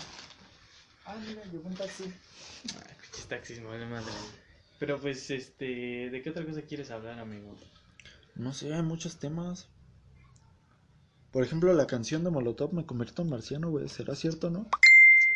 Ah, 1.04 1.16
mira, 1.26 1.44
llegó 1.44 1.68
un 1.68 1.74
taxi. 1.74 2.04
Ay, 2.04 2.94
pinches 3.02 3.28
taxis, 3.28 3.60
me 3.60 3.66
vale 3.66 3.86
madre. 3.86 4.10
Pero 4.78 4.98
pues, 4.98 5.30
este, 5.30 6.08
¿de 6.10 6.22
qué 6.22 6.30
otra 6.30 6.46
cosa 6.46 6.62
quieres 6.62 6.90
hablar, 6.90 7.18
amigo? 7.18 7.54
No 8.34 8.54
sé, 8.54 8.72
hay 8.72 8.82
muchos 8.82 9.18
temas. 9.18 9.68
Por 11.34 11.44
ejemplo, 11.44 11.70
la 11.74 11.86
canción 11.86 12.24
de 12.24 12.30
Molotov 12.30 12.72
me 12.72 12.86
convierto 12.86 13.20
en 13.20 13.28
marciano, 13.28 13.68
güey. 13.70 13.90
¿Será 13.90 14.14
cierto, 14.14 14.48
no? 14.48 14.64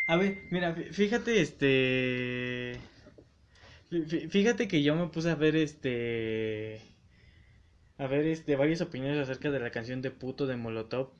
A 0.06 0.16
ver, 0.16 0.30
mira, 0.50 0.74
fí- 0.74 0.92
fíjate, 0.92 1.40
este... 1.40 2.80
fí- 3.90 4.04
fí- 4.06 4.28
Fíjate 4.28 4.68
que 4.68 4.82
yo 4.82 4.94
me 4.94 5.08
puse 5.08 5.30
a 5.30 5.34
ver, 5.34 5.56
este... 5.56 6.80
A 7.98 8.06
ver, 8.06 8.24
este, 8.26 8.56
varias 8.56 8.80
opiniones 8.80 9.18
acerca 9.20 9.50
de 9.50 9.60
la 9.60 9.70
canción 9.70 10.00
de 10.00 10.10
puto 10.10 10.46
de 10.46 10.56
Molotov. 10.56 11.10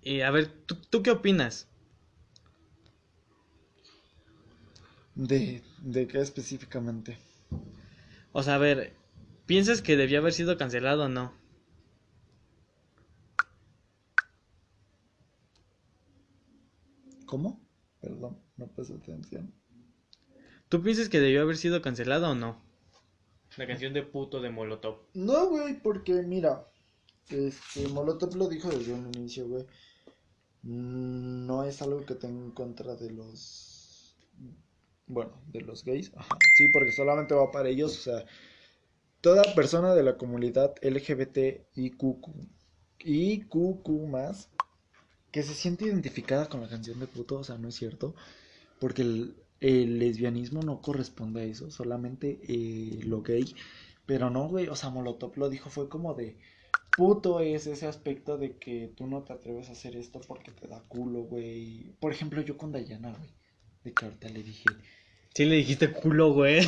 Y 0.00 0.22
a 0.22 0.30
ver, 0.30 0.46
¿tú, 0.64 0.76
tú 0.88 1.02
qué 1.02 1.10
opinas? 1.10 1.68
¿De, 5.16 5.62
de 5.78 6.06
qué 6.06 6.20
específicamente? 6.20 7.18
O 8.32 8.42
sea, 8.44 8.54
a 8.54 8.58
ver, 8.58 8.94
¿piensas 9.46 9.82
que 9.82 9.96
debió 9.96 10.20
haber 10.20 10.32
sido 10.32 10.56
cancelado 10.56 11.06
o 11.06 11.08
no? 11.08 11.32
¿Cómo? 17.36 17.60
Perdón, 18.00 18.38
no 18.56 18.66
puse 18.68 18.94
atención. 18.94 19.52
¿Tú 20.70 20.80
piensas 20.80 21.10
que 21.10 21.20
debió 21.20 21.42
haber 21.42 21.58
sido 21.58 21.82
cancelado 21.82 22.30
o 22.30 22.34
no? 22.34 22.62
La 23.58 23.66
canción 23.66 23.92
de 23.92 24.02
puto 24.04 24.40
de 24.40 24.48
Molotov. 24.48 25.00
No, 25.12 25.50
güey, 25.50 25.78
porque 25.82 26.14
mira, 26.22 26.66
este, 27.28 27.88
Molotov 27.88 28.34
lo 28.36 28.48
dijo 28.48 28.70
desde 28.70 28.94
un 28.94 29.12
inicio, 29.14 29.46
güey. 29.48 29.66
Mm, 30.62 31.44
No 31.46 31.64
es 31.64 31.82
algo 31.82 32.06
que 32.06 32.14
tenga 32.14 32.42
en 32.42 32.52
contra 32.52 32.96
de 32.96 33.10
los, 33.10 34.16
bueno, 35.06 35.38
de 35.48 35.60
los 35.60 35.84
gays. 35.84 36.10
Ajá. 36.16 36.38
Sí, 36.56 36.68
porque 36.72 36.92
solamente 36.92 37.34
va 37.34 37.50
para 37.50 37.68
ellos, 37.68 37.98
o 37.98 38.00
sea, 38.00 38.24
toda 39.20 39.42
persona 39.54 39.94
de 39.94 40.02
la 40.04 40.16
comunidad 40.16 40.74
LGBT 40.80 41.66
y 41.74 41.90
QQ, 41.90 42.28
y 43.00 43.42
QQ 43.42 44.08
más, 44.08 44.48
que 45.36 45.42
se 45.42 45.52
siente 45.52 45.84
identificada 45.84 46.48
con 46.48 46.62
la 46.62 46.68
canción 46.70 46.98
de 46.98 47.06
puto, 47.06 47.40
o 47.40 47.44
sea, 47.44 47.58
no 47.58 47.68
es 47.68 47.74
cierto, 47.74 48.14
porque 48.78 49.02
el, 49.02 49.36
el 49.60 49.98
lesbianismo 49.98 50.62
no 50.62 50.80
corresponde 50.80 51.42
a 51.42 51.44
eso, 51.44 51.70
solamente 51.70 52.40
eh, 52.48 53.00
lo 53.04 53.20
gay. 53.20 53.54
Pero 54.06 54.30
no, 54.30 54.48
güey, 54.48 54.68
o 54.68 54.74
sea, 54.74 54.88
Molotov 54.88 55.36
lo 55.36 55.50
dijo, 55.50 55.68
fue 55.68 55.90
como 55.90 56.14
de 56.14 56.38
puto 56.96 57.40
es 57.40 57.66
ese 57.66 57.86
aspecto 57.86 58.38
de 58.38 58.56
que 58.56 58.90
tú 58.96 59.06
no 59.06 59.24
te 59.24 59.34
atreves 59.34 59.68
a 59.68 59.72
hacer 59.72 59.94
esto 59.96 60.22
porque 60.26 60.52
te 60.52 60.68
da 60.68 60.82
culo, 60.88 61.24
güey. 61.24 61.92
Por 62.00 62.12
ejemplo, 62.12 62.40
yo 62.40 62.56
con 62.56 62.72
Dayana, 62.72 63.10
güey, 63.10 63.28
de 63.84 63.92
que 63.92 64.06
ahorita 64.06 64.30
le 64.30 64.42
dije, 64.42 64.64
Sí 65.34 65.44
le 65.44 65.56
dijiste 65.56 65.92
culo, 65.92 66.32
güey. 66.32 66.66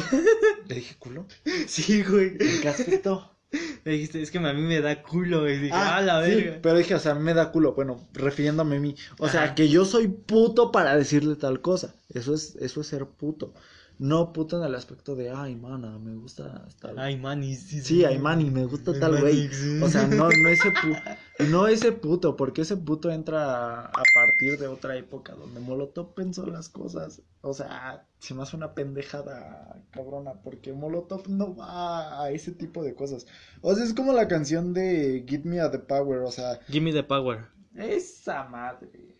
le 0.66 0.74
dije 0.74 0.94
culo. 0.98 1.26
Sí, 1.66 2.02
güey. 2.02 2.36
¿En 2.38 2.60
qué 2.60 2.68
aspecto? 2.68 3.37
Le 3.84 3.92
dijiste, 3.92 4.20
es 4.22 4.30
que 4.30 4.38
a 4.38 4.52
mí 4.52 4.62
me 4.62 4.80
da 4.80 5.02
culo, 5.02 5.40
güey. 5.40 5.58
Dije, 5.58 5.72
ah, 5.74 6.00
la 6.02 6.24
sí, 6.24 6.34
verga. 6.34 6.58
pero 6.62 6.78
dije, 6.78 6.94
o 6.94 6.98
sea, 6.98 7.14
me 7.14 7.34
da 7.34 7.50
culo, 7.50 7.74
bueno, 7.74 8.06
refiriéndome 8.12 8.76
a 8.76 8.80
mí. 8.80 8.94
O 9.18 9.28
sea, 9.28 9.54
que 9.54 9.68
yo 9.68 9.84
soy 9.84 10.08
puto 10.08 10.70
para 10.70 10.96
decirle 10.96 11.36
tal 11.36 11.60
cosa. 11.60 11.94
Eso 12.10 12.34
es, 12.34 12.56
eso 12.56 12.80
es 12.80 12.86
ser 12.86 13.06
puto. 13.06 13.54
No 13.98 14.32
puto 14.32 14.58
en 14.58 14.64
el 14.64 14.74
aspecto 14.76 15.16
de, 15.16 15.30
ay, 15.30 15.56
mana, 15.56 15.98
me 15.98 16.14
gusta 16.14 16.68
tal. 16.80 16.98
Ay, 16.98 17.16
mani, 17.16 17.56
sí, 17.56 17.80
Sí, 17.80 18.04
ay, 18.04 18.18
mani, 18.18 18.48
me 18.50 18.64
gusta 18.64 18.92
Ay, 18.92 19.00
tal 19.00 19.20
güey. 19.20 19.48
sí. 19.48 19.80
O 19.82 19.88
sea, 19.88 20.06
no, 20.06 20.28
no 20.28 20.48
ese 20.48 20.70
puto, 20.70 21.00
no 21.50 21.66
ese 21.66 21.90
puto, 21.92 22.36
porque 22.36 22.62
ese 22.62 22.76
puto 22.76 23.10
entra 23.10 23.86
a 23.86 24.02
partir 24.14 24.58
de 24.58 24.68
otra 24.68 24.96
época 24.96 25.34
donde 25.34 25.58
Molotov 25.60 26.14
pensó 26.14 26.46
las 26.46 26.68
cosas. 26.68 27.22
O 27.40 27.54
sea, 27.54 28.06
se 28.20 28.34
me 28.34 28.42
hace 28.42 28.56
una 28.56 28.74
pendejada 28.74 29.82
cabrona, 29.90 30.34
porque 30.42 30.72
Molotov 30.72 31.28
no 31.28 31.56
va 31.56 32.22
a 32.22 32.30
ese 32.30 32.52
tipo 32.52 32.84
de 32.84 32.94
cosas. 32.94 33.26
O 33.62 33.74
sea, 33.74 33.84
es 33.84 33.94
como 33.94 34.12
la 34.12 34.28
canción 34.28 34.74
de 34.74 35.24
Give 35.28 35.42
Me 35.44 35.60
a 35.60 35.70
the 35.72 35.78
Power, 35.80 36.20
o 36.20 36.30
sea, 36.30 36.60
Give 36.68 36.84
me 36.84 36.92
the 36.92 37.02
power. 37.02 37.46
esa 37.74 38.44
madre. 38.44 39.17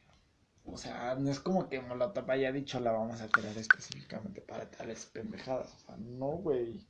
O 0.73 0.77
sea, 0.79 1.14
no 1.16 1.31
es 1.31 1.41
como 1.41 1.69
que 1.69 1.81
Molotov 1.81 2.31
haya 2.31 2.53
dicho 2.53 2.81
la 2.81 2.93
vamos 2.93 3.21
a 3.21 3.29
crear 3.29 3.57
específicamente 3.57 4.41
para 4.41 4.71
tales 4.71 5.07
pendejadas. 5.07 5.73
O 5.75 5.79
sea, 5.87 5.97
no, 5.99 6.29
güey. 6.29 6.87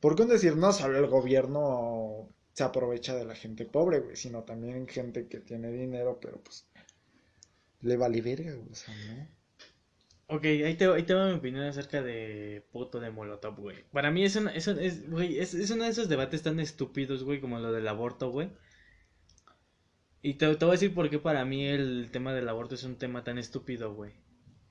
¿Por 0.00 0.16
qué 0.16 0.24
no 0.24 0.32
decir 0.32 0.56
no 0.56 0.72
solo 0.72 0.98
el 0.98 1.06
gobierno 1.06 2.28
se 2.52 2.64
aprovecha 2.64 3.14
de 3.14 3.24
la 3.24 3.34
gente 3.34 3.64
pobre, 3.64 4.00
güey? 4.00 4.16
Sino 4.16 4.42
también 4.44 4.86
gente 4.88 5.28
que 5.28 5.40
tiene 5.40 5.70
dinero, 5.72 6.18
pero 6.20 6.40
pues 6.42 6.66
le 7.80 7.96
vale 7.96 8.20
verga, 8.20 8.52
güey. 8.54 8.70
O 8.70 8.74
sea, 8.74 8.94
no. 8.94 9.28
Ok, 10.28 10.44
ahí 10.44 10.76
te, 10.76 10.86
ahí 10.86 11.02
te 11.02 11.14
va 11.14 11.28
mi 11.28 11.34
opinión 11.34 11.64
acerca 11.64 12.00
de 12.02 12.64
puto 12.72 13.00
de 13.00 13.10
Molotov, 13.10 13.56
güey. 13.60 13.84
Para 13.92 14.10
mí 14.10 14.24
es, 14.24 14.34
una, 14.36 14.54
es, 14.54 14.66
un- 14.66 14.78
es, 14.80 15.08
güey, 15.10 15.38
es, 15.38 15.52
es 15.54 15.70
uno 15.70 15.84
de 15.84 15.90
esos 15.90 16.08
debates 16.08 16.42
tan 16.42 16.58
estúpidos, 16.58 17.22
güey, 17.24 17.40
como 17.40 17.58
lo 17.58 17.70
del 17.72 17.86
aborto, 17.88 18.30
güey. 18.30 18.50
Y 20.22 20.34
te, 20.34 20.54
te 20.54 20.64
voy 20.64 20.72
a 20.72 20.78
decir 20.78 20.94
por 20.94 21.10
qué 21.10 21.18
para 21.18 21.44
mí 21.44 21.66
el 21.66 22.10
tema 22.12 22.32
del 22.32 22.48
aborto 22.48 22.74
es 22.76 22.84
un 22.84 22.96
tema 22.96 23.24
tan 23.24 23.38
estúpido, 23.38 23.92
güey. 23.94 24.12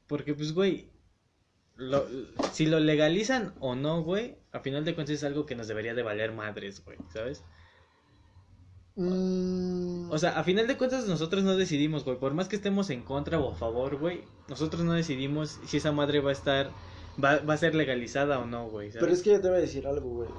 Porque, 0.08 0.34
pues, 0.34 0.54
güey, 0.54 0.90
lo- 1.76 2.06
si 2.54 2.66
lo 2.66 2.80
legalizan 2.80 3.54
o 3.60 3.76
no, 3.76 4.02
güey, 4.02 4.38
a 4.54 4.60
final 4.62 4.86
de 4.86 4.96
cuentas 4.96 5.16
es 5.16 5.24
algo 5.26 5.46
que 5.46 5.56
nos 5.56 5.68
debería 5.68 5.94
de 5.94 6.04
valer 6.04 6.32
madres, 6.32 6.84
güey, 6.86 6.98
¿sabes? 7.14 7.44
Mm, 8.96 10.10
O 10.12 10.18
sea, 10.18 10.38
a 10.40 10.44
final 10.44 10.68
de 10.68 10.78
cuentas 10.78 11.08
nosotros 11.08 11.44
no 11.44 11.56
decidimos, 11.56 12.04
güey. 12.04 12.18
Por 12.18 12.34
más 12.34 12.48
que 12.50 12.56
estemos 12.58 12.90
en 12.90 13.02
contra 13.04 13.40
o 13.40 13.52
a 13.52 13.56
favor, 13.56 13.98
güey, 13.98 14.22
nosotros 14.50 14.84
no 14.84 14.94
decidimos 14.94 15.60
si 15.66 15.78
esa 15.78 15.92
madre 15.94 16.20
va 16.20 16.30
a 16.30 16.34
estar, 16.34 16.72
va, 17.24 17.40
va 17.40 17.54
a 17.54 17.58
ser 17.58 17.74
legalizada 17.76 18.40
o 18.40 18.46
no, 18.46 18.70
güey. 18.70 18.90
¿sabes? 18.92 19.02
Pero 19.02 19.14
es 19.14 19.22
que 19.24 19.32
yo 19.32 19.42
te 19.42 19.48
voy 19.48 19.58
a 19.58 19.62
decir 19.62 19.88
algo, 19.88 20.10
güey. 20.10 20.30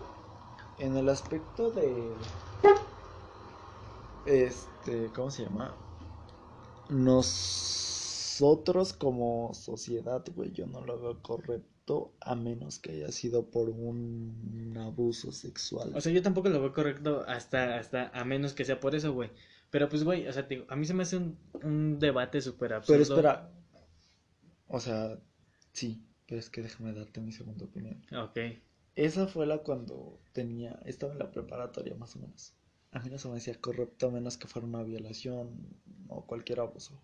En 0.78 0.96
el 0.96 1.08
aspecto 1.08 1.70
de. 1.70 2.12
Este, 4.24 5.12
¿cómo 5.12 5.30
se 5.30 5.44
llama? 5.44 5.76
Nosotros 6.88 8.92
como 8.92 9.52
sociedad, 9.54 10.24
güey, 10.34 10.52
yo 10.52 10.66
no 10.66 10.84
lo 10.84 11.00
veo 11.00 11.22
correcto 11.22 12.12
a 12.20 12.34
menos 12.34 12.78
que 12.78 12.92
haya 12.92 13.10
sido 13.10 13.50
por 13.50 13.68
un 13.68 14.76
abuso 14.78 15.32
sexual. 15.32 15.92
O 15.94 16.00
sea, 16.00 16.12
yo 16.12 16.22
tampoco 16.22 16.48
lo 16.48 16.60
veo 16.60 16.72
correcto 16.72 17.24
hasta, 17.26 17.78
hasta 17.78 18.08
a 18.08 18.24
menos 18.24 18.52
que 18.52 18.64
sea 18.64 18.80
por 18.80 18.94
eso, 18.94 19.12
güey. 19.12 19.30
Pero 19.70 19.88
pues, 19.88 20.04
güey, 20.04 20.28
o 20.28 20.32
sea, 20.32 20.46
te 20.46 20.56
digo, 20.56 20.66
a 20.68 20.76
mí 20.76 20.84
se 20.84 20.94
me 20.94 21.02
hace 21.02 21.16
un, 21.16 21.38
un 21.62 21.98
debate 21.98 22.40
súper 22.40 22.74
absurdo. 22.74 22.98
pero 22.98 23.02
espera. 23.02 23.50
O 24.68 24.80
sea, 24.80 25.18
sí, 25.72 26.04
pero 26.26 26.38
es 26.38 26.50
que 26.50 26.62
déjame 26.62 26.92
darte 26.92 27.20
mi 27.20 27.32
segunda 27.32 27.64
opinión. 27.64 28.04
Ok. 28.14 28.38
Esa 28.94 29.26
fue 29.26 29.46
la 29.46 29.58
cuando 29.58 30.20
tenía, 30.32 30.78
estaba 30.84 31.12
en 31.12 31.18
la 31.18 31.30
preparatoria 31.30 31.94
más 31.94 32.14
o 32.16 32.20
menos. 32.20 32.54
A 32.92 33.00
mí 33.00 33.10
no 33.10 33.18
se 33.18 33.28
me 33.28 33.34
decía 33.34 33.60
correcto 33.60 34.08
a 34.08 34.10
menos 34.10 34.36
que 34.36 34.48
fuera 34.48 34.68
una 34.68 34.82
violación 34.82 35.50
o 36.08 36.26
cualquier 36.26 36.60
abuso. 36.60 37.02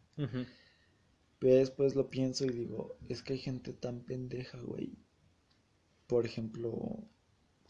Pero 1.39 1.55
después 1.55 1.95
lo 1.95 2.11
pienso 2.11 2.45
y 2.45 2.51
digo, 2.51 2.97
es 3.09 3.22
que 3.22 3.34
hay 3.34 3.39
gente 3.39 3.72
tan 3.72 4.01
pendeja, 4.01 4.59
güey, 4.61 4.97
por 6.07 6.26
ejemplo, 6.26 7.05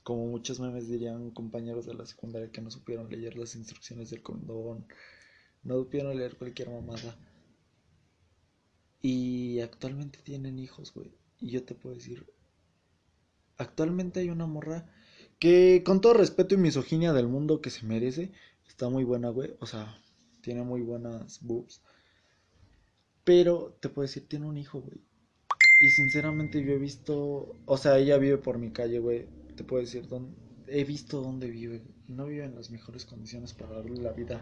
como 0.03 0.27
muchos 0.27 0.59
memes 0.59 0.89
dirían 0.89 1.31
compañeros 1.33 1.85
de 1.85 1.95
la 1.95 2.07
secundaria 2.07 2.51
que 2.51 2.63
no 2.63 2.71
supieron 2.71 3.11
leer 3.11 3.37
las 3.37 3.55
instrucciones 3.55 4.11
del 4.11 4.23
condón, 4.23 4.87
no 5.63 5.77
supieron 5.77 6.17
leer 6.17 6.37
cualquier 6.37 6.71
mamada. 6.71 7.17
Y 9.03 9.61
actualmente 9.61 10.21
tienen 10.23 10.59
hijos, 10.59 10.93
güey. 10.95 11.13
Y 11.39 11.51
yo 11.51 11.65
te 11.65 11.75
puedo 11.75 11.95
decir, 11.95 12.27
actualmente 13.59 14.21
hay 14.21 14.31
una 14.31 14.47
morra 14.47 14.91
que 15.39 15.83
con 15.85 16.01
todo 16.01 16.15
respeto 16.15 16.55
y 16.55 16.59
misoginia 16.59 17.13
del 17.13 17.29
mundo 17.29 17.61
que 17.61 17.71
se 17.71 17.87
merece, 17.87 18.33
está 18.69 18.89
muy 18.89 19.05
buena, 19.05 19.29
güey. 19.29 19.55
O 19.61 19.67
sea, 19.67 19.99
tiene 20.41 20.63
muy 20.63 20.83
buenas 20.83 21.41
boobs. 21.43 21.83
Pero 23.25 23.77
te 23.81 23.89
puedo 23.89 24.07
decir, 24.07 24.27
tiene 24.27 24.47
un 24.47 24.57
hijo, 24.57 24.81
güey. 24.81 25.01
Y 25.81 25.91
sinceramente 25.91 26.65
yo 26.65 26.73
he 26.73 26.79
visto, 26.79 27.55
o 27.67 27.77
sea, 27.77 27.99
ella 27.99 28.19
vive 28.19 28.39
por 28.39 28.59
mi 28.59 28.71
calle, 28.71 28.99
güey. 28.99 29.27
Te 29.55 29.65
puedo 29.65 29.83
decir, 29.83 30.09
dónde, 30.09 30.35
he 30.67 30.85
visto 30.85 31.21
dónde 31.21 31.51
vive. 31.51 31.83
No 32.09 32.27
vive 32.27 32.45
en 32.45 32.55
las 32.55 32.71
mejores 32.71 33.05
condiciones 33.05 33.53
para 33.53 33.75
darle 33.75 34.01
la 34.01 34.13
vida 34.13 34.41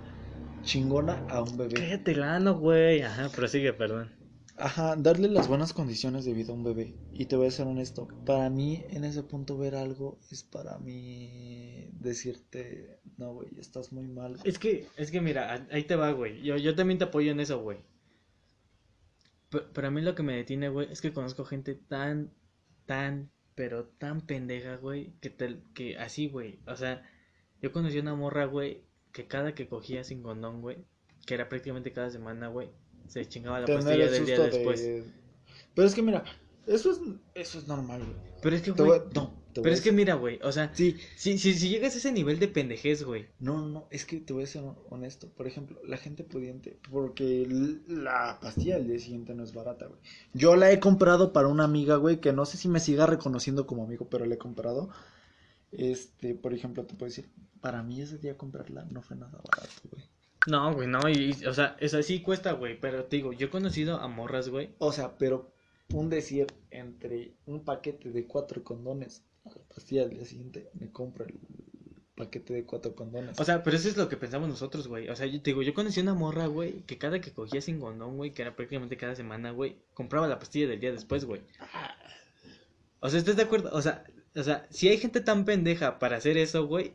chingona 0.63 1.27
a 1.29 1.43
un 1.43 1.57
bebé. 1.57 1.75
Cállate 1.75 2.15
lano, 2.15 2.59
güey. 2.59 3.03
Ajá, 3.03 3.29
prosigue, 3.29 3.73
perdón. 3.73 4.16
Ajá, 4.59 4.97
darle 4.97 5.29
las 5.29 5.49
buenas 5.49 5.75
condiciones 5.75 6.25
de 6.25 6.33
vida 6.33 6.53
a 6.53 6.55
un 6.55 6.65
bebé. 6.65 6.95
Y 7.13 7.27
te 7.27 7.37
voy 7.37 7.49
a 7.49 7.51
ser 7.51 7.67
honesto, 7.67 8.09
para 8.25 8.49
mí 8.49 8.83
en 8.89 9.05
ese 9.05 9.23
punto 9.23 9.59
ver 9.59 9.75
algo 9.75 10.19
es 10.31 10.45
para 10.45 10.79
mí 10.79 11.91
decirte, 11.93 13.01
no, 13.19 13.35
güey, 13.35 13.51
estás 13.59 13.93
muy 13.93 14.07
mal. 14.07 14.39
Es 14.45 14.59
que, 14.59 14.87
es 14.97 15.11
que 15.11 15.21
mira, 15.21 15.67
ahí 15.71 15.85
te 15.85 15.97
va, 15.97 16.11
güey. 16.13 16.43
Yo, 16.43 16.57
yo 16.57 16.75
también 16.75 16.99
te 16.99 17.05
apoyo 17.05 17.33
en 17.33 17.41
eso, 17.41 17.61
güey. 17.61 17.79
Pero, 19.51 19.89
a 19.89 19.91
mí 19.91 20.01
lo 20.01 20.15
que 20.15 20.23
me 20.23 20.37
detiene, 20.37 20.71
güey, 20.71 20.91
es 20.91 21.01
que 21.01 21.13
conozco 21.13 21.45
gente 21.45 21.75
tan, 21.75 22.33
tan, 22.87 23.31
pero 23.55 23.85
tan 23.85 24.23
pendeja, 24.23 24.77
güey, 24.77 25.13
que, 25.21 25.31
te, 25.31 25.61
que 25.75 25.99
así, 25.99 26.29
güey. 26.29 26.61
O 26.67 26.77
sea, 26.77 27.03
yo 27.61 27.73
conocí 27.73 27.99
una 27.99 28.15
morra, 28.15 28.47
güey, 28.47 28.85
que 29.13 29.27
cada 29.27 29.55
que 29.55 29.69
cogía 29.69 30.03
sin 30.03 30.23
condón, 30.23 30.63
güey, 30.63 30.79
que 31.27 31.35
era 31.35 31.49
prácticamente 31.49 31.93
cada 31.93 32.11
semana, 32.11 32.49
güey, 32.49 32.71
se 33.09 33.27
chingaba 33.29 33.61
la 33.61 33.67
pastilla 33.67 34.11
del 34.11 34.27
día 34.27 34.39
después. 34.41 35.05
Pero 35.75 35.87
es 35.87 35.95
que 35.95 36.03
mira, 36.03 36.25
eso 36.67 36.91
es, 36.91 37.01
eso 37.35 37.59
es 37.59 37.69
normal, 37.69 38.03
güey. 38.03 38.17
Pero 38.43 38.57
es 38.57 38.63
que, 38.63 38.71
güey, 38.71 39.01
no, 39.15 39.33
pero 39.63 39.75
es 39.75 39.81
que 39.81 39.93
mira, 39.93 40.15
güey, 40.15 40.39
o 40.43 40.53
sea, 40.53 40.75
sí. 40.75 40.97
si, 41.17 41.39
si, 41.39 41.55
si 41.55 41.69
llegas 41.69 41.95
a 41.95 41.99
ese 41.99 42.13
nivel 42.13 42.39
de 42.39 42.49
pendejez, 42.49 43.03
güey. 43.05 43.27
No, 43.39 43.61
no, 43.61 43.69
no, 43.69 43.89
es 43.91 44.05
que 44.05 44.21
te 44.21 44.33
voy 44.33 44.45
a 44.45 44.47
ser 44.47 44.63
honesto. 44.91 45.29
Por 45.29 45.47
ejemplo, 45.47 45.81
la 45.85 45.97
gente 45.97 46.25
pudiente, 46.25 46.79
porque 46.91 47.47
la 47.89 48.39
pastilla 48.41 48.77
del 48.77 48.89
día 48.89 48.99
siguiente 48.99 49.35
no 49.35 49.45
es 49.45 49.53
barata, 49.53 49.87
güey. 49.87 50.01
Yo 50.35 50.57
la 50.57 50.71
he 50.71 50.81
comprado 50.81 51.33
para 51.33 51.49
una 51.49 51.65
amiga, 51.65 51.97
güey, 51.97 52.21
que 52.21 52.33
no 52.33 52.45
sé 52.47 52.57
si 52.57 52.69
me 52.69 52.81
siga 52.81 53.07
reconociendo 53.07 53.67
como 53.67 53.85
amigo, 53.85 54.09
pero 54.09 54.27
la 54.27 54.35
he 54.35 54.39
comprado. 54.39 54.91
Este, 55.73 56.35
por 56.35 56.55
ejemplo, 56.55 56.85
te 56.85 56.95
puedo 56.95 57.11
decir, 57.11 57.29
para 57.61 57.83
mí 57.83 58.01
ese 58.01 58.19
día 58.19 58.37
comprarla 58.37 58.85
no 58.91 59.03
fue 59.03 59.17
nada 59.17 59.41
barato, 59.45 59.83
güey. 59.91 60.05
No, 60.47 60.73
güey, 60.73 60.87
no, 60.87 61.09
y, 61.09 61.33
o 61.47 61.53
sea, 61.53 61.77
eso 61.81 62.03
sí 62.03 62.23
cuesta, 62.23 62.53
güey, 62.53 62.79
pero 62.79 63.05
te 63.05 63.17
digo, 63.17 63.33
yo 63.33 63.47
he 63.47 63.51
conocido 63.51 63.97
a 63.97 64.07
morras, 64.07 64.49
güey. 64.49 64.71
O 64.79 64.93
sea, 64.93 65.17
pero 65.19 65.53
un 65.93 66.09
decir 66.09 66.47
entre 66.71 67.33
un 67.47 67.65
paquete 67.65 68.11
de 68.11 68.27
cuatro 68.27 68.63
condones 68.63 69.25
a 69.45 69.51
la 69.51 69.63
pastilla 69.75 70.07
del 70.07 70.19
día 70.19 70.25
siguiente, 70.25 70.71
me 70.75 70.91
compro 70.91 71.25
el 71.25 71.39
paquete 72.17 72.55
de 72.55 72.65
cuatro 72.65 72.95
condones. 72.95 73.39
O 73.39 73.45
sea, 73.45 73.63
pero 73.63 73.77
eso 73.77 73.89
es 73.89 73.97
lo 73.97 74.09
que 74.09 74.17
pensamos 74.17 74.49
nosotros, 74.49 74.89
güey. 74.89 75.09
O 75.09 75.17
sea, 75.17 75.27
yo 75.27 75.41
te 75.43 75.51
digo, 75.51 75.63
yo 75.63 75.75
conocí 75.75 76.01
una 76.01 76.15
morra, 76.15 76.47
güey, 76.47 76.83
que 76.83 76.99
cada 76.99 77.21
que 77.21 77.33
cogía 77.33 77.61
sin 77.61 77.81
condón, 77.81 78.17
güey, 78.17 78.33
que 78.33 78.43
era 78.43 78.57
prácticamente 78.57 78.97
cada 78.97 79.15
semana, 79.15 79.51
güey, 79.51 79.77
compraba 79.95 80.29
la 80.29 80.39
pastilla 80.39 80.69
del 80.69 80.81
día 80.81 80.93
después, 80.93 81.25
güey. 81.25 81.43
O 83.01 83.11
sea, 83.11 83.19
¿estás 83.19 83.37
de 83.37 83.43
acuerdo? 83.43 83.71
O 83.73 83.83
sea, 83.83 84.05
o 84.35 84.43
sea, 84.43 84.67
si 84.71 84.89
hay 84.89 84.99
gente 84.99 85.21
tan 85.21 85.45
pendeja 85.45 85.99
para 85.99 86.17
hacer 86.17 86.37
eso, 86.37 86.67
güey, 86.67 86.95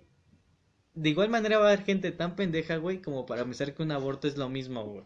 de 0.94 1.10
igual 1.10 1.30
manera 1.30 1.58
va 1.58 1.70
a 1.70 1.74
haber 1.74 1.86
gente 1.86 2.12
tan 2.12 2.36
pendeja, 2.36 2.78
güey, 2.78 3.02
como 3.02 3.26
para 3.26 3.44
pensar 3.44 3.74
que 3.74 3.84
un 3.84 3.92
aborto 3.92 4.28
es 4.28 4.38
lo 4.38 4.50
mismo, 4.50 4.86
güey. 4.86 5.04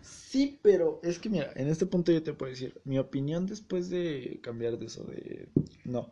Sí, 0.00 0.58
pero 0.62 1.00
es 1.02 1.18
que 1.18 1.28
mira, 1.28 1.52
en 1.54 1.68
este 1.68 1.86
punto 1.86 2.12
yo 2.12 2.22
te 2.22 2.32
puedo 2.32 2.50
decir, 2.50 2.80
mi 2.84 2.98
opinión 2.98 3.46
después 3.46 3.90
de 3.90 4.40
cambiar 4.42 4.78
de 4.78 4.86
eso, 4.86 5.04
de... 5.04 5.48
No, 5.84 6.10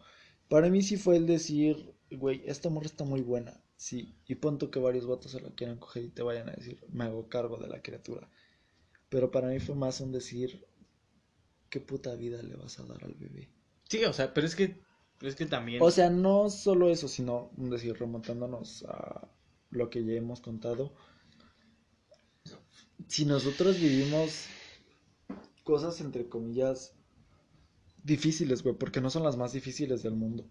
para 0.49 0.69
mí 0.69 0.83
sí 0.83 0.97
fue 0.97 1.17
el 1.17 1.27
decir, 1.27 1.95
güey, 2.11 2.43
esta 2.45 2.69
morra 2.69 2.87
está 2.87 3.05
muy 3.05 3.23
buena, 3.23 3.63
sí, 3.77 4.15
y 4.27 4.35
punto 4.35 4.71
que 4.71 4.79
varios 4.79 5.07
vatos 5.07 5.33
se 5.33 5.41
la 5.41 5.51
quieran 5.51 5.79
coger 5.79 6.05
y 6.05 6.11
te 6.11 6.23
vayan 6.23 6.51
a 6.51 6.53
decir, 6.53 6.85
me 6.91 7.05
hago 7.05 7.29
cargo 7.29 7.57
de 7.57 7.69
la 7.69 7.81
criatura. 7.81 8.29
Pero 9.09 9.31
para 9.31 9.49
mí 9.49 9.59
fue 9.59 9.75
más 9.75 10.01
un 10.01 10.13
decir, 10.13 10.67
¿qué 11.71 11.81
puta 11.81 12.15
vida 12.15 12.43
le 12.43 12.57
vas 12.57 12.79
a 12.79 12.85
dar 12.85 13.03
al 13.03 13.15
bebé? 13.15 13.49
Sí, 13.89 14.05
o 14.05 14.13
sea, 14.13 14.35
pero 14.35 14.47
es 14.47 14.55
que 14.55 14.83
es 15.21 15.37
que 15.37 15.47
también. 15.47 15.83
O 15.83 15.91
sea, 15.91 16.11
no 16.11 16.51
solo 16.51 16.89
eso, 16.89 17.09
sino, 17.09 17.51
decir, 17.57 17.99
remontándonos 17.99 18.85
a 18.85 19.29
lo 19.71 19.91
que 19.91 20.05
ya 20.05 20.15
hemos 20.15 20.41
contado. 20.41 20.95
Si 23.09 23.25
nosotros 23.25 23.79
vivimos 23.79 24.47
cosas, 25.65 26.01
entre 26.01 26.29
comillas, 26.29 26.95
difíciles, 28.03 28.63
güey, 28.63 28.75
porque 28.75 29.01
no 29.01 29.11
son 29.11 29.23
las 29.23 29.37
más 29.37 29.53
difíciles 29.53 30.03
del 30.03 30.15
mundo. 30.15 30.47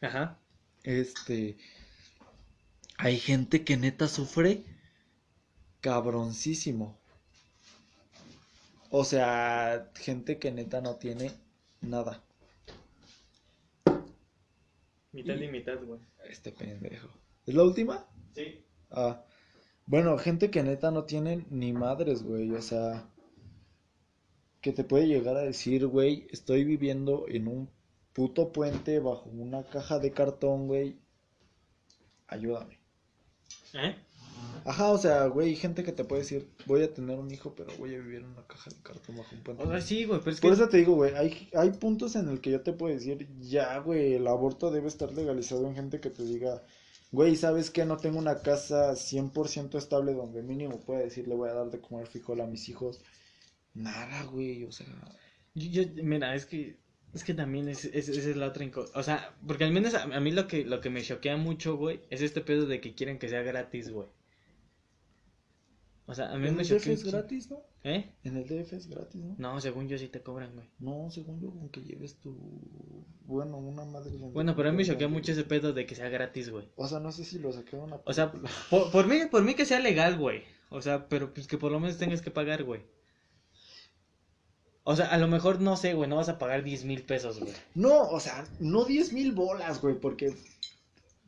Ajá. 0.00 0.38
Este. 0.82 1.56
Hay 2.98 3.18
gente 3.18 3.64
que 3.64 3.76
neta 3.76 4.08
sufre 4.08 4.64
cabroncísimo. 5.80 6.98
O 8.90 9.04
sea, 9.04 9.90
gente 9.94 10.38
que 10.38 10.52
neta 10.52 10.80
no 10.82 10.96
tiene 10.96 11.32
nada. 11.80 12.22
Mitad 15.12 15.36
y, 15.36 15.48
mitad, 15.48 15.78
güey. 15.84 16.00
Este 16.28 16.52
pendejo. 16.52 17.08
¿Es 17.46 17.54
la 17.54 17.64
última? 17.64 18.06
Sí. 18.34 18.64
Ah. 18.90 19.24
Bueno, 19.84 20.16
gente 20.16 20.50
que 20.50 20.62
neta 20.62 20.90
no 20.90 21.04
tiene 21.04 21.44
ni 21.50 21.72
madres, 21.72 22.22
güey. 22.22 22.52
O 22.52 22.62
sea, 22.62 23.08
que 24.60 24.72
te 24.72 24.84
puede 24.84 25.06
llegar 25.06 25.36
a 25.36 25.42
decir, 25.42 25.86
güey, 25.86 26.26
estoy 26.30 26.64
viviendo 26.64 27.26
en 27.28 27.48
un 27.48 27.70
puto 28.12 28.52
puente 28.52 29.00
bajo 29.00 29.28
una 29.30 29.64
caja 29.64 29.98
de 29.98 30.12
cartón, 30.12 30.66
güey. 30.66 30.96
Ayúdame. 32.28 32.78
¿Eh? 33.74 33.96
Ajá, 34.64 34.90
o 34.90 34.98
sea, 34.98 35.26
güey, 35.26 35.56
gente 35.56 35.82
que 35.82 35.92
te 35.92 36.04
puede 36.04 36.22
decir, 36.22 36.48
voy 36.66 36.82
a 36.82 36.92
tener 36.92 37.18
un 37.18 37.30
hijo, 37.30 37.54
pero 37.54 37.70
voy 37.78 37.94
a 37.94 37.98
vivir 37.98 38.20
en 38.20 38.26
una 38.26 38.46
caja 38.46 38.70
de 38.70 38.76
cartón 38.82 39.16
bajo 39.16 39.34
un 39.34 39.42
puente. 39.42 39.62
O 39.62 39.68
sea, 39.68 39.80
sí, 39.80 40.04
güey, 40.04 40.20
pero 40.20 40.30
es 40.30 40.40
Por 40.40 40.52
eso 40.52 40.68
te 40.68 40.76
digo, 40.76 40.94
güey, 40.94 41.14
hay, 41.14 41.48
hay 41.54 41.70
puntos 41.70 42.14
en 42.16 42.28
el 42.28 42.40
que 42.40 42.52
yo 42.52 42.60
te 42.60 42.72
puedo 42.72 42.94
decir, 42.94 43.28
ya, 43.40 43.78
güey, 43.78 44.14
el 44.14 44.26
aborto 44.26 44.70
debe 44.70 44.88
estar 44.88 45.12
legalizado 45.12 45.66
en 45.66 45.74
gente 45.74 46.00
que 46.00 46.10
te 46.10 46.24
diga, 46.24 46.62
güey, 47.10 47.34
¿sabes 47.36 47.70
qué? 47.70 47.84
No 47.84 47.96
tengo 47.96 48.18
una 48.18 48.40
casa 48.42 48.92
100% 48.92 49.76
estable 49.76 50.14
donde 50.14 50.42
mínimo 50.42 50.80
pueda 50.80 51.00
decir, 51.00 51.26
le 51.26 51.34
voy 51.34 51.48
a 51.48 51.54
dar 51.54 51.70
de 51.70 51.80
comer 51.80 52.06
frijol 52.06 52.40
a 52.40 52.46
mis 52.46 52.68
hijos. 52.68 53.00
Nada, 53.74 54.24
güey, 54.24 54.64
o 54.64 54.72
sea... 54.72 54.86
Yo, 55.54 55.82
mira, 56.02 56.34
es 56.34 56.46
que 56.46 56.78
es 57.14 57.24
que 57.24 57.34
también 57.34 57.68
es, 57.68 57.84
es, 57.84 58.08
es 58.08 58.36
la 58.36 58.46
otra 58.46 58.66
O 58.94 59.02
sea, 59.02 59.34
porque 59.46 59.64
al 59.64 59.72
menos 59.72 59.94
a, 59.94 60.04
a, 60.04 60.20
mí 60.20 60.30
lo 60.30 60.48
que, 60.48 60.64
lo 60.64 60.80
que 60.80 60.88
me 60.88 61.02
choquea 61.02 61.36
mucho, 61.36 61.76
güey, 61.76 62.00
es 62.08 62.22
este 62.22 62.40
pedo 62.40 62.66
de 62.66 62.80
que 62.80 62.94
quieren 62.94 63.18
que 63.18 63.28
sea 63.28 63.42
gratis, 63.42 63.90
güey. 63.90 64.08
O 66.12 66.14
sea, 66.14 66.30
a 66.30 66.36
mí 66.36 66.46
¿En 66.46 66.56
me 66.56 66.62
el 66.62 66.68
DF 66.68 66.88
es 66.88 67.04
gratis, 67.04 67.50
no? 67.50 67.62
¿Eh? 67.84 68.04
En 68.22 68.36
el 68.36 68.44
DF 68.44 68.74
es 68.74 68.86
gratis, 68.86 69.24
¿no? 69.24 69.34
No, 69.38 69.58
según 69.62 69.88
yo 69.88 69.96
sí 69.96 70.08
te 70.08 70.20
cobran, 70.20 70.52
güey. 70.52 70.68
No, 70.78 71.10
según 71.10 71.40
yo, 71.40 71.48
aunque 71.58 71.80
lleves 71.80 72.16
tu. 72.16 72.36
Bueno, 73.24 73.56
una 73.56 73.86
madre. 73.86 74.10
Bueno, 74.18 74.54
pero 74.54 74.68
a 74.68 74.72
mí 74.72 74.76
me 74.76 74.84
choquea 74.84 75.08
mucho 75.08 75.32
ese 75.32 75.44
pedo 75.44 75.72
de 75.72 75.86
que 75.86 75.94
sea 75.94 76.10
gratis, 76.10 76.50
güey. 76.50 76.68
O 76.76 76.86
sea, 76.86 77.00
no 77.00 77.12
sé 77.12 77.24
si 77.24 77.38
lo 77.38 77.50
sacaron 77.50 77.94
a. 77.94 78.00
O 78.04 78.12
sea, 78.12 78.30
por, 78.70 78.92
por, 78.92 79.06
mí, 79.06 79.20
por 79.30 79.42
mí 79.42 79.54
que 79.54 79.64
sea 79.64 79.80
legal, 79.80 80.18
güey. 80.18 80.42
O 80.68 80.82
sea, 80.82 81.08
pero 81.08 81.32
pues 81.32 81.46
que 81.46 81.56
por 81.56 81.72
lo 81.72 81.80
menos 81.80 81.96
tengas 81.96 82.20
que 82.20 82.30
pagar, 82.30 82.62
güey. 82.62 82.82
O 84.84 84.94
sea, 84.94 85.06
a 85.06 85.16
lo 85.16 85.28
mejor 85.28 85.62
no 85.62 85.78
sé, 85.78 85.94
güey, 85.94 86.10
no 86.10 86.16
vas 86.16 86.28
a 86.28 86.38
pagar 86.38 86.64
10 86.64 86.84
mil 86.84 87.04
pesos, 87.04 87.40
güey. 87.40 87.54
No, 87.74 88.02
o 88.02 88.20
sea, 88.20 88.44
no 88.60 88.84
10 88.84 89.14
mil 89.14 89.32
bolas, 89.32 89.80
güey, 89.80 89.94
porque 89.98 90.34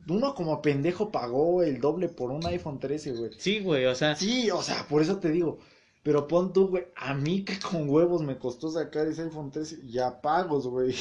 uno 0.07 0.35
como 0.35 0.61
pendejo 0.61 1.11
pagó 1.11 1.63
el 1.63 1.79
doble 1.79 2.09
por 2.09 2.31
un 2.31 2.45
iPhone 2.45 2.79
13, 2.79 3.11
güey. 3.13 3.31
Sí, 3.37 3.59
güey, 3.59 3.85
o 3.85 3.95
sea. 3.95 4.15
Sí, 4.15 4.49
o 4.51 4.61
sea, 4.61 4.87
por 4.87 5.01
eso 5.01 5.19
te 5.19 5.29
digo. 5.29 5.59
Pero 6.03 6.27
pon 6.27 6.53
tú, 6.53 6.67
güey, 6.67 6.85
a 6.95 7.15
mí 7.15 7.43
que 7.43 7.57
con 7.59 7.89
huevos 7.89 8.21
me 8.21 8.37
costó 8.37 8.69
sacar 8.69 9.07
ese 9.07 9.23
iPhone 9.23 9.51
13, 9.51 9.87
ya 9.87 10.21
pagos, 10.21 10.67
güey. 10.67 10.93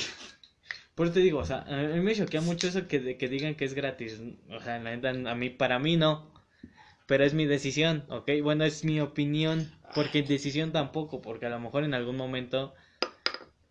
Por 0.95 1.07
eso 1.07 1.15
te 1.15 1.21
digo, 1.21 1.41
o 1.41 1.45
sea, 1.45 1.63
a 1.63 1.77
mí 1.89 2.01
me 2.01 2.15
choquea 2.15 2.41
mucho 2.41 2.69
eso 2.69 2.87
que, 2.87 3.19
que 3.19 3.29
digan 3.29 3.57
que 3.57 3.65
es 3.65 3.75
gratis. 3.75 4.21
O 4.51 4.61
sea, 4.61 4.79
la 4.79 4.97
neta, 4.97 5.11
a 5.11 5.35
mí, 5.35 5.51
para 5.51 5.79
mí 5.79 5.97
no. 5.97 6.33
Pero 7.07 7.25
es 7.25 7.35
mi 7.35 7.47
decisión, 7.47 8.05
¿ok? 8.09 8.31
Bueno, 8.43 8.65
es 8.65 8.85
mi 8.85 9.01
opinión. 9.01 9.71
Porque 9.95 10.23
decisión 10.23 10.73
tampoco, 10.73 11.21
porque 11.21 11.47
a 11.47 11.51
lo 11.51 11.61
mejor 11.61 11.85
en 11.85 11.95
algún 11.95 12.17
momento 12.17 12.75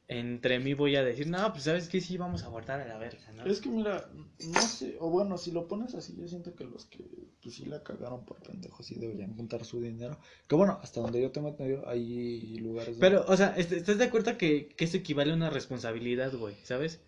entre 0.07 0.59
mí 0.59 0.73
voy 0.73 0.95
a 0.95 1.03
decir, 1.03 1.27
no, 1.27 1.51
pues 1.51 1.63
sabes 1.63 1.88
que 1.88 2.01
sí, 2.01 2.17
vamos 2.17 2.43
a 2.43 2.47
abortar 2.47 2.81
a 2.81 2.85
la 2.85 2.97
verga, 2.97 3.31
¿no? 3.31 3.45
Es 3.45 3.61
que 3.61 3.69
mira, 3.69 4.09
no 4.39 4.61
sé, 4.61 4.97
o 4.99 5.09
bueno, 5.09 5.38
si 5.38 5.51
lo 5.51 5.67
pones 5.67 5.95
así, 5.95 6.15
yo 6.17 6.27
siento 6.27 6.55
que 6.55 6.65
los 6.65 6.85
que 6.85 7.03
pues 7.41 7.55
sí 7.55 7.65
la 7.65 7.84
cagaron 7.84 8.25
por 8.25 8.41
pendejos 8.41 8.85
sí 8.85 8.95
deberían 8.95 9.35
juntar 9.35 9.65
su 9.65 9.81
dinero. 9.81 10.17
Que 10.47 10.55
bueno, 10.55 10.80
hasta 10.81 11.01
donde 11.01 11.21
yo 11.21 11.31
tengo 11.31 11.49
entendido, 11.49 11.88
hay 11.88 12.57
lugares. 12.59 12.97
Pero, 12.99 13.25
o 13.27 13.38
sea, 13.38 13.55
¿estás 13.57 13.97
de 13.97 14.03
acuerdo 14.03 14.38
que, 14.38 14.69
que 14.69 14.85
eso 14.85 14.97
equivale 14.97 15.31
a 15.31 15.35
una 15.35 15.49
responsabilidad, 15.49 16.34
güey? 16.34 16.55
¿Sabes? 16.63 17.01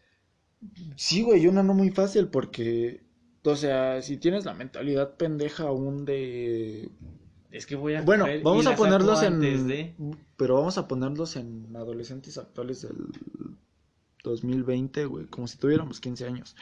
Sí, 0.95 1.21
güey, 1.21 1.47
una 1.47 1.63
no 1.63 1.73
muy 1.73 1.91
fácil 1.91 2.27
porque, 2.27 3.01
o 3.43 3.55
sea, 3.55 4.01
si 4.01 4.17
tienes 4.17 4.45
la 4.45 4.53
mentalidad 4.53 5.15
pendeja 5.15 5.63
aún 5.63 6.05
de... 6.05 6.89
Es 7.55 7.65
que 7.65 7.75
voy 7.75 7.95
a 7.95 8.01
Bueno, 8.01 8.25
vamos 8.43 8.65
a 8.67 8.75
ponerlos 8.75 9.23
en... 9.23 9.39
de- 9.39 9.95
Pero 10.35 10.55
vamos 10.55 10.77
a 10.77 10.87
ponerlos 10.87 11.35
en 11.37 11.73
adolescentes 11.75 12.37
actuales 12.37 12.81
del 12.81 12.95
2020, 14.23 15.05
güey, 15.05 15.25
como 15.27 15.47
si 15.47 15.57
tuviéramos 15.57 15.99
15 15.99 16.25
años. 16.25 16.55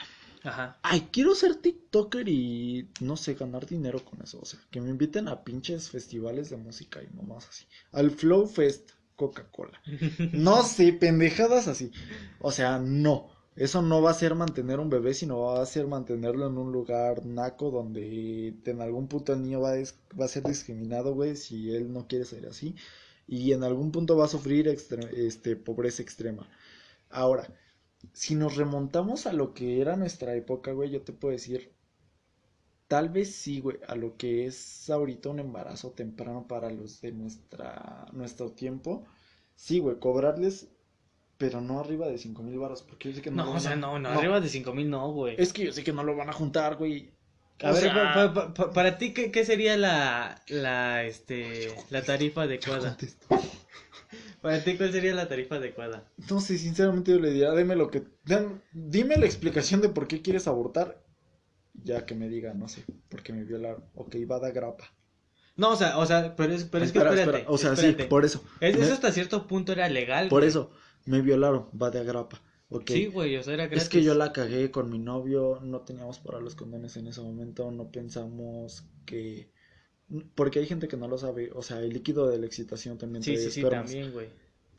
Ajá. 0.44 0.78
Ay, 0.84 1.08
quiero 1.12 1.34
ser 1.36 1.56
TikToker 1.56 2.28
y, 2.28 2.90
no 3.00 3.16
sé, 3.16 3.34
ganar 3.36 3.66
dinero 3.66 4.04
con 4.04 4.22
eso. 4.22 4.40
O 4.42 4.46
sea, 4.46 4.60
que 4.70 4.82
me 4.82 4.90
inviten 4.90 5.30
a 5.30 5.44
pinches 5.44 5.90
festivales 5.90 6.50
de 6.50 6.58
música 6.58 7.02
y 7.02 7.08
nomás 7.16 7.48
así. 7.48 7.66
Al 7.94 8.12
Flow 8.12 8.46
Fest, 8.46 8.92
Coca-Cola. 9.16 9.82
No 10.34 10.62
sé, 10.64 10.92
pendejadas 10.94 11.68
así. 11.68 11.92
O 12.40 12.52
sea, 12.52 12.78
no. 12.80 13.30
Eso 13.56 13.82
no 13.84 14.02
va 14.02 14.12
a 14.12 14.14
ser 14.16 14.34
mantener 14.36 14.80
un 14.80 14.90
bebé, 14.90 15.14
sino 15.14 15.40
va 15.42 15.62
a 15.62 15.66
ser 15.66 15.86
mantenerlo 15.88 16.48
en 16.48 16.58
un 16.58 16.72
lugar 16.72 17.26
naco 17.26 17.70
donde 17.70 18.56
en 18.66 18.82
algún 18.82 19.08
punto 19.08 19.34
el 19.34 19.44
niño 19.44 19.62
va 19.62 19.74
a, 19.74 20.28
ser 20.28 20.44
discriminado, 20.44 21.14
güey, 21.14 21.36
si 21.36 21.74
él 21.76 21.94
no 21.94 22.08
quiere 22.08 22.26
ser 22.26 22.48
así. 22.48 22.76
Y 23.28 23.54
en 23.54 23.64
algún 23.64 23.92
punto 23.92 24.18
va 24.18 24.26
a 24.26 24.28
sufrir 24.28 24.68
este, 24.68 25.56
pobreza 25.56 26.02
extrema. 26.02 26.50
Ahora, 27.10 27.48
si 28.14 28.36
nos 28.36 28.58
remontamos 28.58 29.28
a 29.28 29.34
lo 29.34 29.54
que 29.54 29.82
era 29.82 29.96
nuestra 29.98 30.36
época, 30.36 30.72
güey, 30.74 30.90
yo 30.92 31.02
te 31.04 31.14
puedo 31.14 31.32
decir, 31.34 31.72
tal 32.88 33.10
vez 33.10 33.36
sí, 33.36 33.62
güey, 33.62 33.78
a 33.88 33.96
lo 33.96 34.18
que 34.18 34.46
es 34.46 34.90
ahorita 34.90 35.30
un 35.30 35.40
embarazo 35.40 35.92
temprano 35.92 36.48
para 36.48 36.70
los 36.72 37.02
de 37.02 37.12
nuestra, 37.12 38.08
nuestro 38.14 38.52
tiempo, 38.52 39.06
sí, 39.56 39.80
güey, 39.80 40.00
cobrarles, 40.00 40.70
pero 41.38 41.62
no 41.62 41.80
arriba 41.80 42.08
de 42.08 42.18
cinco 42.18 42.42
mil 42.44 42.58
baros, 42.60 42.84
porque 42.84 43.10
yo 43.10 43.16
sé 43.16 43.22
que 43.22 43.32
no, 43.32 43.38
No, 43.38 43.46
lo 43.52 43.58
o 43.58 43.60
sea, 43.60 43.72
a- 43.72 43.76
no, 43.76 44.00
no, 44.00 44.10
arriba 44.10 44.40
de 44.40 44.50
5000 44.50 44.90
no, 44.90 45.12
güey. 45.12 45.36
Es 45.38 45.52
que 45.54 45.66
yo 45.66 45.74
sé 45.74 45.84
que 45.84 45.94
no 45.94 46.04
lo 46.04 46.16
van 46.16 46.30
a 46.30 46.34
juntar, 46.34 46.76
güey. 46.78 47.12
A 47.62 47.70
O 47.72 47.74
ver, 47.74 47.84
sea, 47.84 48.14
pa- 48.14 48.34
pa- 48.34 48.54
pa- 48.54 48.72
para 48.74 48.98
ti, 48.98 49.14
¿qué, 49.14 49.32
qué 49.32 49.46
sería 49.46 49.78
la, 49.78 50.42
la, 50.48 51.04
este, 51.06 51.74
la 51.90 52.02
tarifa 52.02 52.44
adecuada? 52.44 52.98
Para 54.42 54.62
ti, 54.62 54.76
¿cuál 54.76 54.92
sería 54.92 55.14
la 55.14 55.28
tarifa 55.30 55.56
adecuada? 55.56 56.04
No 56.30 56.42
sé, 56.42 56.58
sinceramente 56.58 57.12
yo 57.12 57.20
le 57.20 57.30
diría, 57.32 57.54
dime 57.54 57.76
lo 57.78 57.90
que, 57.90 58.04
dan- 58.26 58.62
dime 58.74 59.16
la 59.18 59.26
explicación 59.26 59.80
de 59.82 59.88
por 59.90 60.08
qué 60.08 60.22
quieres 60.22 60.48
abortar, 60.48 61.02
ya 61.82 62.06
que 62.06 62.14
me 62.14 62.28
diga, 62.28 62.54
no 62.54 62.68
sé, 62.68 62.84
porque 63.10 63.32
me 63.32 63.46
violaron, 63.46 63.86
ok, 63.96 64.16
va 64.30 64.40
da 64.40 64.52
grapa. 64.52 64.92
No, 65.56 65.70
o 65.70 65.76
sea, 65.78 65.98
o 65.98 66.06
sea, 66.06 66.36
pero 66.36 66.54
es, 66.54 66.66
pero 66.66 66.84
es 66.84 66.92
que 66.92 66.98
Espera, 66.98 67.16
espérate, 67.16 67.38
espera, 67.40 67.52
O 67.54 67.58
sea, 67.58 67.74
espérate. 67.74 68.04
sí, 68.04 68.10
por 68.10 68.26
eso. 68.26 68.44
Es- 68.60 68.76
Eso 68.76 68.94
hasta 68.94 69.12
cierto 69.14 69.48
punto 69.48 69.72
era 69.72 69.88
legal, 69.88 70.28
por 70.28 70.42
güey. 70.42 70.50
eso, 70.50 70.72
me 71.06 71.22
violaron, 71.22 71.70
va 71.82 71.90
de 71.92 72.00
agrapa. 72.00 72.42
Ok. 72.70 72.92
Sí, 72.92 73.06
güey, 73.08 73.36
o 73.38 73.44
sea, 73.44 73.54
era 73.54 73.68
gratis. 73.68 73.84
es 73.84 73.90
que 73.90 74.04
yo 74.04 74.14
la 74.16 74.32
cagué 74.34 74.72
con 74.72 74.90
mi 74.90 75.00
novio, 75.00 75.60
no 75.62 75.82
teníamos 75.82 76.20
para 76.20 76.40
los 76.40 76.56
condones 76.56 76.98
en 76.98 77.08
ese 77.08 77.22
momento, 77.22 77.72
no 77.72 77.92
pensamos 77.92 78.86
que... 79.06 79.52
Porque 80.36 80.60
hay 80.60 80.68
gente 80.68 80.88
que 80.88 80.98
no 80.98 81.08
lo 81.08 81.18
sabe, 81.18 81.52
o 81.54 81.64
sea, 81.64 81.80
el 81.80 81.90
líquido 81.90 82.28
de 82.30 82.38
la 82.40 82.46
excitación 82.46 82.98
también 82.98 83.24
Sí, 83.24 83.36
trae 83.36 83.38
sí, 83.38 83.50
sí, 83.50 83.66
también, 83.66 84.12
güey. 84.12 84.30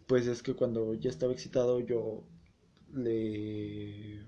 Pues 0.06 0.26
es 0.26 0.42
que 0.42 0.55
cuando 0.55 0.94
ya 0.94 1.10
estaba 1.10 1.32
excitado 1.32 1.80
yo 1.80 2.24
le... 2.94 4.26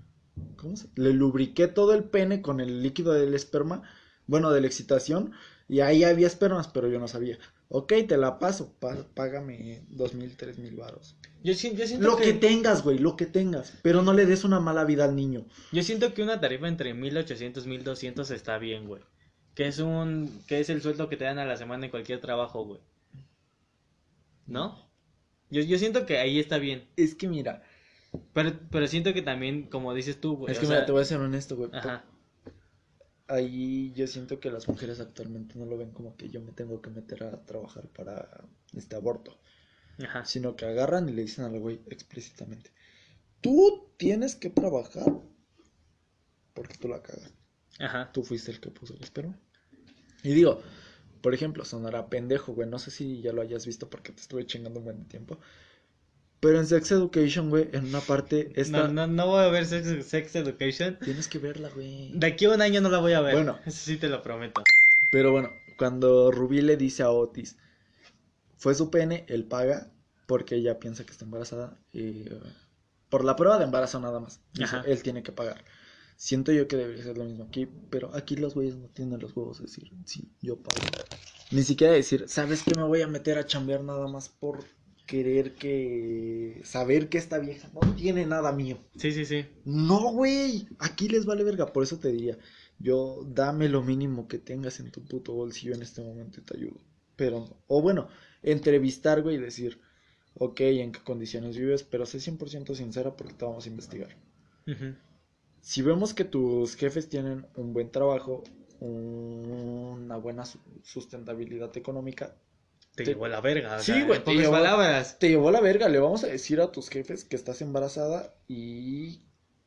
¿Cómo 0.57 0.75
se? 0.75 0.87
Le 0.95 1.13
lubriqué 1.13 1.67
todo 1.67 1.93
el 1.93 2.03
pene 2.05 2.41
con 2.41 2.59
el 2.59 2.81
líquido 2.83 3.13
del 3.13 3.33
esperma, 3.35 3.83
bueno, 4.27 4.51
de 4.51 4.61
la 4.61 4.67
excitación, 4.67 5.31
y 5.69 5.81
ahí 5.81 6.03
había 6.03 6.27
espermas, 6.27 6.67
pero 6.67 6.87
yo 6.89 6.99
no 6.99 7.07
sabía. 7.07 7.37
Ok, 7.69 7.93
te 8.07 8.17
la 8.17 8.39
paso, 8.39 8.73
pa- 8.79 9.07
págame 9.13 9.83
dos 9.89 10.13
mil, 10.15 10.35
tres 10.35 10.57
mil 10.57 10.75
varos. 10.75 11.15
Yo, 11.47 11.53
si- 11.53 11.75
yo 11.77 11.87
siento 11.87 12.05
Lo 12.05 12.17
que, 12.17 12.23
que 12.23 12.33
tengas, 12.33 12.83
güey, 12.83 12.97
lo 12.97 13.15
que 13.15 13.25
tengas, 13.25 13.73
pero 13.81 14.01
no 14.01 14.11
le 14.11 14.25
des 14.25 14.43
una 14.43 14.59
mala 14.59 14.83
vida 14.83 15.05
al 15.05 15.15
niño. 15.15 15.45
yo 15.71 15.81
siento 15.81 16.13
que 16.13 16.21
una 16.21 16.41
tarifa 16.41 16.67
entre 16.67 16.93
1800 16.93 17.65
y 17.65 17.69
1200 17.69 18.31
está 18.31 18.57
bien, 18.57 18.85
güey. 18.85 19.01
Que 19.55 19.67
es 19.67 19.79
un 19.79 20.43
que 20.47 20.59
es 20.59 20.69
el 20.69 20.81
sueldo 20.81 21.07
que 21.07 21.15
te 21.15 21.23
dan 21.23 21.39
a 21.39 21.45
la 21.45 21.55
semana 21.55 21.85
en 21.85 21.91
cualquier 21.91 22.19
trabajo, 22.19 22.65
güey. 22.65 22.81
¿No? 24.45 24.89
Yo, 25.49 25.61
yo 25.61 25.77
siento 25.79 26.05
que 26.05 26.17
ahí 26.17 26.37
está 26.39 26.57
bien. 26.57 26.87
Es 26.97 27.15
que 27.15 27.29
mira, 27.29 27.63
Pero, 28.33 28.51
pero 28.69 28.87
siento 28.87 29.13
que 29.13 29.21
también, 29.21 29.69
como 29.69 29.93
dices 29.93 30.19
tú, 30.19 30.35
güey. 30.35 30.51
es 30.51 30.59
que 30.59 30.65
sea, 30.65 30.75
mira, 30.75 30.85
te 30.85 30.91
voy 30.91 31.01
a 31.01 31.05
ser 31.05 31.19
honesto, 31.19 31.55
güey. 31.55 31.69
Ajá. 31.73 32.03
Ahí 33.29 33.93
yo 33.93 34.05
siento 34.07 34.39
que 34.39 34.49
las 34.51 34.67
mujeres 34.67 34.99
actualmente 34.99 35.57
no 35.57 35.65
lo 35.65 35.77
ven 35.77 35.91
como 35.91 36.15
que 36.15 36.29
yo 36.29 36.41
me 36.41 36.51
tengo 36.51 36.81
que 36.81 36.89
meter 36.89 37.23
a 37.23 37.45
trabajar 37.45 37.83
para 37.87 38.43
este 38.73 38.95
aborto. 38.95 39.37
Ajá. 40.03 40.25
sino 40.25 40.55
que 40.55 40.65
agarran 40.65 41.09
y 41.09 41.13
le 41.13 41.23
dicen 41.23 41.45
al 41.45 41.59
güey 41.59 41.81
explícitamente, 41.89 42.71
tú 43.41 43.89
tienes 43.97 44.35
que 44.35 44.49
trabajar 44.49 45.05
porque 46.53 46.77
tú 46.77 46.87
la 46.87 47.01
cagas, 47.01 47.33
Ajá. 47.79 48.11
tú 48.11 48.23
fuiste 48.23 48.51
el 48.51 48.59
que 48.59 48.69
puso 48.69 48.93
el 48.93 49.03
esperma. 49.03 49.39
Y 50.23 50.33
digo, 50.33 50.61
por 51.21 51.33
ejemplo, 51.33 51.63
sonará 51.65 52.09
pendejo, 52.09 52.53
güey, 52.53 52.67
no 52.67 52.79
sé 52.79 52.91
si 52.91 53.21
ya 53.21 53.33
lo 53.33 53.41
hayas 53.41 53.65
visto 53.65 53.89
porque 53.89 54.11
te 54.11 54.21
estuve 54.21 54.45
chingando 54.45 54.79
un 54.79 54.85
buen 54.85 55.07
tiempo, 55.07 55.39
pero 56.39 56.59
en 56.59 56.67
Sex 56.67 56.91
Education, 56.91 57.49
güey, 57.49 57.69
en 57.73 57.85
una 57.85 57.99
parte 57.99 58.51
esta... 58.55 58.87
No, 58.87 58.93
no, 58.93 59.07
no 59.07 59.27
voy 59.27 59.43
a 59.43 59.47
ver 59.47 59.65
Sex, 59.65 60.05
Sex 60.05 60.35
Education. 60.35 60.99
Tienes 61.03 61.27
que 61.27 61.39
verla, 61.39 61.69
güey. 61.69 62.11
De 62.13 62.27
aquí 62.27 62.45
a 62.45 62.51
un 62.51 62.61
año 62.61 62.79
no 62.79 62.89
la 62.89 62.99
voy 62.99 63.13
a 63.13 63.21
ver. 63.21 63.33
Bueno. 63.33 63.59
Eso 63.65 63.85
sí 63.85 63.97
te 63.97 64.07
lo 64.07 64.21
prometo. 64.21 64.63
Pero 65.09 65.31
bueno, 65.31 65.51
cuando 65.77 66.31
Rubí 66.31 66.61
le 66.61 66.77
dice 66.77 67.01
a 67.01 67.09
Otis, 67.09 67.57
fue 68.57 68.75
su 68.75 68.89
pene, 68.89 69.25
él 69.29 69.45
paga 69.45 69.91
porque 70.25 70.55
ella 70.55 70.79
piensa 70.79 71.05
que 71.05 71.11
está 71.11 71.25
embarazada. 71.25 71.79
Y, 71.91 72.25
por 73.09 73.23
la 73.23 73.35
prueba 73.35 73.57
de 73.57 73.65
embarazo 73.65 73.99
nada 73.99 74.19
más. 74.19 74.41
Dice, 74.53 74.77
él 74.85 75.01
tiene 75.01 75.23
que 75.23 75.31
pagar. 75.31 75.63
Siento 76.17 76.51
yo 76.51 76.67
que 76.67 76.75
debería 76.75 77.03
ser 77.03 77.17
lo 77.17 77.25
mismo 77.25 77.45
aquí, 77.45 77.67
pero 77.89 78.13
aquí 78.15 78.35
los 78.35 78.55
güeyes 78.55 78.75
no 78.75 78.87
tienen 78.87 79.19
los 79.19 79.35
huevos 79.35 79.59
de 79.59 79.65
decir, 79.65 79.91
sí, 80.05 80.31
yo 80.41 80.57
pago. 80.57 80.79
Ni 81.51 81.63
siquiera 81.63 81.93
decir, 81.93 82.25
¿sabes 82.27 82.63
qué 82.63 82.73
me 82.75 82.83
voy 82.83 83.01
a 83.01 83.07
meter 83.07 83.37
a 83.37 83.45
chambear 83.45 83.83
nada 83.83 84.07
más 84.07 84.27
por 84.27 84.65
querer 85.05 85.53
que... 85.55 86.61
saber 86.65 87.07
que 87.07 87.17
esta 87.19 87.37
vieja 87.37 87.69
no 87.73 87.95
tiene 87.95 88.25
nada 88.25 88.51
mío? 88.51 88.79
Sí, 88.97 89.11
sí, 89.11 89.25
sí. 89.25 89.45
No, 89.63 90.11
güey, 90.11 90.67
aquí 90.79 91.07
les 91.07 91.25
vale 91.25 91.43
verga, 91.43 91.71
por 91.71 91.83
eso 91.83 91.99
te 91.99 92.11
diría, 92.11 92.37
yo 92.79 93.23
dame 93.27 93.69
lo 93.69 93.83
mínimo 93.83 94.27
que 94.27 94.39
tengas 94.39 94.79
en 94.79 94.91
tu 94.91 95.05
puto 95.05 95.33
bolsillo 95.33 95.75
en 95.75 95.83
este 95.83 96.01
momento 96.01 96.41
y 96.41 96.43
te 96.43 96.57
ayudo. 96.57 96.81
Pero, 97.15 97.61
o 97.67 97.81
bueno, 97.81 98.09
entrevistar, 98.51 99.21
güey, 99.21 99.35
y 99.35 99.39
decir, 99.39 99.79
ok, 100.35 100.59
en 100.61 100.91
qué 100.91 100.99
condiciones 101.03 101.57
vives, 101.57 101.83
pero 101.83 102.05
sé 102.05 102.19
100% 102.19 102.75
sincera 102.75 103.15
porque 103.15 103.33
te 103.33 103.45
vamos 103.45 103.65
a 103.65 103.69
investigar. 103.69 104.15
Si 105.61 105.81
vemos 105.81 106.13
que 106.13 106.23
tus 106.25 106.75
jefes 106.75 107.09
tienen 107.09 107.45
un 107.55 107.73
buen 107.73 107.91
trabajo, 107.91 108.43
una 108.79 110.17
buena 110.17 110.45
su- 110.45 110.59
sustentabilidad 110.83 111.75
económica, 111.77 112.35
Te, 112.95 113.03
Te- 113.03 113.11
llevó 113.11 113.25
a 113.25 113.29
la 113.29 113.41
verga. 113.41 113.79
Sí, 113.79 114.01
güey, 114.01 114.23
te 114.23 114.33
llevó- 114.33 114.51
palabras. 114.53 115.19
te 115.19 115.29
llevó 115.29 115.51
la 115.51 115.61
verga, 115.61 115.87
le 115.87 115.99
vamos 115.99 116.23
a 116.23 116.27
decir 116.27 116.59
a 116.61 116.71
tus 116.71 116.89
jefes 116.89 117.23
que 117.25 117.35
estás 117.35 117.61
embarazada 117.61 118.33
y 118.47 119.21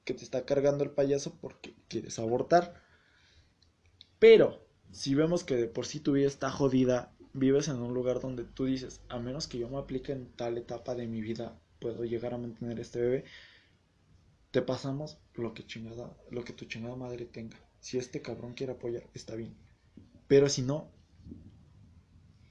que 0.04 0.14
te 0.14 0.24
está 0.24 0.44
cargando 0.44 0.82
el 0.82 0.90
payaso 0.90 1.38
porque 1.40 1.76
quieres 1.86 2.18
abortar. 2.18 2.82
Pero, 4.18 4.66
si 4.90 5.14
vemos 5.14 5.44
que 5.44 5.54
de 5.56 5.68
por 5.68 5.86
sí 5.86 6.00
tu 6.00 6.12
vida 6.12 6.26
está 6.26 6.50
jodida, 6.50 7.14
vives 7.32 7.68
en 7.68 7.76
un 7.76 7.94
lugar 7.94 8.20
donde 8.20 8.44
tú 8.44 8.64
dices, 8.64 9.00
a 9.08 9.18
menos 9.18 9.46
que 9.46 9.58
yo 9.58 9.68
me 9.68 9.78
aplique 9.78 10.12
en 10.12 10.26
tal 10.32 10.58
etapa 10.58 10.94
de 10.94 11.06
mi 11.06 11.20
vida, 11.20 11.58
puedo 11.80 12.04
llegar 12.04 12.34
a 12.34 12.38
mantener 12.38 12.80
este 12.80 13.00
bebé, 13.00 13.24
te 14.50 14.62
pasamos 14.62 15.18
lo 15.34 15.54
que 15.54 15.66
chingada, 15.66 16.16
lo 16.30 16.44
que 16.44 16.52
tu 16.52 16.64
chingada 16.64 16.96
madre 16.96 17.24
tenga. 17.24 17.56
Si 17.80 17.98
este 17.98 18.20
cabrón 18.20 18.54
quiere 18.54 18.72
apoyar, 18.72 19.04
está 19.14 19.34
bien. 19.36 19.54
Pero 20.28 20.48
si 20.48 20.62
no, 20.62 20.90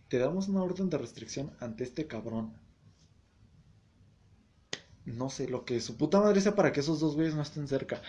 te 0.08 0.18
damos 0.18 0.48
una 0.48 0.64
orden 0.64 0.90
de 0.90 0.98
restricción 0.98 1.52
ante 1.60 1.84
este 1.84 2.08
cabrón. 2.08 2.54
No 5.06 5.30
sé, 5.30 5.48
lo 5.48 5.66
que 5.66 5.82
su 5.82 5.98
puta 5.98 6.20
madre 6.20 6.42
sea 6.42 6.56
para 6.56 6.72
que 6.72 6.80
esos 6.80 7.00
dos 7.00 7.16
güeyes 7.16 7.36
no 7.36 7.42
estén 7.42 7.68
cerca. 7.68 8.02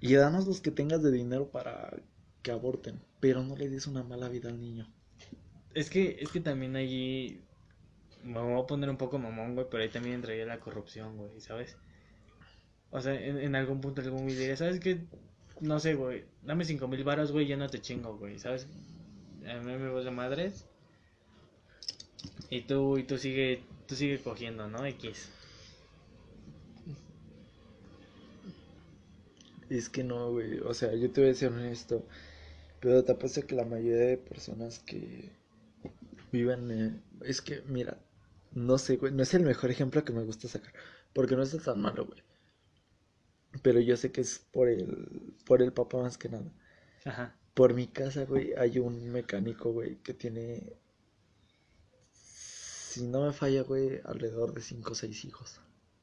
Y 0.00 0.14
danos 0.14 0.46
los 0.46 0.60
que 0.60 0.70
tengas 0.70 1.02
de 1.02 1.12
dinero 1.12 1.50
para 1.50 1.96
que 2.42 2.50
aborten. 2.50 3.00
Pero 3.20 3.42
no 3.42 3.56
le 3.56 3.68
des 3.68 3.86
una 3.86 4.02
mala 4.02 4.28
vida 4.28 4.48
al 4.48 4.60
niño. 4.60 4.92
Es 5.76 5.90
que, 5.90 6.16
es 6.20 6.30
que 6.30 6.40
también 6.40 6.74
allí 6.74 7.38
me 8.24 8.40
voy 8.40 8.58
a 8.58 8.66
poner 8.66 8.88
un 8.88 8.96
poco 8.96 9.18
mamón, 9.18 9.54
güey, 9.54 9.66
pero 9.70 9.82
ahí 9.82 9.90
también 9.90 10.14
entraría 10.14 10.46
la 10.46 10.58
corrupción, 10.58 11.18
güey, 11.18 11.38
¿sabes? 11.42 11.76
O 12.90 12.98
sea, 13.02 13.12
en, 13.12 13.38
en 13.38 13.54
algún 13.54 13.82
punto 13.82 14.00
algún 14.00 14.22
güey 14.22 14.36
diría, 14.36 14.56
¿sabes 14.56 14.80
qué? 14.80 15.04
No 15.60 15.78
sé, 15.78 15.92
güey, 15.92 16.24
dame 16.42 16.64
cinco 16.64 16.88
mil 16.88 17.04
varos, 17.04 17.30
güey, 17.30 17.46
ya 17.46 17.58
no 17.58 17.68
te 17.68 17.82
chingo, 17.82 18.16
güey, 18.16 18.38
¿sabes? 18.38 18.66
A 19.46 19.58
mí 19.58 19.76
me 19.76 19.76
de 19.76 20.10
madres. 20.10 20.64
Y 22.48 22.62
tú, 22.62 22.96
y 22.96 23.02
tú 23.04 23.18
sigue, 23.18 23.62
tú 23.86 23.96
sigue 23.96 24.18
cogiendo, 24.22 24.68
¿no? 24.68 24.86
X. 24.86 25.28
Es 29.68 29.90
que 29.90 30.02
no, 30.02 30.32
güey. 30.32 30.60
O 30.60 30.72
sea, 30.72 30.94
yo 30.94 31.10
te 31.10 31.20
voy 31.20 31.30
a 31.30 31.34
ser 31.34 31.52
honesto. 31.52 32.02
Pero 32.80 33.04
te 33.04 33.12
apuesto 33.12 33.46
que 33.46 33.54
la 33.54 33.64
mayoría 33.64 34.06
de 34.06 34.16
personas 34.16 34.78
que 34.78 35.30
viven. 36.36 36.70
eh, 36.70 37.02
es 37.22 37.40
que, 37.42 37.62
mira, 37.66 37.98
no 38.52 38.78
sé, 38.78 38.96
güey. 38.96 39.12
No 39.12 39.22
es 39.22 39.34
el 39.34 39.42
mejor 39.44 39.70
ejemplo 39.70 40.04
que 40.04 40.12
me 40.12 40.24
gusta 40.24 40.48
sacar. 40.48 40.72
Porque 41.12 41.36
no 41.36 41.42
está 41.42 41.58
tan 41.60 41.80
malo, 41.80 42.06
güey. 42.06 42.22
pero 43.62 43.80
yo 43.80 43.96
sé 43.96 44.12
que 44.12 44.20
es 44.20 44.38
por 44.52 44.68
el, 44.68 45.34
por 45.46 45.62
el 45.62 45.72
papá 45.72 45.98
más 46.02 46.18
que 46.18 46.28
nada. 46.28 46.50
Ajá. 47.04 47.36
Por 47.54 47.74
mi 47.74 47.86
casa, 47.88 48.24
güey, 48.26 48.52
hay 48.54 48.78
un 48.78 49.10
mecánico, 49.10 49.72
güey, 49.72 49.96
que 50.02 50.14
tiene, 50.14 50.76
si 52.12 53.06
no 53.06 53.24
me 53.26 53.32
falla, 53.32 53.62
güey, 53.62 54.00
alrededor 54.04 54.52
de 54.54 54.60
5 54.62 54.92
o 54.92 54.94
6 54.94 55.24
hijos. 55.24 55.60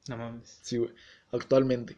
No 0.07 0.17
mames. 0.17 0.59
Sí, 0.61 0.77
güey, 0.77 0.93
actualmente. 1.31 1.97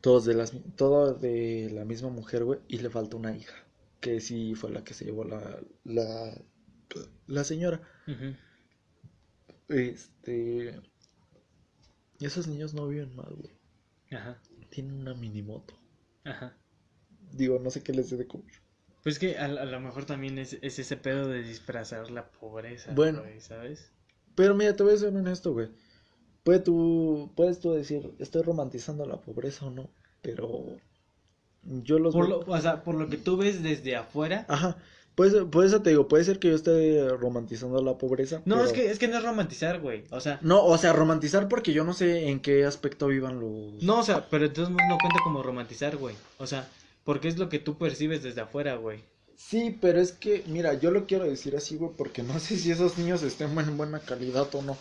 Todos 0.00 0.24
de 0.24 0.34
las, 0.34 0.52
todos 0.76 1.20
de 1.20 1.70
la 1.72 1.84
misma 1.84 2.08
mujer, 2.10 2.44
güey, 2.44 2.60
y 2.68 2.78
le 2.78 2.90
falta 2.90 3.16
una 3.16 3.36
hija, 3.36 3.54
que 4.00 4.20
sí 4.20 4.54
fue 4.54 4.70
la 4.70 4.84
que 4.84 4.94
se 4.94 5.04
llevó 5.04 5.24
la, 5.24 5.60
la, 5.84 6.34
la 7.26 7.44
señora. 7.44 7.80
Ujú. 8.06 8.34
Este, 9.68 10.80
y 12.18 12.24
esos 12.26 12.46
niños 12.48 12.74
no 12.74 12.88
viven 12.88 13.14
mal, 13.14 13.32
güey. 13.34 13.52
Ajá. 14.12 14.40
Tienen 14.70 14.94
una 14.94 15.14
mini 15.14 15.42
moto. 15.42 15.74
Ajá. 16.24 16.56
Digo, 17.32 17.58
no 17.60 17.70
sé 17.70 17.82
qué 17.82 17.92
les 17.92 18.10
dé 18.10 18.16
de 18.16 18.26
comer. 18.26 18.52
Pues 19.02 19.18
que 19.18 19.38
a, 19.38 19.44
a 19.46 19.64
lo 19.64 19.80
mejor 19.80 20.04
también 20.04 20.38
es, 20.38 20.58
es 20.60 20.78
ese 20.78 20.96
pedo 20.96 21.28
de 21.28 21.42
disfrazar 21.42 22.10
la 22.10 22.30
pobreza, 22.30 22.92
Bueno. 22.92 23.20
güey, 23.20 23.40
¿sabes? 23.40 23.92
Pero 24.34 24.54
mira, 24.54 24.74
te 24.76 24.82
voy 24.82 24.94
a 24.94 24.98
ser 24.98 25.14
honesto, 25.16 25.52
güey. 25.52 25.68
Puede 26.42 26.60
tú, 26.60 27.32
puedes 27.36 27.60
tú 27.60 27.72
decir, 27.72 28.14
estoy 28.18 28.42
romantizando 28.42 29.06
la 29.06 29.20
pobreza 29.20 29.66
o 29.66 29.70
no, 29.70 29.90
pero 30.22 30.76
yo 31.62 31.98
los 31.98 32.14
Por 32.14 32.28
veo- 32.28 32.42
lo, 32.46 32.52
o 32.52 32.60
sea, 32.60 32.82
por 32.82 32.94
lo 32.94 33.08
que 33.08 33.16
tú 33.18 33.36
ves 33.36 33.62
desde 33.62 33.96
afuera. 33.96 34.44
Ajá, 34.48 34.76
pues, 35.14 35.34
por 35.50 35.64
eso 35.64 35.82
te 35.82 35.90
digo, 35.90 36.08
puede 36.08 36.24
ser 36.24 36.38
que 36.38 36.48
yo 36.48 36.54
esté 36.54 37.08
romantizando 37.10 37.82
la 37.82 37.98
pobreza. 37.98 38.40
No, 38.46 38.56
pero- 38.56 38.66
es 38.66 38.72
que 38.72 38.90
es 38.90 38.98
que 38.98 39.08
no 39.08 39.18
es 39.18 39.22
romantizar, 39.24 39.80
güey. 39.80 40.04
O 40.10 40.20
sea, 40.20 40.38
No, 40.42 40.64
o 40.64 40.78
sea, 40.78 40.92
romantizar 40.92 41.48
porque 41.48 41.72
yo 41.72 41.84
no 41.84 41.92
sé 41.92 42.28
en 42.28 42.40
qué 42.40 42.64
aspecto 42.64 43.06
vivan 43.08 43.38
los... 43.40 43.82
no, 43.82 43.98
o 44.00 44.02
sea, 44.02 44.28
pero 44.30 44.46
entonces 44.46 44.74
no 44.74 44.98
cuenta 44.98 45.20
como 45.22 45.42
romantizar, 45.42 45.96
güey. 45.96 46.14
O 46.38 46.46
sea, 46.46 46.68
porque 47.04 47.28
es 47.28 47.38
lo 47.38 47.48
que 47.48 47.58
tú 47.58 47.76
percibes 47.76 48.22
desde 48.22 48.40
afuera, 48.40 48.76
güey. 48.76 49.00
Sí, 49.36 49.76
pero 49.80 50.00
es 50.00 50.12
que, 50.12 50.44
mira, 50.48 50.74
yo 50.74 50.90
lo 50.90 51.06
quiero 51.06 51.24
decir 51.24 51.56
así, 51.56 51.76
güey, 51.76 51.92
porque 51.96 52.22
no 52.22 52.38
sé 52.38 52.56
si 52.56 52.70
esos 52.70 52.96
niños 52.98 53.22
estén 53.22 53.58
en 53.58 53.76
buena 53.76 53.98
calidad 54.00 54.48
o 54.54 54.62
no. 54.62 54.76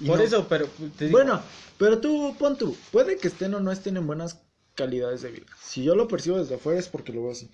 Y 0.00 0.06
Por 0.06 0.18
no- 0.18 0.24
eso, 0.24 0.46
pero 0.48 0.66
te 0.96 1.06
digo, 1.06 1.18
Bueno, 1.18 1.40
pero 1.78 1.98
tú, 1.98 2.34
pon 2.38 2.56
tú, 2.56 2.76
puede 2.92 3.16
que 3.16 3.28
estén 3.28 3.54
o 3.54 3.60
no 3.60 3.72
estén 3.72 3.96
en 3.96 4.06
buenas 4.06 4.38
calidades 4.74 5.22
de 5.22 5.30
vida. 5.32 5.46
Si 5.60 5.82
yo 5.82 5.94
lo 5.96 6.06
percibo 6.08 6.38
desde 6.38 6.54
afuera 6.54 6.78
es 6.78 6.88
porque 6.88 7.12
lo 7.12 7.22
veo 7.22 7.32
así. 7.32 7.50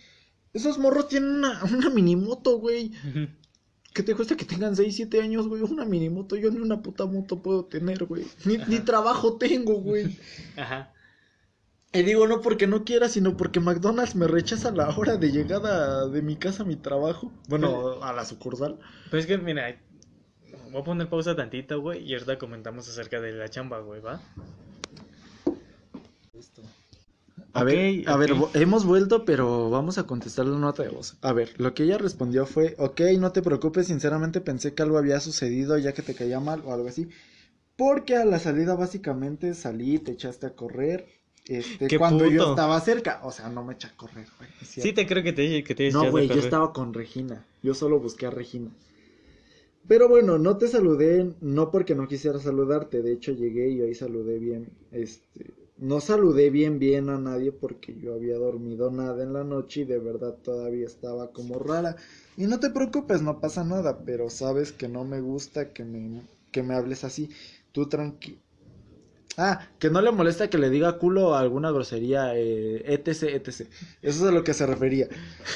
Esos 0.55 0.79
morros 0.79 1.09
tienen 1.09 1.31
una, 1.31 1.63
una 1.65 1.91
minimoto, 1.91 2.59
güey. 2.59 2.93
¿Qué 3.93 4.03
te 4.03 4.15
cuesta 4.15 4.37
que 4.37 4.45
tengan 4.45 4.75
6, 4.75 4.95
7 4.97 5.21
años, 5.21 5.47
güey? 5.49 5.63
Una 5.63 5.85
minimoto, 5.85 6.37
yo 6.37 6.51
ni 6.51 6.59
una 6.59 6.81
puta 6.81 7.07
moto 7.07 7.43
puedo 7.43 7.67
tener, 7.67 8.05
güey. 8.07 8.25
Ni, 8.45 8.57
ni 8.57 8.79
trabajo 8.81 9.37
tengo, 9.37 9.75
güey. 9.75 10.19
Ajá. 10.57 10.93
Y 11.93 12.03
digo 12.03 12.27
no 12.27 12.41
porque 12.41 12.67
no 12.67 12.85
quiera, 12.85 13.09
sino 13.09 13.37
porque 13.37 13.61
McDonald's 13.61 14.17
me 14.17 14.27
rechaza 14.27 14.73
la 14.73 14.89
hora 14.89 15.17
de 15.17 15.31
llegada 15.31 16.09
de 16.09 16.23
mi 16.23 16.35
casa 16.35 16.65
a 16.65 16.67
mi 16.67 16.75
trabajo. 16.75 17.33
Bueno, 17.49 18.03
a 18.03 18.13
la 18.13 18.25
sucursal. 18.25 18.81
Pues 19.11 19.23
es 19.23 19.27
que, 19.29 19.39
mira, 19.39 19.81
voy 20.73 20.81
a 20.81 20.85
poner 20.85 21.09
pausa 21.09 21.37
tantito, 21.37 21.81
güey, 21.81 22.03
y 22.05 22.15
ahorita 22.15 22.37
comentamos 22.37 22.89
acerca 22.89 23.21
de 23.21 23.31
la 23.31 23.49
chamba, 23.49 23.79
güey, 23.79 24.01
¿va? 24.01 24.21
A 27.55 27.65
ver, 27.65 28.09
a 28.09 28.17
ver, 28.17 28.35
hemos 28.55 28.85
vuelto, 28.85 29.25
pero 29.25 29.71
vamos 29.71 29.97
a 29.99 30.07
contestar 30.07 30.47
la 30.47 30.59
nota 30.59 30.83
de 30.83 30.89
voz. 30.89 31.17
A 31.23 31.33
ver, 31.33 31.55
lo 31.59 31.73
que 31.73 31.85
ella 31.85 31.99
respondió 31.99 32.47
fue, 32.47 32.75
ok, 32.79 33.01
no 33.19 33.33
te 33.33 33.43
preocupes, 33.43 33.87
sinceramente 33.87 34.41
pensé 34.41 34.75
que 34.75 34.83
algo 34.83 34.99
había 34.99 35.21
sucedido 35.21 35.79
ya 35.79 35.93
que 35.93 36.03
te 36.03 36.15
caía 36.15 36.41
mal 36.41 36.63
o 36.65 36.73
algo 36.73 36.89
así. 36.89 37.09
Porque 37.77 38.17
a 38.17 38.25
la 38.25 38.39
salida 38.39 38.75
básicamente 38.75 39.55
salí, 39.55 39.99
te 39.99 40.13
echaste 40.13 40.47
a 40.47 40.55
correr, 40.55 41.07
este, 41.47 41.89
¡Qué 41.89 41.99
cuando 41.99 42.27
yo 42.27 42.51
estaba 42.51 42.81
cerca. 42.81 43.21
O 43.23 43.31
sea, 43.31 43.49
no 43.49 43.65
me 43.65 43.75
eché 43.75 43.89
a 43.89 43.97
correr, 43.97 44.27
güey. 44.39 44.51
Sí, 44.63 44.93
te 44.93 45.07
creo 45.07 45.23
que 45.23 45.33
te, 45.33 45.63
que 45.63 45.75
te 45.75 45.91
No, 45.91 46.11
güey, 46.11 46.29
yo 46.29 46.35
estaba 46.37 46.73
con 46.73 46.95
Regina. 46.95 47.45
Yo 47.63 47.75
solo 47.75 48.01
busqué 48.01 48.27
a 48.27 48.31
Regina. 48.31 48.71
Pero 49.87 50.09
bueno, 50.09 50.39
no 50.39 50.57
te 50.57 50.69
saludé, 50.69 51.35
no 51.43 51.71
porque 51.71 51.95
no 51.95 52.09
quisiera 52.09 52.39
saludarte. 52.39 53.03
De 53.03 53.13
hecho, 53.13 53.33
llegué 53.33 53.69
y 53.69 53.83
ahí 53.83 53.95
saludé 53.95 54.39
bien. 54.39 54.71
Este, 54.91 55.53
no 55.77 56.01
saludé 56.01 56.51
bien, 56.51 56.79
bien 56.79 57.09
a 57.09 57.19
nadie 57.19 57.53
porque 57.53 57.97
yo 57.99 58.15
había 58.15 58.37
dormido 58.37 58.91
nada 58.91 59.23
en 59.23 59.33
la 59.33 59.45
noche 59.45 59.81
y 59.81 59.85
de 59.85 59.99
verdad 59.99 60.35
todavía 60.43 60.87
estaba 60.87 61.33
como 61.33 61.59
rara. 61.59 61.97
Y 62.37 62.47
no 62.47 62.61
te 62.61 62.71
preocupes, 62.71 63.23
no 63.23 63.41
pasa 63.41 63.65
nada, 63.65 64.05
pero 64.05 64.31
sabes 64.31 64.73
que 64.73 64.89
no 64.89 65.05
me 65.05 65.21
gusta 65.21 65.73
que 65.73 65.85
me, 65.85 66.23
que 66.53 66.63
me 66.63 66.75
hables 66.75 67.05
así. 67.05 67.31
Tú 67.73 67.89
tranqui. 67.89 68.39
Ah, 69.37 69.69
que 69.81 69.91
no 69.91 70.01
le 70.01 70.13
molesta 70.13 70.49
que 70.49 70.59
le 70.59 70.71
diga 70.71 70.99
culo 70.99 71.35
a 71.35 71.41
alguna 71.41 71.73
grosería, 71.73 72.37
eh, 72.37 72.85
etc, 72.95 73.25
etc. 73.35 73.49
Eso 73.49 73.69
es 74.01 74.23
a 74.23 74.31
lo 74.31 74.45
que 74.45 74.55
se 74.55 74.65
refería. 74.65 75.09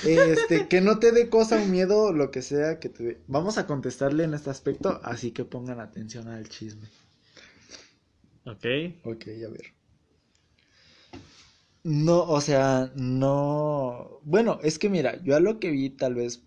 Este, 0.05 0.67
que 0.69 0.81
no 0.81 0.99
te 0.99 1.13
dé 1.13 1.29
cosa 1.29 1.63
o 1.63 1.67
miedo, 1.67 2.13
lo 2.13 2.33
que 2.33 2.43
sea 2.43 2.81
que 2.81 2.89
te 2.89 3.03
dé. 3.05 3.21
Vamos 3.29 3.57
a 3.57 3.67
contestarle 3.69 4.25
en 4.25 4.35
este 4.35 4.51
aspecto, 4.51 5.01
así 5.05 5.31
que 5.31 5.45
pongan 5.45 5.79
atención 5.81 6.27
al 6.27 6.49
chisme. 6.49 6.89
Ok. 8.45 8.67
Ok, 9.05 9.29
a 9.47 9.51
ver. 9.51 9.78
No, 11.85 12.23
o 12.25 12.41
sea, 12.41 12.93
no. 12.97 14.21
Bueno, 14.25 14.59
es 14.63 14.79
que 14.79 14.89
mira, 14.89 15.23
yo 15.23 15.37
a 15.37 15.41
lo 15.41 15.59
que 15.61 15.71
vi, 15.71 15.91
tal 15.91 16.15
vez 16.15 16.43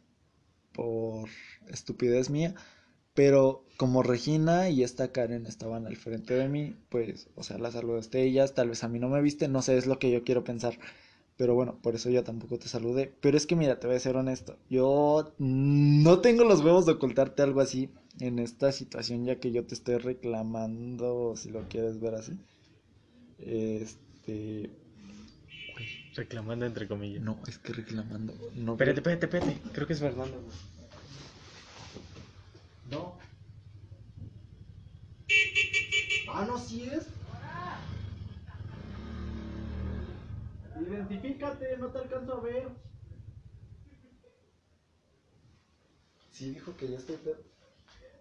por 0.74 1.30
estupidez 1.70 2.30
mía, 2.30 2.56
pero 3.16 3.66
como 3.78 4.04
Regina 4.04 4.70
y 4.70 4.84
esta 4.84 5.12
Karen 5.12 5.46
estaban 5.48 5.88
al 5.88 5.98
frente 5.98 6.36
de 6.36 6.50
mí, 6.50 6.76
pues, 6.90 7.30
o 7.36 7.44
sea, 7.44 7.58
las 7.60 7.74
saludaste 7.74 8.24
ellas, 8.24 8.56
tal 8.56 8.70
vez 8.70 8.84
a 8.84 8.90
mí 8.90 9.00
no 9.00 9.10
me 9.10 9.22
viste, 9.22 9.48
no 9.50 9.62
sé, 9.64 9.78
es 9.78 9.88
lo 9.88 10.00
que 10.00 10.12
yo 10.12 10.24
quiero 10.24 10.44
pensar. 10.46 10.78
Pero 11.38 11.56
bueno, 11.56 11.80
por 11.82 11.96
eso 11.96 12.10
yo 12.12 12.24
tampoco 12.24 12.60
te 12.60 12.70
saludé. 12.70 13.14
Pero 13.22 13.38
es 13.38 13.48
que 13.48 13.56
mira, 13.58 13.80
te 13.80 13.88
voy 13.88 13.98
a 13.98 14.00
ser 14.00 14.18
honesto. 14.18 14.58
Yo 14.70 15.34
no 15.40 16.22
tengo 16.22 16.46
los 16.46 16.62
huevos 16.64 16.86
de 16.86 16.94
ocultarte 16.94 17.44
algo 17.44 17.62
así 17.62 17.90
en 18.20 18.40
esta 18.40 18.72
situación, 18.72 19.26
ya 19.26 19.40
que 19.40 19.52
yo 19.52 19.66
te 19.66 19.76
estoy 19.76 19.98
reclamando, 19.98 21.36
si 21.38 21.50
lo 21.52 21.68
quieres 21.70 22.00
ver 22.02 22.16
así. 22.16 22.40
Este. 23.38 24.70
Reclamando 26.16 26.66
entre 26.66 26.88
comillas. 26.88 27.22
No, 27.24 27.40
es 27.48 27.58
que 27.58 27.74
reclamando. 27.74 28.34
No, 28.56 28.74
Espérate, 28.74 29.00
espérate, 29.00 29.26
espérate. 29.26 29.58
Creo 29.72 29.88
que 29.88 29.94
es 29.94 30.00
Fernando, 30.00 30.42
güey. 30.42 30.58
No. 32.90 33.18
Ah, 36.34 36.46
no, 36.46 36.58
sí 36.58 36.84
es. 36.92 37.08
Identifícate, 40.82 41.78
no 41.78 41.88
te 41.88 42.00
alcanzo 42.00 42.34
a 42.38 42.42
ver. 42.42 42.68
Sí, 46.32 46.52
dijo 46.52 46.76
que 46.76 46.90
ya 46.90 46.98
estoy 46.98 47.18
pedo. 47.18 47.38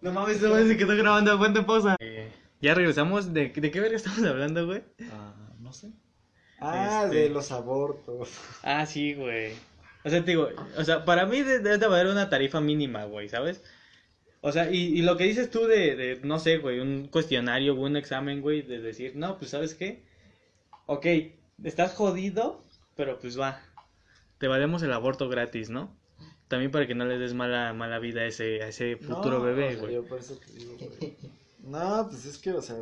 No 0.01 0.11
mames, 0.11 0.41
no 0.41 0.49
mames, 0.49 0.67
se 0.67 0.77
quedó 0.77 0.95
grabando. 0.95 1.31
Aguanta 1.31 1.65
pausa. 1.65 1.95
Eh, 1.99 2.31
ya 2.61 2.73
regresamos. 2.73 3.33
¿De, 3.33 3.49
¿De 3.49 3.71
qué 3.71 3.79
verga 3.79 3.97
estamos 3.97 4.23
hablando, 4.23 4.65
güey? 4.65 4.83
Ah, 5.11 5.33
no 5.59 5.73
sé. 5.73 5.91
Ah, 6.61 7.01
Este- 7.05 7.15
de 7.17 7.29
los 7.29 7.51
abortos. 7.51 8.29
Ah, 8.63 8.85
sí, 8.85 9.13
güey. 9.15 9.53
O 10.03 10.09
sea, 10.09 10.23
te 10.23 10.31
digo, 10.31 10.49
o 10.77 10.83
sea, 10.83 11.05
para 11.05 11.25
mí 11.25 11.41
de- 11.41 11.59
debe 11.59 11.77
de 11.77 11.85
haber 11.85 12.07
una 12.07 12.29
tarifa 12.29 12.61
mínima, 12.61 13.05
güey, 13.05 13.29
¿sabes? 13.29 13.61
O 14.41 14.51
sea, 14.51 14.71
y, 14.71 14.77
y 14.97 15.01
lo 15.03 15.17
que 15.17 15.25
dices 15.25 15.51
tú 15.51 15.65
de, 15.67 15.95
de, 15.95 16.19
no 16.23 16.39
sé, 16.39 16.57
güey, 16.57 16.79
un 16.79 17.07
cuestionario, 17.07 17.75
un 17.75 17.95
examen, 17.97 18.41
güey, 18.41 18.61
de 18.63 18.79
decir, 18.79 19.15
no, 19.15 19.37
pues, 19.37 19.51
¿sabes 19.51 19.75
qué? 19.75 20.03
Ok, 20.87 21.05
estás 21.63 21.93
jodido, 21.93 22.63
pero 22.95 23.19
pues 23.19 23.39
va, 23.39 23.61
te 24.39 24.47
valemos 24.47 24.81
el 24.81 24.93
aborto 24.93 25.29
gratis, 25.29 25.69
¿no? 25.69 25.95
También 26.47 26.71
para 26.71 26.87
que 26.87 26.95
no 26.95 27.05
le 27.05 27.17
des 27.19 27.33
mala, 27.35 27.71
mala 27.73 27.99
vida 27.99 28.21
a 28.21 28.25
ese, 28.25 28.63
a 28.63 28.67
ese 28.69 28.97
futuro 28.97 29.37
No, 29.37 29.43
bebé, 29.45 29.75
güey. 29.75 29.93
Yo 29.93 30.03
por 30.05 30.19
eso 30.19 30.35
te 30.35 30.51
digo, 30.53 30.75
güey. 30.77 31.15
No, 31.63 32.07
pues 32.09 32.25
es 32.25 32.39
que, 32.39 32.51
o 32.51 32.61
sea, 32.61 32.77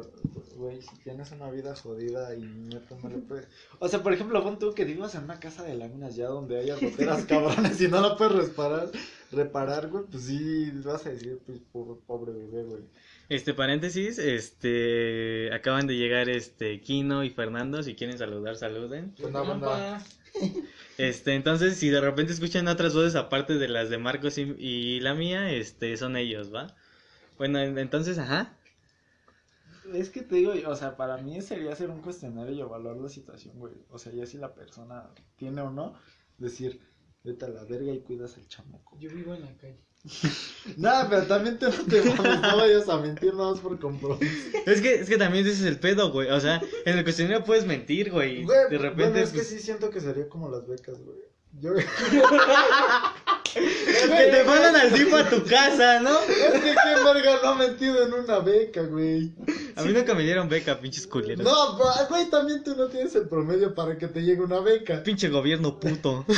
güey, 0.55 0.81
si 0.81 0.95
tienes 1.03 1.31
una 1.31 1.51
vida 1.51 1.75
jodida 1.75 2.33
y 2.33 2.41
neta 2.41 2.95
no 3.03 3.09
le 3.09 3.17
puedes. 3.17 3.47
O 3.79 3.89
sea, 3.89 4.01
por 4.01 4.13
ejemplo, 4.13 4.41
pon 4.41 4.57
tú 4.57 4.73
que 4.73 4.85
vivas 4.85 5.15
en 5.15 5.25
una 5.25 5.37
casa 5.39 5.63
de 5.63 5.75
láminas 5.75 6.15
ya 6.15 6.27
donde 6.27 6.59
haya 6.59 6.75
goteras 6.75 7.25
cabrones 7.27 7.81
y 7.81 7.89
no 7.89 7.99
la 7.99 8.15
puedes 8.15 8.35
reparar, 8.35 8.89
reparar, 9.33 9.89
güey, 9.89 10.05
pues 10.09 10.23
sí, 10.23 10.71
vas 10.85 11.05
a 11.05 11.09
decir, 11.09 11.39
pues, 11.45 11.59
pobre, 11.73 11.99
pobre 12.07 12.31
bebé, 12.31 12.63
güey. 12.63 12.83
Este 13.27 13.53
paréntesis, 13.53 14.17
este, 14.17 15.53
acaban 15.53 15.85
de 15.85 15.97
llegar 15.97 16.29
este 16.29 16.79
Kino 16.79 17.23
y 17.25 17.29
Fernando, 17.31 17.83
si 17.83 17.95
quieren 17.95 18.17
saludar, 18.17 18.55
saluden. 18.55 19.13
Buena 19.19 19.41
banda. 19.41 20.01
Este, 20.97 21.33
entonces, 21.35 21.75
si 21.77 21.89
de 21.89 22.01
repente 22.01 22.33
escuchan 22.33 22.67
otras 22.67 22.93
voces 22.93 23.15
aparte 23.15 23.57
de 23.57 23.67
las 23.67 23.89
de 23.89 23.97
Marcos 23.97 24.37
y, 24.37 24.55
y 24.57 24.99
la 25.01 25.13
mía, 25.15 25.51
este, 25.51 25.95
son 25.97 26.15
ellos, 26.17 26.53
¿va? 26.53 26.75
Bueno, 27.37 27.59
en- 27.59 27.77
entonces, 27.77 28.17
ajá. 28.19 28.53
Es 29.93 30.09
que 30.09 30.21
te 30.21 30.35
digo, 30.35 30.53
o 30.67 30.75
sea, 30.75 30.97
para 30.97 31.17
mí 31.17 31.41
sería 31.41 31.73
hacer 31.73 31.89
un 31.89 32.01
cuestionario 32.01 32.53
y 32.53 32.61
evaluar 32.61 32.97
la 32.97 33.09
situación, 33.09 33.57
güey. 33.59 33.73
O 33.89 33.97
sea, 33.97 34.11
ya 34.11 34.25
si 34.25 34.37
la 34.37 34.53
persona 34.53 35.09
tiene 35.35 35.61
o 35.61 35.71
no, 35.71 35.93
decir, 36.37 36.81
vete 37.23 37.45
a 37.45 37.49
la 37.49 37.63
verga 37.63 37.91
y 37.91 38.01
cuidas 38.01 38.37
al 38.37 38.47
chamaco. 38.47 38.97
Yo 38.99 39.09
vivo 39.09 39.33
en 39.33 39.41
la 39.41 39.55
calle. 39.57 39.79
Nada, 40.77 41.09
pero 41.09 41.23
también 41.23 41.59
te 41.59 41.65
no 41.65 41.85
te 41.85 42.03
mames, 42.03 42.41
no 42.41 42.57
vayas 42.57 42.87
a 42.87 42.97
mentir 42.99 43.33
nada 43.33 43.51
más 43.51 43.59
por 43.59 43.77
compromiso. 43.79 44.33
Es 44.65 44.81
que, 44.81 44.95
es 44.95 45.09
que 45.09 45.17
también 45.17 45.45
ese 45.45 45.55
es 45.55 45.65
el 45.65 45.79
pedo, 45.79 46.11
güey. 46.11 46.29
O 46.29 46.39
sea, 46.39 46.61
en 46.85 46.97
el 46.97 47.03
cuestionario 47.03 47.43
puedes 47.43 47.65
mentir, 47.65 48.11
güey. 48.11 48.43
Güey, 48.43 48.69
de 48.69 48.77
repente. 48.77 49.03
bueno, 49.03 49.17
es 49.17 49.31
que 49.31 49.39
pues, 49.39 49.49
sí 49.49 49.59
siento 49.59 49.89
que 49.89 49.99
sería 49.99 50.29
como 50.29 50.49
las 50.49 50.67
becas, 50.67 51.03
güey. 51.03 51.17
Yo... 51.59 51.73
Que 53.53 54.31
te 54.31 54.43
mandan 54.43 54.75
al 54.75 54.93
tipo 54.93 55.15
a 55.15 55.29
tu 55.29 55.43
casa, 55.45 55.99
¿no? 55.99 56.19
Es 56.21 56.61
que 56.61 56.71
qué 56.71 57.03
verga 57.03 57.39
no 57.41 57.49
ha 57.49 57.55
metido 57.55 58.05
en 58.05 58.13
una 58.13 58.39
beca, 58.39 58.81
güey. 58.83 59.33
A 59.75 59.83
mí 59.83 59.93
nunca 59.93 60.13
me 60.13 60.23
dieron 60.23 60.49
beca, 60.49 60.79
pinches 60.79 61.07
culeros. 61.07 61.43
No, 61.43 61.77
pero, 61.77 62.07
güey, 62.09 62.29
también 62.29 62.63
tú 62.63 62.75
no 62.75 62.87
tienes 62.87 63.15
el 63.15 63.27
promedio 63.27 63.73
para 63.73 63.97
que 63.97 64.07
te 64.07 64.21
llegue 64.21 64.41
una 64.41 64.59
beca. 64.59 65.03
Pinche 65.03 65.29
gobierno 65.29 65.79
puto. 65.79 66.25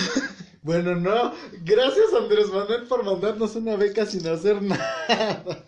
Bueno, 0.63 0.95
no. 0.95 1.33
Gracias, 1.63 2.13
Andrés 2.15 2.49
Manuel, 2.49 2.83
por 2.83 3.03
mandarnos 3.03 3.55
una 3.55 3.75
beca 3.77 4.05
sin 4.05 4.27
hacer 4.27 4.61
nada. 4.61 5.65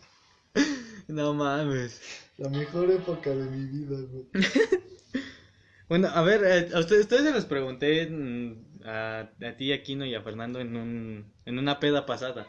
No 1.07 1.33
mames. 1.33 1.99
La 2.37 2.49
mejor 2.49 2.91
época 2.91 3.31
de 3.31 3.43
mi 3.45 3.65
vida, 3.65 3.97
güey. 4.11 4.27
Bueno, 5.93 6.07
a 6.11 6.23
ver, 6.23 6.43
eh, 6.43 6.71
a 6.73 6.79
ustedes, 6.79 7.01
ustedes 7.01 7.21
se 7.21 7.31
los 7.31 7.45
pregunté 7.45 8.07
mm, 8.09 8.81
a, 8.83 9.19
a 9.19 9.55
ti, 9.55 9.71
Aquino 9.71 10.07
y 10.07 10.15
a 10.15 10.23
Fernando 10.23 10.59
en, 10.59 10.75
un, 10.75 11.31
en 11.45 11.59
una 11.59 11.79
peda 11.79 12.07
pasada. 12.07 12.47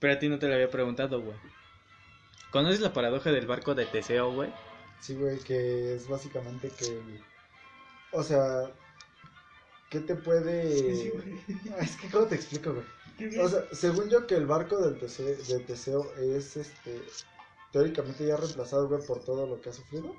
Pero 0.00 0.14
a 0.14 0.18
ti 0.18 0.28
no 0.28 0.40
te 0.40 0.48
lo 0.48 0.54
había 0.54 0.68
preguntado, 0.68 1.22
güey. 1.22 1.36
¿Conoces 2.50 2.80
la 2.80 2.92
paradoja 2.92 3.30
del 3.30 3.46
barco 3.46 3.76
de 3.76 3.86
Teseo, 3.86 4.32
güey? 4.32 4.52
Sí, 4.98 5.14
güey, 5.14 5.38
que 5.38 5.94
es 5.94 6.08
básicamente 6.08 6.70
que. 6.70 7.20
O 8.10 8.24
sea. 8.24 8.68
¿Qué 9.88 10.00
te 10.00 10.16
puede.? 10.16 11.12
Ah, 11.70 11.76
Es 11.82 11.96
que, 11.98 12.10
¿cómo 12.10 12.26
te 12.26 12.34
explico, 12.34 12.74
güey? 12.74 13.38
O 13.38 13.48
sea, 13.48 13.64
según 13.70 14.10
yo, 14.10 14.26
que 14.26 14.34
el 14.34 14.46
barco 14.46 14.78
del 14.78 14.98
Teseo, 14.98 15.26
de 15.26 15.60
Teseo 15.60 16.12
es 16.16 16.56
este. 16.56 17.00
Teóricamente 17.70 18.26
ya 18.26 18.36
reemplazado, 18.36 18.88
güey, 18.88 19.06
por 19.06 19.24
todo 19.24 19.46
lo 19.46 19.60
que 19.60 19.68
ha 19.68 19.72
sufrido. 19.72 20.16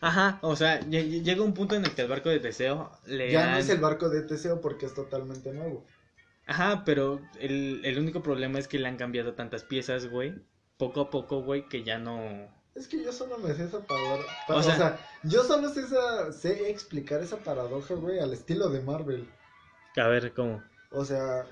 Ajá, 0.00 0.38
o 0.42 0.56
sea, 0.56 0.80
lle- 0.80 1.06
lle- 1.08 1.22
llega 1.22 1.42
un 1.42 1.52
punto 1.54 1.74
en 1.74 1.84
el 1.84 1.94
que 1.94 2.02
al 2.02 2.08
barco 2.08 2.30
de 2.30 2.40
Teseo 2.40 2.90
le 3.06 3.30
Ya 3.30 3.50
no 3.50 3.58
es 3.58 3.68
el 3.68 3.80
barco 3.80 4.08
de 4.08 4.22
Teseo 4.22 4.60
porque 4.60 4.86
es 4.86 4.94
totalmente 4.94 5.52
nuevo. 5.52 5.84
Ajá, 6.46 6.84
pero 6.84 7.20
el, 7.38 7.80
el 7.84 7.98
único 7.98 8.22
problema 8.22 8.58
es 8.58 8.66
que 8.66 8.78
le 8.78 8.88
han 8.88 8.96
cambiado 8.96 9.34
tantas 9.34 9.62
piezas, 9.62 10.06
güey. 10.08 10.34
Poco 10.78 11.02
a 11.02 11.10
poco, 11.10 11.42
güey, 11.42 11.68
que 11.68 11.84
ya 11.84 11.98
no... 11.98 12.48
Es 12.74 12.88
que 12.88 13.04
yo 13.04 13.12
solo 13.12 13.36
me 13.38 13.52
sé 13.54 13.64
esa 13.64 13.80
paradoja. 13.80 14.24
O 14.48 14.54
O 14.56 14.62
sea- 14.62 14.76
sea, 14.76 14.98
yo 15.24 15.44
solo 15.44 15.68
sé, 15.68 15.80
esa, 15.82 16.32
sé 16.32 16.70
explicar 16.70 17.20
esa 17.20 17.36
paradoja, 17.36 17.94
güey, 17.94 18.18
al 18.20 18.32
estilo 18.32 18.70
de 18.70 18.80
Marvel. 18.80 19.28
A 19.96 20.08
ver, 20.08 20.32
¿cómo? 20.32 20.62
O 20.92 21.04
sea, 21.04 21.44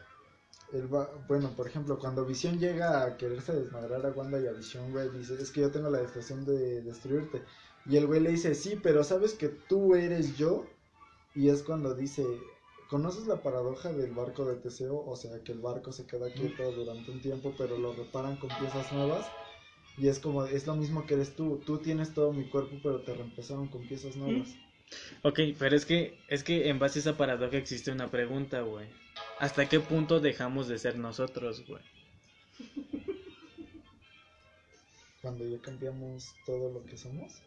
el 0.73 0.93
va- 0.93 1.11
bueno, 1.29 1.51
por 1.55 1.67
ejemplo, 1.69 1.99
cuando 1.99 2.25
Visión 2.25 2.59
llega 2.59 3.05
a 3.05 3.17
quererse 3.19 3.53
desmadrar 3.53 4.07
a 4.07 4.11
Wanda 4.11 4.41
y 4.41 4.47
a 4.47 4.53
Visión, 4.53 4.91
güey, 4.93 5.11
dice, 5.11 5.35
es 5.35 5.51
que 5.51 5.61
yo 5.61 5.71
tengo 5.71 5.91
la 5.91 6.01
discreción 6.01 6.45
de 6.47 6.81
destruirte. 6.83 7.43
Y 7.89 7.97
el 7.97 8.07
güey 8.07 8.21
le 8.21 8.31
dice, 8.31 8.55
sí, 8.55 8.79
pero 8.83 9.03
sabes 9.03 9.33
que 9.33 9.49
tú 9.49 9.95
eres 9.95 10.37
yo. 10.37 10.67
Y 11.35 11.49
es 11.49 11.63
cuando 11.63 11.95
dice, 11.95 12.23
¿conoces 12.91 13.27
la 13.27 13.43
paradoja 13.43 13.93
del 13.93 14.13
barco 14.13 14.45
de 14.45 14.57
Teseo? 14.57 15.05
O 15.07 15.17
sea, 15.17 15.43
que 15.43 15.53
el 15.53 15.61
barco 15.61 15.91
se 15.93 16.07
queda 16.07 16.31
quieto 16.33 16.71
durante 16.73 17.11
un 17.11 17.23
tiempo, 17.23 17.55
pero 17.57 17.79
lo 17.79 17.95
reparan 17.95 18.37
con 18.37 18.51
piezas 18.59 18.93
nuevas. 18.93 19.27
Y 19.97 20.09
es 20.09 20.19
como, 20.19 20.45
es 20.45 20.67
lo 20.67 20.77
mismo 20.77 21.07
que 21.07 21.15
eres 21.15 21.35
tú. 21.35 21.63
Tú 21.65 21.79
tienes 21.79 22.13
todo 22.13 22.33
mi 22.33 22.49
cuerpo, 22.49 22.77
pero 22.83 23.01
te 23.01 23.15
reemplazaron 23.15 23.69
con 23.69 23.87
piezas 23.89 24.17
nuevas. 24.17 24.55
Ok, 25.23 25.41
pero 25.59 25.75
es 25.75 25.87
que, 25.87 26.19
es 26.29 26.45
que 26.45 26.69
en 26.69 26.79
base 26.79 26.99
a 26.99 27.03
esa 27.03 27.17
paradoja 27.17 27.57
existe 27.57 27.91
una 27.91 28.11
pregunta, 28.11 28.61
güey. 28.61 28.89
¿Hasta 29.39 29.69
qué 29.69 29.81
punto 29.81 30.21
dejamos 30.21 30.69
de 30.69 30.79
ser 30.79 30.99
nosotros, 30.99 31.67
güey? 31.67 31.83
Cuando 35.23 35.47
ya 35.47 35.61
cambiamos 35.61 36.35
todo 36.47 36.71
lo 36.71 36.85
que 36.85 36.97
somos. 36.97 37.43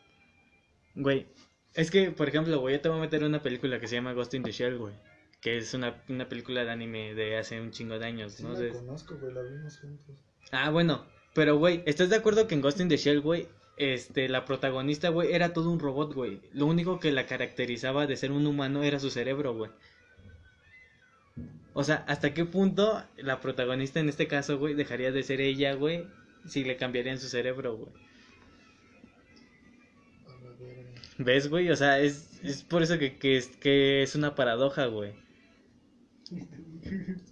Güey, 0.95 1.27
es 1.73 1.89
que, 1.89 2.11
por 2.11 2.27
ejemplo, 2.27 2.59
güey, 2.59 2.75
yo 2.75 2.81
te 2.81 2.89
voy 2.89 2.97
a 2.97 3.01
meter 3.01 3.23
una 3.23 3.41
película 3.41 3.79
que 3.79 3.87
se 3.87 3.95
llama 3.95 4.13
Ghost 4.13 4.33
in 4.33 4.43
the 4.43 4.51
Shell, 4.51 4.77
güey. 4.77 4.93
Que 5.39 5.57
es 5.57 5.73
una, 5.73 6.03
una 6.09 6.27
película 6.27 6.63
de 6.63 6.71
anime 6.71 7.15
de 7.15 7.37
hace 7.37 7.59
un 7.59 7.71
chingo 7.71 7.97
de 7.97 8.05
años, 8.05 8.33
Sí 8.33 8.43
¿no? 8.43 8.53
la 8.53 8.69
conozco, 8.69 9.17
güey, 9.17 9.33
la 9.33 9.41
vimos 9.41 9.79
juntos. 9.79 10.15
Ah, 10.51 10.69
bueno, 10.69 11.05
pero 11.33 11.57
güey, 11.57 11.81
¿estás 11.85 12.09
de 12.09 12.17
acuerdo 12.17 12.47
que 12.47 12.55
en 12.55 12.61
Ghost 12.61 12.79
in 12.79 12.89
the 12.89 12.97
Shell, 12.97 13.21
güey, 13.21 13.47
este, 13.77 14.27
la 14.29 14.45
protagonista, 14.45 15.09
güey, 15.09 15.33
era 15.33 15.53
todo 15.53 15.71
un 15.71 15.79
robot, 15.79 16.13
güey? 16.13 16.41
Lo 16.53 16.65
único 16.65 16.99
que 16.99 17.11
la 17.11 17.25
caracterizaba 17.25 18.05
de 18.05 18.17
ser 18.17 18.31
un 18.31 18.45
humano 18.45 18.83
era 18.83 18.99
su 18.99 19.09
cerebro, 19.09 19.55
güey. 19.55 19.71
O 21.73 21.83
sea, 21.83 22.03
¿hasta 22.07 22.33
qué 22.33 22.43
punto 22.43 23.01
la 23.17 23.39
protagonista 23.39 24.01
en 24.01 24.09
este 24.09 24.27
caso, 24.27 24.59
güey, 24.59 24.73
dejaría 24.73 25.11
de 25.11 25.23
ser 25.23 25.39
ella, 25.39 25.73
güey, 25.73 26.05
si 26.45 26.65
le 26.65 26.75
cambiarían 26.75 27.17
su 27.17 27.29
cerebro, 27.29 27.77
güey? 27.77 27.91
¿Ves, 31.25 31.47
güey? 31.49 31.69
O 31.69 31.75
sea, 31.75 31.99
es, 31.99 32.39
es 32.43 32.63
por 32.63 32.83
eso 32.83 32.97
que, 32.97 33.17
que, 33.17 33.37
es, 33.37 33.47
que 33.57 34.03
es 34.03 34.15
una 34.15 34.35
paradoja, 34.35 34.85
güey. 34.87 35.13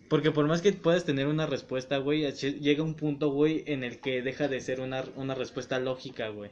Porque 0.10 0.32
por 0.32 0.46
más 0.46 0.62
que 0.62 0.74
puedas 0.74 1.06
tener 1.06 1.28
una 1.28 1.46
respuesta, 1.46 2.00
güey, 2.00 2.30
llega 2.34 2.84
un 2.84 2.96
punto, 2.96 3.30
güey, 3.32 3.64
en 3.66 3.86
el 3.86 4.02
que 4.02 4.22
deja 4.22 4.50
de 4.50 4.60
ser 4.60 4.82
una, 4.82 5.06
una 5.16 5.36
respuesta 5.36 5.80
lógica, 5.80 6.28
güey. 6.28 6.52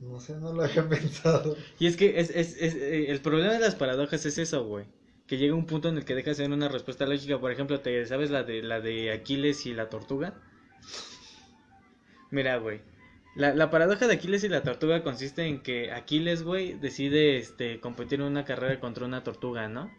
No 0.00 0.20
sé, 0.20 0.36
no 0.36 0.52
lo 0.52 0.62
había 0.62 0.88
pensado. 0.88 1.56
Y 1.78 1.86
es 1.86 1.96
que 1.96 2.20
es, 2.20 2.30
es, 2.30 2.56
es, 2.60 2.74
eh, 2.76 3.10
el 3.10 3.20
problema 3.20 3.52
de 3.54 3.60
las 3.60 3.74
paradojas 3.74 4.24
es 4.26 4.38
eso, 4.38 4.64
güey. 4.64 4.86
Que 5.26 5.38
llega 5.38 5.54
un 5.54 5.66
punto 5.66 5.88
en 5.88 5.96
el 5.96 6.04
que 6.04 6.14
deja 6.14 6.30
de 6.30 6.36
ser 6.36 6.50
una 6.50 6.68
respuesta 6.68 7.06
lógica. 7.06 7.38
Por 7.38 7.50
ejemplo, 7.50 7.80
¿te 7.80 8.04
sabes 8.06 8.30
la 8.30 8.42
de 8.42 8.62
la 8.62 8.80
de 8.80 9.12
Aquiles 9.12 9.66
y 9.66 9.74
la 9.74 9.88
tortuga? 9.88 10.34
Mira, 12.30 12.56
güey. 12.58 12.80
La, 13.34 13.54
la 13.54 13.70
paradoja 13.70 14.06
de 14.06 14.14
Aquiles 14.14 14.44
y 14.44 14.48
la 14.48 14.62
tortuga 14.62 15.02
consiste 15.02 15.44
en 15.46 15.62
que 15.62 15.92
Aquiles, 15.92 16.42
güey, 16.42 16.74
decide 16.78 17.36
este 17.36 17.80
competir 17.80 18.20
en 18.20 18.26
una 18.26 18.44
carrera 18.44 18.80
contra 18.80 19.04
una 19.04 19.24
tortuga, 19.24 19.68
¿no? 19.68 19.90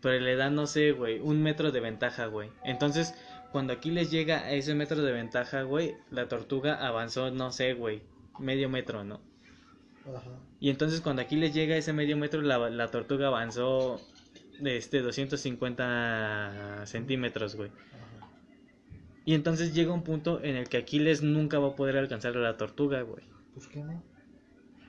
Pero 0.00 0.18
le 0.18 0.34
da, 0.34 0.50
no 0.50 0.66
sé, 0.66 0.92
güey, 0.92 1.20
un 1.20 1.42
metro 1.42 1.70
de 1.70 1.80
ventaja, 1.80 2.26
güey. 2.26 2.50
Entonces, 2.64 3.14
cuando 3.52 3.72
Aquiles 3.72 4.10
llega 4.10 4.38
a 4.38 4.50
ese 4.50 4.74
metro 4.74 5.02
de 5.02 5.12
ventaja, 5.12 5.62
güey, 5.62 5.94
la 6.10 6.26
tortuga 6.26 6.74
avanzó, 6.74 7.30
no 7.30 7.52
sé, 7.52 7.74
güey, 7.74 8.02
medio 8.40 8.68
metro, 8.68 9.04
¿no? 9.04 9.20
Ajá. 10.06 10.30
Y 10.60 10.70
entonces 10.70 11.00
cuando 11.00 11.22
Aquiles 11.22 11.54
llega 11.54 11.74
a 11.74 11.78
ese 11.78 11.92
medio 11.92 12.16
metro, 12.16 12.42
la, 12.42 12.70
la 12.70 12.90
tortuga 12.90 13.28
avanzó 13.28 14.00
de 14.60 14.76
este 14.76 15.00
250 15.00 16.82
centímetros, 16.86 17.56
güey. 17.56 17.70
Ajá. 17.70 18.28
Y 19.24 19.34
entonces 19.34 19.74
llega 19.74 19.92
un 19.92 20.02
punto 20.02 20.42
en 20.42 20.56
el 20.56 20.68
que 20.68 20.76
Aquiles 20.76 21.22
nunca 21.22 21.58
va 21.58 21.68
a 21.68 21.76
poder 21.76 21.96
alcanzar 21.96 22.36
a 22.36 22.40
la 22.40 22.56
tortuga, 22.56 23.02
güey. 23.02 23.24
¿Por 23.54 23.68
qué 23.68 23.82
no? 23.82 24.02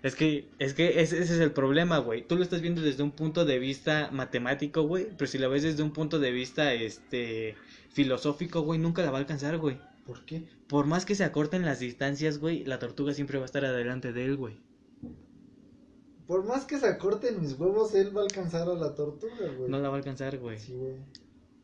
Es 0.04 0.16
que, 0.16 0.48
es 0.60 0.74
que 0.74 1.02
ese, 1.02 1.20
ese 1.20 1.34
es 1.34 1.40
el 1.40 1.52
problema, 1.52 1.98
güey. 1.98 2.28
Tú 2.28 2.36
lo 2.36 2.44
estás 2.44 2.62
viendo 2.62 2.82
desde 2.82 3.02
un 3.02 3.12
punto 3.12 3.44
de 3.44 3.58
vista 3.58 4.10
matemático, 4.12 4.84
güey. 4.84 5.08
Pero 5.18 5.32
si 5.32 5.40
lo 5.40 5.50
ves 5.50 5.64
desde 5.64 5.82
un 5.82 5.94
punto 5.94 6.20
de 6.20 6.32
vista, 6.32 6.74
este, 6.74 7.56
filosófico, 7.90 8.62
güey, 8.62 8.80
nunca 8.80 9.04
la 9.04 9.10
va 9.10 9.18
a 9.18 9.22
alcanzar, 9.22 9.58
güey. 9.58 9.80
¿Por 10.06 10.24
qué? 10.26 10.44
Por 10.68 10.86
más 10.86 11.06
que 11.06 11.16
se 11.16 11.24
acorten 11.24 11.66
las 11.66 11.80
distancias, 11.80 12.38
güey, 12.38 12.64
la 12.66 12.78
tortuga 12.78 13.14
siempre 13.14 13.40
va 13.40 13.46
a 13.46 13.48
estar 13.48 13.66
adelante 13.66 14.14
de 14.14 14.26
él, 14.26 14.36
güey. 14.36 14.58
Por 16.28 16.44
más 16.44 16.66
que 16.66 16.80
se 16.80 16.88
acorten 16.88 17.40
mis 17.40 17.60
huevos, 17.60 17.94
él 17.94 18.16
va 18.16 18.22
a 18.22 18.24
alcanzar 18.24 18.68
a 18.68 18.74
la 18.74 18.96
tortuga, 18.96 19.48
güey. 19.58 19.70
No 19.70 19.80
la 19.80 19.90
va 19.90 19.96
a 19.96 19.98
alcanzar, 19.98 20.38
güey. 20.40 20.58
Sí, 20.60 20.74
güey. 20.74 20.96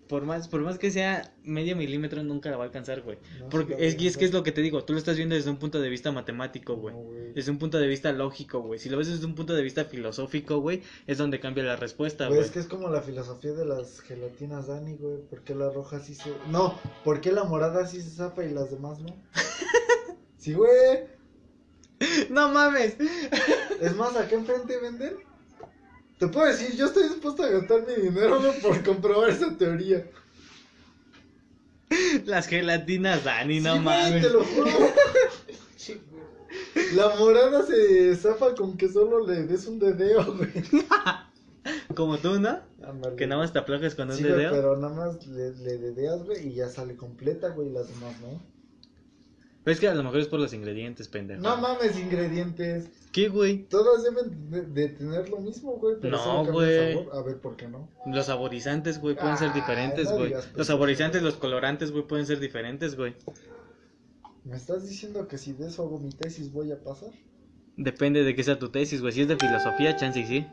Por 0.07 0.25
más, 0.25 0.49
por 0.49 0.59
más 0.59 0.77
que 0.77 0.91
sea 0.91 1.33
medio 1.41 1.73
milímetro, 1.77 2.21
nunca 2.21 2.51
la 2.51 2.57
va 2.57 2.63
a 2.63 2.67
alcanzar, 2.67 3.01
güey. 3.01 3.17
No, 3.39 3.47
Porque 3.47 3.77
es, 3.79 3.97
y 3.97 4.07
es 4.07 4.17
que 4.17 4.25
es 4.25 4.33
lo 4.33 4.43
que 4.43 4.51
te 4.51 4.59
digo, 4.59 4.83
tú 4.83 4.91
lo 4.91 4.99
estás 4.99 5.15
viendo 5.15 5.35
desde 5.35 5.49
un 5.49 5.55
punto 5.55 5.79
de 5.79 5.88
vista 5.88 6.11
matemático, 6.11 6.75
güey. 6.75 6.93
No, 6.93 7.01
güey. 7.01 7.33
Desde 7.33 7.49
un 7.49 7.57
punto 7.57 7.79
de 7.79 7.88
vista 7.88 8.11
lógico, 8.11 8.59
güey. 8.59 8.77
Si 8.77 8.89
lo 8.89 8.97
ves 8.97 9.07
desde 9.07 9.25
un 9.25 9.35
punto 9.35 9.53
de 9.53 9.63
vista 9.63 9.85
filosófico, 9.85 10.59
güey, 10.59 10.83
es 11.07 11.17
donde 11.17 11.39
cambia 11.39 11.63
la 11.63 11.77
respuesta, 11.77 12.27
Güey, 12.27 12.41
es 12.41 12.51
que 12.51 12.59
es 12.59 12.67
como 12.67 12.89
la 12.89 13.01
filosofía 13.01 13.53
de 13.53 13.63
las 13.63 14.01
gelatinas 14.01 14.67
Dani, 14.67 14.97
güey. 14.97 15.21
¿Por 15.29 15.43
qué 15.43 15.55
la 15.55 15.69
roja 15.69 16.01
sí 16.01 16.13
se.? 16.13 16.29
No, 16.49 16.77
¿por 17.05 17.21
qué 17.21 17.31
la 17.31 17.45
morada 17.45 17.88
sí 17.88 18.01
se 18.01 18.09
zafa 18.09 18.43
y 18.43 18.53
las 18.53 18.69
demás 18.69 18.99
no? 18.99 19.15
sí, 20.38 20.53
güey. 20.53 21.20
¡No 22.30 22.49
mames! 22.49 22.95
Es 23.80 23.95
más, 23.95 24.15
acá 24.15 24.36
enfrente 24.36 24.78
venden. 24.80 25.15
Te 26.19 26.28
puedo 26.28 26.48
decir, 26.48 26.76
yo 26.76 26.86
estoy 26.86 27.03
dispuesto 27.10 27.44
a 27.44 27.49
gastar 27.49 27.86
mi 27.88 27.95
dinero 28.03 28.40
güey, 28.40 28.60
por 28.61 28.84
comprobar 28.84 29.30
esa 29.30 29.57
teoría. 29.57 30.06
Las 32.26 32.48
gelatinas, 32.48 33.23
Dani, 33.23 33.60
no 33.60 33.73
Sí, 33.76 33.82
güey, 33.84 33.95
mames. 34.03 34.22
te 34.22 34.30
lo 34.30 34.44
juro. 34.44 34.69
La 36.95 37.15
morada 37.15 37.65
se 37.65 38.15
zafa 38.15 38.53
con 38.56 38.78
que 38.78 38.88
solo 38.90 39.26
le 39.26 39.44
des 39.44 39.65
un 39.68 39.80
dedeo, 39.80 40.36
güey. 40.36 40.49
Como 41.95 42.18
tú, 42.18 42.40
¿no? 42.40 42.60
Que 43.18 43.28
nada 43.28 43.41
más 43.41 43.53
te 43.53 43.60
aplaques 43.60 43.95
con 43.95 44.10
un 44.10 44.15
Sí, 44.18 44.23
güey, 44.23 44.36
dedo. 44.36 44.52
pero 44.52 44.78
nada 44.78 44.94
más 44.94 45.26
le, 45.28 45.52
le 45.56 45.78
dedeas, 45.78 46.23
güey, 46.23 46.48
y 46.48 46.53
ya 46.56 46.69
sale 46.69 46.95
completa, 46.95 47.49
güey, 47.49 47.69
las 47.69 47.88
demás, 47.88 48.15
¿no? 48.22 48.41
Pero 49.63 49.73
es 49.73 49.79
que 49.79 49.88
a 49.88 49.93
lo 49.93 50.01
mejor 50.03 50.19
es 50.19 50.27
por 50.27 50.39
los 50.39 50.53
ingredientes, 50.53 51.07
pendejo. 51.07 51.41
No 51.41 51.55
mames, 51.57 51.97
ingredientes. 51.99 52.89
¿Qué, 53.11 53.27
güey? 53.29 53.65
Todas 53.67 54.03
deben 54.03 54.49
de, 54.49 54.61
de 54.63 54.89
tener 54.89 55.29
lo 55.29 55.39
mismo, 55.39 55.73
güey. 55.73 55.97
Pero 56.01 56.17
No, 56.17 56.45
güey. 56.45 56.93
sabor. 56.95 57.15
A 57.15 57.21
ver, 57.21 57.39
¿por 57.39 57.55
qué 57.57 57.67
no? 57.67 57.88
Los 58.07 58.25
saborizantes, 58.25 58.99
güey, 58.99 59.15
pueden 59.15 59.38
ser 59.38 59.49
Ah, 59.49 59.53
diferentes, 59.53 60.09
no 60.09 60.17
güey. 60.17 60.33
los 60.55 60.65
saborizantes, 60.67 61.21
los 61.21 61.35
colorantes, 61.35 61.91
güey, 61.91 62.07
pueden 62.07 62.25
ser 62.25 62.39
diferentes, 62.39 62.95
güey. 62.95 63.15
¿Me 64.43 64.55
estás 64.55 64.89
diciendo 64.89 65.27
que 65.27 65.38
si 65.38 65.53
de 65.53 65.67
eso 65.67 65.83
hago 65.83 65.99
mi 65.99 66.09
tesis 66.09 66.51
voy 66.51 66.71
a 66.71 66.83
pasar? 66.83 67.09
Depende 67.77 68.23
de 68.23 68.35
qué 68.35 68.43
sea 68.43 68.57
tu 68.57 68.69
tesis, 68.69 68.99
güey. 69.01 69.13
Si 69.13 69.21
es 69.21 69.27
de 69.27 69.38
filosofía, 69.38 69.95
chance 69.95 70.19
y 70.19 70.25
sí. 70.25 70.47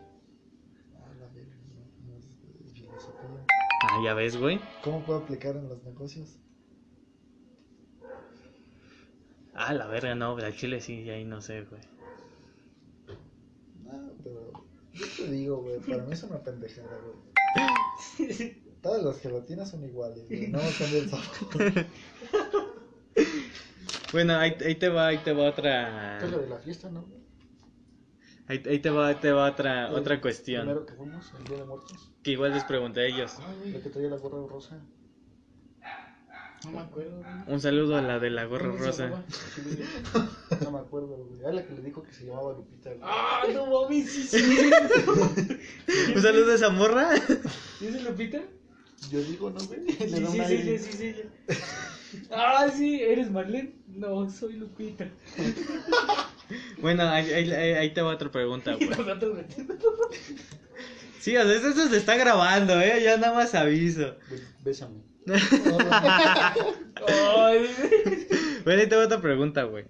Ah, 0.94 1.08
la 1.18 1.26
verga, 1.28 1.56
no, 1.74 2.12
no 2.12 2.18
es 2.18 2.26
de 2.28 2.70
filosofía. 2.74 3.46
Ah, 3.90 4.00
ya 4.04 4.12
ves, 4.12 4.36
güey. 4.36 4.60
¿Cómo 4.84 5.02
puedo 5.06 5.20
aplicar 5.20 5.56
en 5.56 5.68
los 5.70 5.82
negocios? 5.82 6.36
Ah, 9.60 9.74
la 9.74 9.88
verga, 9.88 10.14
no, 10.14 10.36
al 10.36 10.56
chile 10.56 10.80
sí, 10.80 11.10
ahí 11.10 11.24
no 11.24 11.40
sé, 11.40 11.62
güey. 11.62 11.80
No, 13.82 14.12
pero 14.22 14.52
yo 14.92 15.06
te 15.16 15.30
digo, 15.32 15.62
güey, 15.62 15.80
para 15.80 16.04
mí 16.04 16.12
es 16.12 16.22
una 16.22 16.38
pendejada, 16.38 16.96
güey. 17.02 18.56
Todas 18.82 19.02
las 19.02 19.20
gelatinas 19.20 19.70
son 19.70 19.84
iguales, 19.84 20.28
güey. 20.28 20.46
No 20.46 20.60
cambia 20.78 20.98
el 20.98 21.10
sabor. 21.10 21.86
Bueno, 24.10 24.36
ahí, 24.36 24.56
ahí 24.64 24.74
te 24.76 24.88
va, 24.88 25.08
ahí 25.08 25.18
te 25.18 25.32
va 25.34 25.50
otra. 25.50 26.18
Es 26.18 26.30
lo 26.30 26.38
de 26.38 26.48
la 26.48 26.58
fiesta, 26.58 26.88
¿no? 26.88 27.04
Ahí, 28.46 28.62
ahí 28.64 28.78
te 28.78 28.88
va, 28.88 29.08
ahí 29.08 29.16
te 29.16 29.30
va 29.32 29.50
otra, 29.50 29.90
otra 29.92 30.20
cuestión. 30.20 30.62
Primero 30.62 30.86
que 30.86 30.94
fuimos, 30.94 31.30
el 31.38 31.44
Día 31.44 31.58
de 31.58 31.64
Muertos. 31.64 32.10
Que 32.22 32.30
igual 32.30 32.54
les 32.54 32.64
pregunté 32.64 33.00
a 33.00 33.06
ellos. 33.06 33.36
El 33.66 33.82
que 33.82 33.90
traía 33.90 34.08
la 34.08 34.16
gorra 34.16 34.46
rosa. 34.48 34.80
No 36.64 36.70
me 36.72 36.80
acuerdo, 36.80 37.16
güey. 37.18 37.32
Un 37.54 37.60
saludo 37.60 37.96
a 37.96 38.02
la 38.02 38.18
de 38.18 38.30
la 38.30 38.44
gorra 38.44 38.66
¿Cómo 38.70 38.78
se 38.78 38.86
rosa. 38.86 39.04
llamaba? 39.04 39.24
No 40.64 40.70
me 40.72 40.78
acuerdo, 40.78 41.06
güey. 41.08 41.44
A 41.46 41.52
la 41.52 41.64
que 41.64 41.74
le 41.74 41.82
dijo 41.82 42.02
que 42.02 42.12
se 42.12 42.24
llamaba 42.26 42.52
Lupita, 42.52 42.90
güey. 42.90 43.00
¡Ah, 43.02 43.42
no 43.54 43.66
mames! 43.66 44.10
Sí, 44.10 44.22
sí. 44.24 44.70
Un 46.16 46.22
saludo 46.22 46.52
a 46.52 46.54
esa 46.56 46.70
morra. 46.70 47.10
¿Y 47.80 47.86
ese 47.86 48.00
Lupita? 48.02 48.40
Yo 49.10 49.20
digo, 49.22 49.50
¿no, 49.50 49.60
güey? 49.66 49.80
Sí, 49.92 50.06
Le 50.08 50.20
da 50.20 50.30
sí, 50.30 50.38
un 50.40 50.46
sí, 50.46 50.52
aire. 50.52 50.78
sí, 50.78 50.92
sí, 50.92 51.14
sí. 51.14 51.58
Ah, 52.32 52.66
sí, 52.74 53.00
¿eres 53.02 53.30
Marlene? 53.30 53.74
No, 53.86 54.28
soy 54.30 54.54
Lupita. 54.54 55.06
Bueno, 56.80 57.02
ahí, 57.08 57.30
ahí, 57.32 57.52
ahí- 57.52 57.72
ahí 57.74 57.90
te 57.94 58.02
va 58.02 58.14
otra 58.14 58.30
pregunta, 58.32 58.72
Y 58.80 58.86
güey. 58.86 58.98
nosotros 58.98 59.36
metiendo. 59.36 59.74
Sí, 61.20 61.36
o 61.36 61.42
sea, 61.44 61.52
esto 61.54 61.88
se 61.88 61.96
está 61.96 62.16
grabando, 62.16 62.80
eh. 62.80 63.00
Ya 63.04 63.16
nada 63.16 63.34
más 63.34 63.54
aviso. 63.54 64.16
Bésame. 64.64 64.96
Bueno, 68.64 68.82
ahí 68.82 68.88
te 68.88 68.96
otra 68.96 69.20
pregunta, 69.20 69.62
güey. 69.64 69.84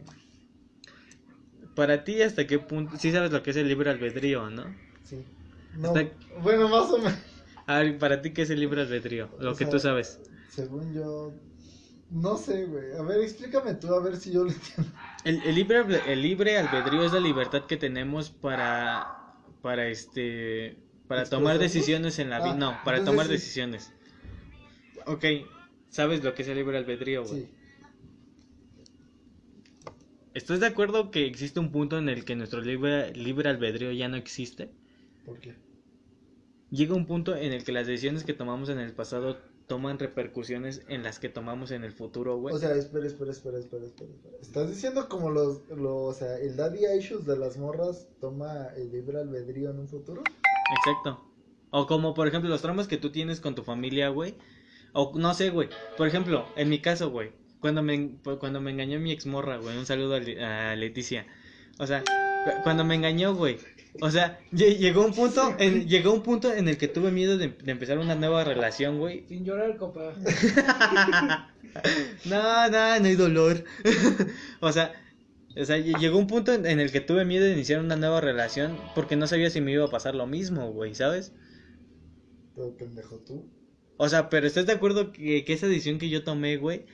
Para 1.75 2.05
ti, 2.05 2.23
¿hasta 2.23 2.47
qué 2.47 2.59
punto? 2.59 2.97
Sí 2.97 3.13
sabes 3.13 3.33
lo 3.33 3.43
que 3.43 3.51
es 3.51 3.57
el 3.57 3.69
libre 3.69 3.91
albedrío, 3.91 4.51
¿no? 4.51 4.65
Sí. 5.05 5.25
No, 5.77 5.93
Bueno, 6.43 6.69
más 6.69 6.91
o 6.91 6.99
menos. 6.99 7.19
A 7.67 7.79
ver, 7.81 7.99
para 7.99 8.23
ti, 8.23 8.33
¿qué 8.33 8.43
es 8.43 8.51
el 8.51 8.61
libre 8.61 8.81
albedrío? 8.83 9.29
Lo 9.39 9.53
O 9.53 9.53
que 9.53 9.65
sea, 9.65 9.71
tú 9.71 9.79
sabes. 9.79 10.21
Según 10.49 10.93
yo. 10.95 11.33
No 12.11 12.37
sé, 12.37 12.65
güey. 12.65 12.97
A 12.99 13.03
ver, 13.03 13.21
explícame 13.21 13.75
tú 13.75 13.93
a 13.95 14.01
ver 14.01 14.17
si 14.17 14.33
yo 14.33 14.45
lo 14.45 14.51
entiendo. 14.51 14.93
El, 15.25 15.43
el 15.43 15.55
libre, 15.55 15.85
el 16.07 16.23
libre 16.23 16.57
albedrío 16.59 17.03
es 17.03 17.13
la 17.13 17.21
libertad 17.21 17.67
que 17.67 17.77
tenemos 17.77 18.31
para, 18.31 19.35
para 19.61 19.89
este, 19.89 20.79
para 21.07 21.29
tomar 21.29 21.59
decisiones 21.59 22.19
en 22.19 22.31
la 22.31 22.39
vida. 22.41 22.53
Ah, 22.53 22.57
no, 22.57 22.85
para 22.85 23.05
tomar 23.05 23.27
sí. 23.27 23.33
decisiones. 23.33 23.93
Ok, 25.09 25.25
¿sabes 25.89 26.23
lo 26.23 26.35
que 26.35 26.43
es 26.43 26.49
el 26.49 26.57
libre 26.57 26.77
albedrío, 26.77 27.25
güey? 27.25 27.43
Sí. 27.43 27.49
¿Estás 30.35 30.61
de 30.61 30.67
acuerdo 30.67 31.11
que 31.11 31.27
existe 31.27 31.59
un 31.59 31.73
punto 31.73 31.99
en 31.99 32.09
el 32.09 32.25
que 32.25 32.37
nuestro 32.37 32.61
libre, 32.61 33.13
libre 33.15 33.49
albedrío 33.49 33.91
ya 33.91 34.09
no 34.09 34.17
existe? 34.17 34.71
¿Por 35.25 35.41
qué? 35.41 35.57
Llega 36.71 36.95
un 36.95 37.07
punto 37.07 37.35
en 37.35 37.53
el 37.53 37.65
que 37.65 37.73
las 37.73 37.87
decisiones 37.87 38.25
que 38.25 38.35
tomamos 38.35 38.69
en 38.69 38.79
el 38.79 38.93
pasado 38.93 39.39
toman 39.67 39.99
repercusiones 39.99 40.83
en 40.89 41.03
las 41.03 41.19
que 41.19 41.29
tomamos 41.29 41.71
en 41.71 41.85
el 41.85 41.93
futuro, 41.93 42.39
güey. 42.39 42.55
O 42.55 42.59
sea, 42.59 42.75
espera, 42.75 43.07
espera, 43.07 43.33
espera, 43.33 43.59
espera, 43.59 43.85
espera. 43.85 44.11
espera. 44.11 44.37
Estás 44.41 44.69
diciendo 44.69 45.09
como 45.09 45.31
los, 45.31 45.67
lo, 45.71 45.97
o 45.97 46.13
sea, 46.13 46.39
el 46.39 46.57
daddy 46.57 46.81
issues 46.99 47.27
de 47.27 47.39
las 47.39 47.57
morras 47.57 48.09
toma 48.21 48.69
el 48.77 48.93
libre 48.93 49.19
albedrío 49.19 49.71
en 49.71 49.79
un 49.79 49.89
futuro. 49.89 50.23
Exacto. 50.77 51.25
O 51.71 51.87
como, 51.87 52.15
por 52.15 52.29
ejemplo, 52.29 52.49
los 52.49 52.63
traumas 52.63 52.89
que 52.89 52.97
tú 52.97 53.11
tienes 53.11 53.41
con 53.41 53.55
tu 53.55 53.63
familia, 53.63 54.09
güey. 54.11 54.37
O 54.93 55.13
no 55.17 55.35
sé, 55.35 55.51
güey. 55.51 55.69
Por 55.97 56.09
ejemplo, 56.09 56.47
en 56.57 56.69
mi 56.69 56.81
caso, 56.81 57.11
güey. 57.11 57.31
Cuando 57.61 57.83
me, 57.83 58.11
cuando 58.39 58.61
me 58.61 58.71
engañó 58.71 58.99
mi 59.01 59.13
exmorra, 59.13 59.57
güey. 59.59 59.77
Un 59.77 59.87
saludo 59.87 60.15
a, 60.15 60.21
Le- 60.21 60.43
a 60.45 60.77
Leticia. 60.77 61.27
O 61.79 61.87
sea, 61.87 62.03
cu- 62.03 62.63
cuando 62.63 62.85
me 62.85 62.95
engañó, 62.95 63.35
güey. 63.35 63.59
O 64.01 64.11
sea, 64.11 64.39
lle- 64.53 64.77
llegó 64.79 65.05
un 65.05 65.13
punto, 65.13 65.55
en, 65.59 65.87
llegó 65.89 66.13
un 66.13 66.23
punto 66.23 66.53
en 66.53 66.69
el 66.69 66.79
que 66.79 66.89
tuve 66.89 67.11
miedo 67.11 67.37
de, 67.39 67.49
de 67.49 67.73
empezar 67.73 67.99
una 67.99 68.15
nueva 68.15 68.45
relación, 68.45 68.99
güey. 68.99 69.25
Sin 69.29 69.45
llorar, 69.45 69.77
compa. 69.77 70.15
No, 72.25 72.69
no, 72.71 73.01
no 73.01 73.07
hay 73.07 73.15
dolor. 73.15 73.65
o 74.61 74.73
sea, 74.73 74.93
o 75.57 75.65
sea, 75.65 75.79
lle- 75.79 75.99
llegó 75.99 76.19
un 76.19 76.27
punto 76.27 76.53
en, 76.53 76.67
en 76.67 76.81
el 76.81 76.91
que 76.93 77.01
tuve 77.01 77.25
miedo 77.25 77.45
de 77.45 77.53
iniciar 77.53 77.81
una 77.81 77.97
nueva 77.97 78.21
relación 78.21 78.79
porque 78.95 79.17
no 79.17 79.27
sabía 79.27 79.51
si 79.51 79.61
me 79.61 79.73
iba 79.73 79.85
a 79.85 79.91
pasar 79.91 80.15
lo 80.15 80.27
mismo, 80.27 80.73
güey, 80.73 80.95
¿sabes? 80.95 81.33
Pero 82.55 82.77
pendejo 82.77 83.17
tú. 83.19 83.49
O 83.99 84.09
sea, 84.09 84.31
pero 84.31 84.47
¿estás 84.47 84.67
de 84.67 84.73
acuerdo 84.73 85.13
que, 85.13 85.45
que 85.45 85.53
esa 85.53 85.67
decisión 85.67 85.99
que 85.99 86.09
yo 86.09 86.25
tomé, 86.25 86.57
güey? 86.57 86.87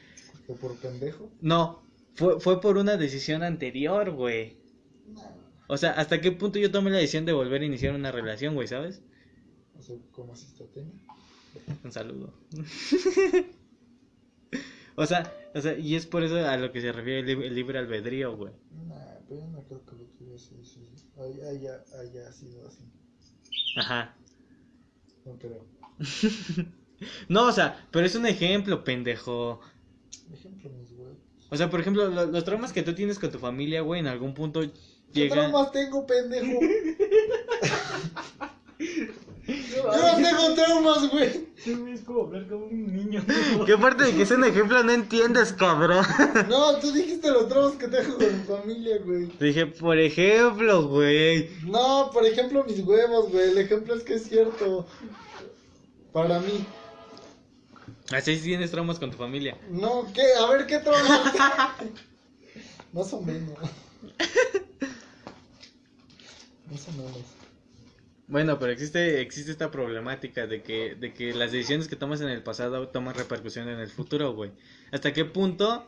O 0.48 0.54
por 0.56 0.74
pendejo. 0.76 1.30
No, 1.40 1.82
fue, 2.14 2.40
fue 2.40 2.60
por 2.60 2.78
una 2.78 2.96
decisión 2.96 3.42
anterior, 3.42 4.10
güey. 4.10 4.56
O 5.68 5.76
sea, 5.76 5.92
¿hasta 5.92 6.20
qué 6.20 6.32
punto 6.32 6.58
yo 6.58 6.70
tomé 6.70 6.90
la 6.90 6.98
decisión 6.98 7.24
de 7.24 7.32
volver 7.32 7.62
a 7.62 7.66
iniciar 7.66 7.94
una 7.94 8.10
relación, 8.10 8.54
güey, 8.54 8.68
¿sabes? 8.68 9.02
O 9.78 9.82
sea, 9.82 9.96
si 10.34 10.54
te 10.54 10.64
tenga. 10.64 10.92
Un 11.84 11.92
saludo. 11.92 12.32
o 14.96 15.06
sea, 15.06 15.32
o 15.54 15.60
sea, 15.60 15.78
y 15.78 15.94
es 15.96 16.06
por 16.06 16.22
eso 16.24 16.36
a 16.36 16.56
lo 16.56 16.72
que 16.72 16.80
se 16.80 16.92
refiere 16.92 17.20
el, 17.20 17.26
lib- 17.26 17.44
el 17.44 17.54
libre 17.54 17.78
albedrío, 17.78 18.36
güey. 18.36 18.52
Nah, 18.88 18.96
pero 19.28 19.40
yo 19.40 19.48
no 19.48 19.62
creo 19.62 19.84
que 19.84 20.24
lo 20.24 20.38
sí, 20.38 20.56
sí. 20.64 20.80
Haya, 21.16 21.48
haya, 21.48 21.84
haya 22.00 22.32
sido 22.32 22.66
así. 22.66 22.82
Ajá. 23.76 24.16
No 25.24 25.38
creo. 25.38 25.64
No, 27.28 27.46
o 27.48 27.52
sea, 27.52 27.86
pero 27.90 28.06
es 28.06 28.14
un 28.14 28.26
ejemplo, 28.26 28.84
pendejo. 28.84 29.60
Ejemplo, 30.32 30.70
mis 30.70 30.90
huevos. 30.92 31.16
O 31.50 31.56
sea, 31.56 31.68
por 31.70 31.80
ejemplo, 31.80 32.08
lo- 32.08 32.26
los 32.26 32.44
traumas 32.44 32.72
que 32.72 32.82
tú 32.82 32.94
tienes 32.94 33.18
con 33.18 33.30
tu 33.30 33.38
familia, 33.38 33.80
güey, 33.82 34.00
en 34.00 34.06
algún 34.06 34.34
punto 34.34 34.60
¿Qué 34.60 34.70
llegan... 35.12 35.50
traumas 35.50 35.72
tengo, 35.72 36.06
pendejo? 36.06 36.60
Yo 39.46 39.84
no 39.84 40.16
tengo 40.16 40.54
traumas, 40.54 41.10
güey. 41.10 41.44
Tú 41.64 41.86
es 41.88 42.00
como 42.00 42.22
hablar 42.22 42.46
como 42.48 42.64
un 42.66 42.94
niño. 42.96 43.22
¿Qué 43.66 43.76
parte 43.76 44.04
de 44.04 44.14
que 44.14 44.22
es 44.22 44.30
un 44.30 44.42
ejemplo 44.44 44.82
no 44.82 44.92
entiendes, 44.92 45.52
cabrón? 45.52 46.04
No, 46.48 46.76
tú 46.78 46.90
dijiste 46.92 47.30
los 47.30 47.48
traumas 47.48 47.74
que 47.76 47.88
tengo 47.88 48.16
con 48.16 48.38
mi 48.38 48.44
familia, 48.44 48.98
güey. 49.04 49.28
Dije, 49.38 49.66
por 49.66 49.98
ejemplo, 49.98 50.88
güey. 50.88 51.50
No, 51.64 52.10
por 52.12 52.24
ejemplo, 52.26 52.64
mis 52.64 52.80
huevos, 52.80 53.30
güey. 53.30 53.50
El 53.50 53.58
ejemplo 53.58 53.94
es 53.94 54.02
que 54.02 54.14
es 54.14 54.28
cierto. 54.28 54.86
Para 56.12 56.38
mí. 56.40 56.64
Así 58.10 58.36
tienes 58.38 58.70
traumas 58.70 58.98
con 58.98 59.10
tu 59.10 59.16
familia. 59.16 59.56
No, 59.70 60.06
¿qué? 60.12 60.22
A 60.38 60.46
ver, 60.50 60.66
¿qué 60.66 60.78
traumas? 60.78 61.34
Más 62.92 63.12
o 63.12 63.22
menos. 63.22 63.58
Más 66.70 66.88
o 66.88 66.92
menos. 66.92 67.22
Bueno, 68.26 68.58
pero 68.58 68.72
existe, 68.72 69.20
existe 69.20 69.50
esta 69.50 69.70
problemática 69.70 70.46
de 70.46 70.62
que, 70.62 70.94
de 70.94 71.12
que 71.12 71.34
las 71.34 71.52
decisiones 71.52 71.88
que 71.88 71.96
tomas 71.96 72.20
en 72.20 72.28
el 72.28 72.42
pasado 72.42 72.88
toman 72.88 73.14
repercusión 73.14 73.68
en 73.68 73.80
el 73.80 73.88
futuro, 73.88 74.34
güey. 74.34 74.50
¿Hasta 74.92 75.12
qué 75.12 75.24
punto? 75.24 75.86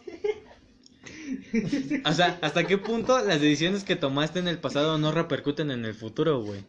O 2.04 2.12
sea, 2.12 2.38
¿hasta 2.42 2.66
qué 2.66 2.78
punto 2.78 3.24
las 3.24 3.40
decisiones 3.40 3.84
que 3.84 3.96
tomaste 3.96 4.38
en 4.38 4.48
el 4.48 4.58
pasado 4.58 4.98
no 4.98 5.12
repercuten 5.12 5.70
en 5.70 5.84
el 5.84 5.94
futuro, 5.94 6.42
güey? 6.42 6.64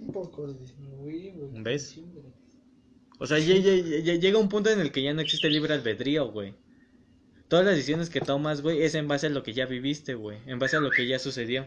Un 0.00 0.12
poco, 0.12 0.48
sí. 0.48 0.74
Güey, 0.98 1.32
güey. 1.32 1.62
¿Ves? 1.62 2.00
O 3.18 3.26
sea, 3.26 3.38
ya- 3.38 3.56
ya- 3.56 3.98
ya 4.00 4.14
llega 4.14 4.38
un 4.38 4.48
punto 4.48 4.70
en 4.70 4.80
el 4.80 4.92
que 4.92 5.02
ya 5.02 5.12
no 5.12 5.20
existe 5.20 5.48
libre 5.50 5.74
albedrío, 5.74 6.26
güey. 6.30 6.54
Todas 7.48 7.64
las 7.64 7.74
decisiones 7.76 8.10
que 8.10 8.20
tomas, 8.20 8.60
güey, 8.62 8.82
es 8.82 8.94
en 8.94 9.08
base 9.08 9.26
a 9.26 9.30
lo 9.30 9.42
que 9.42 9.52
ya 9.54 9.66
viviste, 9.66 10.14
güey. 10.14 10.38
En 10.46 10.58
base 10.58 10.76
a 10.76 10.80
lo 10.80 10.90
que 10.90 11.06
ya 11.06 11.18
sucedió. 11.18 11.66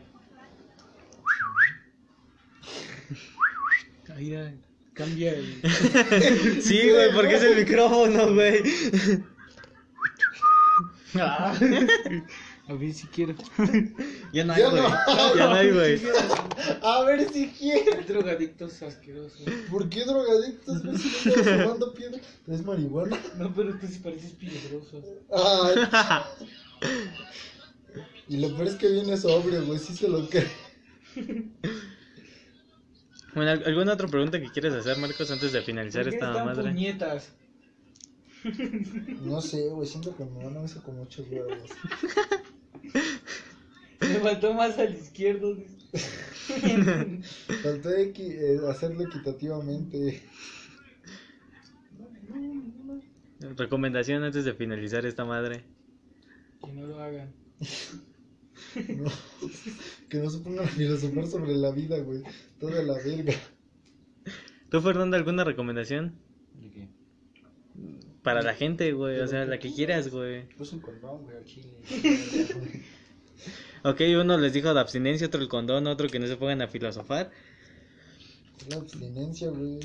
Ya, 4.20 4.54
cambia 4.94 5.32
el. 5.34 5.62
Sí, 6.62 6.90
güey, 6.90 7.12
porque 7.14 7.36
es 7.36 7.44
el 7.44 7.56
micrófono, 7.56 8.34
güey. 8.34 8.62
A 12.72 12.76
ver 12.76 12.94
si 12.94 13.06
quiero. 13.08 13.36
ya 14.34 14.46
no 14.46 14.54
hay, 14.54 14.64
güey. 14.64 14.82
no. 14.82 15.36
Ya 15.36 15.46
no 15.50 15.54
hay, 15.56 15.72
güey. 15.74 16.02
A 16.82 17.04
ver 17.04 17.30
si 17.32 17.48
quiere. 17.50 18.02
Drogadictos 18.04 18.82
asquerosos. 18.82 19.42
¿Por 19.70 19.90
qué 19.90 20.06
drogadictos? 20.06 20.82
güey? 20.84 20.98
Si 20.98 21.28
no 21.30 21.36
estás 21.36 21.62
fumando 21.62 21.94
piedra. 21.94 22.20
¿Es 22.48 22.64
marihuana? 22.64 23.20
No, 23.38 23.54
pero 23.54 23.78
tú 23.78 23.88
sí 23.88 24.00
pareces 24.00 24.32
peligroso. 24.34 25.02
Ay. 25.34 25.76
Y 28.30 28.38
lo 28.38 28.56
peor 28.56 28.70
es 28.70 28.76
que 28.76 28.88
viene 28.90 29.18
sobrio, 29.18 29.66
güey. 29.66 29.78
Sí 29.78 29.94
se 29.94 30.08
lo 30.08 30.26
cree. 30.30 30.48
Bueno, 33.36 33.52
¿al- 33.52 33.64
¿alguna 33.66 33.94
otra 33.94 34.08
pregunta 34.08 34.40
que 34.40 34.50
quieres 34.52 34.74
hacer, 34.74 34.98
Marcos, 35.00 35.30
antes 35.32 35.52
de 35.52 35.62
finalizar 35.62 36.04
¿Por 36.04 36.12
qué 36.12 36.16
esta 36.16 36.30
están 36.32 36.46
madre? 36.46 36.72
puñetas? 36.72 37.30
No 39.22 39.42
sé, 39.42 39.68
güey. 39.68 39.88
Siento 39.88 40.16
que 40.16 40.24
me 40.24 40.46
van 40.46 40.56
a 40.58 40.62
besar 40.62 40.82
con 40.84 40.96
muchos 40.98 41.28
huevos. 41.30 41.58
Me 44.02 44.20
faltó 44.20 44.54
más 44.54 44.78
al 44.80 44.96
izquierdo. 44.96 45.58
Faltó 47.64 47.90
equi- 47.90 48.32
eh, 48.36 48.60
hacerlo 48.70 49.04
equitativamente. 49.04 50.24
Recomendación 53.58 54.24
antes 54.24 54.46
de 54.46 54.54
finalizar 54.54 55.06
esta 55.06 55.26
madre. 55.26 55.64
Que 56.64 56.72
no 56.74 56.88
lo 56.88 57.00
hagan. 57.00 57.34
No. 58.98 59.12
Que 60.10 60.18
no 60.20 60.30
se 60.30 60.38
pongan 60.40 60.66
a 60.66 60.68
filosofar 60.70 61.28
sobre 61.28 61.56
la 61.56 61.72
vida, 61.72 61.98
güey. 62.00 62.22
Toda 62.60 62.82
la 62.84 62.94
verga. 62.96 63.34
¿Tú, 64.70 64.82
Fernando, 64.82 65.18
alguna 65.18 65.44
recomendación? 65.44 66.14
¿De 66.62 66.70
qué? 66.72 66.88
Para 68.24 68.42
la 68.44 68.54
gente, 68.54 68.92
güey. 68.94 69.20
O 69.20 69.28
sea, 69.28 69.46
la 69.46 69.58
que 69.60 69.74
quieras, 69.74 70.10
güey. 70.10 70.48
Puse 70.56 70.76
un 70.76 70.82
condón, 70.82 71.24
güey, 71.24 71.38
al 71.38 71.46
chile. 71.46 71.72
Ok, 73.84 74.02
uno 74.20 74.38
les 74.38 74.54
dijo 74.54 74.74
de 74.74 74.80
abstinencia, 74.80 75.26
otro 75.28 75.42
el 75.42 75.48
condón, 75.48 75.88
otro 75.88 76.08
que 76.08 76.20
no 76.20 76.28
se 76.28 76.38
pongan 76.38 76.62
a 76.62 76.68
filosofar. 76.68 77.32
La 78.70 78.76
abstinencia, 78.78 79.50
güey. 79.50 79.80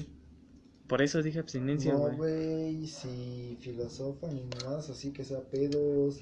Por 0.87 1.01
eso 1.03 1.23
dije 1.23 1.39
abstinencia, 1.39 1.93
No, 1.95 2.01
güey. 2.01 2.17
güey. 2.17 2.87
Si 2.87 3.57
filosofan 3.61 4.37
y 4.37 4.45
más 4.67 4.91
así 4.91 5.13
que 5.13 5.25
sea 5.25 5.41
pedos. 5.41 6.19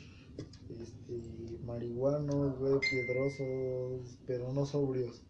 Este. 0.71 1.21
Marihuanos, 1.67 2.57
güey. 2.59 2.79
Piedrosos. 2.79 4.17
Pero 4.27 4.53
no 4.53 4.65
sobrios. 4.67 5.23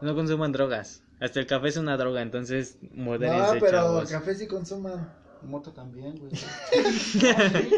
No 0.00 0.14
consuman 0.14 0.52
drogas. 0.52 1.02
Hasta 1.20 1.38
el 1.38 1.46
café 1.46 1.68
es 1.68 1.76
una 1.76 1.96
droga, 1.96 2.22
entonces 2.22 2.78
modérense, 2.94 3.54
No, 3.54 3.60
pero 3.60 3.70
chavos. 3.78 4.10
café 4.10 4.34
sí 4.34 4.46
consuman. 4.48 5.12
Moto 5.44 5.72
también, 5.72 6.18
güey. 6.18 6.32
Sí, 6.92 7.18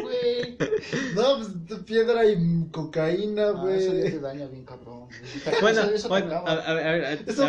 güey. 0.03 0.57
No, 1.15 1.39
pues 1.67 1.81
piedra 1.85 2.25
y 2.27 2.37
cocaína, 2.71 3.53
Ah, 3.57 3.71
eso 3.75 3.93
ya 3.95 4.03
te 4.03 4.11
güey. 4.11 4.21
daña 4.21 4.47
bien, 4.47 4.65
cabrón. 4.65 5.09
güey. 5.09 5.61
Bueno, 5.61 5.81
Eso- 5.83 5.91
eso 5.95 6.03
te 6.05 6.09
bueno, 6.09 6.43
a, 6.47 6.55
ver, 6.55 6.65
a 6.69 6.75
ver, 6.75 7.05
a- 7.05 7.13
Eso 7.15 7.45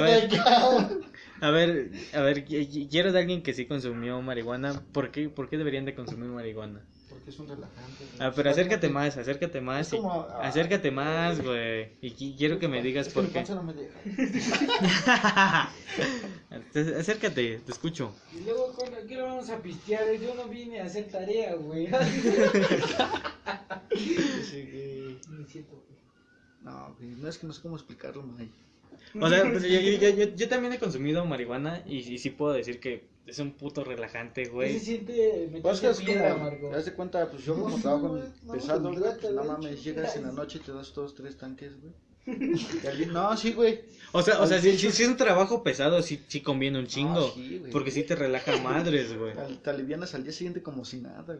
a 1.42 1.52
ver, 1.52 1.92
a 2.14 2.22
ver, 2.22 2.46
quiero 2.46 3.12
de 3.12 3.20
alguien 3.20 3.44
que 3.44 3.54
sí 3.54 3.66
consumió 3.66 4.22
marihuana. 4.22 4.82
¿Por 4.94 5.12
qué, 5.12 5.30
por 5.30 5.50
qué 5.50 5.58
deberían 5.58 5.86
de 5.86 5.94
consumir 5.96 6.30
marihuana? 6.30 6.82
Porque 7.26 7.32
es 7.32 7.40
un 7.40 7.48
relajante. 7.48 8.06
güey. 8.06 8.20
Ah, 8.28 8.32
pero 8.36 8.52
acércate 8.52 8.88
más, 8.90 9.18
acércate 9.18 9.60
más. 9.60 9.88
Es 9.88 9.94
y- 9.94 9.98
como, 9.98 10.12
ah, 10.30 10.42
acércate 10.44 10.92
más, 10.92 11.42
güey. 11.42 11.90
Y 12.00 12.12
qui- 12.12 12.38
quiero 12.38 12.60
que 12.60 12.68
me 12.68 12.84
digas 12.84 13.08
Es 13.08 13.14
por 13.14 13.24
mi 13.24 13.30
qué. 13.32 13.44
no 13.50 13.64
me 13.64 13.74
deja. 13.74 13.98
Te- 16.72 16.96
Acércate, 16.96 17.62
te 17.66 17.72
escucho. 17.72 18.14
Y 18.32 18.42
luego, 18.44 18.74
¿con 18.74 18.90
qué 19.08 19.16
lo 19.16 19.24
vamos 19.24 19.50
a 19.50 19.58
pistear? 19.58 20.14
Yo 20.22 20.36
no 20.36 20.48
vine 20.48 20.82
a 20.82 20.86
hacer 20.86 21.08
tarea, 21.10 21.56
güey. 21.56 21.88
Sí, 23.96 24.70
güey. 24.72 25.20
No. 26.62 26.96
No, 27.00 27.28
es 27.30 27.38
que 27.40 27.48
no 27.48 27.54
sé 27.54 27.62
cómo 27.62 27.76
explicarlo, 27.76 28.22
man. 28.24 28.50
O 29.19 29.30
sea, 29.30 29.44
pues, 29.49 29.64
yo, 29.64 29.80
yo- 29.80 29.98
yo- 29.99 30.10
yo- 30.10 30.36
yo 30.36 30.49
también 30.49 30.73
he 30.73 30.80
consumido 30.80 31.26
marihuana 31.26 31.82
y, 31.86 31.98
y 31.99 32.18
sí 32.18 32.30
puedo 32.32 32.53
decir 32.53 32.80
que 32.80 33.03
es 33.26 33.40
un 33.40 33.52
puto 33.53 33.84
relajante, 33.84 34.41
¿Qué 34.44 34.45
se 34.48 34.52
güey. 34.52 34.80
siente 34.80 35.49
Pues 35.61 35.84
es 35.84 36.02
piedra, 36.02 36.34
como, 36.34 36.44
Marco? 36.45 36.69
te 36.69 36.76
das 36.76 36.86
de 36.86 36.94
cuenta, 36.94 37.27
pues 37.30 37.44
yo 37.44 37.56
No, 37.56 37.64
como 37.64 37.76
sí, 37.77 37.82
trabajo 37.82 38.10
güey, 38.10 38.23
pesado, 38.52 38.91
güey, 38.91 39.03
pues 39.19 39.34
no 39.34 39.44
mames, 39.44 39.84
llegas 39.84 40.15
en 40.15 40.23
la 40.23 40.32
noche 40.32 40.60
y 40.60 40.61
te 40.65 40.72
das 40.73 40.94
todos 40.94 41.15
tres 41.15 41.36
tanques, 41.38 41.72
güey. 41.82 41.94
No, 43.11 43.38
sí, 43.38 43.53
güey. 43.53 43.82
O 44.11 44.22
sea, 44.22 44.40
o 44.41 44.48
sea, 44.48 44.60
si, 44.60 44.77
si- 44.77 44.91
si 44.91 45.03
es 45.03 45.10
un 45.10 45.18
trabajo 45.18 45.64
pesado, 45.64 46.02
sí, 46.02 46.22
sí 46.27 46.41
conviene 46.41 46.80
un 46.80 46.88
chingo. 46.88 47.27
Ah, 47.27 47.32
sí, 47.36 47.57
güey. 47.60 47.72
porque 47.72 47.91
sí 47.91 48.03
te 48.03 48.15
relaja 48.15 48.57
madres, 48.57 49.18
güey. 49.18 49.34
Te- 49.34 49.56
Te 49.57 49.69
alivianas 49.69 50.14
al 50.15 50.23
día 50.23 50.34
siguiente 50.34 50.61
como 50.61 50.86
si 50.86 50.98
nada, 50.98 51.22
güey. 51.23 51.40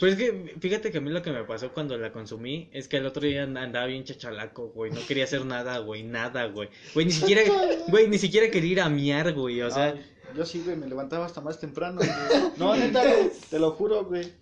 Pues 0.00 0.12
es 0.12 0.18
que, 0.18 0.54
fíjate 0.60 0.90
que 0.92 0.98
a 0.98 1.00
mí 1.00 1.10
lo 1.10 1.22
que 1.22 1.30
me 1.32 1.42
pasó 1.44 1.72
cuando 1.72 1.96
la 1.98 2.12
consumí 2.12 2.68
es 2.72 2.86
que 2.88 2.98
el 2.98 3.06
otro 3.06 3.22
día 3.22 3.42
and- 3.42 3.58
andaba 3.58 3.86
bien 3.86 4.04
chachalaco, 4.04 4.68
güey. 4.68 4.92
No 4.92 5.00
quería 5.06 5.24
hacer 5.24 5.44
nada, 5.44 5.78
güey, 5.78 6.02
nada, 6.04 6.46
güey. 6.46 6.68
Güey, 6.94 7.06
ni 7.06 7.12
siquiera, 7.12 7.42
güey, 7.88 8.06
ni 8.08 8.18
siquiera 8.18 8.50
quería 8.50 8.72
ir 8.72 8.80
a 8.80 8.88
miar, 8.88 9.32
güey. 9.34 9.60
O 9.62 9.70
sea, 9.70 9.86
Ay, 9.94 10.04
yo 10.36 10.46
sí, 10.46 10.62
güey, 10.64 10.76
me 10.76 10.86
levantaba 10.86 11.26
hasta 11.26 11.40
más 11.40 11.58
temprano, 11.58 11.96
güey. 11.96 12.10
No, 12.58 12.76
neta, 12.76 13.02
güey, 13.02 13.30
te 13.50 13.58
lo 13.58 13.72
juro, 13.72 14.04
güey. 14.04 14.32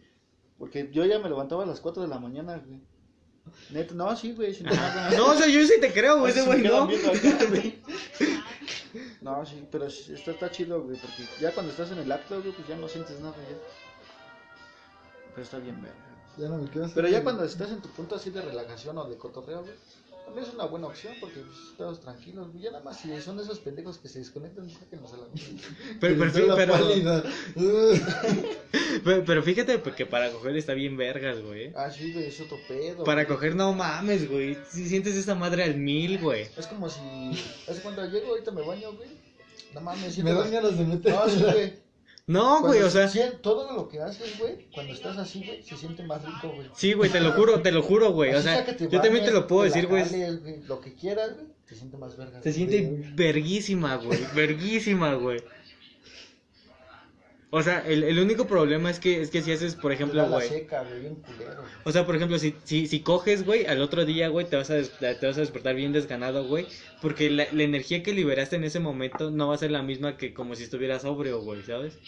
Porque 0.59 0.89
yo 0.93 1.05
ya 1.05 1.19
me 1.19 1.29
levantaba 1.29 1.63
a 1.65 1.67
las 1.67 1.81
4 1.81 2.03
de 2.03 2.09
la 2.09 2.19
mañana, 2.19 2.59
güey. 2.67 2.81
Neta, 3.71 3.95
no, 3.95 4.15
sí, 4.17 4.33
güey, 4.33 4.53
sin 4.53 4.67
nada. 4.67 5.11
no, 5.17 5.27
o 5.31 5.35
sea, 5.35 5.47
yo 5.47 5.65
sí 5.67 5.75
te 5.81 5.93
creo, 5.93 6.19
güey, 6.19 6.33
ese 6.33 6.43
güey 6.45 6.63
no. 6.63 6.87
viendo 6.87 7.11
acá, 7.11 7.39
güey. 7.49 7.79
No, 9.21 9.45
sí, 9.47 9.65
pero 9.71 9.87
está, 9.87 10.31
está 10.31 10.51
chido, 10.51 10.83
güey, 10.83 10.99
porque 10.99 11.23
ya 11.41 11.53
cuando 11.53 11.71
estás 11.73 11.91
en 11.93 11.99
el 11.99 12.11
acto, 12.11 12.41
güey, 12.41 12.53
pues 12.53 12.67
ya 12.69 12.77
no 12.77 12.89
sientes 12.89 13.21
nada, 13.21 13.37
ya. 13.49 13.57
Pero 15.37 15.45
está 15.45 15.59
bien, 15.59 15.79
güey. 15.79 15.93
Ya 16.39 16.49
no 16.49 16.59
me 16.59 16.69
quiero 16.69 16.87
hacer 16.87 16.97
Pero 16.97 17.09
ya 17.09 17.23
cuando 17.23 17.45
estás 17.45 17.71
en 17.71 17.81
tu 17.81 17.89
punto 17.91 18.17
así 18.17 18.31
de 18.31 18.41
relajación 18.43 18.99
o 18.99 19.05
de 19.09 19.17
cotorreo, 19.17 19.61
güey, 19.61 19.73
también 20.25 20.47
es 20.47 20.53
una 20.55 20.65
buena 20.65 20.89
opción 20.89 21.15
porque 21.21 21.41
pues, 21.41 21.59
estás 21.71 22.01
tranquilos, 22.01 22.51
güey. 22.51 22.65
Ya 22.65 22.73
nada 22.73 22.83
más 22.85 22.99
si 23.01 23.21
son 23.21 23.37
de 23.37 23.43
esos 23.45 23.61
pendejos 23.61 23.99
que 23.99 24.09
se 24.09 24.19
desconectan, 24.19 24.69
sáquenlos 24.69 25.13
a 25.13 25.17
la. 25.19 25.25
Pero, 26.01 26.19
pero, 26.19 26.33
Te 26.33 26.41
da 26.41 26.47
la 26.49 26.57
pero, 26.57 26.73
pálida. 26.73 27.23
pero, 29.05 29.25
pero 29.25 29.43
fíjate 29.43 29.79
porque 29.79 30.05
para 30.07 30.31
coger 30.31 30.57
está 30.57 30.75
bien 30.75 30.97
vergas, 30.97 31.41
güey. 31.41 31.73
Ah, 31.77 31.91
sí, 31.91 32.13
güey, 32.13 32.27
es 32.27 32.41
otro 32.41 32.59
pedo. 32.69 33.05
Para 33.05 33.25
güey. 33.25 33.35
coger 33.37 33.55
no 33.55 33.73
mames, 33.73 34.29
güey. 34.29 34.57
Si 34.69 34.89
sientes 34.89 35.15
esa 35.17 35.35
madre 35.35 35.65
al 35.65 35.77
mil, 35.77 36.19
güey. 36.19 36.49
Es 36.57 36.67
como 36.67 36.89
si. 36.89 37.01
Hace 37.69 37.81
cuando 37.83 38.05
llego, 38.07 38.29
ahorita 38.29 38.51
me 38.51 38.63
baño, 38.63 38.93
güey. 38.95 39.09
No 39.75 39.81
mames, 39.81 40.19
Me 40.19 40.33
dan 40.33 40.51
la- 40.51 40.61
ganas 40.61 40.79
de 40.79 40.85
meter. 40.85 41.15
No, 41.15 41.29
sí, 41.29 41.43
güey. 41.43 41.86
No, 42.29 42.61
güey, 42.61 42.83
o 42.83 42.91
sea, 42.91 43.07
se 43.09 43.31
todo 43.41 43.73
lo 43.73 43.89
que 43.89 44.01
haces, 44.01 44.37
güey, 44.41 44.69
cuando 44.75 44.93
estás 44.93 45.17
así, 45.17 45.45
güey, 45.47 45.63
se 45.63 45.77
siente 45.77 46.03
más 46.03 46.25
rico, 46.25 46.53
güey. 46.55 46.69
sí, 46.75 46.93
güey, 46.93 47.09
te 47.09 47.21
lo 47.21 47.33
juro, 47.33 47.63
te 47.63 47.71
lo 47.71 47.83
juro, 47.83 48.13
güey. 48.13 48.35
O 48.35 48.43
sea, 48.43 48.65
te 48.65 48.89
yo 48.89 49.01
también 49.01 49.25
te 49.25 49.31
lo 49.31 49.47
puedo 49.47 49.63
decir, 49.63 49.87
güey. 49.87 50.05
Lo 50.67 50.81
que 50.81 50.95
quieras, 50.95 51.35
güey, 51.35 51.47
te 51.67 51.77
siente 51.77 51.97
más 51.97 52.17
verga. 52.17 52.43
Se 52.43 52.53
siente 52.53 53.13
verguísima, 53.15 53.95
güey. 53.97 54.19
Verguísima, 54.35 55.15
güey. 55.15 55.41
O 57.59 57.63
sea, 57.63 57.81
el, 57.87 58.05
el 58.05 58.19
único 58.19 58.47
problema 58.47 58.91
es 58.91 59.01
que, 59.01 59.23
es 59.23 59.31
que 59.31 59.41
si 59.41 59.51
haces, 59.51 59.77
por 59.77 59.91
ejemplo, 59.91 60.27
güey. 60.29 60.47
seca, 60.49 60.83
güey, 60.83 61.01
bien 61.01 61.15
culero. 61.15 61.63
güey. 61.63 61.73
O 61.85 61.93
sea, 61.93 62.05
por 62.05 62.15
ejemplo, 62.15 62.39
si, 62.39 62.55
si, 62.65 62.87
si 62.87 63.01
coges, 63.01 63.47
güey, 63.47 63.65
al 63.65 63.81
otro 63.81 64.05
día, 64.05 64.29
güey, 64.29 64.47
te 64.47 64.57
vas 64.57 64.69
a, 64.69 64.75
des- 64.75 64.93
te 64.99 65.27
vas 65.27 65.37
a 65.39 65.41
despertar 65.41 65.75
bien 65.75 65.93
desganado, 65.93 66.47
güey. 66.47 66.67
Porque 67.01 67.31
la, 67.31 67.47
la 67.53 67.63
energía 67.63 68.03
que 68.03 68.13
liberaste 68.13 68.57
en 68.57 68.65
ese 68.65 68.79
momento 68.79 69.31
no 69.31 69.49
va 69.49 69.55
a 69.55 69.59
ser 69.59 69.71
la 69.71 69.83
misma 69.83 70.19
que 70.19 70.35
como 70.35 70.55
si 70.55 70.65
estuvieras 70.65 71.03
sobrio, 71.03 71.41
güey, 71.41 71.63
¿sabes? 71.63 71.99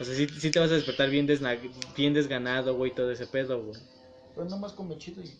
O 0.00 0.04
sea, 0.04 0.14
sí, 0.14 0.26
sí 0.26 0.50
te 0.50 0.58
vas 0.58 0.70
a 0.70 0.74
despertar 0.74 1.10
bien, 1.10 1.28
desna- 1.28 1.58
bien 1.96 2.14
desganado, 2.14 2.74
güey, 2.74 2.94
todo 2.94 3.10
ese 3.12 3.26
pedo, 3.26 3.62
güey. 3.62 3.78
Pero 4.34 4.48
nomás 4.48 4.72
come 4.72 4.96
chido 4.96 5.22
y. 5.22 5.30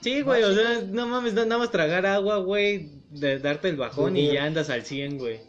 Sí, 0.00 0.20
güey, 0.20 0.42
o 0.44 0.54
sea, 0.54 0.82
no 0.86 1.06
mames, 1.08 1.34
na- 1.34 1.44
nada 1.44 1.58
más 1.58 1.70
tragar 1.72 2.06
agua, 2.06 2.36
güey, 2.38 2.90
de 3.10 3.40
darte 3.40 3.68
el 3.68 3.76
bajón 3.76 4.16
y 4.16 4.32
ya 4.34 4.44
andas 4.44 4.70
al 4.70 4.84
100, 4.84 5.18
güey. 5.18 5.40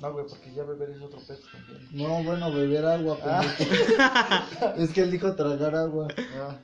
No, 0.00 0.12
güey, 0.12 0.26
porque 0.28 0.52
ya 0.52 0.64
beber 0.64 0.90
es 0.90 1.00
otro 1.00 1.20
pedo 1.26 1.38
también. 1.50 1.88
No, 1.92 2.22
bueno, 2.22 2.52
beber 2.52 2.84
agua, 2.84 3.18
Ah. 3.24 4.74
Es 4.78 4.90
que 4.90 5.02
él 5.02 5.10
dijo 5.10 5.34
tragar 5.34 5.74
agua. 5.74 6.08
Ah, 6.38 6.58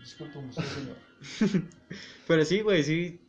disculpe, 0.00 0.38
usted, 0.38 0.62
señor. 0.62 1.62
Pero 2.26 2.44
sí, 2.44 2.60
güey, 2.60 2.82
sí. 2.84 3.20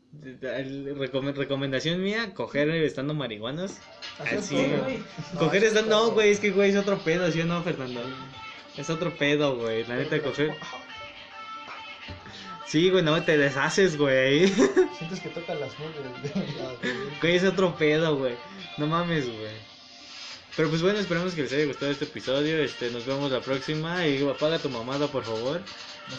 recomendación 1.35 2.03
mía, 2.03 2.33
coger 2.33 2.69
estando 2.69 3.13
marihuanos. 3.13 3.77
Así 4.19 4.55
güey. 4.55 4.99
Coger 5.37 5.63
estando. 5.63 5.89
No, 5.89 6.11
güey, 6.11 6.31
es 6.31 6.39
que, 6.39 6.51
güey, 6.51 6.69
es 6.69 6.77
otro 6.77 6.99
pedo, 6.99 7.31
¿sí 7.31 7.41
o 7.41 7.45
no, 7.45 7.63
Fernando? 7.63 8.01
Es 8.77 8.89
otro 8.89 9.15
pedo, 9.17 9.57
güey. 9.57 9.83
La 9.85 9.95
neta, 9.95 10.21
coger. 10.21 10.55
Sí, 12.69 12.89
güey, 12.91 13.03
no 13.03 13.21
te 13.23 13.35
deshaces, 13.37 13.97
güey. 13.97 14.47
Sientes 14.97 15.19
que 15.21 15.29
tocan 15.29 15.59
las 15.59 15.71
nubes, 15.79 15.95
güey. 17.21 17.35
Es 17.35 17.43
otro 17.43 17.75
pedo, 17.75 18.15
güey. 18.17 18.35
No 18.77 18.85
mames, 18.85 19.25
güey. 19.25 19.69
Pero 20.55 20.69
pues 20.69 20.81
bueno, 20.83 20.99
esperamos 20.99 21.33
que 21.33 21.41
les 21.43 21.53
haya 21.53 21.65
gustado 21.65 21.91
este 21.91 22.05
episodio. 22.05 22.61
Este, 22.61 22.91
nos 22.91 23.05
vemos 23.07 23.31
la 23.31 23.39
próxima. 23.41 24.05
Y 24.05 24.23
apaga 24.27 24.59
tu 24.59 24.69
mamada, 24.69 25.07
por 25.07 25.23
favor. 25.23 25.61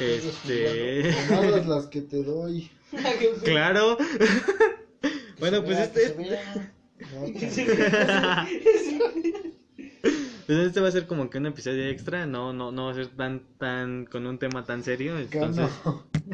Me 0.01 0.15
estoy 0.17 0.29
Este. 0.29 1.15
Tomadas 1.29 1.67
las 1.67 1.87
que 1.87 2.01
te 2.03 2.23
doy. 2.25 2.71
Claro. 3.45 3.97
Bueno, 5.39 5.59
Se 5.59 5.63
pues 5.63 5.77
vea, 5.79 5.85
este- 5.87 6.01
que 6.03 6.09
se 7.51 7.65
vea. 7.65 8.49
No, 8.49 8.49
cabrón. 8.53 10.31
Pues 10.51 10.67
este 10.67 10.81
va 10.81 10.89
a 10.89 10.91
ser 10.91 11.07
como 11.07 11.31
que 11.31 11.39
un 11.39 11.47
episodio 11.47 11.85
extra, 11.85 12.27
no, 12.27 12.53
no, 12.53 12.73
no 12.73 12.87
va 12.87 12.91
a 12.91 12.95
ser 12.95 13.07
tan, 13.07 13.41
tan, 13.57 14.05
con 14.07 14.27
un 14.27 14.37
tema 14.37 14.65
tan 14.65 14.83
serio. 14.83 15.17
Entonces, 15.17 15.71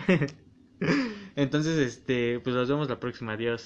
entonces, 1.37 1.77
este, 1.77 2.41
pues 2.41 2.57
nos 2.57 2.67
vemos 2.67 2.89
la 2.89 2.99
próxima. 2.99 3.35
Adiós. 3.35 3.63